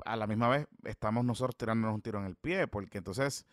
a 0.04 0.16
la 0.16 0.26
misma 0.26 0.48
vez 0.48 0.66
estamos 0.84 1.24
nosotros 1.24 1.56
tirándonos 1.56 1.94
un 1.94 2.02
tiro 2.02 2.18
en 2.18 2.26
el 2.26 2.36
pie, 2.36 2.66
porque 2.66 2.98
entonces 2.98 3.46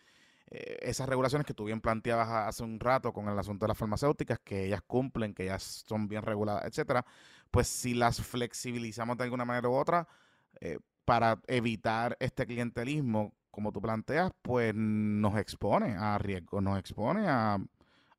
eh, 0.50 0.78
esas 0.82 1.08
regulaciones 1.08 1.46
que 1.46 1.54
tú 1.54 1.64
bien 1.64 1.80
planteabas 1.80 2.28
hace 2.48 2.62
un 2.62 2.78
rato 2.80 3.12
con 3.12 3.28
el 3.28 3.38
asunto 3.38 3.64
de 3.64 3.68
las 3.68 3.78
farmacéuticas, 3.78 4.38
que 4.40 4.66
ellas 4.66 4.82
cumplen, 4.86 5.34
que 5.34 5.44
ellas 5.44 5.84
son 5.86 6.08
bien 6.08 6.22
reguladas, 6.22 6.64
etcétera, 6.66 7.04
pues 7.50 7.68
si 7.68 7.94
las 7.94 8.20
flexibilizamos 8.20 9.16
de 9.16 9.24
alguna 9.24 9.44
manera 9.44 9.68
u 9.68 9.74
otra 9.74 10.06
para 11.04 11.40
evitar 11.46 12.16
este 12.20 12.46
clientelismo, 12.46 13.34
como 13.50 13.72
tú 13.72 13.80
planteas, 13.80 14.32
pues 14.42 14.74
nos 14.74 15.36
expone 15.36 15.94
a 15.96 16.18
riesgos, 16.18 16.62
nos 16.62 16.78
expone 16.78 17.28
a, 17.28 17.58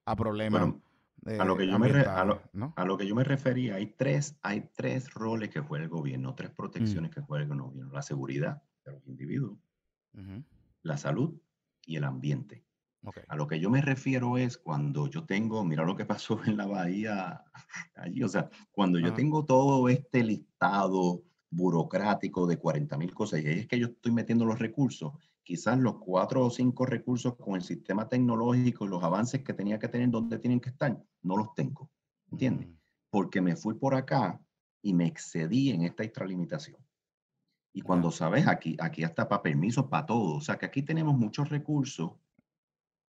a 0.05 0.15
problemas. 0.15 0.73
a, 1.25 1.45
lo 1.45 1.57
que 1.57 1.67
yo 1.67 1.77
me 1.77 1.89
a, 1.89 2.23
lo, 2.23 2.97
que 2.97 3.07
yo 3.07 3.15
me 3.15 3.23
refería, 3.23 3.75
hay 3.75 3.87
tres, 3.87 4.37
hay 4.41 4.69
tres 4.75 5.13
roles 5.13 5.49
que 5.49 5.59
juega 5.59 5.83
el 5.83 5.89
gobierno, 5.89 6.35
tres 6.35 6.51
mm. 6.51 6.55
protecciones 6.55 7.11
que 7.11 7.21
juega 7.21 7.43
el 7.43 7.49
gobierno. 7.49 7.91
La 7.91 8.01
seguridad 8.01 8.63
de 8.85 8.93
los 8.93 9.05
individuos, 9.07 9.57
la 10.83 10.97
salud 10.97 11.35
y 11.85 11.95
el 11.95 12.03
ambiente. 12.03 12.65
A 13.27 13.35
lo 13.35 13.47
que 13.47 13.59
yo 13.59 13.69
me 13.69 13.81
refiero 13.81 14.37
es 14.37 14.57
cuando 14.57 15.07
yo 15.07 15.25
tengo, 15.25 15.63
mira 15.63 15.85
lo 15.85 15.95
que 15.95 16.05
pasó 16.05 16.43
en 16.45 16.57
la 16.57 16.65
bahía 16.65 17.43
allí, 17.95 18.23
o 18.23 18.27
sea, 18.27 18.49
cuando 18.71 18.99
yo 18.99 19.13
tengo 19.13 19.45
todo 19.45 19.87
este 19.89 20.23
listado 20.23 21.23
burocrático 21.49 22.47
de 22.47 22.57
40 22.57 22.97
mil 22.97 23.13
cosas 23.13 23.41
y 23.41 23.47
ahí 23.47 23.59
es 23.59 23.67
que 23.67 23.79
yo 23.79 23.87
estoy 23.87 24.11
metiendo 24.11 24.45
los 24.45 24.59
recursos, 24.59 25.13
quizás 25.43 25.77
los 25.77 25.97
cuatro 25.99 26.45
o 26.45 26.49
cinco 26.49 26.85
recursos 26.85 27.35
con 27.35 27.55
el 27.55 27.61
sistema 27.61 28.09
tecnológico 28.09 28.85
y 28.85 28.89
los 28.89 29.03
avances 29.03 29.43
que 29.43 29.53
tenía 29.53 29.79
que 29.79 29.87
tener 29.87 30.09
donde 30.09 30.39
tienen 30.39 30.59
que 30.59 30.69
estar, 30.69 30.99
no 31.21 31.37
los 31.37 31.53
tengo. 31.53 31.91
¿Entiendes? 32.31 32.67
Mm. 32.67 32.77
Porque 33.11 33.41
me 33.41 33.55
fui 33.55 33.75
por 33.75 33.95
acá 33.95 34.41
y 34.81 34.93
me 34.93 35.05
excedí 35.05 35.69
en 35.69 35.83
esta 35.83 36.03
extralimitación. 36.03 36.84
Y 37.75 37.81
cuando 37.81 38.09
sabes, 38.09 38.47
aquí, 38.47 38.77
aquí 38.79 39.03
hasta 39.03 39.27
para 39.27 39.41
permisos, 39.41 39.87
para 39.87 40.05
todo. 40.05 40.37
O 40.37 40.41
sea, 40.41 40.57
que 40.57 40.65
aquí 40.65 40.81
tenemos 40.81 41.17
muchos 41.17 41.49
recursos 41.49 42.13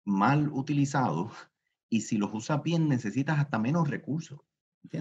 mal 0.03 0.49
utilizados 0.51 1.31
y 1.89 2.01
si 2.01 2.17
los 2.17 2.33
usas 2.33 2.63
bien 2.63 2.89
necesitas 2.89 3.37
hasta 3.37 3.59
menos 3.59 3.87
recursos. 3.87 4.39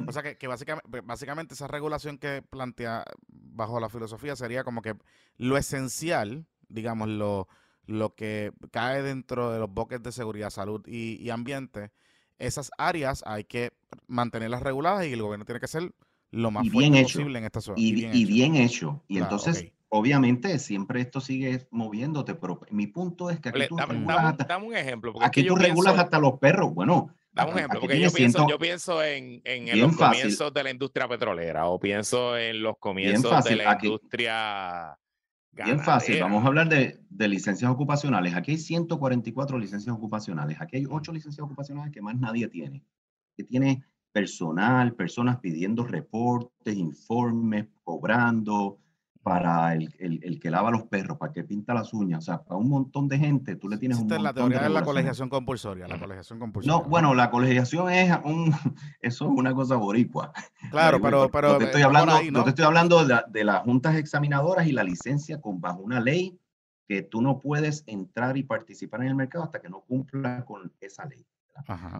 O 0.06 0.12
sea, 0.12 0.22
que, 0.22 0.46
básicamente, 0.46 1.00
básicamente 1.00 1.54
esa 1.54 1.66
regulación 1.66 2.18
que 2.18 2.42
plantea 2.42 3.04
bajo 3.26 3.80
la 3.80 3.88
filosofía 3.88 4.36
sería 4.36 4.64
como 4.64 4.82
que 4.82 4.96
lo 5.38 5.56
esencial, 5.56 6.46
digamos, 6.68 7.08
lo, 7.08 7.48
lo 7.86 8.14
que 8.14 8.52
cae 8.70 9.02
dentro 9.02 9.50
de 9.50 9.58
los 9.58 9.70
boques 9.70 10.02
de 10.02 10.12
seguridad, 10.12 10.50
salud 10.50 10.86
y, 10.86 11.30
ambiente, 11.30 11.90
esas 12.36 12.70
áreas 12.76 13.22
hay 13.26 13.44
que 13.44 13.72
mantenerlas 14.08 14.62
reguladas 14.62 15.06
y 15.06 15.12
el 15.14 15.22
gobierno 15.22 15.46
tiene 15.46 15.60
que 15.60 15.68
ser 15.68 15.94
lo 16.34 16.50
más 16.50 16.68
fuerte 16.68 17.02
posible 17.02 17.38
en 17.38 17.44
esta 17.44 17.60
zona. 17.60 17.76
Y, 17.78 18.24
bien, 18.24 18.56
hecho. 18.56 19.02
Y 19.08 19.18
entonces, 19.18 19.72
obviamente, 19.88 20.58
siempre 20.58 21.00
esto 21.00 21.20
sigue 21.20 21.66
moviéndote, 21.70 22.34
pero 22.34 22.60
mi 22.70 22.86
punto 22.86 23.30
es 23.30 23.40
que 23.40 23.50
aquí 23.50 23.68
tú 23.68 23.76
regulas 23.76 24.24
hasta, 24.38 24.56
un 24.58 24.74
ejemplo. 24.74 25.14
Aquí 25.20 25.44
tú 25.44 25.56
regulas 25.56 25.98
hasta 25.98 26.18
los 26.18 26.38
perros. 26.38 26.74
Bueno, 26.74 27.14
Dame 27.34 27.50
un 27.50 27.58
ejemplo, 27.58 27.80
porque 27.80 27.98
yo 27.98 28.12
pienso, 28.12 28.46
yo 28.48 28.58
pienso 28.58 29.02
en, 29.02 29.42
en, 29.44 29.80
los 29.80 29.96
comienzos 29.96 30.54
de 30.54 30.62
la 30.62 30.70
industria 30.70 31.08
petrolera 31.08 31.66
o 31.66 31.80
pienso 31.80 32.38
en 32.38 32.62
los 32.62 32.78
comienzos 32.78 33.44
de 33.44 33.56
la 33.56 33.76
industria. 33.82 34.96
Bien 35.50 35.80
fácil, 35.80 36.20
vamos 36.20 36.44
a 36.44 36.48
hablar 36.48 36.68
de, 36.68 37.00
de, 37.08 37.28
licencias 37.28 37.70
ocupacionales. 37.70 38.34
Aquí 38.34 38.52
hay 38.52 38.58
144 38.58 39.58
licencias 39.58 39.94
ocupacionales. 39.94 40.60
Aquí 40.60 40.76
hay 40.76 40.86
8 40.88 41.12
licencias 41.12 41.44
ocupacionales 41.44 41.92
que 41.92 42.02
más 42.02 42.16
nadie 42.16 42.48
tiene. 42.48 42.84
Que 43.36 43.44
tiene 43.44 43.84
personal, 44.14 44.94
personas 44.94 45.40
pidiendo 45.40 45.84
reportes, 45.84 46.76
informes, 46.76 47.66
cobrando, 47.82 48.78
para 49.24 49.74
el, 49.74 49.92
el, 49.98 50.20
el, 50.22 50.38
que 50.38 50.50
lava 50.50 50.70
los 50.70 50.82
perros, 50.82 51.16
para 51.16 51.32
que 51.32 51.42
pinta 51.42 51.72
las 51.72 51.94
uñas, 51.94 52.18
o 52.18 52.22
sea, 52.22 52.44
para 52.44 52.58
un 52.60 52.68
montón 52.68 53.08
de 53.08 53.18
gente, 53.18 53.56
tú 53.56 53.70
le 53.70 53.78
tienes 53.78 53.96
un 53.96 54.04
montón 54.04 54.22
la 54.22 54.34
teoría 54.34 54.60
de, 54.60 54.68
la 54.68 54.84
colegiación 54.84 55.30
compulsoria, 55.30 55.88
la 55.88 55.98
colegiación 55.98 56.38
compulsoria. 56.38 56.76
No, 56.76 56.88
bueno, 56.88 57.14
la 57.14 57.30
colegiación 57.30 57.90
es 57.90 58.14
un, 58.22 58.52
eso 59.00 59.24
es 59.24 59.30
una 59.34 59.54
cosa 59.54 59.76
boricua. 59.76 60.30
Claro, 60.70 61.00
pero, 61.00 61.30
pero 61.30 61.56
te 61.56 61.64
estoy 61.64 61.82
hablando, 61.82 62.12
¿no? 62.30 62.44
te 62.44 62.50
estoy 62.50 62.66
hablando 62.66 63.04
de, 63.04 63.18
de, 63.28 63.44
las 63.44 63.62
juntas 63.62 63.96
examinadoras 63.96 64.66
y 64.66 64.72
la 64.72 64.84
licencia 64.84 65.40
con 65.40 65.58
bajo 65.58 65.80
una 65.80 66.00
ley 66.00 66.38
que 66.86 67.00
tú 67.00 67.22
no 67.22 67.40
puedes 67.40 67.82
entrar 67.86 68.36
y 68.36 68.42
participar 68.42 69.00
en 69.00 69.08
el 69.08 69.14
mercado 69.14 69.44
hasta 69.44 69.60
que 69.60 69.70
no 69.70 69.80
cumpla 69.80 70.44
con 70.44 70.70
esa 70.80 71.06
ley. 71.06 71.26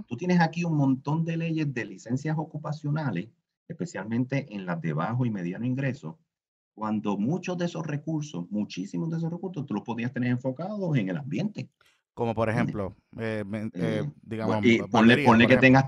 Tú 0.06 0.16
tienes 0.16 0.40
aquí 0.40 0.64
un 0.64 0.76
montón 0.76 1.24
de 1.24 1.36
leyes 1.36 1.72
de 1.72 1.85
licencias 1.85 2.36
ocupacionales, 2.39 3.28
especialmente 3.68 4.47
en 4.55 4.66
las 4.66 4.81
de 4.81 4.93
bajo 4.93 5.24
y 5.24 5.31
mediano 5.31 5.64
ingreso, 5.64 6.18
cuando 6.74 7.16
muchos 7.16 7.56
de 7.56 7.66
esos 7.66 7.86
recursos, 7.86 8.51
muchísimos 8.51 9.10
de 9.10 9.18
esos 9.18 9.31
recursos, 9.31 9.64
tú 9.64 9.74
los 9.74 9.85
podías 9.85 10.12
tener 10.12 10.31
enfocados 10.31 10.97
en 10.97 11.09
el 11.09 11.16
ambiente. 11.16 11.70
Como 12.14 12.35
por 12.35 12.48
ejemplo, 12.48 12.94
eh, 13.18 13.44
eh, 13.52 13.70
eh, 13.74 14.10
digamos, 14.22 14.64
ponle, 14.90 15.47
que 15.48 15.56
tengas, 15.56 15.85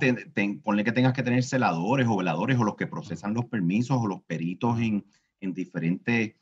ponle 0.62 0.84
que 0.84 0.93
tengas 0.93 1.12
que 1.12 1.22
tener 1.22 1.44
celadores 1.44 2.06
o 2.09 2.16
veladores 2.16 2.59
o 2.59 2.64
los 2.64 2.74
que 2.74 2.88
procesan 2.88 3.34
los 3.34 3.44
permisos 3.47 3.98
o 4.01 4.06
los 4.09 4.22
peritos 4.22 4.80
en, 4.80 5.05
en 5.40 5.55
diferentes 5.55 6.34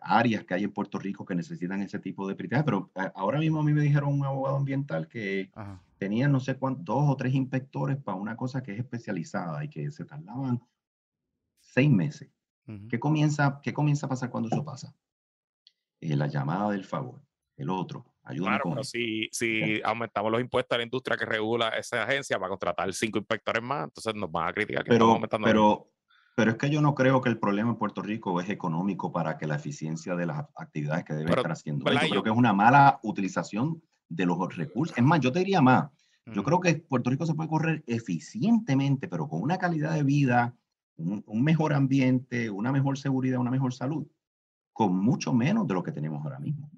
áreas 0.00 0.44
que 0.44 0.54
hay 0.54 0.64
en 0.64 0.72
Puerto 0.72 0.98
Rico 0.98 1.24
que 1.24 1.34
necesitan 1.34 1.82
ese 1.82 1.98
tipo 1.98 2.26
de 2.26 2.34
peritaje. 2.34 2.64
Pero 2.64 2.90
ahora 3.14 3.38
mismo 3.38 3.60
a 3.60 3.62
mí 3.62 3.72
me 3.72 3.82
dijeron 3.82 4.12
un 4.12 4.24
abogado 4.24 4.56
ambiental 4.56 5.08
que 5.08 5.50
tenía 5.98 6.28
no 6.28 6.40
sé 6.40 6.56
cuántos, 6.56 6.84
dos 6.84 7.04
o 7.08 7.16
tres 7.16 7.34
inspectores 7.34 7.96
para 7.96 8.16
una 8.16 8.36
cosa 8.36 8.62
que 8.62 8.72
es 8.72 8.78
especializada 8.78 9.64
y 9.64 9.68
que 9.68 9.90
se 9.90 10.04
tardaban 10.04 10.60
seis 11.60 11.90
meses. 11.90 12.30
¿Qué, 12.88 12.98
comienza, 12.98 13.60
¿Qué 13.62 13.72
comienza 13.72 14.06
a 14.06 14.08
pasar 14.08 14.30
cuando 14.30 14.48
eso 14.48 14.64
pasa? 14.64 14.94
Eh, 16.00 16.16
la 16.16 16.26
llamada 16.26 16.70
del 16.70 16.84
favor. 16.84 17.20
El 17.56 17.68
otro, 17.70 18.06
ayúdame 18.24 18.56
claro, 18.56 18.70
pero 18.70 18.84
si, 18.84 19.28
si 19.30 19.80
aumentamos 19.84 20.32
los 20.32 20.40
impuestos 20.40 20.74
a 20.74 20.78
la 20.78 20.84
industria 20.84 21.16
que 21.18 21.26
regula 21.26 21.68
esa 21.68 22.02
agencia 22.02 22.38
para 22.38 22.48
contratar 22.48 22.92
cinco 22.94 23.18
inspectores 23.18 23.62
más, 23.62 23.84
entonces 23.84 24.14
nos 24.14 24.32
van 24.32 24.48
a 24.48 24.52
criticar 24.52 24.82
que 24.82 24.90
pero, 24.90 25.12
aumentando. 25.12 25.46
Pero, 25.46 25.90
pero 26.34 26.52
es 26.52 26.56
que 26.56 26.70
yo 26.70 26.80
no 26.80 26.94
creo 26.94 27.20
que 27.20 27.28
el 27.28 27.38
problema 27.38 27.70
en 27.70 27.76
Puerto 27.76 28.02
Rico 28.02 28.40
es 28.40 28.48
económico 28.48 29.12
para 29.12 29.36
que 29.36 29.46
la 29.46 29.56
eficiencia 29.56 30.16
de 30.16 30.26
las 30.26 30.46
actividades 30.56 31.04
que 31.04 31.14
debe 31.14 31.30
estar 31.30 31.52
haciendo. 31.52 31.90
Yo 31.90 31.98
creo 31.98 32.22
que 32.22 32.30
es 32.30 32.36
una 32.36 32.52
mala 32.52 33.00
utilización 33.02 33.82
de 34.08 34.26
los 34.26 34.56
recursos. 34.56 34.96
Es 34.96 35.04
más, 35.04 35.20
yo 35.20 35.32
te 35.32 35.40
diría 35.40 35.60
más. 35.60 35.90
Yo 36.26 36.44
creo 36.44 36.60
que 36.60 36.76
Puerto 36.76 37.10
Rico 37.10 37.26
se 37.26 37.34
puede 37.34 37.48
correr 37.48 37.84
eficientemente, 37.86 39.08
pero 39.08 39.28
con 39.28 39.42
una 39.42 39.58
calidad 39.58 39.94
de 39.94 40.04
vida 40.04 40.54
un, 40.96 41.42
mejor 41.42 41.72
ambiente, 41.72 42.50
una 42.50 42.72
mejor 42.72 42.98
seguridad, 42.98 43.40
una 43.40 43.50
mejor 43.50 43.72
salud, 43.72 44.06
con 44.72 44.96
mucho 44.96 45.32
menos 45.32 45.66
de 45.66 45.74
lo 45.74 45.82
que 45.82 45.92
tenemos 45.92 46.22
ahora 46.24 46.38
mismo. 46.38 46.70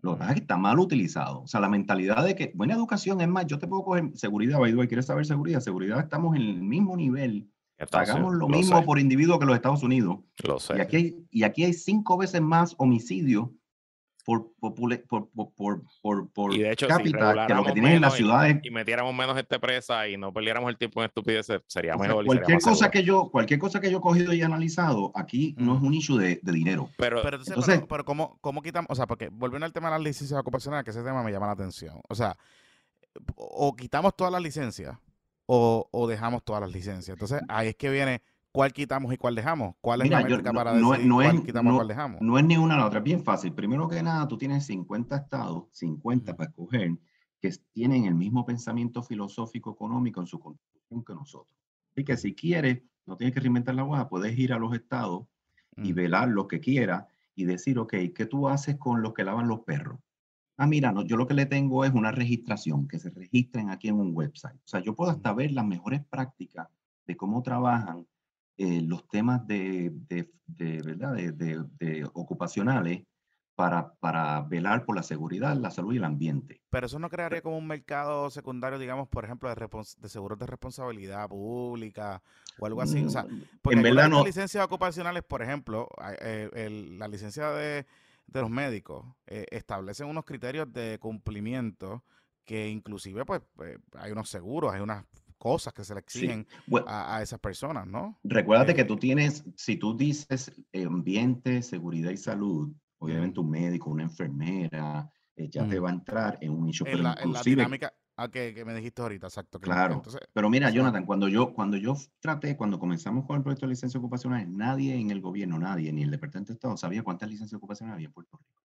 Lo 0.00 0.12
que 0.12 0.18
pasa 0.18 0.30
es 0.32 0.34
que 0.36 0.42
está 0.42 0.56
mal 0.56 0.78
utilizado. 0.78 1.42
O 1.42 1.46
sea, 1.46 1.60
la 1.60 1.68
mentalidad 1.68 2.24
de 2.24 2.34
que 2.34 2.52
buena 2.54 2.74
educación 2.74 3.20
es 3.20 3.28
más, 3.28 3.46
yo 3.46 3.58
te 3.58 3.68
puedo 3.68 3.84
coger 3.84 4.10
seguridad, 4.14 4.58
by 4.58 4.88
¿quieres 4.88 5.06
saber 5.06 5.26
seguridad? 5.26 5.60
Seguridad 5.60 6.00
estamos 6.00 6.34
en 6.34 6.42
el 6.42 6.62
mismo 6.62 6.96
nivel. 6.96 7.48
Pagamos 7.90 8.34
lo, 8.34 8.48
mismo 8.48 8.84
por 8.84 8.98
individuo 8.98 9.38
que 9.38 9.46
los 9.46 9.56
Estados 9.56 9.82
Unidos. 9.82 10.18
Lo 10.44 10.60
sé. 10.60 10.76
Y 10.76 10.80
aquí, 10.80 11.26
y 11.30 11.42
aquí 11.42 11.64
hay 11.64 11.72
cinco 11.72 12.16
veces 12.16 12.40
más 12.40 12.74
homicidios 12.78 13.48
por, 14.24 14.52
por, 14.60 14.74
por, 14.74 15.52
por, 16.00 16.30
por, 16.30 16.54
y 16.54 16.60
de 16.60 16.72
hecho, 16.72 16.86
cápita 16.86 17.46
que 17.46 17.54
lo 17.54 17.64
que 17.64 17.72
tienen 17.72 17.94
en 17.94 18.02
las 18.02 18.14
ciudades. 18.14 18.60
Y, 18.62 18.70
metiéramos 18.70 19.14
menos 19.14 19.36
gente 19.36 19.58
presa 19.58 20.08
y 20.08 20.16
no 20.16 20.32
perdiéramos 20.32 20.70
el 20.70 20.76
tiempo 20.76 21.00
en 21.00 21.06
estupideces, 21.06 21.60
sería 21.66 21.96
mejor. 21.96 22.24
cualquier, 22.24 22.60
cosa 22.60 22.90
que 22.90 23.02
yo, 23.02 23.30
cualquier 23.30 23.58
cosa 23.58 23.80
que 23.80 23.90
yo 23.90 23.98
he 23.98 24.00
cogido 24.00 24.32
y 24.32 24.42
analizado, 24.42 25.10
aquí 25.14 25.54
no 25.58 25.76
es 25.76 25.82
un 25.82 25.94
issue 25.94 26.18
de, 26.18 26.40
de 26.42 26.52
dinero. 26.52 26.88
Pero, 26.98 27.20
pero, 27.22 27.38
entonces, 27.38 27.82
pero, 27.88 28.04
¿cómo, 28.04 28.38
¿cómo, 28.40 28.62
quitamos? 28.62 28.86
O 28.90 28.94
sea, 28.94 29.06
porque 29.06 29.28
volviendo 29.28 29.66
al 29.66 29.72
tema 29.72 29.88
de 29.88 29.94
las 29.94 30.02
licencias 30.02 30.38
ocupacionales, 30.38 30.84
que 30.84 30.90
ese 30.90 31.02
tema 31.02 31.22
me 31.22 31.32
llama 31.32 31.46
la 31.46 31.52
atención. 31.52 32.00
O 32.08 32.14
sea, 32.14 32.36
o 33.34 33.74
quitamos 33.74 34.16
todas 34.16 34.32
las 34.32 34.42
licencias 34.42 34.96
o, 35.54 35.86
o 35.90 36.08
dejamos 36.08 36.42
todas 36.44 36.62
las 36.62 36.72
licencias. 36.72 37.14
Entonces, 37.14 37.42
ahí 37.46 37.68
es 37.68 37.76
que 37.76 37.90
viene 37.90 38.22
cuál 38.52 38.72
quitamos 38.72 39.12
y 39.12 39.18
cuál 39.18 39.34
dejamos. 39.34 39.74
¿Cuál 39.82 40.00
es 40.00 40.08
la 40.08 40.22
métrica 40.22 40.50
para 40.50 40.72
no, 40.72 40.92
decir 40.92 41.10
cuál 41.10 41.42
quitamos 41.44 41.72
y 41.72 41.76
cuál 41.76 41.88
dejamos? 41.88 42.22
No 42.22 42.38
es 42.38 42.44
ni 42.46 42.56
una 42.56 42.78
la 42.78 42.86
otra, 42.86 43.00
es 43.00 43.04
bien 43.04 43.22
fácil. 43.22 43.52
Primero 43.52 43.86
que 43.86 44.02
nada, 44.02 44.26
tú 44.26 44.38
tienes 44.38 44.64
50 44.64 45.14
estados, 45.14 45.64
50 45.72 46.34
para 46.36 46.48
escoger, 46.48 46.96
que 47.38 47.50
tienen 47.74 48.06
el 48.06 48.14
mismo 48.14 48.46
pensamiento 48.46 49.02
filosófico 49.02 49.72
económico 49.72 50.20
en 50.20 50.26
su 50.26 50.40
constitución 50.40 51.04
que 51.04 51.12
nosotros. 51.12 51.54
Así 51.90 52.02
que 52.02 52.16
si 52.16 52.34
quieres, 52.34 52.80
no 53.04 53.18
tienes 53.18 53.34
que 53.34 53.40
reinventar 53.40 53.74
la 53.74 53.84
hoja, 53.84 54.08
puedes 54.08 54.38
ir 54.38 54.54
a 54.54 54.58
los 54.58 54.74
estados 54.74 55.26
y 55.76 55.92
mm. 55.92 55.94
velar 55.94 56.28
lo 56.28 56.48
que 56.48 56.60
quieras 56.60 57.04
y 57.34 57.44
decir, 57.44 57.78
ok, 57.78 57.92
¿qué 58.14 58.24
tú 58.24 58.48
haces 58.48 58.76
con 58.76 59.02
los 59.02 59.12
que 59.12 59.24
lavan 59.24 59.48
los 59.48 59.60
perros? 59.60 59.98
Ah, 60.56 60.66
mira, 60.66 60.92
no, 60.92 61.02
yo 61.04 61.16
lo 61.16 61.26
que 61.26 61.34
le 61.34 61.46
tengo 61.46 61.84
es 61.84 61.92
una 61.92 62.12
registración, 62.12 62.86
que 62.86 62.98
se 62.98 63.10
registren 63.10 63.70
aquí 63.70 63.88
en 63.88 63.96
un 63.98 64.10
website. 64.14 64.56
O 64.56 64.68
sea, 64.68 64.80
yo 64.80 64.94
puedo 64.94 65.10
hasta 65.10 65.32
ver 65.32 65.52
las 65.52 65.66
mejores 65.66 66.04
prácticas 66.04 66.68
de 67.06 67.16
cómo 67.16 67.42
trabajan 67.42 68.06
eh, 68.58 68.82
los 68.82 69.08
temas 69.08 69.46
de, 69.46 69.90
de, 70.08 70.30
de 70.46 70.82
¿verdad? 70.82 71.14
De, 71.14 71.32
de, 71.32 72.08
ocupacionales 72.12 73.02
para, 73.54 73.94
para 73.94 74.40
velar 74.42 74.84
por 74.84 74.94
la 74.96 75.02
seguridad, 75.02 75.56
la 75.56 75.70
salud 75.70 75.94
y 75.94 75.96
el 75.96 76.04
ambiente. 76.04 76.60
Pero 76.70 76.86
eso 76.86 76.98
no 76.98 77.08
crearía 77.08 77.42
como 77.42 77.58
un 77.58 77.66
mercado 77.66 78.30
secundario, 78.30 78.78
digamos, 78.78 79.08
por 79.08 79.24
ejemplo, 79.24 79.48
de, 79.54 79.68
de 79.98 80.08
seguros 80.08 80.38
de 80.38 80.46
responsabilidad 80.46 81.28
pública 81.28 82.22
o 82.58 82.66
algo 82.66 82.82
así. 82.82 83.04
O 83.04 83.10
sea, 83.10 83.24
Mm, 83.24 83.42
porque 83.62 83.76
en 83.76 83.82
verdad 83.82 84.08
no. 84.08 84.24
licencias 84.24 84.64
ocupacionales, 84.64 85.22
por 85.22 85.42
ejemplo, 85.42 85.88
eh, 86.20 86.50
el- 86.54 86.98
la 86.98 87.08
licencia 87.08 87.50
de, 87.50 87.86
de 88.32 88.40
los 88.42 88.50
médicos 88.50 89.06
eh, 89.26 89.46
establecen 89.50 90.08
unos 90.08 90.24
criterios 90.24 90.72
de 90.72 90.98
cumplimiento 91.00 92.04
que 92.44 92.68
inclusive 92.68 93.24
pues 93.24 93.42
eh, 93.64 93.78
hay 93.94 94.12
unos 94.12 94.28
seguros, 94.30 94.72
hay 94.74 94.80
unas 94.80 95.04
cosas 95.38 95.72
que 95.72 95.84
se 95.84 95.94
le 95.94 96.00
Sí. 96.08 96.26
exigen 96.26 96.46
Bueno, 96.66 96.86
a, 96.86 97.16
a 97.16 97.22
esas 97.22 97.40
personas, 97.40 97.86
¿no? 97.86 98.20
recuérdate 98.24 98.74
que 98.74 98.84
Eh, 98.84 98.86
tú 98.86 98.96
tienes, 98.96 99.44
si 99.56 99.76
tú 99.76 99.96
dices 99.96 100.52
ambiente, 100.86 101.62
seguridad 101.62 102.10
y 102.10 102.16
salud, 102.16 102.72
obviamente 102.98 103.40
un 103.40 103.50
médico, 103.50 103.90
una 103.90 104.04
enfermera, 104.04 105.10
eh, 105.36 105.48
ya 105.50 105.66
te 105.66 105.78
va 105.78 105.90
a 105.90 105.92
entrar 105.92 106.38
en 106.40 106.52
un 106.52 106.68
En 106.84 106.90
pero 106.90 107.02
la, 107.02 107.16
en 107.20 107.32
la 107.32 107.42
inclusive, 107.42 107.44
dinámica 107.44 107.92
ah, 108.24 108.30
que, 108.30 108.54
que 108.54 108.64
me 108.64 108.74
dijiste 108.74 109.02
ahorita, 109.02 109.26
exacto. 109.26 109.58
Que, 109.58 109.64
claro. 109.64 109.94
entonces, 109.94 110.20
Pero 110.32 110.50
mira, 110.50 110.70
Jonathan, 110.70 111.04
cuando 111.04 111.28
yo, 111.28 111.52
cuando 111.52 111.76
yo 111.76 111.96
traté, 112.20 112.56
cuando 112.56 112.78
comenzamos 112.78 113.26
con 113.26 113.36
el 113.36 113.42
proyecto 113.42 113.66
de 113.66 113.70
licencia 113.70 113.98
ocupacional, 113.98 114.46
nadie 114.56 114.94
en 114.94 115.10
el 115.10 115.20
gobierno, 115.20 115.58
nadie, 115.58 115.92
ni 115.92 116.02
el 116.02 116.10
Departamento 116.10 116.52
de 116.52 116.54
Estado 116.54 116.76
sabía 116.76 117.02
cuántas 117.02 117.28
licencias 117.28 117.56
ocupacionales 117.56 117.96
había 117.96 118.06
en 118.06 118.12
Puerto 118.12 118.36
Rico. 118.36 118.62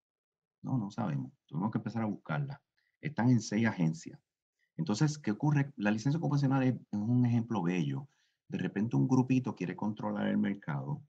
No, 0.62 0.78
no 0.78 0.92
sabemos. 0.92 1.32
Tuvimos 1.46 1.72
que 1.72 1.78
empezar 1.78 2.04
a 2.04 2.08
buscarlas. 2.08 2.60
Están 3.02 3.30
en 3.30 3.42
seis 3.42 3.68
agencias. 3.68 4.20
Entonces, 4.76 5.18
¿qué 5.18 5.32
ocurre? 5.32 5.72
La 5.76 5.92
licencia 5.92 6.18
ocupacional 6.18 6.64
es, 6.64 6.74
es 6.74 7.00
un 7.00 7.26
ejemplo 7.26 7.64
bello. 7.64 8.08
De 8.48 8.58
repente 8.58 8.96
un 8.96 9.08
grupito 9.08 9.56
quiere 9.56 9.76
controlar 9.76 10.28
el 10.28 10.38
mercado. 10.38 11.02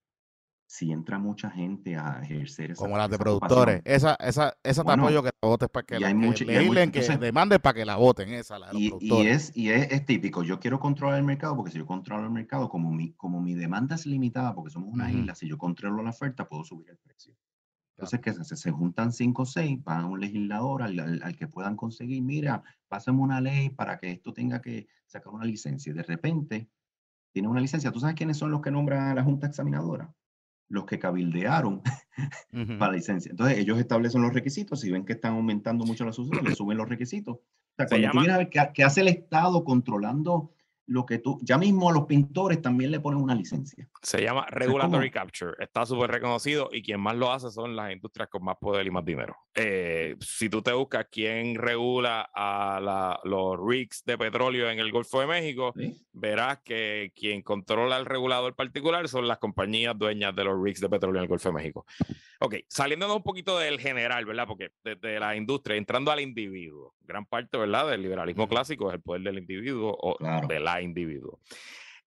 Si 0.69 0.93
entra 0.93 1.19
mucha 1.19 1.51
gente 1.51 1.97
a 1.97 2.21
ejercer 2.23 2.71
esa, 2.71 2.87
como 2.87 2.97
las 2.97 3.11
de 3.11 3.19
productores. 3.19 3.83
Esa, 3.85 4.15
esa, 4.21 4.57
esa 4.63 4.85
te 4.85 4.93
apoyo 4.93 5.23
que 5.23 5.31
la 5.43 5.49
votes 5.49 5.69
para 5.69 5.85
que 5.87 5.99
y 5.99 6.01
la 6.01 6.15
que 6.15 6.15
mucha, 6.15 6.45
y 6.45 6.49
que 6.49 6.59
entonces, 6.85 7.19
demanden 7.19 7.61
para 7.61 7.75
que 7.75 7.85
la 7.85 7.97
voten, 7.97 8.31
esa, 8.31 8.59
la 8.59 8.69
de 8.69 8.75
los 8.75 8.83
y, 8.83 8.97
y 8.99 9.23
productores. 9.23 9.27
es, 9.27 9.57
y 9.57 9.71
es, 9.71 9.91
es 9.91 10.05
típico. 10.05 10.43
Yo 10.43 10.61
quiero 10.61 10.79
controlar 10.79 11.19
el 11.19 11.25
mercado 11.25 11.57
porque 11.57 11.71
si 11.71 11.79
yo 11.79 11.87
controlo 11.87 12.25
el 12.25 12.31
mercado, 12.31 12.69
como 12.69 12.91
mi, 12.93 13.13
como 13.15 13.41
mi 13.41 13.55
demanda 13.55 13.95
es 13.95 14.07
limitada, 14.07 14.55
porque 14.55 14.71
somos 14.71 14.93
una 14.93 15.05
Ujú, 15.07 15.19
isla, 15.21 15.35
si 15.35 15.49
yo 15.49 15.57
controlo 15.59 16.03
la 16.03 16.11
oferta, 16.11 16.49
puedo 16.49 16.65
subir 16.65 16.91
el 16.91 16.99
precio. 16.99 17.35
claro. 17.97 18.15
Entonces, 18.15 18.21
que 18.21 18.35
se, 18.45 18.57
se 18.57 18.71
juntan 18.73 19.13
cinco 19.13 19.43
o 19.43 19.47
seis, 19.47 19.83
van 19.85 20.03
a 20.03 20.07
un 20.07 20.21
legislador 20.21 20.83
al, 20.83 20.99
al- 21.01 21.23
al 21.23 21.37
que 21.37 21.49
puedan 21.49 21.77
conseguir, 21.77 22.23
mira, 22.23 22.63
pásame 22.89 23.21
una 23.21 23.41
ley 23.41 23.71
para 23.71 23.99
que 23.99 24.13
esto 24.13 24.33
tenga 24.35 24.63
que 24.63 24.89
sacar 25.07 25.33
una 25.35 25.45
licencia. 25.47 25.91
Y 25.93 25.95
de 25.97 26.05
repente, 26.05 26.71
tiene 27.33 27.49
una 27.49 27.61
licencia. 27.63 27.93
¿Tú 27.93 28.01
sabes 28.01 28.17
quiénes 28.17 28.39
son 28.39 28.51
los 28.53 28.63
que 28.63 28.71
nombran 28.73 29.09
a 29.11 29.15
la 29.15 29.25
Junta 29.25 29.49
Examinadora? 29.49 30.15
Los 30.69 30.85
que 30.85 30.99
cabildearon 30.99 31.83
Ujú. 32.53 32.79
para 32.79 32.93
la 32.93 32.99
licencia. 32.99 33.31
Entonces, 33.31 33.59
ellos 33.59 33.79
establecen 33.79 34.23
los 34.23 34.35
requisitos. 34.35 34.81
Si 34.81 34.91
ven 34.91 35.05
que 35.05 35.15
están 35.15 35.35
aumentando 35.35 35.85
mucho 35.87 36.05
las 36.05 36.17
sucesiones, 36.17 36.51
le 36.51 36.55
suben 36.57 36.77
los 36.79 36.89
requisitos. 36.89 37.37
O 37.37 37.41
sea, 37.77 37.87
Se 37.89 37.95
cuando 37.95 38.09
tú 38.09 38.13
llama, 38.13 38.21
vienes 38.23 38.35
a 38.35 38.61
ver 38.61 38.73
qué 38.75 38.85
hace 38.85 39.01
el 39.01 39.09
Estado 39.09 39.65
controlando 39.65 40.53
lo 40.89 41.05
que 41.07 41.19
tú, 41.19 41.39
ya 41.43 41.57
mismo 41.59 41.91
a 41.91 41.93
los 41.93 42.07
pintores 42.07 42.61
también 42.61 42.91
le 42.91 42.99
ponen 43.01 43.21
una 43.23 43.35
licencia. 43.35 43.89
se 44.03 44.23
llama 44.23 44.47
Regulatory 44.49 45.11
Capture. 45.11 45.53
Está 45.59 45.85
súper 45.87 46.11
reconocido 46.11 46.69
y 46.73 46.83
quien 46.83 47.01
más 47.01 47.15
lo 47.17 47.31
hace 47.33 47.51
son 47.51 47.77
las 47.77 47.93
industrias 47.93 48.29
con 48.29 48.43
más 48.45 48.57
poder 48.61 48.87
y 48.87 48.91
más 48.91 49.05
dinero. 49.05 49.37
Eh, 49.55 50.17
si 50.21 50.49
tú 50.49 50.63
te 50.63 50.73
buscas 50.73 51.07
quién 51.11 51.55
regula 51.57 52.29
a 52.35 52.81
la- 52.83 53.21
los 53.25 53.57
rigs 53.65 54.03
de 54.05 54.17
petróleo 54.17 54.71
en 54.71 54.79
el 54.79 54.91
Golfo 54.93 55.21
de 55.21 55.27
México, 55.27 55.73
¿sí? 55.77 55.95
verás 56.13 56.61
que 56.65 57.13
quien 57.15 57.43
controla 57.43 57.97
el 57.99 58.07
regulador 58.07 58.55
particular 58.55 59.09
son 59.09 59.29
las 59.29 59.39
compañías 59.39 59.97
dueñas 59.99 60.35
de 60.35 60.45
los 60.45 60.63
rigs 60.63 60.81
de 60.81 60.89
petróleo 60.89 61.19
en 61.21 61.25
el 61.25 61.29
Golfo 61.29 61.49
de 61.51 61.55
México. 61.55 61.85
Ok, 62.41 62.55
saliéndonos 62.69 63.17
un 63.17 63.23
poquito 63.23 63.59
del 63.59 63.79
general, 63.81 64.25
¿verdad? 64.25 64.47
Porque 64.47 64.71
desde 64.85 65.19
la 65.21 65.37
industria, 65.37 65.77
entrando 65.77 66.11
al 66.13 66.21
individuo, 66.21 66.95
gran 67.03 67.27
parte, 67.27 67.59
¿verdad? 67.59 67.91
Del 67.91 68.03
liberalismo 68.03 68.49
clásico 68.49 68.89
es 68.89 68.95
el 68.95 69.03
poder 69.03 69.23
del 69.23 69.39
individuo 69.39 69.97
o 70.01 70.15
Claro. 70.17 70.47
de 70.47 70.61
la 70.61 70.78
individuo. 70.81 71.41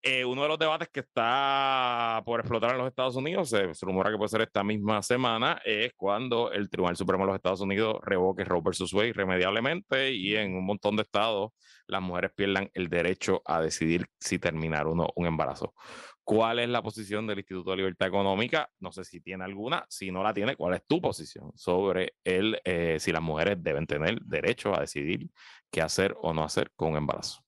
Eh, 0.04 0.26
uno 0.26 0.42
de 0.42 0.48
los 0.48 0.58
debates 0.58 0.90
que 0.90 1.02
está 1.02 2.24
por 2.26 2.40
explotar 2.40 2.72
en 2.72 2.80
los 2.80 2.88
Estados 2.88 3.16
Unidos, 3.16 3.50
se, 3.50 3.72
rumora 3.82 4.10
que 4.10 4.18
puede 4.18 4.30
ser 4.30 4.42
esta 4.42 4.64
misma 4.64 5.04
semana, 5.04 5.62
es 5.64 5.94
cuando 5.96 6.52
el 6.52 6.72
Tribunal 6.72 6.98
Supremo 6.98 7.24
de 7.24 7.28
los 7.28 7.36
Estados 7.36 7.62
Unidos 7.62 7.98
revoque 8.02 8.44
Roe 8.44 8.62
versus 8.66 8.92
Wade 8.94 9.10
irremediablemente 9.10 10.12
y 10.12 10.36
en 10.36 10.56
un 10.56 10.66
montón 10.66 10.96
de 10.96 11.04
estados 11.04 11.52
las 11.86 12.02
mujeres 12.02 12.32
pierdan 12.36 12.72
el 12.74 12.88
derecho 12.88 13.44
a 13.46 13.62
decidir 13.62 14.08
si 14.20 14.40
terminar 14.40 14.88
o 14.88 14.96
no 14.96 15.08
un 15.16 15.28
embarazo. 15.28 15.76
¿Cuál 16.24 16.60
es 16.60 16.70
la 16.70 16.82
posición 16.82 17.28
del 17.28 17.40
Instituto 17.40 17.70
de 17.72 17.78
Libertad 17.78 18.08
Económica? 18.08 18.70
No 18.80 18.92
sé 18.92 19.04
si 19.04 19.22
tiene 19.22 19.44
alguna. 19.44 19.86
Si 19.90 20.12
no 20.12 20.24
la 20.24 20.34
tiene, 20.34 20.56
¿cuál 20.56 20.76
es 20.76 20.86
tu 20.88 21.00
posición 21.00 21.52
sobre 21.56 22.16
el, 22.24 22.60
eh, 22.64 22.98
si 23.00 23.12
las 23.12 23.22
mujeres 23.22 23.62
deben 23.62 23.86
tener 23.86 24.20
derecho 24.22 24.76
a 24.76 24.80
decidir 24.80 25.30
qué 25.72 25.82
hacer 25.82 26.16
o 26.22 26.34
no 26.34 26.44
hacer 26.44 26.72
con 26.76 26.92
un 26.92 26.98
embarazo? 26.98 27.44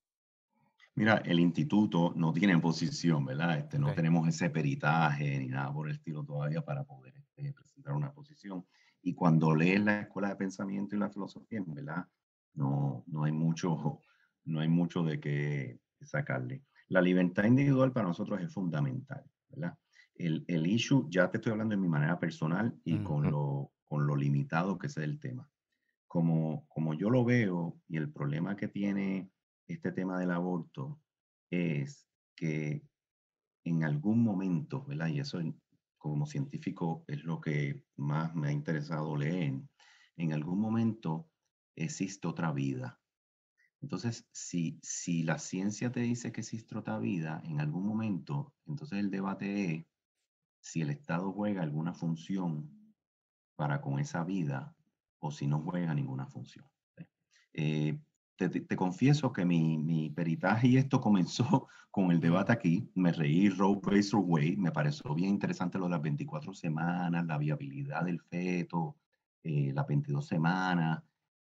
Mira, 0.96 1.18
el 1.26 1.40
instituto 1.40 2.14
no 2.16 2.32
tiene 2.34 2.58
posición, 2.60 3.26
¿verdad? 3.26 3.58
Este, 3.58 3.80
no 3.80 3.92
Ok. 3.92 3.96
tenemos 3.96 4.28
ese 4.28 4.50
peritaje 4.52 5.40
ni 5.40 5.48
nada 5.48 5.74
por 5.74 5.88
el 5.88 5.96
estilo 5.96 6.24
todavía 6.24 6.64
para 6.64 6.84
poder 6.84 7.16
este, 7.18 7.52
presentar 7.54 7.94
una 7.94 8.14
posición. 8.14 8.68
Y 9.02 9.16
cuando 9.16 9.56
lees 9.56 9.82
la 9.84 10.02
escuela 10.02 10.30
de 10.30 10.36
pensamiento 10.36 10.96
y 10.96 11.00
la 11.00 11.10
filosofía, 11.10 11.62
¿verdad? 11.66 12.08
No, 12.54 13.04
no 13.08 13.24
hay 13.24 13.32
mucho, 13.32 14.02
no 14.46 14.60
hay 14.60 14.68
mucho 14.68 15.04
de 15.04 15.20
qué 15.20 15.80
sacarle. 16.02 16.64
La 16.90 17.02
libertad 17.02 17.46
individual 17.46 17.92
para 17.92 18.08
nosotros 18.08 18.40
es 18.42 18.54
fundamental, 18.54 19.24
¿verdad? 19.50 19.78
El, 20.14 20.46
el 20.48 20.68
issue, 20.68 21.08
ya 21.10 21.32
te 21.32 21.38
estoy 21.38 21.54
hablando 21.54 21.76
de 21.76 21.82
mi 21.82 21.88
manera 21.88 22.20
personal 22.20 22.80
y 22.84 23.02
con 23.02 23.24
Ujú. 23.24 23.32
lo, 23.32 23.72
con 23.84 24.06
lo 24.06 24.16
limitado 24.16 24.78
que 24.78 24.88
es 24.88 24.98
el 24.98 25.20
tema. 25.20 25.50
Como, 26.08 26.68
como 26.70 26.94
yo 26.94 27.10
lo 27.10 27.26
veo 27.26 27.82
y 27.88 27.98
el 27.98 28.12
problema 28.12 28.56
que 28.56 28.68
tiene 28.68 29.32
este 29.68 29.92
tema 29.92 30.20
del 30.20 30.32
aborto 30.32 31.02
es 31.50 32.08
que 32.36 32.84
en 33.64 33.84
algún 33.84 34.24
momento, 34.24 34.84
¿verdad? 34.86 35.08
Y 35.08 35.20
eso 35.20 35.40
como 35.98 36.26
científico 36.26 37.06
es 37.08 37.24
lo 37.24 37.40
que 37.40 37.84
más 37.96 38.36
me 38.36 38.50
ha 38.50 38.52
interesado 38.52 39.16
leer, 39.16 39.62
en 40.18 40.34
algún 40.34 40.60
momento 40.60 41.30
existe 41.76 42.28
otra 42.28 42.52
vida. 42.52 43.00
Entonces, 43.82 44.28
si, 44.32 44.80
si 44.82 45.24
la 45.24 45.40
ciencia 45.40 45.92
te 45.92 46.02
dice 46.02 46.32
que 46.32 46.42
existe 46.42 46.78
otra 46.78 47.00
vida, 47.00 47.42
en 47.46 47.60
algún 47.60 47.86
momento, 47.86 48.54
entonces 48.66 49.00
el 49.00 49.12
debate 49.12 49.76
es 49.76 49.86
si 50.62 50.82
el 50.82 50.90
Estado 50.90 51.32
juega 51.34 51.62
alguna 51.62 51.94
función 51.94 52.96
para 53.56 53.82
con 53.82 54.00
esa 54.00 54.24
vida 54.24 54.76
o 55.20 55.32
si 55.32 55.48
no 55.48 55.62
juega 55.62 55.94
ninguna 55.94 56.28
función. 56.28 56.66
Eh, 57.54 58.00
te, 58.36 58.50
te- 58.50 58.76
confieso 58.76 59.32
que 59.34 59.46
mi, 59.46 59.78
mi 59.78 60.10
peritaje 60.10 60.68
y 60.68 60.78
esto 60.78 61.00
comenzó 61.02 61.68
con 61.92 62.12
el 62.12 62.20
debate 62.20 62.52
aquí. 62.52 62.90
Me 62.96 63.12
reí 63.12 63.50
Roe 63.50 63.80
versus 63.84 64.22
Wade. 64.26 64.58
Me 64.58 64.72
pareció 64.72 65.14
bien 65.16 65.30
interesante 65.32 65.78
lo 65.78 65.86
de 65.86 65.92
las 65.92 66.02
24 66.02 66.54
semanas, 66.54 67.26
la 67.26 67.38
viabilidad 67.38 68.04
del 68.06 68.20
feto, 68.22 68.98
eh, 69.44 69.72
las 69.74 69.88
22 69.88 70.28
semanas. 70.28 71.04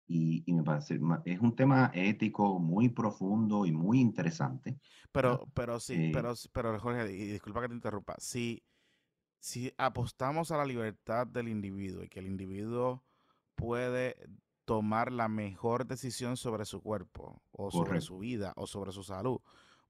Y, 0.07 0.43
y 0.47 0.53
me 0.55 0.65
parece, 0.65 1.01
es 1.25 1.41
un 1.41 1.55
tema 1.57 1.91
ético 1.95 2.59
muy 2.59 2.89
profundo 2.89 3.65
y 3.67 3.73
muy 3.73 4.01
interesante. 4.01 4.79
Pero, 5.13 5.47
pero 5.55 5.81
sí, 5.81 6.03
Eh, 6.03 6.11
pero, 6.11 6.35
pero 6.53 6.79
Jorge, 6.79 7.13
y 7.13 7.27
disculpa 7.33 7.63
que 7.63 7.69
te 7.69 7.75
interrumpa. 7.75 8.17
Si, 8.19 8.65
si 9.41 9.73
apostamos 9.79 10.51
a 10.53 10.59
la 10.59 10.65
libertad 10.67 11.27
del 11.27 11.49
individuo 11.49 12.05
y 12.05 12.09
que 12.09 12.21
el 12.21 12.27
individuo 12.27 13.07
puede 13.55 14.17
tomar 14.71 15.11
la 15.11 15.27
mejor 15.27 15.85
decisión 15.85 16.37
sobre 16.37 16.65
su 16.65 16.81
cuerpo 16.81 17.43
o 17.51 17.73
sobre 17.73 17.89
correcto. 17.89 18.07
su 18.07 18.19
vida 18.21 18.53
o 18.55 18.69
sobre 18.69 18.93
su 18.93 19.03
salud, 19.03 19.41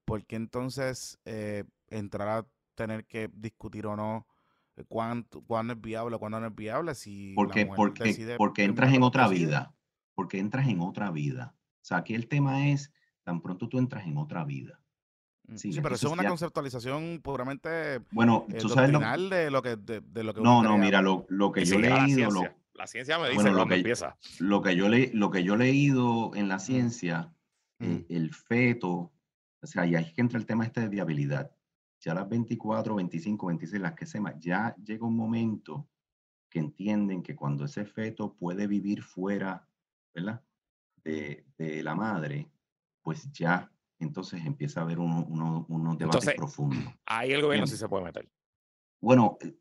¿por 0.05 0.25
qué 0.25 0.37
entonces 0.37 1.19
eh, 1.23 1.65
entrar 1.87 2.27
a 2.27 2.47
tener 2.73 3.05
que 3.05 3.29
discutir 3.31 3.85
o 3.85 3.95
no 3.95 4.25
eh, 4.75 4.83
cuánto, 4.87 5.43
cuándo 5.43 5.73
es 5.73 5.81
viable 5.81 6.15
o 6.15 6.19
cuándo 6.19 6.39
no 6.39 6.47
es 6.47 6.55
viable 6.55 6.95
si 6.95 7.35
Porque, 7.35 7.67
porque, 7.67 8.05
decide 8.05 8.37
porque 8.37 8.63
entras 8.63 8.91
en 8.91 9.03
otra 9.03 9.29
decide? 9.29 9.45
vida. 9.45 9.75
Porque 10.15 10.39
entras 10.39 10.67
en 10.67 10.79
otra 10.79 11.11
vida. 11.11 11.53
O 11.55 11.85
sea, 11.85 11.97
aquí 11.97 12.15
el 12.15 12.27
tema 12.27 12.69
es, 12.69 12.91
tan 13.21 13.39
pronto 13.39 13.69
tú 13.69 13.77
entras 13.77 14.07
en 14.07 14.17
otra 14.17 14.43
vida. 14.45 14.81
Mm, 15.47 15.57
Sí, 15.57 15.73
Sí, 15.73 15.81
pero 15.81 15.93
eso 15.93 16.07
es 16.07 16.13
una 16.13 16.23
ya, 16.23 16.29
conceptualización 16.29 17.19
puramente 17.21 17.99
bueno, 18.09 18.47
eh, 18.49 18.57
tú 18.57 18.67
sabes 18.69 18.91
lo, 18.91 18.99
de 18.99 19.51
lo 19.51 19.61
que, 19.61 19.75
de, 19.75 20.01
de 20.01 20.23
lo 20.23 20.33
que 20.33 20.41
no, 20.41 20.63
no, 20.63 20.75
mira, 20.79 21.03
lo, 21.03 21.27
lo 21.29 21.51
que 21.51 21.59
Que 21.59 21.65
yo 21.67 21.75
he 21.75 21.81
leído, 21.81 22.31
lo, 22.31 22.60
La 22.73 22.87
ciencia 22.87 23.17
me 23.19 23.25
dice 23.25 23.35
bueno, 23.35 23.51
lo 23.51 23.55
cuándo 23.57 23.73
que, 23.73 23.79
empieza. 23.79 24.17
lo 24.39 24.61
que 24.61 24.75
yo 24.75 24.89
le, 24.89 25.11
lo 25.13 25.29
que 25.29 25.43
yo 25.43 25.55
he 25.55 25.57
leído 25.57 26.31
en 26.35 26.47
la 26.47 26.59
ciencia, 26.59 27.33
mm, 27.79 27.85
eh, 27.85 28.05
el 28.09 28.33
feto, 28.33 29.11
o 29.61 29.67
sea, 29.67 29.85
y 29.85 29.95
ahí 29.95 30.05
es 30.05 30.13
que 30.13 30.21
entra 30.21 30.39
el 30.39 30.45
tema 30.45 30.65
este 30.65 30.81
de 30.81 30.89
viabilidad. 30.89 31.51
Ya 31.99 32.13
las 32.15 32.27
24, 32.27 32.95
25, 32.95 33.47
26, 33.47 33.81
las 33.81 33.93
que 33.93 34.05
se 34.07 34.17
llama, 34.17 34.33
ya 34.39 34.75
llega 34.83 35.05
un 35.05 35.15
momento 35.15 35.87
que 36.49 36.59
entienden 36.59 37.21
que 37.21 37.35
cuando 37.35 37.65
ese 37.65 37.85
feto 37.85 38.33
puede 38.33 38.65
vivir 38.67 39.03
fuera, 39.03 39.67
¿verdad? 40.13 40.41
De, 41.03 41.45
de 41.57 41.83
la 41.83 41.93
madre, 41.95 42.49
pues 43.01 43.31
ya 43.31 43.71
entonces 43.99 44.43
empieza 44.45 44.79
a 44.79 44.83
haber 44.83 44.97
uno- 44.99 45.25
uno- 45.29 45.65
unos 45.69 45.97
debates 45.97 46.23
Entonces, 46.29 46.35
profundos. 46.35 46.93
ahí 47.05 47.31
el 47.33 47.41
gobierno 47.41 47.67
sí 47.67 47.73
¿Entiendes? 47.73 47.79
se 47.79 47.87
puede 47.89 48.03
meter. 48.05 48.29
Bueno, 49.01 49.39
eh, 49.41 49.53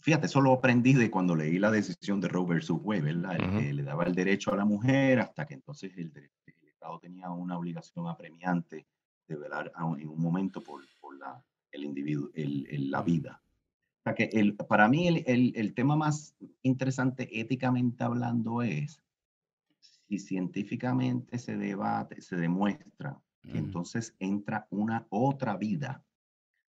fíjate, 0.00 0.26
eso 0.26 0.40
lo 0.40 0.54
aprendí 0.54 0.94
de 0.94 1.10
cuando 1.10 1.36
leí 1.36 1.58
la 1.58 1.70
decisión 1.70 2.18
de 2.20 2.28
Roe 2.28 2.46
versus 2.46 2.80
Wade, 2.82 3.02
¿verdad? 3.02 3.36
El 3.36 3.58
que 3.58 3.72
le 3.74 3.82
daba 3.82 4.04
el 4.04 4.14
derecho 4.14 4.52
a 4.52 4.56
la 4.56 4.64
mujer 4.64 5.20
hasta 5.20 5.46
que 5.46 5.54
entonces 5.54 5.92
el, 5.96 6.12
Estado 6.66 6.98
tenía 6.98 7.30
una 7.30 7.58
obligación 7.58 8.06
apremiante 8.08 8.86
de 9.28 9.36
velar 9.36 9.72
en 9.98 10.08
un 10.08 10.20
momento 10.20 10.62
por, 10.62 10.82
la, 11.18 11.42
el 11.72 11.84
individuo, 11.84 12.30
el, 12.34 12.90
la 12.90 13.02
vida. 13.02 13.42
O 14.00 14.02
sea 14.04 14.14
que 14.14 14.30
el, 14.32 14.54
para 14.54 14.88
mí 14.88 15.08
el, 15.08 15.52
el, 15.56 15.74
tema 15.74 15.96
más 15.96 16.34
interesante 16.62 17.28
éticamente 17.40 18.04
hablando 18.04 18.62
es 18.62 19.02
si 20.06 20.18
científicamente 20.18 21.38
se 21.38 21.56
debate, 21.56 22.20
se 22.22 22.36
demuestra 22.36 23.20
que 23.42 23.58
entonces 23.58 24.14
entra 24.18 24.66
una 24.70 25.06
otra 25.10 25.56
vida, 25.56 26.04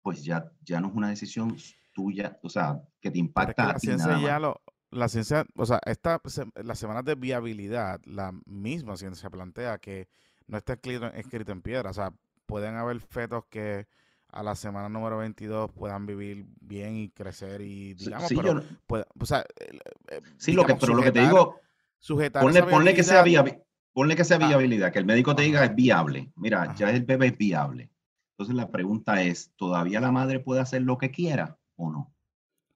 pues 0.02 0.24
ya, 0.24 0.50
ya 0.62 0.80
no 0.80 0.88
es 0.88 0.94
una 0.94 1.08
decisión 1.08 1.56
tuya, 1.96 2.38
o 2.42 2.50
sea, 2.50 2.78
que 3.00 3.10
te 3.10 3.18
impacta. 3.18 3.72
la 3.72 3.78
ciencia 3.78 4.20
ya 4.20 4.38
lo, 4.38 4.60
la 4.90 5.08
ciencia, 5.08 5.46
o 5.56 5.64
sea, 5.64 5.80
esta, 5.86 6.20
las 6.62 6.78
semanas 6.78 7.06
de 7.06 7.14
viabilidad, 7.14 8.02
la 8.04 8.32
misma 8.44 8.98
ciencia 8.98 9.30
plantea 9.30 9.78
que 9.78 10.06
no 10.46 10.58
está 10.58 10.74
escrito, 10.74 11.06
escrito 11.06 11.52
en 11.52 11.62
piedra, 11.62 11.88
o 11.88 11.94
sea, 11.94 12.12
pueden 12.44 12.74
haber 12.74 13.00
fetos 13.00 13.44
que 13.48 13.86
a 14.28 14.42
la 14.42 14.54
semana 14.54 14.90
número 14.90 15.16
22 15.16 15.72
puedan 15.72 16.04
vivir 16.04 16.44
bien 16.60 16.96
y 16.96 17.08
crecer 17.08 17.62
y 17.62 17.94
digamos, 17.94 18.28
sí, 18.28 18.36
pero, 18.36 18.62
o 19.18 19.26
sea, 19.26 19.42
eh, 20.10 20.20
sí, 20.36 20.52
lo 20.52 20.66
que, 20.66 20.74
pero 20.74 20.94
lo 20.94 21.02
que 21.02 21.12
te 21.12 21.22
digo, 21.22 21.58
sujetar 21.98 22.42
ponle, 22.42 22.92
que 22.92 23.02
sea 23.02 23.22
viabilidad, 23.22 23.64
ponle 23.94 24.16
que 24.16 24.24
sea 24.24 24.36
viabilidad, 24.36 24.92
que 24.92 24.98
el 24.98 25.06
médico 25.06 25.34
te 25.34 25.44
diga 25.44 25.64
es 25.64 25.74
viable, 25.74 26.30
mira, 26.36 26.74
ya 26.74 26.90
el 26.90 27.04
bebé 27.04 27.28
es 27.28 27.38
viable. 27.38 27.90
Entonces 28.32 28.54
la 28.54 28.70
pregunta 28.70 29.22
es, 29.22 29.54
¿todavía 29.56 29.98
la 29.98 30.12
madre 30.12 30.40
puede 30.40 30.60
hacer 30.60 30.82
lo 30.82 30.98
que 30.98 31.10
quiera? 31.10 31.56
O 31.76 31.90
no. 31.90 32.12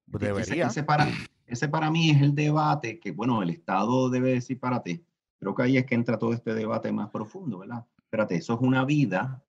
Debería. 0.07 0.67
Ese, 0.67 0.83
para, 0.83 1.09
ese 1.47 1.69
para 1.69 1.91
mí 1.91 2.11
es 2.11 2.21
el 2.21 2.35
debate 2.35 2.99
que, 2.99 3.13
bueno, 3.13 3.43
el 3.43 3.51
Estado 3.51 4.11
debe 4.11 4.33
decir 4.33 4.59
para 4.59 4.83
ti. 4.83 5.05
Creo 5.39 5.55
que 5.55 5.63
ahí 5.63 5.77
es 5.77 5.87
que 5.87 5.95
entra 5.95 6.19
todo 6.19 6.33
este 6.33 6.55
debate 6.55 6.93
más 6.93 7.11
profundo, 7.11 7.59
¿verdad? 7.59 7.87
Espérate, 7.99 8.37
eso 8.37 8.55
es 8.55 8.61
una 8.61 8.85
vida 8.85 9.43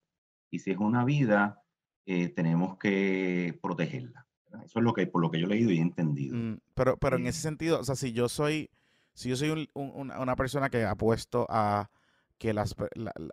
y 0.50 0.60
si 0.60 0.72
es 0.72 0.78
una 0.78 1.04
vida, 1.04 1.64
eh, 2.06 2.30
tenemos 2.30 2.78
que 2.78 3.58
protegerla. 3.62 4.28
Eso 4.64 4.80
es 4.80 4.84
lo 4.84 4.94
que, 4.94 5.08
por 5.08 5.22
lo 5.22 5.32
que 5.32 5.40
yo 5.40 5.48
he 5.48 5.50
leído 5.50 5.72
y 5.72 5.78
he 5.78 5.82
entendido. 5.82 6.36
Mm, 6.36 6.60
pero, 6.74 6.98
pero 6.98 7.16
en 7.16 7.26
ese 7.26 7.40
eh. 7.40 7.42
sentido, 7.42 7.80
o 7.80 7.84
sea, 7.84 7.96
si 7.96 8.12
yo 8.12 8.30
soy, 8.30 8.70
si 9.14 9.30
yo 9.30 9.36
soy 9.36 9.70
una 9.74 10.36
persona 10.36 10.70
que 10.70 10.86
ha 10.86 10.96
puesto 10.96 11.48
a 11.50 11.90
que 12.38 12.54
las, 12.54 12.76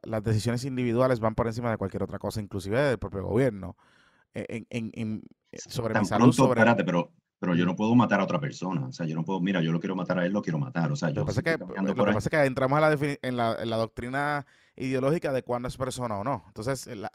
las 0.02 0.22
decisiones 0.22 0.64
individuales 0.64 1.18
van 1.18 1.34
por 1.34 1.46
encima 1.46 1.70
de 1.70 1.78
cualquier 1.78 2.02
otra 2.02 2.18
cosa, 2.18 2.40
inclusive 2.40 2.80
del 2.80 2.98
propio 2.98 3.24
gobierno, 3.24 3.76
en, 4.34 4.66
en, 4.70 5.22
eh, 5.52 5.58
sobre 5.58 5.98
mi 5.98 6.06
salud. 6.06 6.32
sobre... 6.32 6.60
Espérate, 6.60 6.84
pero, 6.84 7.12
pero 7.38 7.54
yo 7.54 7.64
no 7.64 7.76
puedo 7.76 7.94
matar 7.94 8.20
a 8.20 8.24
otra 8.24 8.40
persona. 8.40 8.86
O 8.86 8.92
sea, 8.92 9.06
yo 9.06 9.14
no 9.14 9.24
puedo, 9.24 9.40
mira, 9.40 9.60
yo 9.60 9.72
lo 9.72 9.80
quiero 9.80 9.96
matar 9.96 10.18
a 10.18 10.26
él, 10.26 10.32
lo 10.32 10.42
quiero 10.42 10.58
matar. 10.58 10.90
O 10.92 10.96
sea, 10.96 11.10
yo. 11.10 11.20
Lo 11.20 11.26
pasa, 11.26 11.42
que, 11.42 11.56
lo 11.56 11.94
que 11.94 12.12
pasa 12.12 12.18
es 12.18 12.28
que 12.28 12.44
entramos 12.44 12.80
la, 12.80 12.92
en, 13.22 13.36
la, 13.36 13.56
en 13.60 13.70
la 13.70 13.76
doctrina 13.76 14.46
ideológica 14.78 15.32
de 15.32 15.42
cuándo 15.42 15.68
es 15.68 15.76
persona 15.76 16.18
o 16.18 16.24
no. 16.24 16.44
Entonces, 16.46 16.86
la, 16.86 17.10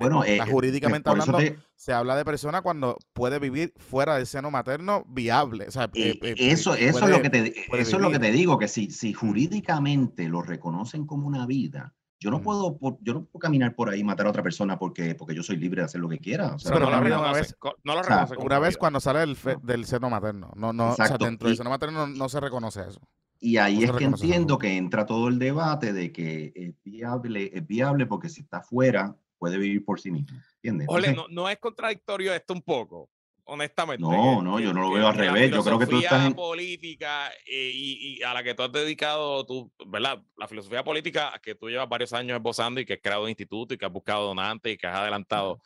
bueno, 0.00 0.24
eh, 0.24 0.40
jurídicamente 0.50 1.10
hablando, 1.10 1.38
se 1.74 1.92
habla 1.92 2.16
de 2.16 2.24
persona 2.24 2.62
cuando 2.62 2.96
puede 3.12 3.38
vivir 3.38 3.72
fuera 3.76 4.16
del 4.16 4.26
seno 4.26 4.50
materno 4.50 5.04
viable. 5.08 5.66
O 5.68 5.70
sea, 5.70 5.90
eh, 5.94 6.18
eso 6.22 6.74
eso, 6.74 7.04
es 7.04 7.10
lo 7.10 7.22
que 7.22 7.30
te, 7.30 7.54
eso 7.78 7.96
es 7.96 8.02
lo 8.02 8.10
que 8.10 8.18
te 8.18 8.32
digo, 8.32 8.58
que 8.58 8.68
si, 8.68 8.90
si 8.90 9.12
jurídicamente 9.12 10.28
lo 10.28 10.42
reconocen 10.42 11.06
como 11.06 11.26
una 11.26 11.46
vida, 11.46 11.94
yo 12.22 12.30
no, 12.30 12.40
puedo, 12.40 12.78
yo 13.00 13.14
no 13.14 13.24
puedo 13.24 13.40
caminar 13.40 13.74
por 13.74 13.90
ahí 13.90 13.98
y 13.98 14.04
matar 14.04 14.26
a 14.26 14.30
otra 14.30 14.44
persona 14.44 14.78
porque, 14.78 15.16
porque 15.16 15.34
yo 15.34 15.42
soy 15.42 15.56
libre 15.56 15.80
de 15.80 15.86
hacer 15.86 16.00
lo 16.00 16.08
que 16.08 16.18
quiera. 16.18 16.54
pero 16.62 16.78
no, 16.78 16.88
lo 16.88 16.98
una 16.98 17.32
vez, 17.32 17.56
no 17.82 17.94
lo 17.96 18.02
una 18.38 18.58
vez 18.60 18.76
cuando 18.76 19.00
sale 19.00 19.18
del, 19.18 19.36
del 19.62 19.84
seno 19.86 20.08
materno. 20.08 20.52
No, 20.54 20.72
no, 20.72 20.90
o 20.90 20.94
sea, 20.94 21.18
dentro 21.18 21.48
del 21.48 21.56
seno 21.56 21.70
materno 21.70 22.06
no, 22.06 22.28
se 22.28 22.38
reconoce 22.38 22.82
eso. 22.82 23.00
Y 23.40 23.56
ahí 23.56 23.82
es 23.82 23.90
que 23.90 24.04
entiendo 24.04 24.56
que 24.56 24.76
entra 24.76 25.04
todo 25.04 25.26
el 25.26 25.40
debate 25.40 25.92
de 25.92 26.12
que 26.12 26.52
es 26.54 26.74
viable, 26.84 27.50
es 27.52 27.66
viable 27.66 28.06
porque 28.06 28.28
si 28.28 28.42
está 28.42 28.62
fuera 28.62 29.16
puede 29.36 29.58
vivir 29.58 29.84
por 29.84 29.98
sí 29.98 30.12
mismo. 30.12 30.38
¿Entiendes? 30.62 30.86
Ole, 30.88 31.14
no, 31.14 31.26
no 31.28 31.48
es 31.48 31.58
contradictorio 31.58 32.32
esto 32.32 32.54
un 32.54 32.62
poco 32.62 33.10
honestamente. 33.44 34.02
No, 34.02 34.42
no, 34.42 34.60
yo 34.60 34.72
no 34.72 34.82
lo 34.82 34.92
veo 34.92 35.06
al 35.06 35.16
revés. 35.16 35.50
Yo 35.50 35.62
creo 35.62 35.78
que 35.78 35.86
tú 35.86 35.98
estás 35.98 36.26
en 36.26 36.34
política 36.34 37.28
eh, 37.46 37.70
y, 37.74 38.22
a 38.22 38.34
la 38.34 38.42
que 38.42 38.54
tú 38.54 38.62
has 38.62 38.72
dedicado, 38.72 39.44
tú, 39.44 39.70
¿verdad? 39.86 40.22
La 40.36 40.48
filosofía 40.48 40.84
política 40.84 41.32
que 41.42 41.54
tú 41.54 41.68
llevas 41.68 41.88
varios 41.88 42.12
años 42.12 42.36
esbozando 42.36 42.80
y 42.80 42.84
que 42.84 42.94
has 42.94 43.00
creado 43.02 43.24
un 43.24 43.28
instituto 43.28 43.74
y 43.74 43.78
que 43.78 43.86
has 43.86 43.92
buscado 43.92 44.26
donantes 44.26 44.74
y 44.74 44.76
que 44.76 44.86
has 44.86 44.98
adelantado. 44.98 45.60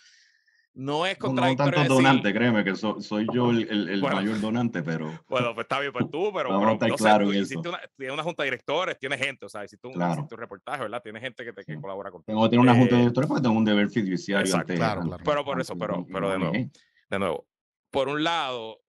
No 0.77 1.07
es 1.07 1.17
contradictorio. 1.17 1.73
No, 1.73 1.77
no 1.79 1.83
tanto 1.83 1.95
donante, 1.95 2.35
créeme 2.35 2.63
que 2.63 2.77
soy 2.77 3.27
yo 3.33 3.49
el, 3.49 3.89
el, 3.89 4.03
mayor 4.03 4.39
donante, 4.43 4.83
pero. 4.83 5.07
Bueno, 5.27 5.55
pues 5.55 5.65
está 5.65 5.81
bien, 5.81 5.91
pues 5.91 6.11
tú, 6.11 6.31
pero. 6.35 6.51
Vamos 6.51 6.77
pero, 6.79 6.97
claro 6.97 7.29
una, 7.29 7.81
tienes 7.97 8.13
una 8.13 8.23
junta 8.23 8.43
de 8.43 8.49
directores, 8.49 8.99
tienes 8.99 9.19
gente, 9.19 9.47
o 9.47 9.49
sea, 9.49 9.65
hiciste 9.65 9.89
un, 9.89 9.95
claro. 9.95 10.29
un 10.31 10.39
reportaje, 10.39 10.83
¿verdad? 10.83 11.03
Tienes 11.03 11.23
gente 11.23 11.47
que, 11.47 11.55
te, 11.55 11.65
que 11.65 11.81
colabora 11.81 12.11
contigo. 12.11 12.37
Tengo 12.37 12.45
que 12.45 12.51
tener 12.51 12.61
una 12.61 12.75
junta 12.75 12.95
de 12.95 12.97
eh, 12.97 13.05
directores 13.05 13.29
porque 13.29 13.43
tengo 13.43 13.57
un 13.57 13.65
deber 13.65 13.89
fiduciario. 13.89 14.45
Exacto, 14.45 14.75
claro, 14.75 15.01
claro. 15.01 15.25
Pero 15.25 15.45
por 15.47 15.59
eso, 15.59 15.79
pero, 15.79 16.07
pero 16.13 16.31
de 16.31 16.39
nuevo, 16.39 16.53
de 16.53 17.19
nuevo, 17.19 17.47
por 17.91 18.09
un 18.09 18.25
lado, 18.25 18.83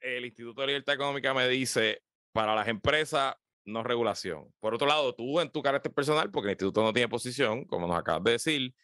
el 0.00 0.24
Instituto 0.24 0.60
de 0.62 0.68
Libertad 0.68 0.94
Económica 0.94 1.34
me 1.34 1.48
dice, 1.48 2.02
para 2.32 2.54
las 2.54 2.68
empresas, 2.68 3.34
no 3.64 3.82
regulación. 3.82 4.52
Por 4.60 4.74
otro 4.74 4.86
lado, 4.86 5.14
tú 5.14 5.40
en 5.40 5.50
tu 5.50 5.62
carácter 5.62 5.92
personal, 5.92 6.30
porque 6.30 6.48
el 6.48 6.52
instituto 6.52 6.82
no 6.82 6.92
tiene 6.92 7.08
posición, 7.08 7.64
como 7.64 7.86
nos 7.86 7.96
acabas 7.96 8.24
de 8.24 8.32
decir. 8.32 8.74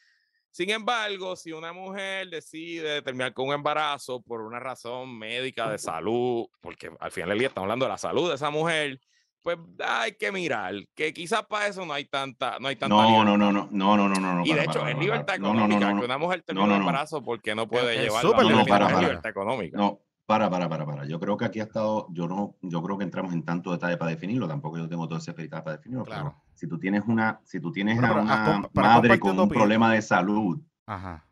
Sin 0.50 0.70
embargo, 0.70 1.36
si 1.36 1.52
una 1.52 1.72
mujer 1.72 2.28
decide 2.30 3.02
terminar 3.02 3.34
con 3.34 3.48
un 3.48 3.54
embarazo 3.54 4.22
por 4.22 4.40
una 4.40 4.58
razón 4.58 5.18
médica 5.18 5.70
de 5.70 5.78
salud, 5.78 6.46
porque 6.60 6.90
al 6.98 7.10
final 7.10 7.30
del 7.30 7.38
día 7.38 7.48
estamos 7.48 7.66
hablando 7.66 7.84
de 7.84 7.90
la 7.90 7.98
salud 7.98 8.28
de 8.28 8.36
esa 8.36 8.50
mujer, 8.50 9.00
pues 9.42 9.56
hay 9.84 10.12
que 10.12 10.32
mirar, 10.32 10.74
que 10.94 11.12
quizás 11.12 11.44
para 11.46 11.68
eso 11.68 11.86
no 11.86 11.92
hay 11.92 12.04
tanta, 12.04 12.58
no 12.58 12.68
hay 12.68 12.76
tanta. 12.76 12.94
No, 12.94 13.24
no, 13.24 13.36
no, 13.36 13.52
no, 13.52 13.68
no, 13.70 13.96
no, 13.96 14.08
no, 14.08 14.34
no. 14.34 14.44
Y 14.44 14.52
de 14.52 14.64
hecho, 14.64 14.80
para, 14.80 14.90
es 14.90 14.98
libertad 14.98 15.36
económica 15.36 15.88
que 15.98 16.04
una 16.04 16.18
mujer 16.18 16.42
termine 16.42 16.66
un 16.66 16.80
embarazo 16.80 17.22
porque 17.22 17.54
no 17.54 17.68
puede 17.68 17.98
llevar 17.98 18.24
la 18.24 19.00
libertad 19.00 19.30
económica. 19.30 19.76
No, 19.76 20.00
para, 20.26 20.50
para, 20.50 20.68
para, 20.68 20.84
para. 20.84 21.06
Yo 21.06 21.18
creo 21.20 21.36
que 21.36 21.44
aquí 21.44 21.60
ha 21.60 21.64
estado, 21.64 22.08
yo 22.10 22.26
no, 22.28 22.56
yo 22.62 22.82
creo 22.82 22.98
que 22.98 23.04
entramos 23.04 23.32
en 23.32 23.44
tanto 23.44 23.70
detalle 23.70 23.96
para 23.96 24.10
definirlo, 24.10 24.48
tampoco 24.48 24.76
yo 24.76 24.88
tengo 24.88 25.06
todo 25.06 25.18
ese 25.18 25.30
especialidad 25.30 25.64
para 25.64 25.76
definirlo. 25.76 26.04
Claro. 26.04 26.42
Si 26.54 26.66
tú 26.66 26.78
tienes 26.78 27.04
una, 27.06 27.40
si 27.44 27.60
tú 27.60 27.70
tienes 27.70 27.98
una 27.98 28.68
madre 28.74 29.18
con 29.18 29.38
un 29.38 29.48
problema 29.48 29.92
de 29.92 30.02
salud. 30.02 30.60
Ajá. 30.86 31.24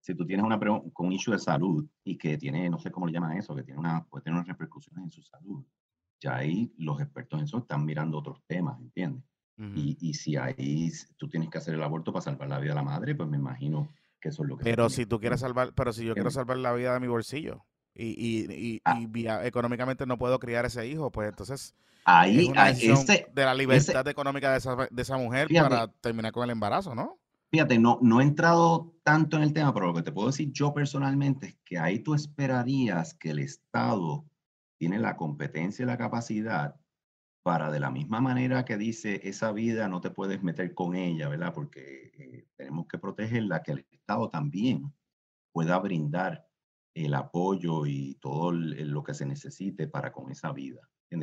Si 0.00 0.14
tú 0.14 0.26
tienes 0.26 0.44
una 0.44 0.60
con 0.60 1.06
un 1.06 1.12
issue 1.12 1.32
de 1.32 1.38
salud 1.38 1.86
y 2.04 2.18
que 2.18 2.36
tiene, 2.36 2.68
no 2.68 2.78
sé 2.78 2.90
cómo 2.90 3.06
le 3.06 3.12
llaman 3.12 3.38
eso, 3.38 3.54
que 3.54 3.62
tiene 3.62 3.80
una, 3.80 4.04
puede 4.04 4.22
tener 4.22 4.36
unas 4.36 4.46
repercusiones 4.46 5.02
en 5.02 5.10
su 5.10 5.22
salud 5.22 5.64
ya 6.24 6.36
ahí 6.36 6.72
los 6.78 7.00
expertos 7.00 7.38
en 7.38 7.44
eso 7.44 7.58
están 7.58 7.84
mirando 7.84 8.18
otros 8.18 8.40
temas, 8.46 8.80
¿entiendes? 8.80 9.22
y, 9.56 9.96
y, 10.00 10.14
si 10.14 10.36
ahí 10.36 10.90
tú 11.16 11.28
tienes 11.28 11.48
que 11.48 11.58
hacer 11.58 11.74
el 11.74 11.82
aborto 11.84 12.12
para 12.12 12.24
salvar 12.24 12.48
la 12.48 12.58
vida 12.58 12.70
de 12.70 12.74
la 12.74 12.82
madre, 12.82 13.14
pues 13.14 13.28
me 13.28 13.36
imagino 13.36 13.88
que 14.20 14.30
eso 14.30 14.42
es 14.42 14.48
lo 14.48 14.56
que... 14.56 14.64
Pero 14.64 14.90
si 14.90 15.06
tú 15.06 15.20
quieres 15.20 15.38
salvar, 15.38 15.72
pero 15.74 15.92
si 15.92 16.04
yo 16.04 16.14
quiero 16.14 16.32
salvar 16.32 16.56
la 16.56 16.72
vida 16.72 16.92
de 16.92 16.98
mi 16.98 17.06
bolsillo 17.06 17.64
y, 17.94 18.06
y, 18.06 18.52
y, 18.52 18.80
ah. 18.84 19.46
económicamente 19.46 20.06
no 20.06 20.18
puedo 20.18 20.40
criar 20.40 20.64
ese 20.64 20.88
hijo, 20.88 21.12
pues 21.12 21.28
entonces... 21.28 21.74
Ahí, 22.04 22.52
es 22.56 23.06
de 23.06 23.44
la 23.44 23.54
libertad 23.54 24.06
económica 24.08 24.50
de 24.50 24.58
esa, 24.58 24.76
de 24.90 25.02
esa 25.02 25.16
mujer 25.16 25.48
para 25.54 25.86
terminar 25.86 26.32
con 26.32 26.44
el 26.44 26.50
embarazo, 26.50 26.94
¿no? 26.94 27.18
Fíjate, 27.50 27.78
no, 27.78 28.00
no 28.02 28.20
he 28.20 28.24
entrado 28.24 28.92
tanto 29.04 29.36
en 29.36 29.44
el 29.44 29.52
tema, 29.52 29.72
pero 29.72 29.86
lo 29.86 29.94
que 29.94 30.02
te 30.02 30.10
puedo 30.10 30.26
decir 30.26 30.50
yo 30.52 30.74
personalmente 30.74 31.46
es 31.46 31.56
que 31.64 31.78
ahí 31.78 32.00
tú 32.00 32.14
esperarías 32.14 33.14
que 33.14 33.30
el 33.30 33.38
Estado 33.38 34.24
tiene 34.78 34.98
la 34.98 35.16
competencia 35.16 35.82
y 35.82 35.86
la 35.86 35.98
capacidad 35.98 36.76
para 37.42 37.70
de 37.70 37.78
la 37.78 37.90
misma 37.90 38.20
manera 38.20 38.64
que 38.64 38.78
dice 38.78 39.20
esa 39.24 39.52
vida 39.52 39.86
no 39.88 40.00
te 40.00 40.10
puedes 40.10 40.42
meter 40.42 40.72
con 40.72 40.96
ella, 40.96 41.28
¿verdad? 41.28 41.52
Porque 41.52 42.10
eh, 42.18 42.46
tenemos 42.56 42.86
que 42.88 42.98
protegerla, 42.98 43.62
que 43.62 43.72
el 43.72 43.86
Estado 43.90 44.30
también 44.30 44.92
pueda 45.52 45.78
brindar 45.78 46.46
el 46.94 47.14
apoyo 47.14 47.86
y 47.86 48.14
todo 48.14 48.52
lo 48.52 49.02
que 49.02 49.14
se 49.14 49.26
necesite 49.26 49.88
para 49.88 50.12
con 50.12 50.30
esa 50.30 50.52
vida. 50.52 50.80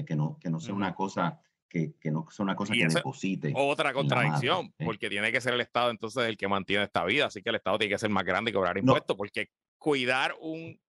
Que 0.07 0.15
no, 0.15 0.38
que 0.40 0.49
no 0.49 0.60
sea 0.61 0.73
una 0.73 0.95
cosa 0.95 1.41
que, 1.68 1.95
que, 1.99 2.11
no 2.11 2.26
sea 2.30 2.44
una 2.44 2.56
cosa 2.56 2.73
que 2.73 2.88
deposite. 2.88 3.52
Otra 3.56 3.91
contradicción, 3.91 4.68
¿eh? 4.78 4.86
porque 4.86 5.10
tiene 5.10 5.32
que 5.34 5.41
ser 5.41 5.53
el 5.53 5.61
Estado 5.61 5.90
entonces 5.90 6.23
el 6.23 6.38
que 6.38 6.48
mantiene 6.48 6.86
esta 6.86 7.03
vida, 7.03 7.26
así 7.26 7.41
que 7.41 7.49
el 7.49 7.56
Estado 7.56 7.78
tiene 7.78 7.94
que 7.94 7.99
ser 7.99 8.10
más 8.10 8.23
grande 8.23 8.52
y 8.52 8.53
cobrar 8.53 8.78
impuestos, 8.78 9.18
porque 9.18 9.49
cuidar 9.78 10.36
un 10.40 10.80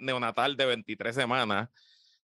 neonatal 0.00 0.56
de 0.56 0.66
23 0.66 1.14
semanas 1.14 1.68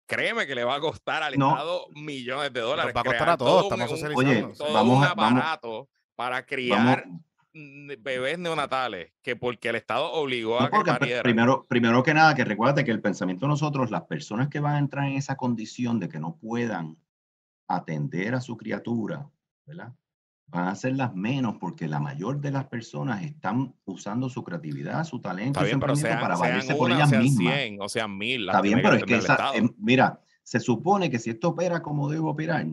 créeme 0.06 0.46
que 0.46 0.54
le 0.54 0.64
va 0.64 0.76
a 0.76 0.80
costar 0.80 1.22
al 1.22 1.34
Estado 1.34 1.86
millones 1.94 2.52
de 2.52 2.60
dólares. 2.60 2.94
va 2.94 3.00
a 3.00 3.04
costar 3.04 3.28
a 3.30 3.36
todos, 3.36 3.64
estamos 3.64 4.02
Oye, 4.14 4.46
vamos 4.72 4.98
un 4.98 5.04
aparato 5.04 5.88
para 6.14 6.44
criar 6.44 7.06
bebés 7.52 8.38
neonatales, 8.38 9.12
que 9.22 9.36
porque 9.36 9.68
el 9.68 9.76
Estado 9.76 10.12
obligó 10.12 10.60
a 10.60 10.70
que 10.70 11.20
primero, 11.22 11.64
primero 11.68 12.02
que 12.02 12.12
nada, 12.12 12.34
que 12.34 12.44
recuérdate 12.44 12.84
que 12.84 12.90
el 12.90 13.00
pensamiento 13.00 13.46
de 13.46 13.50
nosotros, 13.50 13.90
las 13.90 14.02
personas 14.02 14.48
que 14.48 14.60
van 14.60 14.74
a 14.74 14.78
entrar 14.78 15.06
en 15.06 15.14
esa 15.14 15.36
condición 15.36 16.00
de 16.00 16.08
que 16.08 16.18
no 16.18 16.36
puedan 16.36 16.98
atender 17.68 18.34
a 18.34 18.40
su 18.40 18.56
criatura, 18.56 19.28
¿verdad? 19.66 19.92
Van 20.46 20.68
a 20.68 20.70
hacerlas 20.72 21.14
menos 21.14 21.56
porque 21.58 21.88
la 21.88 21.98
mayor 22.00 22.40
de 22.40 22.50
las 22.52 22.66
personas 22.66 23.22
están 23.22 23.74
usando 23.84 24.28
su 24.28 24.44
creatividad, 24.44 25.02
su 25.04 25.20
talento, 25.20 25.60
bien, 25.60 25.70
su 25.72 25.74
emprendimiento 25.74 26.08
sean, 26.08 26.20
para 26.20 26.36
valerse 26.50 26.74
por 26.78 26.90
ellas 26.90 27.08
sean 27.10 27.22
mismas. 27.22 27.54
100, 27.54 27.80
o 27.80 27.88
sean 27.88 28.18
1000. 28.18 28.40
Está 28.48 28.60
bien, 28.60 28.74
pero 28.82 28.94
es 28.96 29.04
que 29.04 29.14
esa, 29.16 29.34
em, 29.58 29.74
mira, 29.78 30.20
se 30.42 30.60
supone 30.60 31.10
que 31.10 31.18
si 31.18 31.30
esto 31.30 31.48
opera 31.48 31.82
como 31.82 32.08
debe 32.08 32.24
operar, 32.26 32.66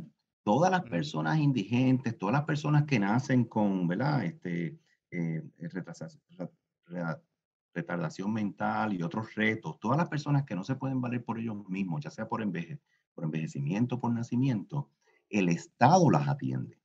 todas 0.43 0.71
las 0.71 0.81
personas 0.81 1.39
indigentes, 1.39 2.17
todas 2.17 2.33
las 2.33 2.43
personas 2.43 2.83
que 2.83 2.99
nacen 2.99 3.45
con, 3.45 3.87
¿verdad? 3.87 4.25
Este, 4.25 4.77
eh, 5.11 5.43
retardación 7.73 8.33
mental 8.33 8.93
y 8.93 9.01
otros 9.01 9.33
retos, 9.35 9.79
todas 9.79 9.97
las 9.97 10.09
personas 10.09 10.43
que 10.43 10.55
no 10.55 10.63
se 10.63 10.75
pueden 10.75 10.99
valer 10.99 11.23
por 11.23 11.39
ellos 11.39 11.67
mismos, 11.69 12.03
ya 12.03 12.09
sea 12.09 12.27
por, 12.27 12.41
enveje- 12.41 12.79
por 13.13 13.23
envejecimiento, 13.23 13.99
por 13.99 14.11
nacimiento, 14.11 14.89
el 15.29 15.47
Estado 15.49 16.09
las 16.09 16.27
atiende. 16.27 16.80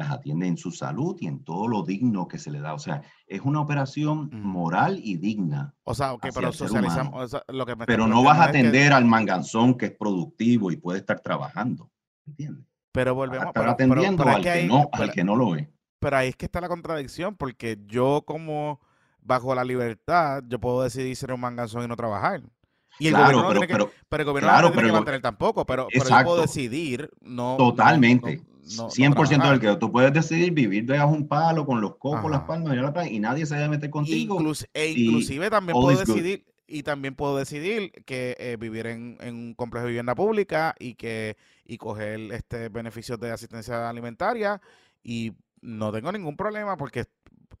Las 0.00 0.12
atiende 0.12 0.46
en 0.46 0.56
su 0.56 0.70
salud 0.70 1.14
y 1.20 1.26
en 1.26 1.44
todo 1.44 1.68
lo 1.68 1.82
digno 1.82 2.26
que 2.26 2.38
se 2.38 2.50
le 2.50 2.58
da. 2.60 2.72
O 2.72 2.78
sea, 2.78 3.02
es 3.26 3.42
una 3.42 3.60
operación 3.60 4.30
Mm. 4.32 4.46
moral 4.46 4.98
y 5.04 5.18
digna. 5.18 5.74
O 5.84 5.94
sea, 5.94 6.14
ok, 6.14 6.24
hacia 6.24 6.40
pero 6.40 6.52
socializamos. 6.54 7.12
o 7.22 7.28
sea, 7.28 7.42
lo 7.48 7.66
que 7.66 7.76
me 7.76 7.84
Pero 7.84 8.06
no 8.06 8.22
vas 8.24 8.38
a 8.40 8.44
que- 8.50 8.58
atender 8.60 8.94
al 8.94 9.04
manganzón 9.04 9.74
que 9.76 9.86
es 9.86 9.92
productivo 9.92 10.70
y 10.72 10.76
puede 10.76 11.00
estar 11.00 11.20
trabajando. 11.20 11.90
¿Entiendes? 12.26 12.64
pero 12.92 13.14
Vas 13.14 13.24
a 13.24 13.26
volvemos. 13.26 13.46
estar 13.48 13.62
Pero, 13.62 13.72
atendiendo 13.72 14.24
pero 14.24 14.36
al, 14.36 14.42
que 14.42 14.64
no, 14.66 14.88
al 14.92 15.12
que 15.12 15.22
no 15.22 15.36
lo 15.36 15.54
es. 15.54 15.68
pero 16.00 16.16
ahí 16.16 16.28
es 16.30 16.36
que 16.36 16.46
está 16.46 16.60
la 16.62 16.68
contradicción, 16.68 17.36
porque 17.36 17.78
yo 17.86 18.24
como 18.26 18.80
bajo 19.20 19.54
la 19.54 19.62
libertad, 19.64 20.42
yo 20.48 20.58
puedo 20.58 20.82
decidir 20.82 21.14
ser 21.14 21.30
un 21.32 21.40
manganzón 21.40 21.84
y 21.84 21.88
no 21.88 21.94
trabajar. 21.94 22.42
Y 22.98 23.06
el 23.08 23.14
Claro, 23.14 23.42
gobierno 23.42 23.42
no 23.42 23.48
pero, 23.48 23.60
tiene 23.60 23.66
que, 23.66 23.72
pero 23.74 23.90
pero 24.08 24.22
el 24.22 24.26
gobierno 24.28 24.48
claro, 24.48 24.62
no 24.68 24.72
tiene 24.72 24.82
pero 24.82 24.88
que 24.88 24.98
mantener 24.98 25.20
tampoco, 25.20 25.64
pero, 25.66 25.86
pero 25.92 26.08
yo 26.08 26.24
puedo 26.24 26.40
decidir 26.40 27.10
no. 27.20 27.52
no- 27.52 27.56
totalmente, 27.58 28.36
no- 28.38 28.49
no- 28.76 28.84
no 28.84 28.90
100% 28.90 29.50
del 29.50 29.60
que 29.60 29.76
tú 29.76 29.90
puedes 29.90 30.12
decidir 30.12 30.52
vivir 30.52 30.86
de 30.86 31.02
un 31.04 31.26
palo 31.26 31.64
con 31.66 31.80
los 31.80 31.96
cocos, 31.96 32.30
las 32.30 32.42
palmas 32.42 32.74
y 32.74 32.76
la 32.76 32.92
playa, 32.92 33.10
y 33.10 33.18
nadie 33.18 33.46
se 33.46 33.54
debe 33.56 33.68
meter 33.68 33.90
contigo. 33.90 34.38
Inclus- 34.40 34.66
e 34.74 34.90
y 34.90 35.04
inclusive 35.06 35.50
también 35.50 35.78
puedo 35.78 35.96
good. 35.96 36.06
decidir 36.06 36.44
y 36.66 36.84
también 36.84 37.16
puedo 37.16 37.36
decidir 37.36 37.90
que 38.06 38.36
eh, 38.38 38.56
vivir 38.58 38.86
en, 38.86 39.18
en 39.20 39.34
un 39.34 39.54
complejo 39.54 39.86
de 39.86 39.90
vivienda 39.90 40.14
pública 40.14 40.74
y 40.78 40.94
que 40.94 41.36
y 41.64 41.78
coger 41.78 42.20
este 42.32 42.68
beneficios 42.68 43.18
de 43.18 43.32
asistencia 43.32 43.88
alimentaria 43.88 44.60
y 45.02 45.32
no 45.62 45.90
tengo 45.90 46.12
ningún 46.12 46.36
problema 46.36 46.76
porque 46.76 47.06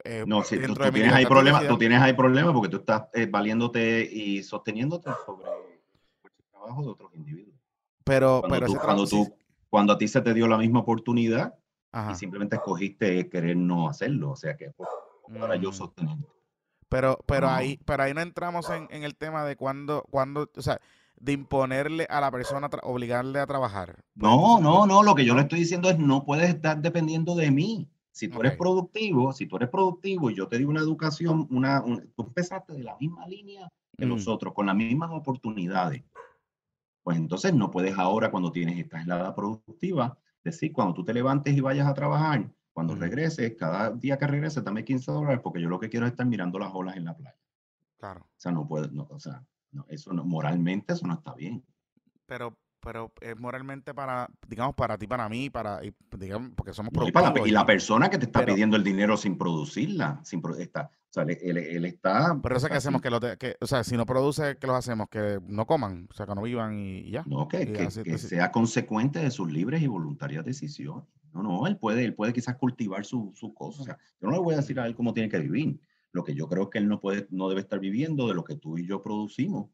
eh, 0.04 0.24
No, 0.26 0.42
si 0.44 0.58
tú, 0.60 0.74
tienes 0.74 1.12
ahí 1.12 1.26
problemas, 1.26 1.66
tú 1.66 1.76
tienes 1.76 2.00
ahí 2.00 2.12
problemas 2.12 2.52
porque 2.54 2.68
tú 2.68 2.76
estás 2.78 3.02
eh, 3.12 3.26
valiéndote 3.26 4.02
y 4.10 4.42
sosteniéndote 4.44 5.10
sobre 5.26 5.48
el 5.48 6.30
trabajo 6.52 6.82
de 6.82 6.88
otros 6.88 7.10
individuos. 7.14 7.56
pero 8.04 8.40
Cuando, 8.40 8.54
pero 8.54 8.66
tú, 8.66 8.72
ese 8.76 8.84
cuando, 8.84 9.06
tú, 9.06 9.34
cuando 9.70 9.92
a 9.94 9.98
ti 9.98 10.08
se 10.08 10.20
te 10.20 10.34
dio 10.34 10.46
la 10.48 10.58
misma 10.58 10.80
oportunidad 10.80 11.54
ajá. 11.92 12.12
y 12.12 12.14
simplemente 12.16 12.56
escogiste 12.56 13.28
querer 13.30 13.56
no 13.56 13.88
hacerlo, 13.88 14.32
o 14.32 14.36
sea 14.36 14.56
que 14.56 14.70
pues, 14.72 14.88
para 15.38 15.56
yo 15.56 15.70
Mm. 15.70 15.72
sostenerte. 15.72 16.26
Pero, 16.88 17.18
pero 17.24 17.46
No. 17.46 17.52
ahí, 17.54 17.78
pero 17.84 18.02
ahí 18.02 18.12
no 18.12 18.20
entramos 18.20 18.68
en, 18.68 18.88
en 18.90 19.04
el 19.04 19.14
tema 19.14 19.44
de 19.44 19.54
cuándo, 19.56 20.04
cuándo, 20.10 20.50
o 20.56 20.60
sea, 20.62 20.80
de 21.20 21.32
imponerle 21.32 22.06
a 22.10 22.20
la 22.20 22.30
persona, 22.32 22.68
obligarle 22.82 23.38
a 23.38 23.46
trabajar. 23.46 24.02
No, 24.16 24.60
no, 24.60 24.86
no, 24.86 25.02
lo 25.04 25.14
que 25.14 25.24
yo 25.24 25.34
le 25.36 25.42
estoy 25.42 25.60
diciendo 25.60 25.88
es 25.88 25.98
no 25.98 26.24
puedes 26.24 26.48
estar 26.48 26.80
dependiendo 26.82 27.36
de 27.36 27.50
mí. 27.52 27.88
Si 28.10 28.26
tú 28.26 28.40
eres 28.40 28.56
productivo, 28.56 29.32
si 29.32 29.46
tú 29.46 29.56
eres 29.56 29.68
productivo 29.68 30.30
y 30.30 30.34
yo 30.34 30.48
te 30.48 30.58
digo 30.58 30.70
una 30.70 30.80
educación, 30.80 31.46
una, 31.50 31.80
un- 31.80 32.10
tú 32.16 32.24
empezaste 32.24 32.72
de 32.72 32.82
la 32.82 32.96
misma 32.98 33.24
línea 33.28 33.68
que 33.96 34.04
los 34.06 34.26
Mm. 34.26 34.30
otros, 34.30 34.52
con 34.54 34.66
las 34.66 34.74
mismas 34.74 35.10
oportunidades, 35.12 36.02
pues 37.02 37.16
entonces 37.16 37.54
no 37.54 37.70
puedes 37.70 37.98
ahora 37.98 38.30
cuando 38.30 38.52
tienes 38.52 38.78
esta 38.78 39.02
edad 39.02 39.34
productiva, 39.34 40.18
decir, 40.44 40.72
cuando 40.72 40.94
tú 40.94 41.04
te 41.04 41.14
levantes 41.14 41.54
y 41.54 41.60
vayas 41.60 41.86
a 41.86 41.94
trabajar, 41.94 42.50
cuando 42.72 42.94
regreses, 42.94 43.56
cada 43.58 43.90
día 43.90 44.18
que 44.18 44.26
regreses, 44.26 44.64
dame 44.64 44.84
15 44.84 45.10
dólares 45.12 45.40
porque 45.42 45.60
yo 45.60 45.68
lo 45.68 45.80
que 45.80 45.88
quiero 45.88 46.06
es 46.06 46.12
estar 46.12 46.26
mirando 46.26 46.58
las 46.58 46.72
olas 46.72 46.96
en 46.96 47.04
la 47.04 47.16
playa. 47.16 47.36
Claro. 47.98 48.20
O 48.22 48.40
sea, 48.40 48.52
no 48.52 48.66
puede, 48.66 48.90
no, 48.90 49.06
o 49.10 49.20
sea, 49.20 49.44
no, 49.72 49.84
eso 49.88 50.12
no, 50.12 50.24
moralmente 50.24 50.94
eso 50.94 51.06
no 51.06 51.14
está 51.14 51.34
bien. 51.34 51.64
Pero, 52.26 52.56
pero 52.80 53.12
es 53.20 53.38
moralmente 53.38 53.94
para, 53.94 54.28
digamos, 54.48 54.74
para 54.74 54.96
ti, 54.98 55.06
para 55.06 55.28
mí, 55.28 55.50
para, 55.50 55.84
y, 55.84 55.94
digamos, 56.16 56.52
porque 56.56 56.72
somos 56.72 56.92
No, 56.92 57.06
y, 57.06 57.12
para 57.12 57.26
la, 57.26 57.32
productivos. 57.32 57.48
y 57.48 57.52
la 57.52 57.66
persona 57.66 58.10
que 58.10 58.18
te 58.18 58.24
está 58.26 58.40
pero- 58.40 58.54
pidiendo 58.54 58.76
el 58.76 58.84
dinero 58.84 59.16
sin 59.16 59.36
producirla, 59.36 60.20
sin 60.24 60.42
está, 60.58 60.90
o 60.92 61.12
sea, 61.12 61.24
él, 61.24 61.38
él- 61.42 61.56
él 61.58 61.84
está. 61.84 62.38
Pero 62.42 62.56
eso 62.56 62.68
que 62.68 62.74
hacemos, 62.74 63.00
que, 63.02 63.10
lo 63.10 63.20
de- 63.20 63.36
que, 63.36 63.56
o 63.60 63.66
sea, 63.66 63.84
si 63.84 63.96
no 63.96 64.06
produce, 64.06 64.56
¿qué 64.58 64.66
los 64.66 64.76
hacemos? 64.76 65.08
Que 65.10 65.40
no 65.46 65.66
coman, 65.66 66.08
o 66.10 66.14
sea, 66.14 66.26
que 66.26 66.34
no 66.34 66.42
vivan 66.42 66.74
y, 66.78 66.98
y 67.00 67.10
ya. 67.10 67.22
No, 67.26 67.46
que, 67.48 67.70
que- 67.72 67.82
así- 67.82 68.02
que 68.02 68.14
así- 68.14 68.28
sea 68.28 68.50
consecuente 68.50 69.18
de 69.18 69.30
sus 69.30 69.50
libres 69.52 69.82
y 69.82 69.86
voluntarias 69.86 70.44
decisiones. 70.44 71.04
No, 71.32 71.42
no, 71.42 71.66
él 71.68 71.76
puede, 71.76 72.04
él 72.04 72.14
puede 72.14 72.32
quizás 72.32 72.56
cultivar 72.56 73.04
su, 73.04 73.32
su 73.36 73.54
cosa. 73.54 73.82
O 73.82 73.84
sea, 73.84 73.98
yo 74.20 74.26
no 74.28 74.32
le 74.32 74.38
voy 74.40 74.54
a 74.54 74.58
decir 74.58 74.80
a 74.80 74.86
él 74.86 74.94
cómo 74.96 75.12
tiene 75.14 75.28
que 75.28 75.38
vivir. 75.38 75.78
Lo 76.12 76.24
que 76.24 76.34
yo 76.34 76.48
creo 76.48 76.68
que 76.70 76.78
él 76.78 76.88
no 76.88 76.98
puede, 76.98 77.28
no 77.30 77.48
debe 77.48 77.60
estar 77.60 77.78
viviendo 77.78 78.26
de 78.26 78.34
lo 78.34 78.42
que 78.42 78.56
tú 78.56 78.76
y 78.78 78.84
yo 78.86 79.00
producimos. 79.00 79.68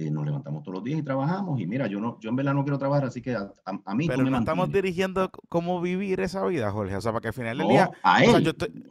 Eh, 0.00 0.12
nos 0.12 0.24
levantamos 0.24 0.62
todos 0.62 0.76
los 0.76 0.84
días 0.84 1.00
y 1.00 1.02
trabajamos. 1.02 1.60
Y 1.60 1.66
mira, 1.66 1.88
yo 1.88 1.98
no, 1.98 2.20
yo 2.20 2.30
en 2.30 2.36
verdad 2.36 2.54
no 2.54 2.62
quiero 2.62 2.78
trabajar, 2.78 3.06
así 3.06 3.20
que 3.20 3.34
a, 3.34 3.52
a- 3.64 3.80
a 3.84 3.94
mí 3.96 4.06
Pero 4.06 4.22
me 4.22 4.30
no 4.30 4.38
estamos 4.38 4.66
mantienes. 4.68 4.84
dirigiendo 4.84 5.28
cómo 5.48 5.80
vivir 5.80 6.20
esa 6.20 6.46
vida, 6.46 6.70
Jorge. 6.70 6.94
O 6.94 7.00
sea, 7.00 7.10
para 7.10 7.20
que 7.22 7.28
al 7.28 7.34
final 7.34 7.58
del 7.58 7.66
No, 7.66 7.72
día. 7.72 7.90
a 8.04 8.14
O 8.14 8.18
sea, 8.24 8.36
él. 8.38 8.44
yo 8.44 8.50
estoy. 8.50 8.90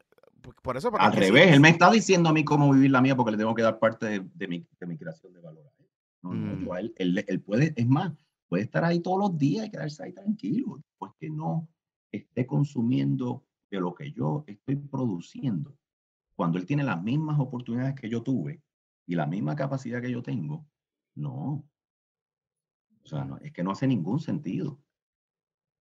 por- 0.62 0.76
eso, 0.76 0.92
Al 1.00 1.14
sí, 1.14 1.20
revés, 1.20 1.54
él 1.54 1.62
me 1.62 1.70
está 1.70 1.90
diciendo 1.90 2.28
a 2.28 2.34
mí 2.34 2.44
cómo 2.44 2.72
vivir 2.74 2.92
la 2.92 3.00
mía 3.02 3.16
porque 3.16 3.32
le 3.32 3.38
tengo 3.38 3.56
que 3.56 3.62
dar 3.62 3.80
parte 3.80 4.06
de, 4.06 4.20
de 4.34 4.48
mi, 4.50 4.68
de 4.80 4.86
mi 4.86 4.98
creación 4.98 5.32
de 5.34 5.40
valor. 5.40 5.64
No, 6.24 6.32
Mm. 6.34 6.66
yo 6.66 6.76
él, 6.76 6.94
él, 6.98 7.24
él 7.26 7.42
puede, 7.42 7.74
es 7.78 7.88
más, 7.88 8.12
puede 8.50 8.64
estar 8.64 8.84
ahí 8.84 9.00
todos 9.00 9.18
los 9.20 9.38
días 9.38 9.66
y 9.68 9.72
quedarse 9.72 10.04
ahí 10.04 10.12
tranquilo, 10.14 10.82
pues 10.98 11.14
que 11.20 11.30
no 11.30 11.70
esté 12.12 12.46
consumiendo 12.46 13.46
de 13.72 13.80
lo 13.80 13.94
que 13.96 14.12
yo 14.12 14.44
estoy 14.48 14.76
produciendo. 14.76 15.74
Cuando 16.36 16.58
él 16.58 16.66
tiene 16.66 16.84
las 16.84 17.02
mismas 17.02 17.40
oportunidades 17.40 17.96
que 17.96 18.10
yo 18.10 18.22
tuve 18.24 18.62
y 19.06 19.16
la 19.16 19.26
misma 19.26 19.56
capacidad 19.56 20.02
que 20.02 20.12
yo 20.12 20.22
tengo, 20.22 20.66
no. 21.18 21.64
O 23.04 23.08
sea, 23.10 23.24
no, 23.24 23.38
es 23.38 23.52
que 23.54 23.64
no 23.64 23.72
hace 23.72 23.88
ningún 23.88 24.20
sentido. 24.20 24.80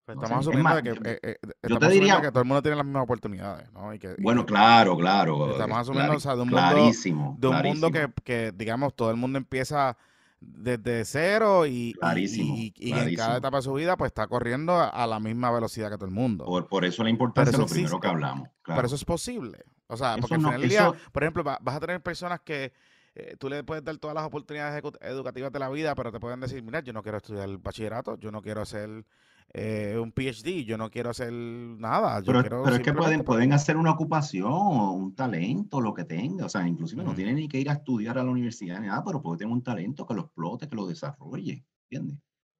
Pues 0.04 0.16
No 0.16 0.22
estamos 0.22 0.44
es 0.44 0.48
asumiendo 0.48 0.64
más, 0.68 0.76
de 0.76 0.82
que, 0.84 0.88
yo- 0.94 1.10
eh, 1.10 1.18
eh, 1.22 1.36
yo 1.68 1.78
te 1.80 1.88
diría- 1.88 2.20
que 2.20 2.28
todo 2.30 2.42
el 2.42 2.46
mundo 2.46 2.62
tiene 2.62 2.76
las 2.76 2.86
mismas 2.86 3.02
oportunidades, 3.02 3.72
¿no? 3.72 3.92
Y 3.92 3.98
que, 3.98 4.14
y 4.16 4.22
Bueno, 4.22 4.46
claro, 4.46 4.96
claro. 4.96 5.50
estamos 5.50 5.76
es 5.76 5.80
asumiendo, 5.82 6.12
o 6.16 6.20
sea, 6.20 6.36
de 6.36 6.42
un 6.42 6.48
mundo, 6.48 6.62
clarísimo. 6.62 7.36
de 7.40 7.48
un 7.48 7.62
mundo 7.62 7.90
que, 7.90 8.12
que, 8.22 8.52
digamos, 8.54 8.94
todo 8.94 9.10
el 9.10 9.16
mundo 9.16 9.36
empieza 9.38 9.96
desde 10.38 11.04
cero 11.04 11.66
y, 11.66 11.70
y- 11.70 11.88
y- 11.90 11.94
Clarísimo, 11.94 12.54
y- 12.56 12.72
y 12.76 12.92
en 12.92 13.14
cada 13.16 13.38
etapa 13.38 13.56
de 13.56 13.62
su 13.64 13.72
vida, 13.72 13.96
pues 13.96 14.10
está 14.10 14.28
corriendo 14.28 14.74
a, 14.74 14.88
a 14.90 15.06
la 15.08 15.18
misma 15.18 15.50
velocidad 15.50 15.90
que 15.90 15.96
todo 15.96 16.04
el 16.06 16.12
mundo. 16.14 16.44
Por, 16.44 16.68
por 16.68 16.84
eso 16.84 17.02
la 17.02 17.10
importancia 17.10 17.50
de 17.52 17.58
lo 17.58 17.66
primero 17.66 17.98
que 17.98 18.06
hablamos. 18.06 18.48
Claro. 18.62 18.78
Pero 18.78 18.86
eso 18.86 18.94
es 18.94 19.04
posible. 19.04 19.64
O 19.88 19.96
sea, 19.96 20.12
Eso 20.12 20.20
porque 20.20 20.34
al 20.36 20.42
no- 20.42 20.48
final 20.50 20.60
del 20.60 20.70
día, 20.70 20.80
eso- 20.88 20.96
por 21.10 21.24
ejemplo, 21.24 21.42
va- 21.42 21.58
vas 21.60 21.74
a 21.76 21.80
tener 21.80 22.00
personas 22.00 22.40
que 22.42 22.72
eh, 23.18 23.34
tú 23.38 23.48
le 23.48 23.64
puedes 23.64 23.82
dar 23.82 23.96
todas 23.96 24.14
las 24.14 24.26
oportunidades 24.26 24.84
educativas 25.00 25.50
de 25.50 25.58
la 25.58 25.70
vida, 25.70 25.94
pero 25.94 26.12
te 26.12 26.20
pueden 26.20 26.38
decir, 26.38 26.62
mira, 26.62 26.80
yo 26.80 26.92
no 26.92 27.02
quiero 27.02 27.16
estudiar 27.16 27.48
el 27.48 27.56
bachillerato, 27.56 28.18
yo 28.18 28.30
no 28.30 28.42
quiero 28.42 28.60
hacer 28.60 29.06
eh, 29.54 29.96
un 29.98 30.12
PhD, 30.12 30.66
yo 30.66 30.76
no 30.76 30.90
quiero 30.90 31.08
hacer 31.08 31.32
nada, 31.32 32.20
yo 32.20 32.26
pero, 32.26 32.40
quiero 32.42 32.62
pero 32.62 32.76
es 32.76 32.82
que 32.82 32.92
pueden, 32.92 33.54
hacer 33.54 33.78
una 33.78 33.92
ocupación 33.92 34.52
un 34.52 35.14
talento, 35.14 35.80
lo 35.80 35.94
que 35.94 36.04
tenga. 36.04 36.44
O 36.44 36.48
sea, 36.50 36.68
inclusive 36.68 37.02
no 37.02 37.10
Ujú. 37.10 37.16
tienen 37.16 37.36
ni 37.36 37.48
que 37.48 37.58
ir 37.58 37.70
a 37.70 37.74
estudiar 37.74 38.18
a 38.18 38.22
la 38.22 38.30
universidad 38.30 38.80
ni 38.80 38.88
nada, 38.88 39.02
pero 39.02 39.22
puede 39.22 39.38
tener 39.38 39.54
un 39.54 39.62
talento 39.62 40.06
que 40.06 40.12
lo 40.12 40.22
explote, 40.22 40.68
que 40.68 40.76
lo 40.76 40.86
desarrolle. 40.86 41.64
¿Entiendes? 41.88 42.18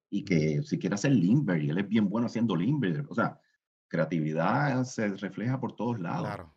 Y 0.09 0.23
que 0.23 0.63
si 0.63 0.79
quiere 0.79 0.95
hacer 0.95 1.11
limber, 1.11 1.61
y 1.61 1.69
él 1.69 1.77
es 1.77 1.87
bien 1.87 2.09
bueno 2.09 2.25
haciendo 2.25 2.55
limber. 2.55 3.05
O 3.09 3.13
sea, 3.13 3.39
creatividad 3.87 4.83
se 4.85 5.09
refleja 5.09 5.59
por 5.59 5.75
todos 5.75 5.99
lados. 5.99 6.29
claro. 6.29 6.56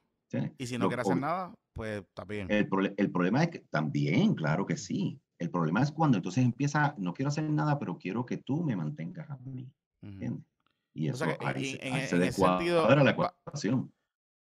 Y 0.58 0.66
si 0.66 0.78
no 0.78 0.88
quiere 0.88 1.02
hacer 1.02 1.16
nada, 1.16 1.54
pues 1.72 2.00
está 2.02 2.24
bien. 2.24 2.50
El, 2.50 2.68
el 2.96 3.10
problema 3.10 3.44
es 3.44 3.50
que 3.50 3.58
también, 3.70 4.34
claro 4.34 4.66
que 4.66 4.76
sí. 4.76 5.20
El 5.38 5.50
problema 5.50 5.82
es 5.82 5.90
cuando 5.92 6.18
entonces 6.18 6.44
empieza, 6.44 6.94
no 6.98 7.14
quiero 7.14 7.28
hacer 7.28 7.44
nada, 7.44 7.78
pero 7.78 7.96
quiero 7.98 8.26
que 8.26 8.36
tú 8.36 8.62
me 8.62 8.76
mantengas 8.76 9.30
a 9.30 9.36
mí. 9.38 9.70
¿entiendes? 10.02 10.44
Y 10.92 11.08
O 11.08 11.14
eso 11.14 11.24
sea 11.24 11.38
que 11.38 11.46
ahí, 11.46 11.70
en- 11.70 11.80
se- 11.80 11.86
en- 11.88 11.94
ahí 11.94 12.06
se 12.08 12.16
en 12.16 12.22
ese 12.24 12.40
sentido, 12.42 12.88
la 12.94 13.10
ecuación. 13.10 13.92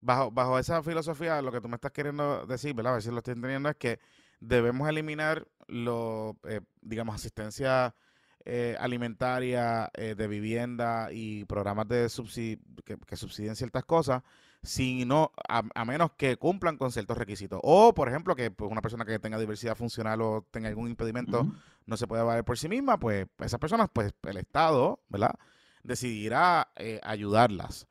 Bajo, 0.02 0.32
bajo 0.32 0.58
esa 0.58 0.82
filosofía, 0.82 1.42
lo 1.42 1.52
que 1.52 1.60
tú 1.62 1.68
me 1.68 1.76
estás 1.76 1.92
queriendo 1.92 2.46
decir, 2.46 2.74
¿verdad? 2.74 2.94
A 2.94 2.96
ver 2.96 3.04
si 3.04 3.12
lo 3.12 3.18
estoy 3.18 3.34
entendiendo, 3.34 3.70
es 3.70 3.76
que 3.76 4.00
debemos 4.40 4.88
eliminar 4.88 5.46
lo, 5.68 6.38
eh, 6.48 6.62
digamos, 6.82 7.16
asistencia 7.16 7.96
eh, 8.46 8.78
alimentaria, 8.80 9.92
eh, 9.94 10.16
de 10.16 10.28
vivienda 10.28 11.10
y 11.12 11.44
programas 11.46 11.88
de 11.90 12.06
subsi- 12.06 12.60
que, 12.86 12.98
que 12.98 13.16
subsidien 13.18 13.56
ciertas 13.58 13.84
cosas, 13.84 14.24
si 14.62 15.06
no, 15.06 15.32
a, 15.48 15.64
a 15.74 15.86
menos 15.86 16.12
que 16.18 16.38
cumplan 16.38 16.78
con 16.78 16.92
ciertos 16.92 17.18
requisitos. 17.18 17.60
O, 17.64 17.94
por 17.94 18.10
ejemplo, 18.10 18.36
que 18.36 18.52
pues, 18.52 18.70
una 18.72 18.82
persona 18.82 19.06
que 19.06 19.18
tenga 19.20 19.40
diversidad 19.40 19.76
funcional 19.76 20.22
o 20.22 20.46
tenga 20.52 20.68
algún 20.70 20.90
impedimento 20.90 21.48
no 21.86 21.98
se 21.98 22.08
puede 22.08 22.24
valer 22.24 22.44
por 22.44 22.58
sí 22.58 22.68
misma, 22.70 23.00
pues 23.00 23.28
esas 23.40 23.60
personas, 23.60 23.90
pues 23.92 24.14
el 24.24 24.38
Estado, 24.38 25.00
¿verdad? 25.10 25.34
Decidirá 25.84 26.70
eh, 26.76 27.00
ayudarlas. 27.04 27.88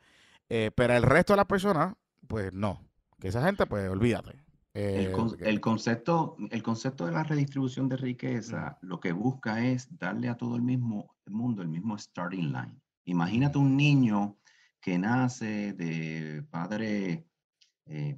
Eh, 0.49 0.71
pero 0.75 0.95
el 0.95 1.03
resto 1.03 1.33
de 1.33 1.39
las 1.39 1.47
personas, 1.47 1.95
pues 2.27 2.53
no. 2.53 2.81
Que 3.19 3.29
esa 3.29 3.45
gente, 3.45 3.67
pues 3.67 3.89
olvídate. 3.89 4.33
El, 4.75 5.07
Eh, 5.07 5.13
con- 5.13 5.37
el 5.41 5.61
concepto, 5.61 6.37
el 6.51 6.63
concepto 6.63 7.07
de 7.07 7.13
la 7.13 7.25
redistribución 7.25 7.89
de 7.89 7.97
riqueza 7.97 8.79
lo 8.83 9.01
que 9.01 9.13
busca 9.13 9.65
es 9.65 9.89
darle 9.99 10.29
a 10.29 10.37
todo 10.37 10.55
el 10.57 10.63
mismo 10.63 11.15
mundo 11.27 11.63
el 11.63 11.69
mismo 11.69 11.99
starting 11.99 12.53
line. 12.53 12.81
Imagínate 13.07 13.59
un 13.59 13.77
niño 13.77 14.37
que 14.81 14.99
nace 14.99 15.73
de 15.73 16.43
padre 16.51 17.27
eh, 17.87 18.17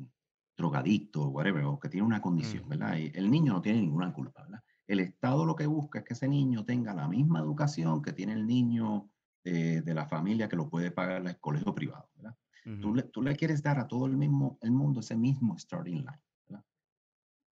drogadicto, 0.56 1.28
whatever, 1.28 1.64
o 1.64 1.80
que 1.80 1.88
tiene 1.88 2.06
una 2.06 2.20
condición, 2.20 2.64
Mm. 2.66 2.68
¿verdad? 2.68 2.96
Y 2.98 3.12
el 3.14 3.30
niño 3.30 3.54
no 3.54 3.62
tiene 3.62 3.80
ninguna 3.80 4.12
culpa, 4.12 4.42
¿verdad? 4.42 4.62
El 4.86 5.00
Estado 5.00 5.46
lo 5.46 5.54
que 5.54 5.66
busca 5.66 6.00
es 6.00 6.04
que 6.04 6.14
ese 6.14 6.28
niño 6.28 6.64
tenga 6.64 6.92
la 6.92 7.08
misma 7.08 7.38
educación 7.40 8.02
que 8.02 8.12
tiene 8.12 8.32
el 8.32 8.46
niño 8.46 9.08
eh, 9.44 9.80
de 9.82 9.94
la 9.94 10.06
familia 10.06 10.48
que 10.48 10.56
lo 10.56 10.68
puede 10.68 10.90
pagar 10.90 11.26
el 11.26 11.38
colegio 11.40 11.74
privado, 11.74 12.10
¿verdad? 12.16 12.36
Tú 12.82 12.94
le, 12.94 13.04
tú 13.04 13.22
le 13.22 13.34
quieres 13.36 13.62
dar 13.62 13.78
a 13.78 13.88
todo 13.88 14.04
el, 14.04 14.16
mismo, 14.18 14.58
el 14.60 14.70
mundo 14.70 15.00
ese 15.00 15.16
mismo 15.16 15.58
starting 15.58 16.00
line. 16.00 16.22
¿verdad? 16.46 16.62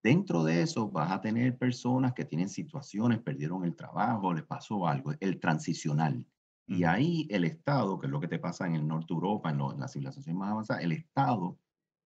Dentro 0.03 0.43
de 0.43 0.63
eso 0.63 0.91
vas 0.91 1.13
a 1.13 1.21
tener 1.21 1.57
personas 1.57 2.13
que 2.13 2.25
tienen 2.25 2.49
situaciones, 2.49 3.21
perdieron 3.21 3.65
el 3.65 3.77
trabajo, 3.77 4.35
les 4.35 4.43
pasó 4.45 4.87
algo, 4.89 5.13
el 5.21 5.39
transicional. 5.39 6.27
Y 6.67 6.85
ahí 6.85 7.27
el 7.31 7.45
Estado, 7.45 7.99
que 7.99 8.07
es 8.07 8.11
lo 8.13 8.21
que 8.21 8.29
te 8.29 8.39
pasa 8.39 8.67
en 8.67 8.75
el 8.75 8.87
norte 8.87 9.07
de 9.11 9.15
Europa, 9.15 9.51
en, 9.51 9.59
lo- 9.59 9.73
en 9.73 9.81
la 9.81 9.89
civilización 9.89 10.37
más 10.37 10.51
avanzada, 10.51 10.81
el 10.81 10.93
Estado 10.93 11.59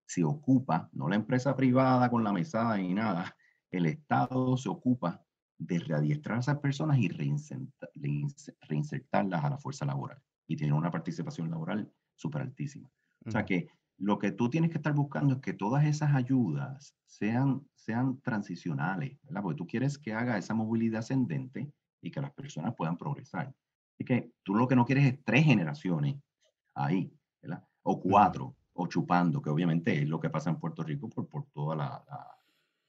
se 0.07 0.23
ocupa, 0.23 0.89
no 0.93 1.07
la 1.09 1.15
empresa 1.15 1.55
privada 1.55 2.09
con 2.09 2.23
la 2.23 2.33
mesada 2.33 2.77
ni 2.77 2.93
nada, 2.93 3.35
el 3.71 3.85
Estado 3.85 4.57
se 4.57 4.69
ocupa 4.69 5.25
de 5.57 5.79
readiestrar 5.79 6.37
a 6.37 6.41
esas 6.41 6.59
personas 6.59 6.97
y 6.99 7.07
reinsertarlas 8.67 9.43
a 9.43 9.49
la 9.49 9.57
fuerza 9.57 9.85
laboral. 9.85 10.21
Y 10.47 10.55
tiene 10.55 10.73
una 10.73 10.91
participación 10.91 11.49
laboral 11.49 11.93
súper 12.15 12.41
altísima. 12.41 12.89
O 13.25 13.31
sea 13.31 13.45
que 13.45 13.67
lo 13.97 14.17
que 14.19 14.31
tú 14.31 14.49
tienes 14.49 14.71
que 14.71 14.77
estar 14.77 14.93
buscando 14.93 15.35
es 15.35 15.41
que 15.41 15.53
todas 15.53 15.85
esas 15.85 16.13
ayudas 16.15 16.95
sean, 17.05 17.67
sean 17.75 18.19
transicionales, 18.21 19.19
¿verdad? 19.23 19.43
Porque 19.43 19.57
tú 19.57 19.67
quieres 19.67 19.97
que 19.99 20.13
haga 20.13 20.37
esa 20.37 20.53
movilidad 20.55 20.99
ascendente 20.99 21.71
y 22.01 22.11
que 22.11 22.21
las 22.21 22.33
personas 22.33 22.73
puedan 22.75 22.97
progresar. 22.97 23.53
Así 24.01 24.05
que 24.05 24.31
tú 24.41 24.55
lo 24.55 24.67
que 24.67 24.75
no 24.75 24.83
quieres 24.83 25.05
es 25.05 25.23
tres 25.23 25.45
generaciones 25.45 26.15
ahí, 26.73 27.13
¿verdad? 27.39 27.63
O 27.83 28.01
cuatro, 28.01 28.55
o 28.73 28.87
chupando, 28.87 29.43
que 29.43 29.51
obviamente 29.51 29.93
es 30.01 30.09
lo 30.09 30.19
que 30.19 30.31
pasa 30.31 30.49
en 30.49 30.55
Puerto 30.55 30.81
Rico 30.81 31.07
por, 31.07 31.27
por 31.27 31.45
toda 31.53 31.75
la... 31.75 32.03
la, 32.09 32.27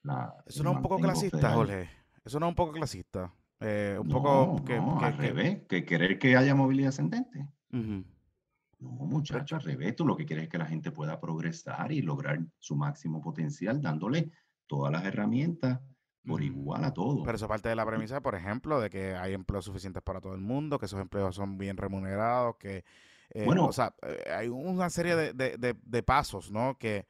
la- 0.01 0.35
Eso 0.47 0.63
no 0.63 0.71
es 0.71 0.77
un 0.77 0.81
poco 0.81 0.97
clasista, 0.97 1.37
federal. 1.37 1.55
Jorge. 1.55 1.89
Eso 2.25 2.39
no 2.39 2.47
es 2.47 2.49
un 2.49 2.55
poco 2.55 2.71
clasista. 2.71 3.31
Eh, 3.59 3.95
un 4.01 4.07
No, 4.07 4.13
poco 4.23 4.65
que, 4.65 4.75
no, 4.77 4.97
que- 4.97 5.05
al 5.05 5.15
que- 5.15 5.21
revés, 5.21 5.61
que 5.69 5.85
querer 5.85 6.17
que 6.17 6.35
haya 6.35 6.55
movilidad 6.55 6.89
ascendente. 6.89 7.47
No, 7.71 8.89
muchacho, 8.89 9.55
al 9.55 9.61
revés, 9.61 9.95
tú 9.95 10.07
lo 10.07 10.17
que 10.17 10.25
quieres 10.25 10.45
es 10.45 10.49
que 10.49 10.57
la 10.57 10.65
gente 10.65 10.89
pueda 10.91 11.19
progresar 11.21 11.91
y 11.91 12.01
lograr 12.01 12.39
su 12.57 12.75
máximo 12.75 13.21
potencial 13.21 13.79
dándole 13.83 14.31
todas 14.65 14.91
las 14.91 15.05
herramientas 15.05 15.79
por 16.25 16.41
igual 16.41 16.83
a 16.85 16.93
todo. 16.93 17.23
Pero 17.23 17.35
eso 17.35 17.47
parte 17.47 17.69
de 17.69 17.75
la 17.75 17.85
premisa, 17.85 18.21
por 18.21 18.35
ejemplo, 18.35 18.79
de 18.79 18.89
que 18.89 19.15
hay 19.15 19.33
empleos 19.33 19.65
suficientes 19.65 20.01
para 20.03 20.21
todo 20.21 20.33
el 20.33 20.41
mundo, 20.41 20.79
que 20.79 20.85
esos 20.85 20.99
empleos 21.01 21.35
son 21.35 21.57
bien 21.57 21.77
remunerados, 21.77 22.55
que, 22.57 22.85
eh, 23.31 23.45
Bueno. 23.45 23.65
o 23.65 23.73
sea, 23.73 23.93
eh, 24.03 24.31
hay 24.33 24.47
una 24.47 24.89
serie 24.89 25.15
de, 25.15 25.33
de- 25.33 25.57
de- 25.57 25.75
de 25.83 26.03
pasos, 26.03 26.51
¿no? 26.51 26.77
Que, 26.77 27.05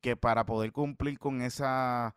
que 0.00 0.16
para 0.16 0.44
poder 0.46 0.72
cumplir 0.72 1.18
con 1.18 1.42
esa, 1.42 2.14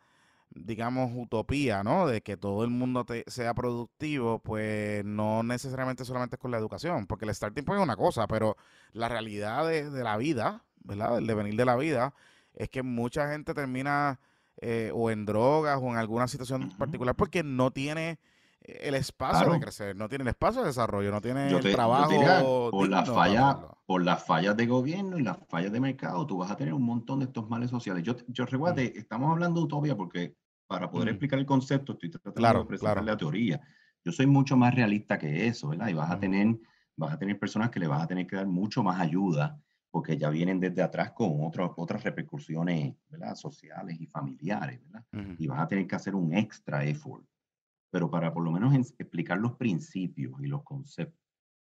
digamos, 0.51 1.11
utopía, 1.15 1.84
¿no? 1.84 2.07
De 2.07 2.22
que 2.22 2.38
todo 2.38 2.63
el 2.63 2.69
mundo 2.69 3.05
te- 3.05 3.23
sea 3.27 3.53
productivo, 3.53 4.39
pues 4.39 5.03
no 5.05 5.43
necesariamente 5.43 6.05
solamente 6.05 6.35
es 6.35 6.39
con 6.39 6.51
la 6.51 6.57
educación, 6.57 7.07
porque 7.07 7.26
el 7.26 7.34
starting 7.34 7.63
point 7.65 7.80
es 7.80 7.84
una 7.84 7.95
cosa, 7.97 8.27
pero 8.27 8.55
la 8.93 9.09
realidad 9.09 9.67
de, 9.67 9.89
de 9.89 10.03
la 10.03 10.17
vida, 10.17 10.63
¿verdad? 10.84 11.17
El 11.17 11.27
devenir 11.27 11.55
de 11.55 11.65
la 11.65 11.76
vida, 11.76 12.13
es 12.53 12.69
que 12.69 12.84
mucha 12.84 13.30
gente 13.31 13.53
termina 13.53 14.19
eh, 14.61 14.91
o 14.94 15.11
en 15.11 15.26
drogas 15.26 15.80
o 15.82 15.88
en 15.91 15.98
alguna 15.98 16.27
situación 16.27 16.65
Ujú. 16.65 16.76
particular 16.77 17.15
porque 17.15 17.44
no 17.44 17.72
tiene 17.72 18.19
eh, 18.61 18.80
el 18.84 18.95
espacio 18.95 19.49
de 19.49 19.60
Claro. 19.60 19.60
crecer, 19.60 19.95
no 19.95 20.10
tiene 20.10 20.23
el 20.23 20.30
espacio 20.30 20.61
de 20.61 20.68
desarrollo, 20.68 21.11
no 21.11 21.22
tiene 21.22 21.57
el 21.57 21.61
te, 21.61 21.82
yo 21.91 22.06
trabajo 22.06 22.06
diría, 22.06 22.52
por 22.69 22.90
las 22.90 23.11
fallas, 23.11 23.57
por 23.86 24.03
las 24.03 24.23
fallas 24.26 24.57
de 24.57 24.65
gobierno 24.65 25.19
y 25.19 25.23
las 25.23 25.38
fallas 25.48 25.72
de 25.72 25.80
mercado, 25.80 26.26
tú 26.26 26.38
vas 26.38 26.52
a 26.52 26.56
tener 26.57 26.73
un 26.73 26.84
montón 26.84 27.19
de 27.19 27.26
estos 27.26 27.48
males 27.49 27.69
sociales. 27.69 28.03
Yo, 28.03 28.15
yo 28.27 28.45
recuerdo, 28.45 28.82
estamos 28.82 29.32
hablando 29.32 29.60
de 29.61 29.65
utopía 29.65 29.95
porque 29.95 30.36
para 30.68 30.90
poder 30.90 31.10
Mm. 31.10 31.10
explicar 31.10 31.38
el 31.40 31.45
concepto 31.45 31.94
estoy 31.94 32.10
tratando 32.10 32.41
Claro, 32.41 32.60
de 32.60 32.65
presentar 32.65 33.03
claro. 33.03 33.06
la 33.06 33.15
teoría. 33.18 33.61
Yo 34.03 34.11
soy 34.11 34.26
mucho 34.26 34.57
más 34.57 34.73
realista 34.73 35.18
que 35.19 35.48
eso, 35.48 35.69
¿verdad? 35.69 35.90
Y 35.90 35.94
vas 35.94 36.10
a 36.11 36.18
Ujú. 36.18 36.19
tener, 36.19 36.57
vas 36.95 37.14
a 37.14 37.19
tener 37.19 37.38
personas 37.40 37.69
que 37.69 37.80
le 37.80 37.88
vas 37.88 38.02
a 38.03 38.07
tener 38.07 38.26
que 38.27 38.36
dar 38.36 38.48
mucho 38.48 38.82
más 38.84 38.99
ayuda 38.99 39.61
porque 39.95 40.17
ya 40.17 40.30
vienen 40.30 40.59
desde 40.59 40.81
atrás 40.81 41.13
con 41.13 41.41
otras 41.45 41.72
otras 41.77 42.03
repercusiones, 42.03 42.97
¿verdad? 43.07 43.34
Sociales 43.34 43.95
y 43.97 44.05
familiares, 44.07 44.81
¿verdad? 44.84 45.05
Ujú. 45.13 45.35
y 45.39 45.47
vas 45.47 45.61
a 45.61 45.67
tener 45.69 45.88
que 45.88 45.95
hacer 45.95 46.15
un 46.15 46.34
extra 46.34 46.84
effort. 46.84 47.26
Pero 47.91 48.11
para 48.11 48.34
por 48.34 48.43
lo 48.43 48.51
menos 48.51 48.73
en- 48.73 48.81
explicar 48.81 49.38
los 49.38 49.53
principios 49.53 50.34
y 50.41 50.47
los 50.47 50.63
conceptos 50.63 51.17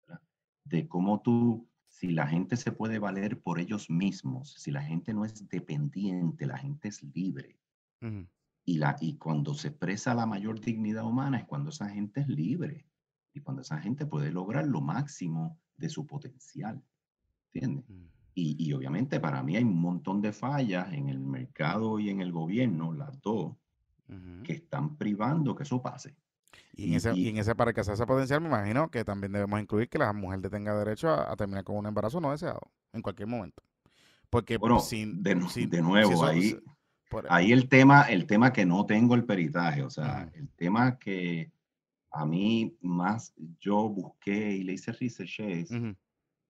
¿verdad? 0.07 0.23
de 0.63 0.87
cómo 0.87 1.21
tú, 1.21 1.69
si 1.87 2.13
la 2.13 2.25
gente 2.25 2.57
se 2.57 2.71
puede 2.71 2.97
valer 2.97 3.39
por 3.43 3.59
ellos 3.59 3.91
mismos, 3.91 4.55
si 4.57 4.71
la 4.71 4.81
gente 4.81 5.13
no 5.13 5.23
es 5.23 5.47
dependiente, 5.47 6.47
la 6.47 6.57
gente 6.57 6.87
es 6.87 7.03
libre. 7.03 7.59
Ujú. 8.01 8.25
Y, 8.65 8.79
la, 8.79 8.95
y 9.01 9.17
cuando 9.17 9.53
se 9.53 9.67
expresa 9.67 10.15
la 10.15 10.25
mayor 10.25 10.59
dignidad 10.59 11.05
humana 11.05 11.37
es 11.37 11.45
cuando 11.45 11.69
esa 11.69 11.89
gente 11.89 12.21
es 12.21 12.27
libre 12.27 12.87
y 13.35 13.41
cuando 13.41 13.61
esa 13.61 13.77
gente 13.77 14.07
puede 14.07 14.31
lograr 14.31 14.65
lo 14.65 14.81
máximo 14.81 15.59
de 15.77 15.89
su 15.89 16.07
potencial. 16.07 16.83
¿Entiendes? 17.53 17.87
Ujú. 17.87 18.14
Y, 18.37 18.57
y 18.59 18.73
obviamente 18.73 19.19
para 19.21 19.41
mí 19.41 19.55
hay 19.55 19.63
un 19.63 19.79
montón 19.79 20.21
de 20.21 20.33
fallas 20.33 20.91
en 20.93 21.07
el 21.07 21.19
mercado 21.19 21.99
y 21.99 22.09
en 22.09 22.19
el 22.19 22.31
gobierno, 22.33 22.93
las 22.93 23.19
dos, 23.21 23.55
que 24.43 24.53
están 24.53 24.97
privando 24.97 25.55
que 25.55 25.63
eso 25.63 25.81
pase. 25.81 26.15
Y 26.73 26.89
en, 26.89 26.93
ese, 26.95 27.13
y- 27.13 27.23
y 27.23 27.29
en 27.29 27.37
ese, 27.37 27.55
para 27.55 27.73
potencial, 28.05 28.41
me 28.41 28.47
imagino 28.47 28.91
que 28.91 29.03
también 29.03 29.31
debemos 29.31 29.59
incluir 29.59 29.89
que 29.89 29.97
la 29.97 30.11
mujer 30.13 30.41
tenga 30.49 30.77
derecho 30.77 31.09
a, 31.09 31.31
a 31.31 31.35
terminar 31.35 31.63
con 31.63 31.77
un 31.77 31.87
embarazo 31.87 32.19
no 32.19 32.31
deseado 32.31 32.59
en 32.93 33.01
cualquier 33.01 33.27
momento. 33.29 33.63
Porque 34.29 34.57
Bueno, 34.57 34.79
sin, 34.79 35.23
de, 35.23 35.35
nu- 35.35 35.49
sin- 35.49 35.69
de 35.69 35.77
si 35.77 35.83
nuevo, 35.83 36.11
eso- 36.11 36.25
ahí, 36.27 36.59
por- 37.09 37.25
ahí 37.29 37.51
el 37.53 37.69
tema, 37.69 38.03
el 38.03 38.25
tema 38.25 38.51
que 38.51 38.65
no 38.65 38.85
tengo 38.85 39.15
el 39.15 39.23
peritaje, 39.23 39.81
o 39.81 39.89
sea, 39.89 40.29
el 40.33 40.49
tema 40.49 40.99
que 40.99 41.51
a 42.11 42.25
mí 42.25 42.75
más 42.81 43.33
yo 43.59 43.89
busqué 43.89 44.51
y 44.57 44.63
le 44.63 44.73
hice 44.73 44.91
research 44.91 45.39
es, 45.39 45.71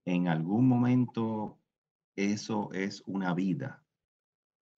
en 0.06 0.28
algún 0.28 0.68
momento 0.68 1.58
eso 2.16 2.72
es 2.74 3.02
una 3.06 3.34
vida 3.34 3.84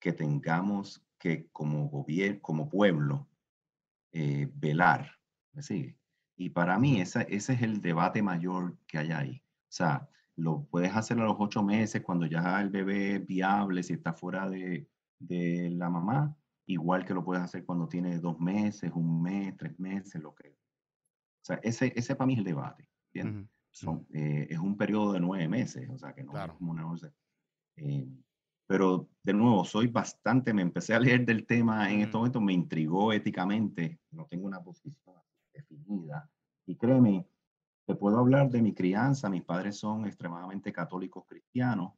que 0.00 0.12
tengamos 0.12 1.04
que 1.18 1.48
como 1.52 1.88
gobierno, 1.88 2.40
como 2.40 2.68
pueblo, 2.68 3.28
eh, 4.12 4.48
velar. 4.54 5.10
¿Me 5.52 5.62
sigue? 5.62 5.96
Y 6.36 6.50
para 6.50 6.78
mí 6.78 7.00
esa- 7.00 7.22
ese 7.22 7.54
es 7.54 7.62
el 7.62 7.80
debate 7.80 8.22
mayor 8.22 8.78
que 8.86 8.98
hay 8.98 9.10
ahí. 9.10 9.42
O 9.64 9.72
sea, 9.72 10.08
lo 10.36 10.64
puedes 10.66 10.94
hacer 10.94 11.18
a 11.18 11.24
los 11.24 11.36
ocho 11.38 11.62
meses 11.64 12.02
cuando 12.02 12.26
ya 12.26 12.60
el 12.60 12.70
bebé 12.70 13.16
es 13.16 13.26
viable, 13.26 13.82
si 13.82 13.94
está 13.94 14.12
fuera 14.12 14.48
de, 14.48 14.88
de 15.18 15.70
la 15.70 15.90
mamá, 15.90 16.36
igual 16.66 17.04
que 17.04 17.14
lo 17.14 17.24
puedes 17.24 17.42
hacer 17.42 17.64
cuando 17.64 17.88
tiene 17.88 18.20
dos 18.20 18.38
meses, 18.38 18.92
un 18.94 19.20
mes, 19.20 19.56
tres 19.56 19.76
meses, 19.80 20.22
lo 20.22 20.32
que. 20.34 20.50
O 20.50 21.44
sea, 21.44 21.56
ese, 21.62 21.92
ese 21.96 22.14
para 22.14 22.26
mí 22.26 22.34
es 22.34 22.38
el 22.40 22.44
debate. 22.44 22.88
Son, 23.70 24.06
eh, 24.12 24.46
es 24.50 24.58
un 24.58 24.76
periodo 24.76 25.12
de 25.12 25.20
nueve 25.20 25.48
meses, 25.48 25.88
o 25.90 25.98
sea, 25.98 26.14
que 26.14 26.22
no 26.22 26.32
Claro. 26.32 26.52
es 26.52 26.58
como 26.58 26.70
una. 26.72 26.84
Eh, 27.78 28.08
pero 28.66 29.08
de 29.22 29.32
nuevo, 29.32 29.64
soy 29.64 29.86
bastante, 29.86 30.52
me 30.52 30.62
empecé 30.62 30.94
a 30.94 31.00
leer 31.00 31.24
del 31.24 31.46
tema 31.46 31.88
en 31.90 31.96
Ujú. 31.96 32.04
estos 32.04 32.18
momentos, 32.20 32.42
me 32.42 32.52
intrigó 32.52 33.12
éticamente, 33.12 33.98
no 34.10 34.26
tengo 34.26 34.46
una 34.46 34.60
posición 34.60 35.16
definida. 35.52 36.30
Y 36.66 36.76
créeme, 36.76 37.26
te 37.86 37.94
puedo 37.94 38.18
hablar 38.18 38.50
de 38.50 38.60
mi 38.60 38.74
crianza, 38.74 39.30
mis 39.30 39.44
padres 39.44 39.78
son 39.78 40.06
extremadamente 40.06 40.72
católicos 40.72 41.24
cristianos, 41.26 41.94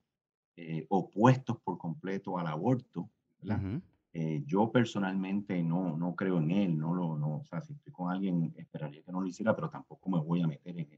eh, 0.56 0.86
opuestos 0.88 1.58
por 1.60 1.78
completo 1.78 2.38
al 2.38 2.46
aborto, 2.46 3.10
¿verdad? 3.40 3.60
Ujú. 3.60 3.82
Eh, 4.12 4.42
yo 4.44 4.70
personalmente 4.70 5.62
no, 5.62 5.96
no 5.96 6.14
creo 6.14 6.38
en 6.38 6.50
él, 6.50 6.78
no 6.78 6.94
lo, 6.94 7.16
no, 7.16 7.38
o 7.38 7.44
sea, 7.44 7.60
si 7.60 7.72
estoy 7.72 7.92
con 7.92 8.10
alguien 8.10 8.52
esperaría 8.56 9.02
que 9.02 9.12
no 9.12 9.20
lo 9.20 9.26
hiciera, 9.26 9.54
pero 9.54 9.70
tampoco 9.70 10.10
me 10.10 10.18
voy 10.20 10.42
a 10.42 10.48
meter 10.48 10.78
en 10.78 10.88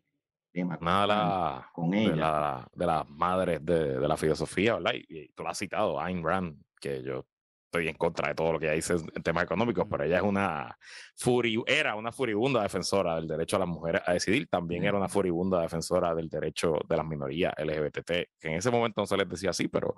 tema. 0.52 0.78
Una 0.80 1.00
de, 1.02 1.06
la- 1.08 1.70
con 1.72 1.90
de, 1.90 2.02
ella. 2.04 2.16
la- 2.16 2.68
de 2.72 2.86
las 2.86 3.08
madres 3.08 3.64
de, 3.64 3.98
de 3.98 4.08
la 4.08 4.16
filosofía, 4.16 4.74
¿verdad? 4.74 4.92
Y, 4.94 5.04
y 5.22 5.28
tú 5.28 5.42
la 5.42 5.50
has 5.50 5.58
citado, 5.58 6.00
Ayn 6.00 6.22
Rand, 6.24 6.62
que 6.80 7.02
yo 7.02 7.26
estoy 7.74 7.88
en 7.88 7.96
contra 7.96 8.28
de 8.28 8.34
todo 8.34 8.52
lo 8.52 8.58
que 8.58 8.66
ella 8.66 8.74
dice 8.74 8.92
en 9.14 9.22
temas 9.22 9.44
económicos, 9.44 9.86
pero 9.90 10.04
ella 10.04 10.18
es 10.18 10.22
una 10.22 10.76
furi 11.16 11.58
era 11.66 11.94
una 11.94 12.12
furibunda 12.12 12.60
defensora 12.60 13.14
del 13.14 13.26
derecho 13.26 13.56
a 13.56 13.60
las 13.60 13.68
mujeres 13.68 14.02
a 14.04 14.12
decidir, 14.12 14.46
también 14.48 14.84
era 14.84 14.98
una 14.98 15.08
furibunda 15.08 15.62
defensora 15.62 16.14
del 16.14 16.28
derecho 16.28 16.74
de 16.86 16.96
las 16.98 17.06
minorías 17.06 17.54
LGBT, 17.56 18.10
que 18.38 18.48
en 18.48 18.52
ese 18.58 18.70
momento 18.70 19.00
no 19.00 19.06
se 19.06 19.16
les 19.16 19.26
decía 19.26 19.48
así, 19.50 19.68
pero 19.68 19.94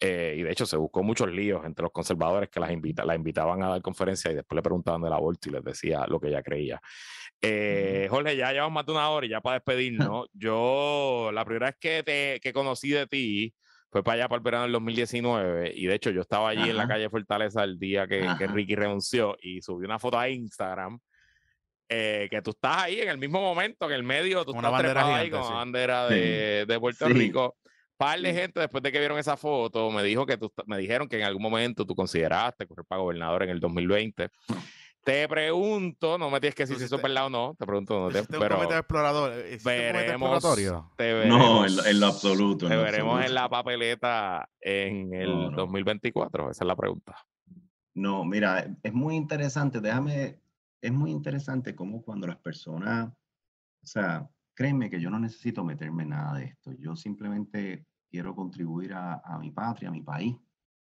eh, 0.00 0.34
y 0.38 0.42
de 0.42 0.50
hecho 0.50 0.64
se 0.64 0.78
buscó 0.78 1.02
muchos 1.02 1.28
líos 1.30 1.62
entre 1.66 1.82
los 1.82 1.92
conservadores 1.92 2.48
que 2.48 2.58
las 2.58 2.70
invita, 2.70 3.04
la 3.04 3.14
invitaban 3.14 3.62
a 3.64 3.68
dar 3.68 3.82
conferencias 3.82 4.32
y 4.32 4.36
después 4.36 4.56
le 4.56 4.62
preguntaban 4.62 5.02
del 5.02 5.12
aborto 5.12 5.50
y 5.50 5.52
les 5.52 5.62
decía 5.62 6.06
lo 6.06 6.18
que 6.18 6.28
ella 6.28 6.42
creía. 6.42 6.80
Eh, 7.42 8.06
Jorge, 8.10 8.36
ya 8.36 8.52
llevamos 8.52 8.72
más 8.74 8.86
de 8.86 8.92
una 8.92 9.08
hora 9.08 9.24
y 9.26 9.30
ya 9.30 9.40
para 9.40 9.54
despedirnos, 9.54 10.26
yo 10.34 11.30
la 11.32 11.44
primera 11.44 11.66
vez 11.66 11.76
que 11.80 12.02
te 12.02 12.40
que 12.40 12.52
conocí 12.52 12.90
de 12.90 13.06
ti 13.06 13.54
fue 13.90 14.02
para 14.04 14.16
allá 14.16 14.28
para 14.28 14.36
el 14.38 14.42
verano 14.44 14.62
del 14.64 14.72
2019 14.72 15.72
y 15.74 15.86
de 15.86 15.94
hecho 15.94 16.10
yo 16.10 16.20
estaba 16.20 16.50
allí 16.50 16.68
en 16.68 16.76
la 16.76 16.82
Ajá. 16.84 16.92
calle 16.94 17.08
Fortaleza 17.10 17.64
el 17.64 17.78
día 17.78 18.06
que, 18.06 18.20
que 18.20 18.26
Ajá. 18.26 18.46
Ricky 18.48 18.74
renunció 18.76 19.36
y 19.40 19.62
subí 19.62 19.84
una 19.86 19.98
foto 19.98 20.18
a 20.18 20.28
Instagram 20.28 20.98
eh, 21.88 22.28
que 22.30 22.40
tú 22.42 22.50
estás 22.50 22.84
ahí 22.84 23.00
en 23.00 23.08
el 23.08 23.18
mismo 23.18 23.40
momento, 23.40 23.86
en 23.86 23.92
el 23.92 24.02
medio, 24.04 24.44
tú 24.44 24.52
una 24.52 24.60
estás 24.60 24.72
bandera 24.72 24.92
trepado 24.92 25.14
ahí 25.14 25.24
gigante, 25.26 25.38
con 25.44 25.48
sí. 25.48 25.54
bandera 25.54 26.06
de, 26.08 26.66
de 26.66 26.78
Puerto 26.80 27.06
Sí. 27.06 27.12
Rico. 27.14 27.56
par 27.96 28.20
de 28.20 28.32
gente 28.32 28.60
después 28.60 28.82
de 28.82 28.92
que 28.92 28.98
vieron 29.00 29.18
esa 29.18 29.36
foto 29.36 29.90
me 29.90 30.02
dijo 30.04 30.24
que 30.24 30.36
tú, 30.36 30.52
me 30.66 30.78
dijeron 30.78 31.08
que 31.08 31.16
en 31.18 31.24
algún 31.24 31.42
momento 31.42 31.84
tú 31.84 31.94
consideraste 31.96 32.66
correr 32.66 32.84
para 32.86 33.00
gobernador 33.00 33.42
en 33.42 33.50
el 33.50 33.58
2020. 33.60 34.28
Te 35.02 35.26
pregunto, 35.28 36.18
no 36.18 36.28
me 36.30 36.40
tienes 36.40 36.54
que 36.54 36.64
decir 36.64 36.76
si 36.76 36.84
eso 36.84 36.96
es 36.96 37.02
verdad 37.02 37.26
o 37.26 37.30
no, 37.30 37.54
te 37.58 37.64
pregunto, 37.66 37.98
no 38.00 38.08
te, 38.08 38.22
pero 38.24 38.62
explorador, 38.70 39.32
veremos, 39.64 40.42
te 40.96 41.14
veremos, 41.14 41.38
No, 41.38 41.64
en 41.64 41.76
lo, 41.76 41.86
en 41.86 42.00
lo 42.00 42.06
absoluto. 42.06 42.66
te 42.66 42.72
en 42.74 42.78
lo 42.78 42.84
veremos 42.84 43.12
en 43.14 43.18
absoluto. 43.22 43.34
la 43.42 43.48
papeleta 43.48 44.48
en 44.60 45.14
el 45.14 45.28
No, 45.30 45.50
no. 45.52 45.56
2024, 45.56 46.50
esa 46.50 46.64
es 46.64 46.66
la 46.68 46.76
pregunta. 46.76 47.16
No, 47.94 48.24
mira, 48.24 48.76
es 48.82 48.92
muy 48.92 49.16
interesante, 49.16 49.80
déjame, 49.80 50.38
es 50.82 50.92
muy 50.92 51.10
interesante 51.10 51.74
cómo 51.74 52.02
cuando 52.02 52.26
las 52.26 52.36
personas, 52.36 53.08
o 53.08 53.86
sea, 53.86 54.28
créeme 54.54 54.90
que 54.90 55.00
yo 55.00 55.08
no 55.10 55.18
necesito 55.18 55.64
meterme 55.64 56.02
en 56.02 56.10
nada 56.10 56.34
de 56.38 56.44
esto, 56.44 56.72
yo 56.78 56.94
simplemente 56.94 57.86
quiero 58.10 58.34
contribuir 58.34 58.92
a, 58.92 59.14
a 59.24 59.38
mi 59.38 59.50
patria, 59.50 59.88
a 59.88 59.92
mi 59.92 60.02
país, 60.02 60.36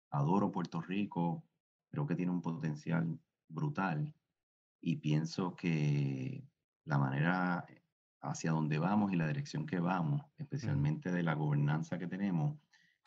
adoro 0.10 0.52
Puerto 0.52 0.82
Rico, 0.82 1.44
creo 1.92 2.08
que 2.08 2.16
tiene 2.16 2.32
un 2.32 2.42
potencial 2.42 3.18
brutal 3.50 4.14
y 4.82 4.98
pienso 4.98 5.56
que 5.56 6.44
la 6.86 6.98
manera 6.98 7.66
hacia 8.22 8.52
donde 8.52 8.80
vamos 8.80 9.12
y 9.12 9.16
la 9.16 9.28
dirección 9.28 9.66
que 9.66 9.80
vamos, 9.80 10.22
especialmente 10.38 11.12
de 11.12 11.24
la 11.24 11.34
gobernanza 11.34 11.98
que 11.98 12.08
tenemos, 12.08 12.58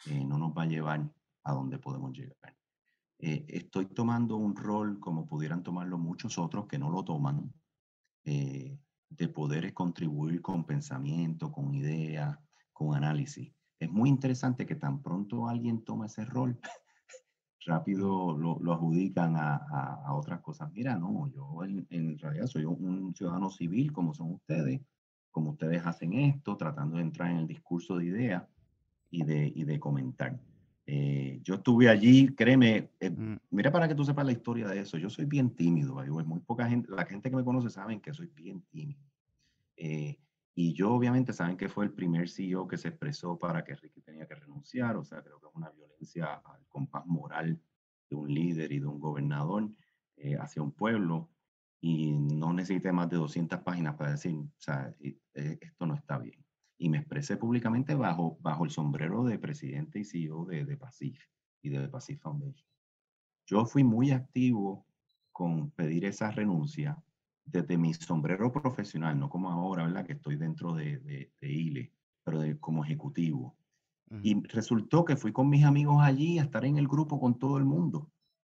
eh, 0.06 0.24
no 0.24 0.38
nos 0.38 0.52
va 0.52 0.62
a 0.62 0.66
llevar 0.66 1.10
a 1.44 1.52
donde 1.52 1.78
podemos 1.78 2.12
llegar. 2.12 2.56
Eh, 3.18 3.44
estoy 3.48 3.86
tomando 3.86 4.36
un 4.36 4.56
rol 4.56 4.98
como 4.98 5.26
pudieran 5.26 5.62
tomarlo 5.62 5.98
muchos 5.98 6.38
otros 6.38 6.66
que 6.66 6.78
no 6.78 6.90
lo 6.90 7.04
toman, 7.04 7.52
eh, 8.24 8.78
de 9.08 9.28
poder 9.28 9.74
contribuir 9.74 10.40
con 10.40 10.64
pensamiento, 10.64 11.50
con 11.50 11.74
ideas, 11.74 12.38
con 12.72 12.94
análisis. 12.94 13.52
Es 13.78 13.90
muy 13.90 14.08
interesante 14.08 14.66
que 14.66 14.76
tan 14.76 15.02
pronto 15.02 15.48
alguien 15.48 15.84
toma 15.84 16.06
ese 16.06 16.24
rol, 16.24 16.58
rápido 17.64 18.36
lo, 18.36 18.58
lo 18.60 18.72
adjudican 18.72 19.36
a, 19.36 19.56
a- 19.56 20.02
a 20.06 20.14
otras 20.14 20.40
cosas. 20.40 20.70
Mira, 20.72 20.96
no, 20.96 21.28
yo 21.28 21.64
en, 21.64 21.86
en 21.90 22.18
realidad 22.18 22.46
soy 22.46 22.64
un, 22.64 22.84
un 22.84 23.14
ciudadano 23.14 23.50
civil 23.50 23.92
como 23.92 24.14
son 24.14 24.32
ustedes, 24.32 24.80
como 25.30 25.50
ustedes 25.50 25.84
hacen 25.86 26.14
esto, 26.14 26.56
tratando 26.56 26.96
de 26.96 27.02
entrar 27.02 27.30
en 27.30 27.38
el 27.38 27.46
discurso 27.46 27.96
de 27.98 28.06
ideas 28.06 28.44
y 29.10 29.24
de, 29.24 29.52
y 29.54 29.64
de 29.64 29.78
comentar. 29.80 30.40
Eh, 30.86 31.40
yo 31.44 31.54
estuve 31.54 31.88
allí, 31.88 32.28
créeme, 32.34 32.90
eh, 32.98 33.10
Mm, 33.10 33.36
mira 33.50 33.70
para 33.70 33.86
que 33.86 33.94
tú 33.94 34.04
sepas 34.04 34.24
la 34.26 34.32
historia 34.32 34.66
de 34.68 34.80
eso. 34.80 34.98
Yo 34.98 35.08
soy 35.10 35.24
bien 35.26 35.50
tímido, 35.50 35.94
muy 36.24 36.40
poca 36.40 36.68
gente, 36.68 36.90
la 36.90 37.04
gente 37.04 37.30
que 37.30 37.36
me 37.36 37.44
conoce 37.44 37.70
saben 37.70 38.00
que 38.00 38.12
soy 38.12 38.28
bien 38.34 38.62
tímido. 38.70 39.00
Eh, 39.76 40.18
y 40.62 40.74
yo 40.74 40.92
obviamente 40.92 41.32
saben 41.32 41.56
que 41.56 41.70
fue 41.70 41.86
el 41.86 41.92
primer 41.92 42.28
CEO 42.28 42.68
que 42.68 42.76
se 42.76 42.88
expresó 42.88 43.38
para 43.38 43.64
que 43.64 43.74
Ricky 43.74 44.02
tenía 44.02 44.26
que 44.26 44.34
renunciar, 44.34 44.94
o 44.98 45.02
sea, 45.02 45.22
creo 45.22 45.40
que 45.40 45.46
es 45.46 45.54
una 45.54 45.70
violencia 45.70 46.34
al 46.34 46.66
compás 46.68 47.06
moral 47.06 47.58
de 48.10 48.16
un 48.16 48.28
líder 48.28 48.70
y 48.70 48.78
de 48.78 48.86
un 48.86 49.00
gobernador 49.00 49.70
eh, 50.16 50.36
hacia 50.36 50.60
un 50.60 50.72
pueblo 50.72 51.30
y 51.80 52.12
no 52.12 52.52
necesité 52.52 52.92
más 52.92 53.08
de 53.08 53.16
200 53.16 53.60
páginas 53.60 53.94
para 53.94 54.10
decir, 54.10 54.36
o 54.36 54.52
sea, 54.58 54.94
eh, 55.00 55.16
eh, 55.32 55.58
esto 55.62 55.86
no 55.86 55.94
está 55.94 56.18
bien. 56.18 56.44
Y 56.76 56.90
me 56.90 56.98
expresé 56.98 57.38
públicamente 57.38 57.94
bajo, 57.94 58.36
bajo 58.42 58.66
el 58.66 58.70
sombrero 58.70 59.24
de 59.24 59.38
presidente 59.38 60.00
y 60.00 60.04
CEO 60.04 60.44
de, 60.44 60.66
de 60.66 60.78
y 61.62 61.68
de 61.70 61.88
PASIF 61.88 62.20
Foundation. 62.20 62.68
Yo 63.46 63.64
fui 63.64 63.82
muy 63.82 64.10
activo 64.10 64.86
con 65.32 65.70
pedir 65.70 66.04
esa 66.04 66.30
renuncia 66.30 67.02
desde 67.50 67.78
mi 67.78 67.94
sombrero 67.94 68.52
profesional, 68.52 69.18
no 69.18 69.28
como 69.28 69.50
ahora, 69.50 69.86
¿verdad? 69.86 70.06
Que 70.06 70.14
estoy 70.14 70.36
dentro 70.36 70.74
de, 70.74 70.98
de, 71.00 71.32
de 71.40 71.52
ILE, 71.52 71.92
pero 72.24 72.40
de, 72.40 72.58
como 72.58 72.84
ejecutivo. 72.84 73.56
Y 74.22 74.42
resultó 74.48 75.04
que 75.04 75.16
fui 75.16 75.32
con 75.32 75.48
mis 75.48 75.64
amigos 75.64 75.98
allí 76.02 76.38
a 76.38 76.42
estar 76.44 76.64
en 76.64 76.78
el 76.78 76.88
grupo 76.88 77.20
con 77.20 77.38
todo 77.38 77.58
el 77.58 77.64
mundo. 77.64 78.10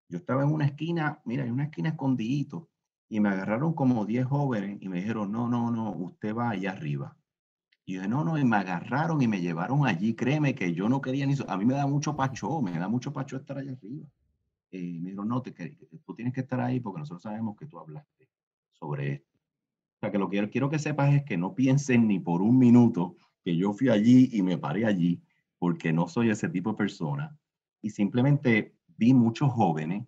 Yo 0.08 0.18
estaba 0.18 0.42
en 0.42 0.52
una 0.52 0.66
esquina, 0.66 1.20
mira, 1.24 1.44
en 1.44 1.52
una 1.52 1.64
esquina 1.64 1.90
escondidito, 1.90 2.70
y 3.10 3.20
me 3.20 3.28
agarraron 3.30 3.74
como 3.74 4.04
10 4.06 4.26
jóvenes 4.26 4.78
y 4.80 4.88
me 4.88 4.98
dijeron, 4.98 5.32
no, 5.32 5.48
no, 5.48 5.70
no, 5.70 5.92
usted 5.92 6.34
va 6.34 6.50
allá 6.50 6.72
arriba. 6.72 7.16
Y 7.86 7.94
yo 7.94 8.00
dije, 8.00 8.08
no, 8.08 8.24
no, 8.24 8.38
y 8.38 8.44
me 8.44 8.56
agarraron 8.56 9.22
y 9.22 9.28
me 9.28 9.40
llevaron 9.40 9.86
allí, 9.86 10.14
créeme 10.14 10.54
que 10.54 10.74
yo 10.74 10.88
no 10.88 11.00
quería 11.00 11.26
ni... 11.26 11.34
so- 11.36 11.48
A 11.50 11.56
mí 11.58 11.64
me 11.64 11.74
da 11.74 11.86
mucho 11.86 12.14
pacho, 12.16 12.60
me 12.62 12.78
da 12.78 12.88
mucho 12.88 13.12
pacho 13.12 13.36
estar 13.36 13.58
allá 13.58 13.72
arriba. 13.72 14.06
Eh, 14.72 14.78
y 14.80 15.00
me 15.00 15.10
dijeron, 15.10 15.28
no, 15.28 15.42
te, 15.42 15.52
tú 16.04 16.14
tienes 16.14 16.34
que 16.34 16.42
estar 16.42 16.60
ahí 16.60 16.80
porque 16.80 17.00
nosotros 17.00 17.22
sabemos 17.22 17.56
que 17.56 17.66
tú 17.66 17.78
hablaste 17.78 18.27
sobre 18.78 19.12
esto. 19.14 19.28
O 19.96 19.98
sea, 20.00 20.12
que 20.12 20.18
lo 20.18 20.28
que 20.30 20.36
yo 20.36 20.50
quiero 20.50 20.70
que 20.70 20.78
sepas 20.78 21.12
es 21.14 21.24
que 21.24 21.36
no 21.36 21.54
piensen 21.54 22.06
ni 22.06 22.20
por 22.20 22.40
un 22.42 22.58
minuto 22.58 23.16
que 23.44 23.56
yo 23.56 23.72
fui 23.72 23.88
allí 23.88 24.30
y 24.32 24.42
me 24.42 24.58
paré 24.58 24.86
allí, 24.86 25.20
porque 25.58 25.92
no 25.92 26.06
soy 26.08 26.30
ese 26.30 26.48
tipo 26.48 26.70
de 26.70 26.76
persona. 26.76 27.36
Y 27.82 27.90
simplemente 27.90 28.74
vi 28.96 29.12
muchos 29.14 29.52
jóvenes 29.52 30.06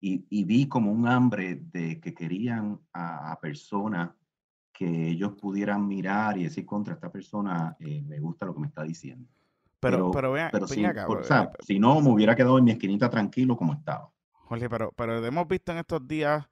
y, 0.00 0.24
y 0.30 0.44
vi 0.44 0.66
como 0.68 0.90
un 0.92 1.06
hambre 1.06 1.56
de 1.72 2.00
que 2.00 2.14
querían 2.14 2.80
a, 2.92 3.32
a 3.32 3.40
personas 3.40 4.10
que 4.72 5.08
ellos 5.08 5.32
pudieran 5.40 5.86
mirar 5.88 6.38
y 6.38 6.44
decir 6.44 6.64
contra 6.64 6.94
esta 6.94 7.10
persona, 7.10 7.76
eh, 7.80 8.00
me 8.02 8.20
gusta 8.20 8.46
lo 8.46 8.54
que 8.54 8.60
me 8.60 8.68
está 8.68 8.84
diciendo. 8.84 9.28
Pero, 9.80 9.96
pero- 9.98 10.10
pero 10.12 10.32
vean, 10.32 10.50
Pero 10.52 10.66
sí, 10.68 10.84
acá, 10.84 11.06
por- 11.06 11.18
o 11.18 11.20
eh, 11.20 11.24
sea, 11.24 11.52
si 11.60 11.78
no, 11.78 12.00
me 12.00 12.10
hubiera 12.10 12.34
quedado 12.36 12.58
en 12.58 12.64
mi 12.64 12.70
esquinita 12.72 13.08
tranquilo 13.10 13.56
como 13.56 13.74
estaba. 13.74 14.12
Jorge, 14.32 14.68
pero, 14.70 14.92
pero 14.96 15.24
hemos 15.24 15.46
visto 15.48 15.72
en 15.72 15.78
estos 15.78 16.06
días, 16.06 16.48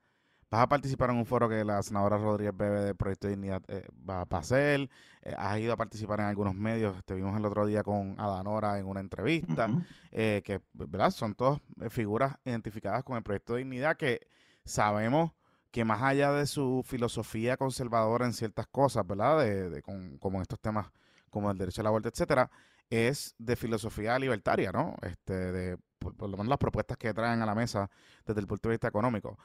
vas 0.50 0.62
a 0.62 0.68
participar 0.68 1.10
en 1.10 1.16
un 1.16 1.26
foro 1.26 1.48
que 1.48 1.64
la 1.64 1.82
senadora 1.82 2.18
Rodríguez 2.18 2.56
Bebe 2.56 2.80
de 2.80 2.94
Proyecto 2.94 3.26
de 3.26 3.34
Dignidad 3.34 3.62
eh, 3.68 3.86
va 4.08 4.20
a 4.28 4.38
hacer, 4.38 4.88
eh, 5.22 5.34
has 5.36 5.58
ido 5.58 5.72
a 5.72 5.76
participar 5.76 6.20
en 6.20 6.26
algunos 6.26 6.54
medios, 6.54 7.04
te 7.04 7.14
vimos 7.14 7.36
el 7.36 7.44
otro 7.44 7.66
día 7.66 7.82
con 7.82 8.14
Adanora 8.18 8.78
en 8.78 8.86
una 8.86 9.00
entrevista, 9.00 9.68
eh, 10.12 10.42
que 10.44 10.60
¿verdad? 10.72 11.10
son 11.10 11.34
todas 11.34 11.60
eh, 11.80 11.90
figuras 11.90 12.36
identificadas 12.44 13.02
con 13.02 13.16
el 13.16 13.22
Proyecto 13.22 13.54
de 13.54 13.60
Dignidad 13.60 13.96
que 13.96 14.20
sabemos 14.64 15.32
que 15.72 15.84
más 15.84 16.00
allá 16.02 16.32
de 16.32 16.46
su 16.46 16.82
filosofía 16.86 17.56
conservadora 17.56 18.24
en 18.24 18.32
ciertas 18.32 18.66
cosas, 18.68 19.06
¿verdad? 19.06 19.40
De, 19.40 19.68
de 19.68 19.82
con- 19.82 20.16
como 20.18 20.38
en 20.38 20.42
estos 20.42 20.58
temas 20.60 20.86
como 21.28 21.50
el 21.50 21.58
derecho 21.58 21.82
a 21.82 21.84
la 21.84 21.90
vuelta, 21.90 22.08
etcétera, 22.08 22.50
es 22.88 23.34
de 23.38 23.56
filosofía 23.56 24.18
libertaria, 24.18 24.70
¿no? 24.72 24.94
Este, 25.02 25.34
de 25.34 25.76
por, 25.98 26.14
por 26.16 26.30
lo 26.30 26.36
menos 26.36 26.48
las 26.48 26.58
propuestas 26.58 26.96
que 26.96 27.12
traen 27.12 27.42
a 27.42 27.46
la 27.46 27.54
mesa 27.54 27.90
desde 28.24 28.40
el 28.40 28.46
punto 28.46 28.68
de 28.68 28.74
vista 28.74 28.88
económico. 28.88 29.38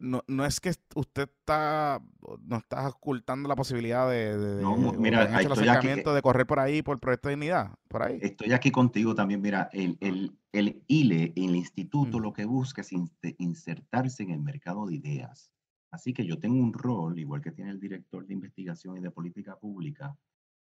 No, 0.00 0.22
no 0.26 0.44
es 0.44 0.58
que 0.60 0.72
usted 0.94 1.28
está, 1.38 2.02
no 2.42 2.56
está 2.56 2.88
ocultando 2.88 3.48
la 3.48 3.54
posibilidad 3.54 4.08
de, 4.10 4.36
de- 4.36 4.62
No, 4.62 4.92
de- 4.92 4.98
mira, 4.98 5.24
hecho 5.24 5.52
el 5.52 5.52
aquí, 5.52 5.68
acercamiento 5.68 6.12
de 6.14 6.22
correr 6.22 6.46
por 6.46 6.58
ahí 6.58 6.82
por 6.82 6.98
Proyecto 6.98 7.28
de 7.28 7.36
Dignidad, 7.36 7.70
por 7.88 8.02
ahí. 8.02 8.18
Estoy 8.20 8.52
aquí 8.52 8.70
contigo 8.70 9.14
también. 9.14 9.40
Mira, 9.40 9.68
el, 9.72 9.96
el, 10.00 10.36
el 10.52 10.82
ILE, 10.88 11.32
el 11.36 11.54
instituto, 11.56 12.18
Mm. 12.18 12.22
lo 12.22 12.32
que 12.32 12.44
busca 12.44 12.80
es 12.80 12.90
insertarse 13.38 14.22
en 14.22 14.30
el 14.30 14.40
mercado 14.40 14.86
de 14.86 14.96
ideas. 14.96 15.50
Así 15.90 16.12
que 16.12 16.26
yo 16.26 16.38
tengo 16.38 16.56
un 16.60 16.72
rol, 16.72 17.18
igual 17.18 17.40
que 17.40 17.52
tiene 17.52 17.70
el 17.70 17.80
director 17.80 18.26
de 18.26 18.34
investigación 18.34 18.96
y 18.96 19.00
de 19.00 19.10
política 19.10 19.56
pública, 19.56 20.16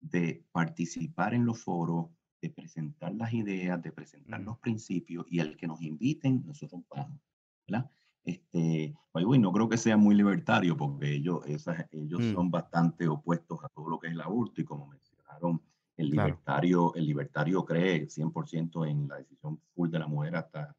de 0.01 0.43
participar 0.51 1.33
en 1.33 1.45
los 1.45 1.59
foros, 1.63 2.07
de 2.41 2.49
presentar 2.49 3.13
las 3.15 3.33
ideas, 3.33 3.81
de 3.81 3.91
presentar 3.91 4.41
Mm. 4.41 4.45
los 4.45 4.57
principios 4.59 5.25
y 5.29 5.39
al 5.39 5.55
que 5.55 5.67
nos 5.67 5.81
inviten, 5.81 6.43
nosotros 6.45 6.81
vamos. 6.93 7.19
¿verdad? 7.67 7.89
Este, 8.26 8.95
way, 9.14 9.39
no 9.39 9.52
creo 9.52 9.69
que 9.69 9.77
sea 9.77 9.97
muy 9.97 10.15
libertario 10.15 10.76
porque 10.76 11.14
ellos, 11.14 11.45
esas- 11.45 11.85
ellos 11.91 12.22
Mm. 12.22 12.34
son 12.34 12.52
bastante 12.52 13.07
opuestos 13.07 13.64
a 13.64 13.69
todo 13.69 13.88
lo 13.89 13.99
que 13.99 14.07
es 14.07 14.14
el 14.14 14.22
aburto 14.22 14.61
y 14.61 14.65
como 14.65 14.88
mencionaron, 14.88 15.61
el 15.97 16.10
Claro. 16.10 16.27
libertario, 16.30 16.93
el 16.95 17.06
libertario 17.06 17.64
cree 17.64 18.10
100% 18.10 18.84
en 18.85 19.07
la 19.07 19.18
decisión 19.18 19.60
full 19.76 19.89
de 19.89 19.99
la 19.99 20.07
mujer 20.07 20.35
hasta 20.35 20.76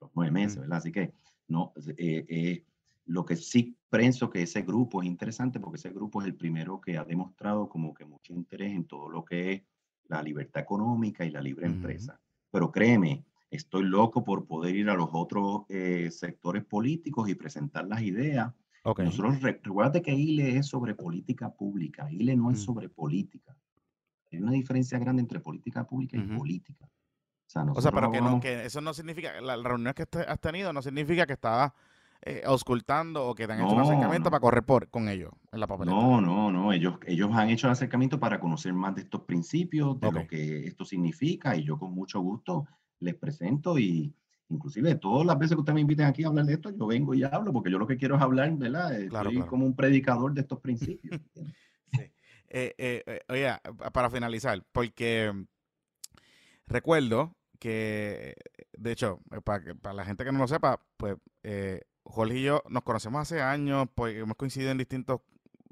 los 0.00 0.10
nueve 0.14 0.30
meses, 0.30 0.58
Mm. 0.58 0.60
¿verdad? 0.60 0.78
Así 0.78 0.92
que 0.92 1.12
no, 1.48 1.72
eh, 1.96 2.24
eh, 2.28 2.64
lo 3.06 3.24
que 3.24 3.34
sí 3.36 3.76
pienso 3.90 4.30
que 4.30 4.42
ese 4.42 4.62
grupo 4.62 5.02
es 5.02 5.08
interesante 5.08 5.58
porque 5.58 5.78
ese 5.78 5.90
grupo 5.90 6.20
es 6.20 6.28
el 6.28 6.36
primero 6.36 6.80
que 6.80 6.96
ha 6.96 7.04
demostrado 7.04 7.68
como 7.68 7.92
que 7.94 8.04
mucho 8.04 8.32
interés 8.34 8.72
en 8.72 8.84
todo 8.84 9.08
lo 9.08 9.24
que 9.24 9.52
es 9.52 9.62
la 10.04 10.22
libertad 10.22 10.62
económica 10.62 11.24
y 11.24 11.30
la 11.30 11.40
libre 11.40 11.66
Ujú. 11.66 11.76
empresa. 11.76 12.20
Pero 12.52 12.70
créeme, 12.70 13.24
estoy 13.50 13.84
loco 13.84 14.24
por 14.24 14.46
poder 14.46 14.76
ir 14.76 14.88
a 14.90 14.94
los 14.94 15.08
otros 15.12 15.62
eh, 15.68 16.10
sectores 16.10 16.64
políticos 16.64 17.28
y 17.28 17.34
presentar 17.34 17.86
las 17.86 18.02
ideas. 18.02 18.52
Ok. 18.84 19.00
Nosotros, 19.00 19.42
re- 19.42 19.60
recuérdate 19.62 20.02
que 20.02 20.14
ILE 20.14 20.56
es 20.56 20.66
sobre 20.66 20.94
política 20.94 21.50
pública, 21.52 22.10
ILE 22.10 22.36
no 22.36 22.50
es 22.50 22.58
Mm. 22.58 22.64
sobre 22.64 22.88
política. 22.88 23.56
Hay 24.32 24.38
una 24.40 24.52
diferencia 24.52 24.98
grande 24.98 25.20
entre 25.22 25.40
política 25.40 25.84
pública 25.86 26.16
y 26.16 26.20
Ujú. 26.20 26.38
política. 26.38 26.86
O 26.86 27.50
sea, 27.50 27.64
O 27.64 27.80
sea, 27.80 27.90
pero 27.90 28.10
que, 28.12 28.20
no, 28.20 28.40
que 28.40 28.64
eso 28.64 28.80
no 28.80 28.94
significa, 28.94 29.40
la, 29.40 29.56
la 29.56 29.68
reunión 29.68 29.92
que 29.92 30.06
has 30.26 30.40
tenido 30.40 30.72
no 30.72 30.82
significa 30.82 31.26
que 31.26 31.32
estabas 31.32 31.72
eh, 32.22 32.42
auscultando 32.44 33.26
o 33.26 33.34
que 33.34 33.46
te 33.46 33.52
han 33.54 33.60
hecho 33.60 33.70
un 33.72 33.78
No, 33.78 33.82
acercamiento 33.82 34.28
no. 34.28 34.30
para 34.30 34.40
correr 34.40 34.62
por, 34.62 34.88
con 34.88 35.08
ellos 35.08 35.32
en 35.50 35.58
la 35.58 35.66
papeleta. 35.66 35.96
No, 35.96 36.20
no, 36.20 36.52
no. 36.52 36.72
Ellos, 36.72 36.98
ellos 37.06 37.30
han 37.32 37.48
hecho 37.50 37.66
el 37.66 37.72
acercamiento 37.72 38.20
para 38.20 38.38
conocer 38.38 38.72
más 38.72 38.94
de 38.94 39.02
estos 39.02 39.22
principios, 39.22 39.98
de 39.98 40.06
Ok. 40.08 40.14
lo 40.14 40.26
que 40.28 40.66
esto 40.66 40.84
significa, 40.84 41.56
y 41.56 41.64
yo 41.64 41.76
con 41.78 41.92
mucho 41.92 42.20
gusto 42.20 42.66
les 43.00 43.14
presento 43.14 43.78
y 43.78 44.12
inclusive 44.48 44.94
todas 44.96 45.26
las 45.26 45.38
veces 45.38 45.54
que 45.54 45.60
ustedes 45.60 45.74
me 45.74 45.80
inviten 45.82 46.06
aquí 46.06 46.24
a 46.24 46.28
hablar 46.28 46.44
de 46.46 46.54
esto, 46.54 46.70
yo 46.70 46.86
vengo 46.86 47.14
y 47.14 47.22
hablo, 47.22 47.52
porque 47.52 47.70
yo 47.70 47.78
lo 47.78 47.86
que 47.86 47.96
quiero 47.96 48.16
es 48.16 48.22
hablar, 48.22 48.52
¿verdad? 48.56 48.92
Estoy 48.94 49.08
Claro, 49.08 49.30
claro. 49.30 49.46
como 49.46 49.64
un 49.66 49.76
predicador 49.76 50.32
de 50.34 50.40
estos 50.42 50.60
principios. 50.60 51.20
Sí. 51.92 52.02
Eh, 52.52 52.74
eh, 52.78 53.02
eh, 53.06 53.20
oye, 53.28 53.52
pa- 53.76 53.90
para 53.90 54.10
finalizar, 54.10 54.64
porque 54.72 55.32
recuerdo 56.66 57.36
que, 57.58 58.34
de 58.76 58.92
hecho, 58.92 59.20
eh, 59.32 59.40
para, 59.42 59.74
para 59.74 59.94
la 59.94 60.04
gente 60.04 60.24
que 60.24 60.32
no 60.32 60.38
lo 60.38 60.48
sepa, 60.48 60.80
pues 60.96 61.16
eh, 61.42 61.82
Jorge 62.04 62.38
y 62.38 62.42
yo 62.44 62.62
nos 62.68 62.82
conocemos 62.82 63.20
hace 63.20 63.40
años, 63.42 63.88
pues 63.94 64.16
hemos 64.16 64.36
coincidido 64.36 64.70
en 64.70 64.78
distintos 64.78 65.20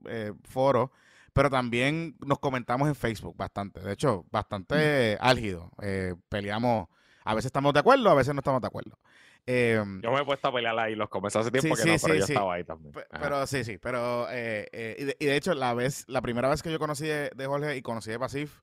eh, 0.06 0.32
foros, 0.44 0.90
pero 1.32 1.50
también 1.50 2.16
nos 2.24 2.38
comentamos 2.38 2.88
en 2.88 2.94
Facebook 2.94 3.36
bastante. 3.36 3.80
De 3.80 3.92
hecho, 3.92 4.26
bastante 4.30 5.16
álgido. 5.20 5.70
Eh, 5.82 6.14
peleamos, 6.28 6.88
a 7.28 7.34
veces 7.34 7.46
estamos 7.46 7.74
de 7.74 7.80
acuerdo, 7.80 8.08
a 8.08 8.14
veces 8.14 8.32
no 8.32 8.40
estamos 8.40 8.62
de 8.62 8.68
acuerdo. 8.68 8.98
Em, 9.44 10.00
Yo 10.00 10.10
me 10.12 10.22
he 10.22 10.24
puesto 10.24 10.48
a 10.48 10.52
pelear 10.52 10.78
ahí 10.78 10.94
los 10.94 11.10
comenzó 11.10 11.40
hace 11.40 11.50
tiempo 11.50 11.76
Sí, 11.76 11.82
que 11.82 11.90
no, 11.90 11.98
sí, 11.98 12.06
pero 12.06 12.14
sí, 12.14 12.20
yo 12.20 12.24
estaba 12.24 12.54
ahí 12.54 12.64
también. 12.64 12.94
Pero 13.10 13.46
sí, 13.46 13.64
sí, 13.64 13.76
pero 13.76 14.30
eh, 14.30 14.66
eh, 14.72 14.96
y, 14.98 15.04
de, 15.04 15.16
y 15.20 15.26
de 15.26 15.36
hecho 15.36 15.52
la 15.52 15.74
vez, 15.74 16.06
la 16.08 16.22
primera 16.22 16.48
vez 16.48 16.62
que 16.62 16.72
yo 16.72 16.78
conocí 16.78 17.06
de, 17.06 17.30
de 17.36 17.46
Jorge 17.46 17.76
y 17.76 17.82
conocí 17.82 18.10
de 18.10 18.18
Pasif 18.18 18.62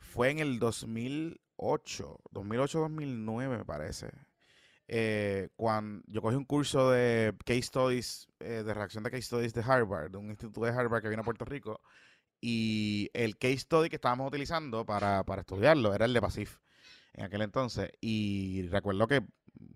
fue 0.00 0.30
en 0.30 0.38
el 0.38 0.58
2008, 0.58 2.20
2008-2009 2.30 3.48
me 3.48 3.64
parece. 3.64 4.10
Eh, 4.86 5.48
cuando 5.56 6.04
yo 6.06 6.20
cogí 6.20 6.36
un 6.36 6.44
curso 6.44 6.90
de 6.90 7.34
case 7.46 7.62
studies, 7.62 8.28
eh, 8.40 8.64
de 8.66 8.74
reacción 8.74 9.02
de 9.02 9.10
case 9.12 9.22
studies 9.22 9.54
de 9.54 9.62
Harvard, 9.62 10.10
de 10.10 10.18
un 10.18 10.28
instituto 10.28 10.60
de 10.60 10.72
Harvard 10.72 11.00
que 11.00 11.08
vino 11.08 11.22
a 11.22 11.24
Puerto 11.24 11.46
Rico, 11.46 11.80
y 12.38 13.08
el 13.14 13.38
case 13.38 13.60
study 13.60 13.88
que 13.88 13.96
estábamos 13.96 14.28
utilizando 14.28 14.84
para, 14.84 15.24
para 15.24 15.40
estudiarlo 15.40 15.94
era 15.94 16.04
el 16.04 16.12
de 16.12 16.20
Pasif 16.20 16.58
en 17.14 17.24
aquel 17.24 17.42
entonces. 17.42 17.90
Y 18.00 18.68
recuerdo 18.68 19.06
que 19.06 19.22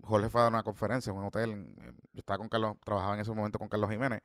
Jorge 0.03 0.29
fue 0.29 0.41
a 0.41 0.43
dar 0.45 0.53
una 0.53 0.63
conferencia 0.63 1.11
en 1.11 1.17
un 1.17 1.25
hotel. 1.25 1.75
yo 2.13 2.19
estaba 2.19 2.37
con 2.37 2.49
Carlos, 2.49 2.77
trabajaba 2.83 3.15
en 3.15 3.21
ese 3.21 3.31
momento 3.31 3.59
con 3.59 3.69
Carlos 3.69 3.89
Jiménez. 3.89 4.21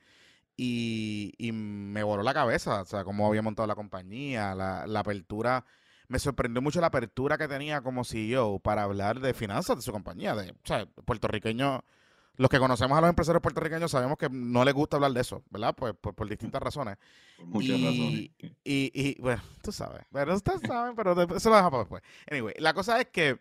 Y, 0.56 1.32
y 1.38 1.50
me 1.52 2.02
voló 2.04 2.22
la 2.22 2.32
cabeza, 2.32 2.82
o 2.82 2.84
sea, 2.84 3.02
cómo 3.02 3.26
había 3.26 3.42
montado 3.42 3.66
la 3.66 3.74
compañía, 3.74 4.54
la, 4.54 4.86
la 4.86 5.00
apertura. 5.00 5.64
Me 6.06 6.18
sorprendió 6.18 6.62
mucho 6.62 6.80
la 6.80 6.88
apertura 6.88 7.38
que 7.38 7.48
tenía 7.48 7.80
como 7.80 8.04
CEO 8.04 8.60
para 8.60 8.82
hablar 8.84 9.20
de 9.20 9.34
finanzas 9.34 9.76
de 9.76 9.82
su 9.82 9.90
compañía. 9.90 10.34
De, 10.34 10.50
o 10.52 10.56
sea, 10.62 10.86
puertorriqueños, 10.86 11.80
los 12.36 12.50
que 12.50 12.58
conocemos 12.58 12.96
a 12.98 13.00
los 13.00 13.10
empresarios 13.10 13.42
puertorriqueños 13.42 13.90
sabemos 13.90 14.18
que 14.18 14.28
no 14.30 14.64
les 14.64 14.74
gusta 14.74 14.96
hablar 14.96 15.12
de 15.12 15.20
eso, 15.20 15.42
¿verdad? 15.50 15.74
Pues 15.76 15.94
por, 16.00 16.14
por 16.14 16.28
distintas 16.28 16.62
razones. 16.62 16.96
Por 17.36 17.46
muchas 17.46 17.70
Y- 17.78 17.84
razones. 17.84 18.30
Y, 18.64 18.90
y 18.94 19.20
bueno, 19.20 19.42
tú 19.62 19.72
sabes. 19.72 20.02
Bueno, 20.10 20.34
ustedes 20.34 20.60
saben, 20.66 20.94
pero 20.96 21.12
eso 21.12 21.50
lo 21.50 21.56
dejamos 21.56 21.70
para 21.70 21.82
después. 21.82 22.02
Anyway, 22.30 22.54
la 22.58 22.74
cosa 22.74 23.00
es 23.00 23.06
que 23.08 23.38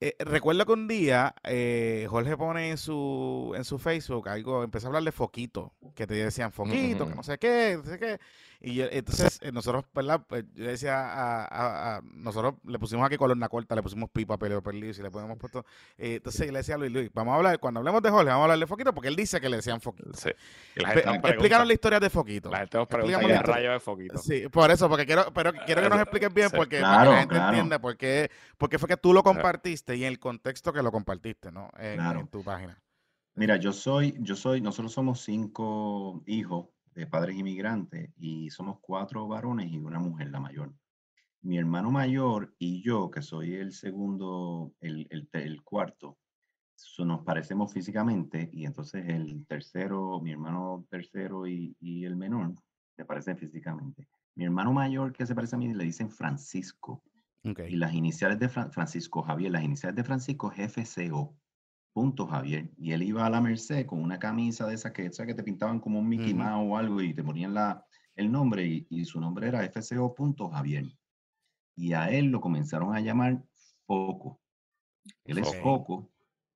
eh, 0.00 0.14
recuerdo 0.20 0.64
que 0.64 0.72
un 0.72 0.86
día 0.86 1.34
eh, 1.42 2.06
Jorge 2.08 2.36
pone 2.36 2.70
en 2.70 2.78
su, 2.78 3.52
en 3.56 3.64
su 3.64 3.78
Facebook 3.80 4.28
algo, 4.28 4.62
empezó 4.62 4.86
a 4.86 4.88
hablar 4.90 5.02
de 5.02 5.10
foquito, 5.12 5.72
que 5.96 6.06
te 6.06 6.14
decían 6.14 6.52
foquito, 6.52 7.08
que 7.08 7.14
no 7.16 7.22
sé 7.24 7.38
qué, 7.38 7.78
no 7.82 7.90
sé 7.90 7.98
qué. 7.98 8.20
Y 8.60 8.74
yo- 8.74 8.86
entonces 8.90 9.38
eh, 9.42 9.52
nosotros, 9.52 9.84
¿verdad? 9.94 10.20
Pues, 10.26 10.44
yo 10.54 10.64
le 10.64 10.70
decía 10.72 10.98
a, 10.98 11.44
a- 11.44 11.96
a- 11.96 12.00
nosotros 12.02 12.54
le 12.64 12.76
pusimos 12.80 13.06
aquí 13.06 13.16
color 13.16 13.38
corta, 13.48 13.76
le 13.76 13.82
pusimos 13.84 14.10
pipa, 14.10 14.36
peleo, 14.36 14.60
perlis 14.62 14.98
y 14.98 15.02
le 15.02 15.10
ponemos 15.12 15.38
puesto. 15.38 15.64
eh, 15.96 16.16
entonces 16.16 16.44
yo 16.46 16.52
le 16.52 16.58
decía 16.58 16.74
a 16.74 16.78
Luis, 16.78 16.90
Luis, 16.92 17.10
vamos 17.14 17.32
a 17.32 17.36
hablar, 17.36 17.60
cuando 17.60 17.78
hablemos 17.78 18.02
de 18.02 18.10
Jorge, 18.10 18.26
vamos 18.26 18.40
a 18.40 18.44
hablar 18.44 18.58
de 18.58 18.66
foquito, 18.66 18.92
porque 18.92 19.06
él 19.08 19.14
dice 19.16 19.40
que 19.40 19.48
le 19.48 19.56
decían 19.58 19.80
foquito. 19.80 20.10
Sí. 20.14 20.30
Explícanos 20.74 21.66
la 21.68 21.72
historia 21.72 22.00
de 22.00 22.10
foquito. 22.10 22.50
la 22.50 22.58
gente 22.58 22.78
nos 22.78 22.88
pregunta 22.88 23.12
Explícame 23.12 23.26
¿qué 23.26 23.28
la 23.28 23.34
historia. 23.40 23.54
rayo 23.56 23.72
de 23.72 23.80
foquito? 23.80 24.18
Sí, 24.18 24.48
por 24.48 24.70
eso, 24.70 24.88
porque 24.88 25.06
quiero, 25.06 25.32
pero 25.32 25.52
quiero 25.64 25.82
que 25.82 25.88
nos 25.88 26.00
expliques 26.00 26.34
bien, 26.34 26.50
Sí. 26.50 26.56
porque 26.56 26.80
para 26.80 26.88
que 26.90 26.96
Claro, 26.98 27.10
la 27.12 27.18
gente 27.20 27.34
claro. 27.34 27.48
entienda 27.50 27.78
por 27.80 27.96
qué, 27.96 28.30
por 28.56 28.68
qué 28.68 28.78
fue 28.78 28.88
que 28.88 28.96
tú 28.96 29.12
lo 29.12 29.22
compartiste 29.22 29.94
y 29.96 30.02
en 30.02 30.08
el 30.08 30.18
contexto 30.18 30.72
que 30.72 30.82
lo 30.82 30.90
compartiste, 30.90 31.52
¿no? 31.52 31.70
En, 31.78 31.94
Claro. 31.96 32.20
en 32.20 32.28
tu 32.28 32.42
página. 32.42 32.76
Mira, 33.34 33.56
yo 33.56 33.72
soy, 33.72 34.16
yo 34.18 34.34
soy, 34.34 34.60
nosotros 34.60 34.92
somos 34.92 35.20
cinco 35.22 36.22
hijos 36.26 36.66
de 36.98 37.06
padres 37.06 37.36
inmigrantes 37.36 38.10
y 38.16 38.50
somos 38.50 38.78
cuatro 38.80 39.26
varones 39.28 39.70
y 39.72 39.78
una 39.78 40.00
mujer, 40.00 40.30
la 40.30 40.40
mayor. 40.40 40.74
Mi 41.42 41.56
hermano 41.58 41.90
mayor 41.92 42.54
y 42.58 42.82
yo, 42.82 43.10
que 43.10 43.22
soy 43.22 43.54
el 43.54 43.72
segundo, 43.72 44.74
el, 44.80 45.06
el, 45.32 45.62
cuarto, 45.62 46.18
so- 46.74 47.04
nos 47.04 47.22
parecemos 47.24 47.72
físicamente 47.72 48.50
y 48.52 48.66
entonces 48.66 49.08
el 49.08 49.46
tercero, 49.46 50.20
mi 50.20 50.32
hermano 50.32 50.86
tercero 50.90 51.46
y, 51.46 51.76
y 51.80 52.04
el 52.04 52.16
menor 52.16 52.54
se 52.96 53.04
parecen 53.04 53.38
físicamente. 53.38 54.08
Mi 54.34 54.44
hermano 54.44 54.72
mayor 54.72 55.12
que 55.12 55.26
se 55.26 55.34
parece 55.34 55.54
a 55.56 55.58
mí 55.58 55.72
le 55.72 55.84
dicen 55.84 56.10
Francisco 56.10 57.04
y 57.68 57.76
las 57.76 57.94
iniciales 57.94 58.38
de 58.40 58.48
Fran- 58.48 58.72
Francisco 58.72 59.22
Javier, 59.22 59.52
las 59.52 59.62
iniciales 59.62 59.94
de 59.96 60.04
Francisco 60.04 60.50
es 60.52 60.58
FCO, 60.76 61.36
punto 61.98 62.28
Javier. 62.28 62.70
Y 62.78 62.92
él 62.92 63.02
iba 63.02 63.26
a 63.26 63.30
la 63.30 63.40
Merced 63.40 63.84
con 63.84 64.00
una 64.00 64.20
camisa 64.20 64.68
de 64.68 64.76
esas 64.76 64.92
que, 64.92 65.10
que 65.10 65.34
te 65.34 65.42
pintaban 65.42 65.80
como 65.80 65.98
un 65.98 66.08
Mickey 66.08 66.32
Ujú. 66.32 66.44
Mouse 66.44 66.68
o 66.70 66.76
algo 66.76 67.02
y 67.02 67.12
te 67.12 67.24
ponían 67.24 67.54
la, 67.54 67.84
el 68.14 68.30
nombre 68.30 68.64
y, 68.64 68.86
y 68.88 69.04
su 69.04 69.20
nombre 69.20 69.48
era 69.48 69.64
FCO, 69.64 70.14
punto 70.14 70.48
Javier. 70.48 70.84
Y 71.74 71.94
a 71.94 72.08
él 72.10 72.26
lo 72.26 72.40
comenzaron 72.40 72.94
a 72.94 73.00
llamar 73.00 73.42
Foco. 73.84 74.40
Él 75.24 75.38
es. 75.38 75.56
Foco. 75.56 76.08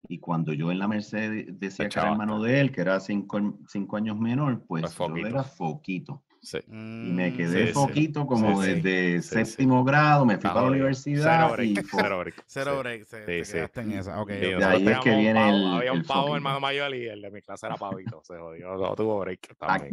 Y 0.09 0.21
cuando 0.21 0.53
yo 0.53 0.71
en 0.71 0.79
la 0.79 0.87
Merced 0.87 1.55
decía 1.55 1.89
que 1.89 1.99
era 1.99 2.13
hermano 2.13 2.41
de 2.41 2.61
él, 2.61 2.71
que 2.71 2.81
era 2.81 3.01
cinco, 3.01 3.59
cinco 3.67 3.97
años 3.97 4.17
menor, 4.17 4.65
pues 4.67 4.95
Pues 4.95 4.97
yo 4.97 5.27
era 5.27 5.43
Foquito. 5.43 6.23
Sí. 6.45 6.59
Y 6.67 6.73
me 6.73 7.33
quedé 7.37 7.69
sí, 7.69 7.73
como 8.13 8.63
Sí, 8.65 8.69
sí. 8.75 8.81
desde 8.81 9.23
Sí, 9.23 9.29
sí. 9.29 9.45
séptimo 9.45 9.85
grado, 9.85 10.27
me 10.27 10.39
fui 10.39 10.51
para 10.51 10.63
la 10.63 10.67
universidad 10.73 11.49
Cero 11.53 11.63
y 11.63 11.73
break, 11.75 11.87
cero 11.89 12.19
break. 12.19 12.45
Cero 12.49 12.73
Sí. 12.73 12.79
break, 12.81 13.05
se, 13.07 13.45
Sí, 13.45 13.59
te 13.73 13.81
en 13.81 13.93
esa. 13.93 14.21
Ok, 14.21 14.31
Sí, 14.31 14.35
ok. 14.55 14.59
De 14.59 14.65
ahí 14.65 14.89
es 14.89 14.99
que 14.99 15.17
viene 15.17 15.41
pavo- 15.41 15.51
el- 15.55 15.67
Había 15.79 15.93
un 15.93 15.99
el 15.99 16.05
pavo 16.05 16.35
hermano 16.35 16.59
mayor 16.59 16.95
y 16.97 17.07
el 17.07 17.23
de 17.23 17.31
mi 17.31 17.43
clase 17.43 17.67
era 17.67 17.77
pavito. 17.77 18.21
Se 18.25 18.37
jodió. 18.37 18.77
No 18.77 18.95
tuvo 18.97 19.21
break 19.21 19.57
también. 19.57 19.93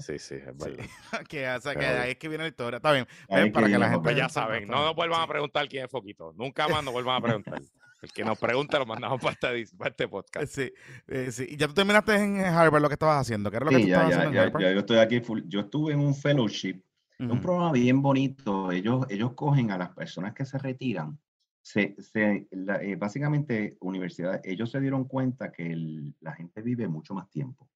Sí, 0.00 0.18
sí, 0.18 0.34
es 0.34 0.42
Sí. 0.58 0.70
verdad. 0.70 0.84
que, 1.28 1.48
o 1.48 1.60
sea, 1.60 1.74
que 1.76 1.86
ahí 1.86 2.10
es 2.10 2.16
que 2.18 2.28
viene 2.28 2.42
la 2.44 2.48
historia. 2.48 2.78
Está 2.78 2.90
bien. 2.92 3.06
Ven, 3.30 3.52
para 3.52 3.66
que 3.66 3.72
que 3.74 3.78
la 3.78 3.90
gente. 3.90 4.14
Ya 4.16 4.28
saben, 4.28 4.66
no 4.66 4.84
nos 4.84 4.96
vuelvan 4.96 5.20
a 5.22 5.26
preguntar 5.28 5.68
quién 5.68 5.84
es 5.84 5.90
Foquito. 5.90 6.32
Nunca 6.36 6.66
más 6.66 6.82
nos 6.82 6.92
vuelvan 6.92 7.16
a 7.16 7.20
preguntar. 7.20 7.60
El 8.02 8.12
que 8.12 8.24
nos 8.24 8.38
pregunte 8.38 8.78
lo 8.78 8.86
mandamos 8.86 9.20
para 9.20 9.32
este, 9.56 9.76
para 9.76 9.90
este 9.90 10.06
podcast. 10.08 10.46
Sí, 10.52 10.70
eh, 11.08 11.32
sí. 11.32 11.46
¿Y 11.48 11.56
ya 11.56 11.66
tú 11.66 11.74
terminaste 11.74 12.14
en 12.14 12.40
Harvard 12.40 12.82
lo 12.82 12.88
que 12.88 12.94
estabas 12.94 13.20
haciendo? 13.22 13.50
¿Qué 13.50 13.56
era 13.56 13.64
lo 13.64 13.70
que 13.70 13.76
Sí, 13.78 13.82
tú 13.84 13.88
ya, 13.88 13.94
estabas 13.96 14.10
ya, 14.10 14.16
haciendo 14.18 14.34
ya, 14.34 14.40
en 14.42 14.46
Harvard? 14.48 14.62
ya 14.62 14.72
yo 14.72 14.78
estoy 14.80 14.98
aquí. 14.98 15.20
full- 15.20 15.42
Yo 15.48 15.60
estuve 15.60 15.92
en 15.94 16.00
un 16.00 16.14
fellowship, 16.14 16.82
un 17.18 17.40
programa 17.40 17.72
bien 17.72 18.02
bonito. 18.02 18.70
Ellos, 18.70 19.06
ellos 19.08 19.32
cogen 19.32 19.70
a 19.70 19.78
las 19.78 19.90
personas 19.90 20.34
que 20.34 20.44
se 20.44 20.58
retiran. 20.58 21.18
Se, 21.62 21.96
se, 21.98 22.46
la- 22.52 22.82
eh, 22.82 22.94
básicamente, 22.96 23.76
universidad, 23.80 24.40
ellos 24.44 24.70
se 24.70 24.80
dieron 24.80 25.04
cuenta 25.06 25.50
que 25.50 25.66
el- 25.72 26.14
la 26.20 26.32
gente 26.32 26.60
vive 26.62 26.86
mucho 26.88 27.14
más 27.14 27.28
tiempo, 27.30 27.68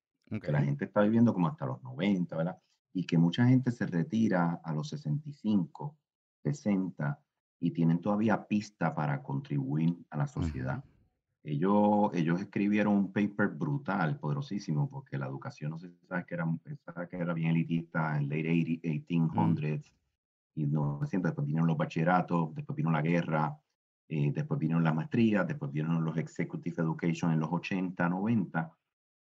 que 0.42 0.52
la 0.52 0.62
gente 0.62 0.84
está 0.84 1.01
viviendo 1.01 1.32
como 1.32 1.48
hasta 1.48 1.66
los 1.66 1.82
90, 1.82 2.36
¿verdad? 2.36 2.59
Y 2.92 3.05
que 3.05 3.18
mucha 3.18 3.47
gente 3.47 3.72
se 3.72 3.86
retira 3.86 4.60
a 4.62 4.72
los 4.72 4.90
65, 4.90 5.97
60 6.42 7.18
y 7.61 7.70
tienen 7.70 8.01
todavía 8.01 8.47
pista 8.47 8.95
para 8.95 9.23
contribuir 9.23 9.97
a 10.09 10.16
la 10.16 10.27
sociedad. 10.27 10.78
Ujú. 10.78 10.89
Ellos, 11.43 12.11
ellos 12.15 12.41
escribieron 12.41 12.95
un 12.95 13.12
paper 13.12 13.49
brutal, 13.49 14.19
poderosísimo, 14.19 14.91
porque 14.91 15.19
la 15.19 15.27
educación, 15.27 15.70
no 15.70 15.78
sé 15.78 15.89
si 15.89 16.07
sabes 16.07 16.27
que 16.27 16.35
era, 16.35 16.47
sabes 16.85 17.09
que 17.09 17.16
era 17.16 17.32
bien 17.32 17.51
elitista 17.51 18.16
en 18.16 18.28
late 18.28 18.81
80, 18.85 19.35
1800s 19.35 19.93
y 20.55 20.66
900, 20.66 21.31
después 21.31 21.47
vinieron 21.47 21.69
los 21.69 21.77
bachilleratos, 21.77 22.55
después 22.55 22.77
vino 22.77 22.91
la 22.91 23.01
guerra, 23.01 23.59
eh, 24.09 24.32
después 24.35 24.59
vinieron 24.59 24.85
las 24.85 24.95
maestrías, 24.95 25.47
después 25.47 25.73
vinieron 25.73 26.05
los 26.05 26.16
executive 26.16 26.82
education 26.82 27.32
en 27.32 27.41
los 27.41 27.51
80, 27.51 28.09
90, 28.09 28.70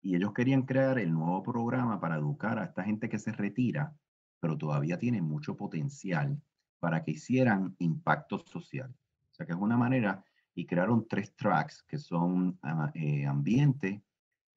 y 0.03 0.17
ellos 0.17 0.33
querían 0.33 0.63
crear 0.63 0.99
el 0.99 1.13
nuevo 1.13 1.43
programa 1.43 2.01
para 2.01 2.17
educar 2.17 2.59
a 2.59 2.65
esta 2.65 2.83
gente 2.83 3.09
que 3.09 3.19
se 3.19 3.33
retira, 3.33 3.95
pero 4.41 4.57
todavía 4.57 4.99
tiene 4.99 5.21
mucho 5.23 5.57
potencial 5.57 6.41
para 6.79 7.03
que 7.05 7.13
hicieran 7.13 7.75
impacto 7.79 8.39
social. 8.39 8.91
O 9.31 9.35
sea 9.35 9.47
que 9.47 9.53
es 9.53 9.59
una 9.59 9.77
manera, 9.77 10.25
y 10.55 10.67
crearon 10.67 11.07
tres 11.07 11.35
tracks 11.37 11.85
que 11.85 11.99
son 11.99 12.59
ah, 12.63 12.91
eh, 12.95 13.27
ambiente, 13.27 14.03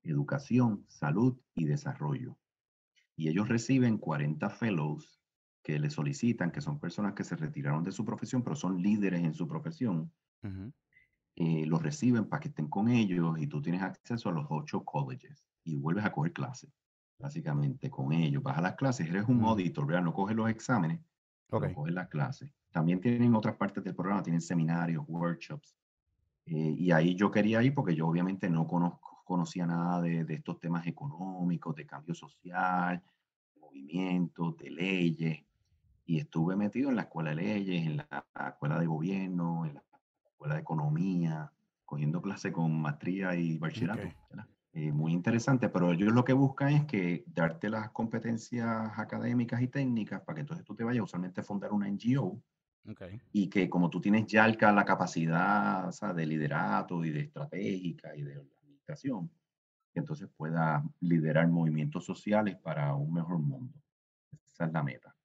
educación, 0.01 0.83
salud 0.87 1.37
y 1.53 1.65
desarrollo. 1.65 2.37
Y 3.15 3.29
ellos 3.29 3.47
reciben 3.47 3.99
40 3.99 4.49
fellows 4.49 5.21
que 5.61 5.77
les 5.77 5.93
solicitan, 5.93 6.51
que 6.51 6.61
son 6.61 6.79
personas 6.79 7.13
que 7.13 7.23
se 7.23 7.35
retiraron 7.35 7.83
de 7.83 7.91
su 7.91 8.03
profesión, 8.03 8.43
pero 8.43 8.55
son 8.55 8.81
líderes 8.81 9.23
en 9.23 9.35
su 9.35 9.47
profesión, 9.47 10.11
eh, 11.35 11.65
los 11.67 11.83
reciben 11.83 12.27
para 12.27 12.39
que 12.39 12.47
estén 12.49 12.67
con 12.67 12.89
ellos 12.89 13.39
y 13.39 13.45
tú 13.45 13.61
tienes 13.61 13.83
acceso 13.83 14.29
a 14.29 14.31
los 14.31 14.47
ocho 14.49 14.83
colleges 14.83 15.45
y 15.63 15.75
vuelves 15.75 16.05
a 16.05 16.11
coger 16.11 16.33
clases, 16.33 16.71
básicamente 17.19 17.91
con 17.91 18.11
ellos. 18.11 18.41
Vas 18.41 18.57
a 18.57 18.61
las 18.61 18.75
clases, 18.75 19.07
eres 19.07 19.27
un 19.27 19.43
auditor, 19.43 19.85
¿verdad? 19.85 20.03
No 20.03 20.13
coges 20.13 20.35
los 20.35 20.49
exámenes, 20.49 20.99
pero 21.55 21.69
Ok. 21.69 21.75
coges 21.75 21.93
las 21.93 22.07
clases. 22.09 22.51
También 22.71 23.01
tienen 23.01 23.35
otras 23.35 23.55
partes 23.57 23.83
del 23.83 23.95
programa, 23.95 24.23
tienen 24.23 24.41
seminarios, 24.41 25.05
workshops. 25.07 25.75
eh, 26.45 26.75
y 26.77 26.91
ahí 26.91 27.15
yo 27.15 27.31
quería 27.31 27.61
ir 27.63 27.73
porque 27.75 27.95
yo 27.95 28.07
obviamente 28.07 28.49
no 28.49 28.67
conozco, 28.67 29.23
conocía 29.25 29.65
nada 29.67 30.01
de, 30.01 30.25
de 30.25 30.33
estos 30.35 30.59
temas 30.59 30.87
económicos, 30.87 31.75
de 31.75 31.85
cambio 31.85 32.15
social, 32.15 33.03
de 33.55 33.59
movimientos, 33.61 34.57
de 34.57 34.71
leyes. 34.71 35.45
Y 36.05 36.19
estuve 36.19 36.55
metido 36.55 36.89
en 36.89 36.95
la 36.97 37.03
escuela 37.03 37.31
de 37.31 37.37
leyes, 37.37 37.85
en 37.87 37.97
la, 37.97 38.25
la 38.35 38.49
escuela 38.49 38.79
de 38.79 38.87
gobierno, 38.87 39.65
en 39.65 39.75
la 39.75 39.83
escuela 40.31 40.55
de 40.55 40.61
economía, 40.61 41.53
cogiendo 41.85 42.21
clase 42.21 42.51
con 42.51 42.81
maestría 42.81 43.35
y 43.35 43.57
bachillerato. 43.57 44.15
Eh, 44.73 44.91
muy 44.91 45.11
interesante, 45.11 45.67
pero 45.67 45.91
ellos 45.91 46.13
lo 46.13 46.23
que 46.23 46.31
buscan 46.33 46.69
es 46.69 46.85
que 46.85 47.25
darte 47.27 47.69
las 47.69 47.91
competencias 47.91 48.91
académicas 48.97 49.61
y 49.61 49.67
técnicas 49.67 50.21
para 50.21 50.35
que 50.35 50.41
entonces 50.41 50.65
tú 50.65 50.75
te 50.75 50.85
vayas 50.85 51.03
usualmente 51.03 51.41
a 51.41 51.43
fundar 51.43 51.73
una 51.73 51.89
NGO 51.89 52.41
Y 53.31 53.49
que 53.49 53.69
como 53.69 53.89
tú 53.89 54.01
tienes 54.01 54.25
ya 54.27 54.47
la 54.47 54.85
capacidad 54.85 55.91
de 56.15 56.25
liderato 56.25 57.03
y 57.05 57.11
de 57.11 57.21
estratégica 57.21 58.15
y 58.15 58.23
de 58.23 58.35
administración, 58.35 59.29
entonces 59.93 60.29
pueda 60.35 60.83
liderar 61.01 61.47
movimientos 61.47 62.05
sociales 62.05 62.57
para 62.57 62.95
un 62.95 63.13
mejor 63.13 63.39
mundo. 63.39 63.73
Esa 64.45 64.65
es 64.65 64.71
la 64.71 64.83
meta. 64.83 65.15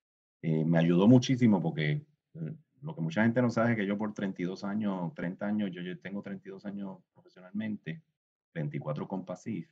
Eh, 0.42 0.64
me 0.64 0.78
ayudó 0.78 1.06
muchísimo 1.06 1.62
porque 1.62 2.04
eh, 2.34 2.56
lo 2.82 2.94
que 2.94 3.00
mucha 3.00 3.22
gente 3.22 3.40
no 3.40 3.50
sabe 3.50 3.70
es 3.70 3.76
que 3.76 3.86
yo 3.86 3.96
por 3.96 4.12
32 4.12 4.64
años, 4.64 5.14
30 5.14 5.46
años, 5.46 5.70
yo, 5.72 5.82
yo 5.82 5.98
tengo 5.98 6.20
32 6.20 6.64
años 6.66 6.98
profesionalmente, 7.14 8.02
24 8.56 9.06
con 9.06 9.24
PASIF, 9.24 9.70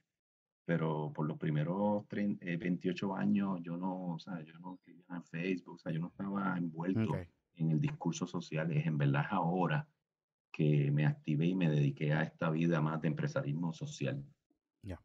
pero 0.64 1.12
por 1.12 1.26
los 1.26 1.38
primeros 1.38 2.06
28 2.08 3.06
eh, 3.06 3.20
años 3.20 3.60
yo 3.62 3.76
no, 3.76 4.14
o 4.14 4.18
sea, 4.18 4.40
yo 4.42 4.58
no 4.60 4.74
escribía 4.74 5.04
en 5.10 5.24
Facebook, 5.24 5.74
o 5.74 5.78
sea, 5.78 5.92
yo 5.92 6.00
no 6.00 6.08
estaba 6.08 6.56
envuelto 6.56 7.16
en 7.56 7.70
el 7.70 7.80
discurso 7.80 8.26
social. 8.26 8.70
Es 8.72 8.86
en 8.86 8.98
verdad 8.98 9.26
ahora 9.30 9.86
que 10.52 10.90
me 10.90 11.06
activé 11.06 11.46
y 11.46 11.54
me 11.54 11.68
dediqué 11.68 12.12
a 12.12 12.22
esta 12.22 12.50
vida 12.50 12.80
más 12.80 13.00
de 13.02 13.08
empresarismo 13.08 13.72
social. 13.72 14.22
Ya. 14.82 15.00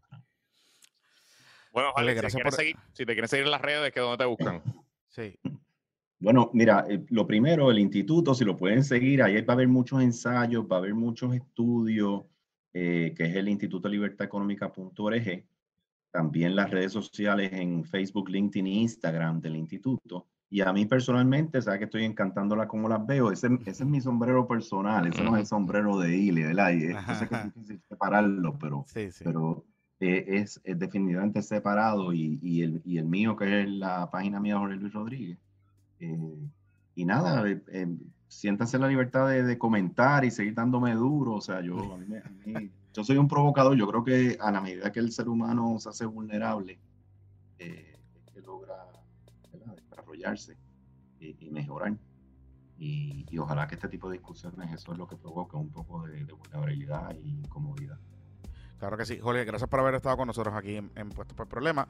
Bueno, 1.71 1.91
vale, 1.95 2.15
si, 2.15 2.37
te 2.37 2.51
seguir, 2.51 2.75
si 2.93 3.05
te 3.05 3.13
quieres 3.13 3.29
seguir 3.29 3.45
en 3.45 3.51
las 3.51 3.61
redes, 3.61 3.91
¿qué 3.91 3.99
dónde 3.99 4.17
te 4.17 4.25
buscan? 4.25 4.61
Sí. 5.11 5.39
Bueno, 6.19 6.51
mira, 6.53 6.85
eh, 6.87 7.03
lo 7.09 7.25
primero, 7.25 7.71
el 7.71 7.79
instituto, 7.79 8.35
si 8.35 8.45
lo 8.45 8.55
pueden 8.55 8.83
seguir, 8.83 9.23
ahí 9.23 9.41
va 9.41 9.53
a 9.53 9.55
haber 9.55 9.67
muchos 9.67 10.01
ensayos, 10.03 10.65
va 10.71 10.75
a 10.75 10.79
haber 10.79 10.93
muchos 10.93 11.33
estudios, 11.33 12.25
eh, 12.73 13.13
que 13.15 13.25
es 13.25 13.35
el 13.35 13.49
Instituto 13.49 13.89
Libertad 13.89 14.25
Económica.org. 14.25 15.43
También 16.11 16.55
las 16.55 16.71
redes 16.71 16.91
sociales 16.91 17.51
en 17.53 17.83
Facebook, 17.83 18.29
LinkedIn 18.29 18.67
e 18.67 18.81
Instagram 18.81 19.41
del 19.41 19.55
instituto. 19.55 20.27
Y 20.51 20.61
a 20.61 20.73
mí 20.73 20.85
personalmente, 20.85 21.61
sabes 21.61 21.79
que 21.79 21.85
estoy 21.85 22.05
encantándola 22.05 22.67
como 22.67 22.89
las 22.89 23.05
veo. 23.05 23.31
Ese, 23.31 23.47
ese 23.65 23.83
es 23.83 23.89
mi 23.89 24.01
sombrero 24.01 24.47
personal, 24.47 25.05
ese 25.05 25.23
no 25.23 25.35
es 25.35 25.41
el 25.41 25.45
sombrero 25.45 25.99
de 25.99 26.17
Ile, 26.17 26.45
¿verdad? 26.47 26.71
Y 26.71 26.91
yo 26.91 27.15
sé 27.15 27.27
que 27.27 27.35
es 27.35 27.43
difícil 27.53 27.81
separarlo, 27.87 28.57
pero, 28.57 28.85
pero 29.23 29.65
eh, 29.99 30.25
es, 30.27 30.59
es, 30.63 30.79
definitivamente 30.79 31.43
separado. 31.43 32.13
Y, 32.13 32.39
y, 32.41 32.63
el, 32.63 32.81
y 32.83 32.97
el 32.97 33.05
mío, 33.05 33.35
que 33.35 33.61
es 33.61 33.69
la 33.69 34.09
página 34.09 34.39
mía, 34.39 34.57
Jorge 34.57 34.77
Luis 34.77 34.93
Rodríguez. 34.93 35.37
Eh, 35.99 36.37
y 36.95 37.05
nada, 37.05 37.47
eh, 37.47 37.87
siéntase 38.29 38.77
la 38.77 38.87
libertad 38.87 39.27
de, 39.27 39.57
comentar 39.57 40.23
y 40.23 40.31
seguir 40.31 40.53
dándome 40.53 40.93
duro. 40.93 41.33
O 41.33 41.41
sea, 41.41 41.61
yo, 41.61 41.95
a 41.95 41.97
mí, 41.97 42.71
yo 42.93 43.03
soy 43.03 43.17
un 43.17 43.27
provocador. 43.27 43.75
Yo 43.75 43.87
creo 43.87 44.03
que 44.05 44.37
a 44.39 44.51
la 44.51 44.61
medida 44.61 44.91
que 44.91 44.99
el 44.99 45.11
ser 45.11 45.27
humano 45.27 45.77
se 45.79 45.89
hace 45.89 46.05
vulnerable, 46.05 46.79
eh, 47.57 47.99
es 48.15 48.31
que 48.31 48.41
logra 48.41 48.75
desarrollarse 49.75 50.57
y, 51.19 51.49
mejorar. 51.49 51.97
Y, 52.77 53.25
ojalá 53.37 53.67
que 53.67 53.75
este 53.75 53.89
tipo 53.89 54.09
de 54.09 54.17
discusiones, 54.17 54.71
eso 54.71 54.93
es 54.93 54.97
lo 54.97 55.07
que 55.07 55.17
provoca 55.17 55.57
un 55.57 55.69
poco 55.69 56.03
de, 56.07 56.23
vulnerabilidad 56.23 57.13
y 57.21 57.31
incomodidad. 57.31 57.97
Claro 58.77 58.95
que 58.95 59.05
sí. 59.05 59.19
Jorge, 59.19 59.43
gracias 59.43 59.69
por 59.69 59.81
haber 59.81 59.95
estado 59.95 60.15
con 60.15 60.27
nosotros 60.27 60.55
aquí 60.55 60.77
en, 60.77 61.09
Puestos 61.09 61.35
por 61.35 61.47
Problema. 61.47 61.87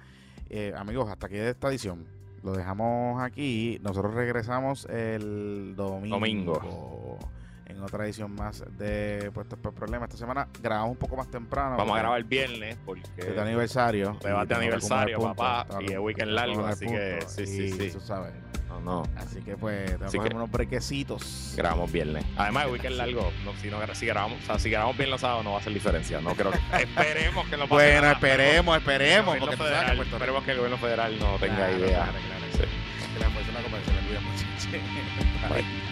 Eh, 0.50 0.74
amigos, 0.76 1.08
hasta 1.10 1.28
aquí 1.28 1.36
de 1.36 1.52
esta 1.52 1.70
edición. 1.70 2.08
Lo 2.44 2.54
dejamos 2.54 3.22
aquí. 3.22 3.80
Nosotros 3.82 4.14
regresamos 4.14 4.86
el 4.86 5.74
domingo. 5.76 6.16
Domingo. 6.16 7.20
En 7.66 7.84
otra 7.84 8.06
edición 8.06 8.34
más 8.34 8.64
de 8.78 9.30
Puestos 9.34 9.60
por 9.60 9.74
Problemas. 9.74 10.10
Esta 10.10 10.18
semana 10.18 10.48
grabamos 10.62 10.92
un 10.92 10.98
poco 10.98 11.16
más 11.16 11.30
temprano. 11.30 11.78
Vamos 11.78 11.96
a 11.96 12.00
grabar 12.00 12.18
el 12.18 12.24
viernes 12.24 12.78
porque. 12.86 13.04
Es 13.18 13.36
de 13.36 13.42
aniversario. 13.42 14.18
Debate 14.24 14.54
de 14.54 14.60
aniversario, 14.60 15.20
papá. 15.20 15.68
y 15.82 15.92
es 15.94 16.00
weekend 16.00 16.32
largo, 16.32 16.66
así 16.66 16.88
que. 16.88 17.20
Sí, 17.28 17.46
sí, 17.46 17.72
sí. 17.72 17.92
Tú 17.92 18.00
sabes. 18.00 18.34
No. 18.84 19.04
Así 19.16 19.42
que 19.42 19.56
pues 19.58 19.86
tenemos 19.86 20.12
que 20.12 20.36
unos 20.36 20.52
brequecitos. 20.52 21.54
Grabamos 21.56 21.92
viernes. 21.92 22.26
Además, 22.38 22.66
el 22.66 22.72
weekend 22.72 22.96
largo, 22.96 23.32
no, 23.46 23.54
si, 23.62 23.70
no, 23.70 23.80
si, 23.94 24.06
grabamos, 24.06 24.42
o 24.44 24.46
sea, 24.46 24.60
si 24.60 24.70
grabamos 24.70 24.98
bien 24.98 25.10
los 25.10 25.22
sábados 25.22 25.44
no 25.44 25.52
va 25.52 25.58
a 25.58 25.60
hacer 25.60 25.74
diferencia. 25.74 26.22
No 26.22 26.34
creo 26.36 26.52
que, 26.52 26.58
esperemos 26.84 27.48
que 27.48 27.58
no 27.58 27.68
pase 27.68 27.74
Bueno, 27.74 28.12
esperemos, 28.12 28.78
esperemos. 28.78 29.38
Porque 29.38 29.58
federal, 29.58 30.00
esperemos 30.00 30.44
que 30.44 30.52
el 30.52 30.58
gobierno 30.58 30.78
federal 30.78 31.20
no 31.20 31.38
tenga 31.38 31.72
idea. 31.72 32.04
Claro, 32.04 32.12
claro. 32.12 32.46
Sí. 32.54 33.14
Que 33.14 33.20
la 33.20 33.30
fuerza 33.30 33.52
la 33.52 33.62
conversación 33.62 33.96
le 33.96 34.08
cuida 34.08 34.20
mucho. 34.22 35.89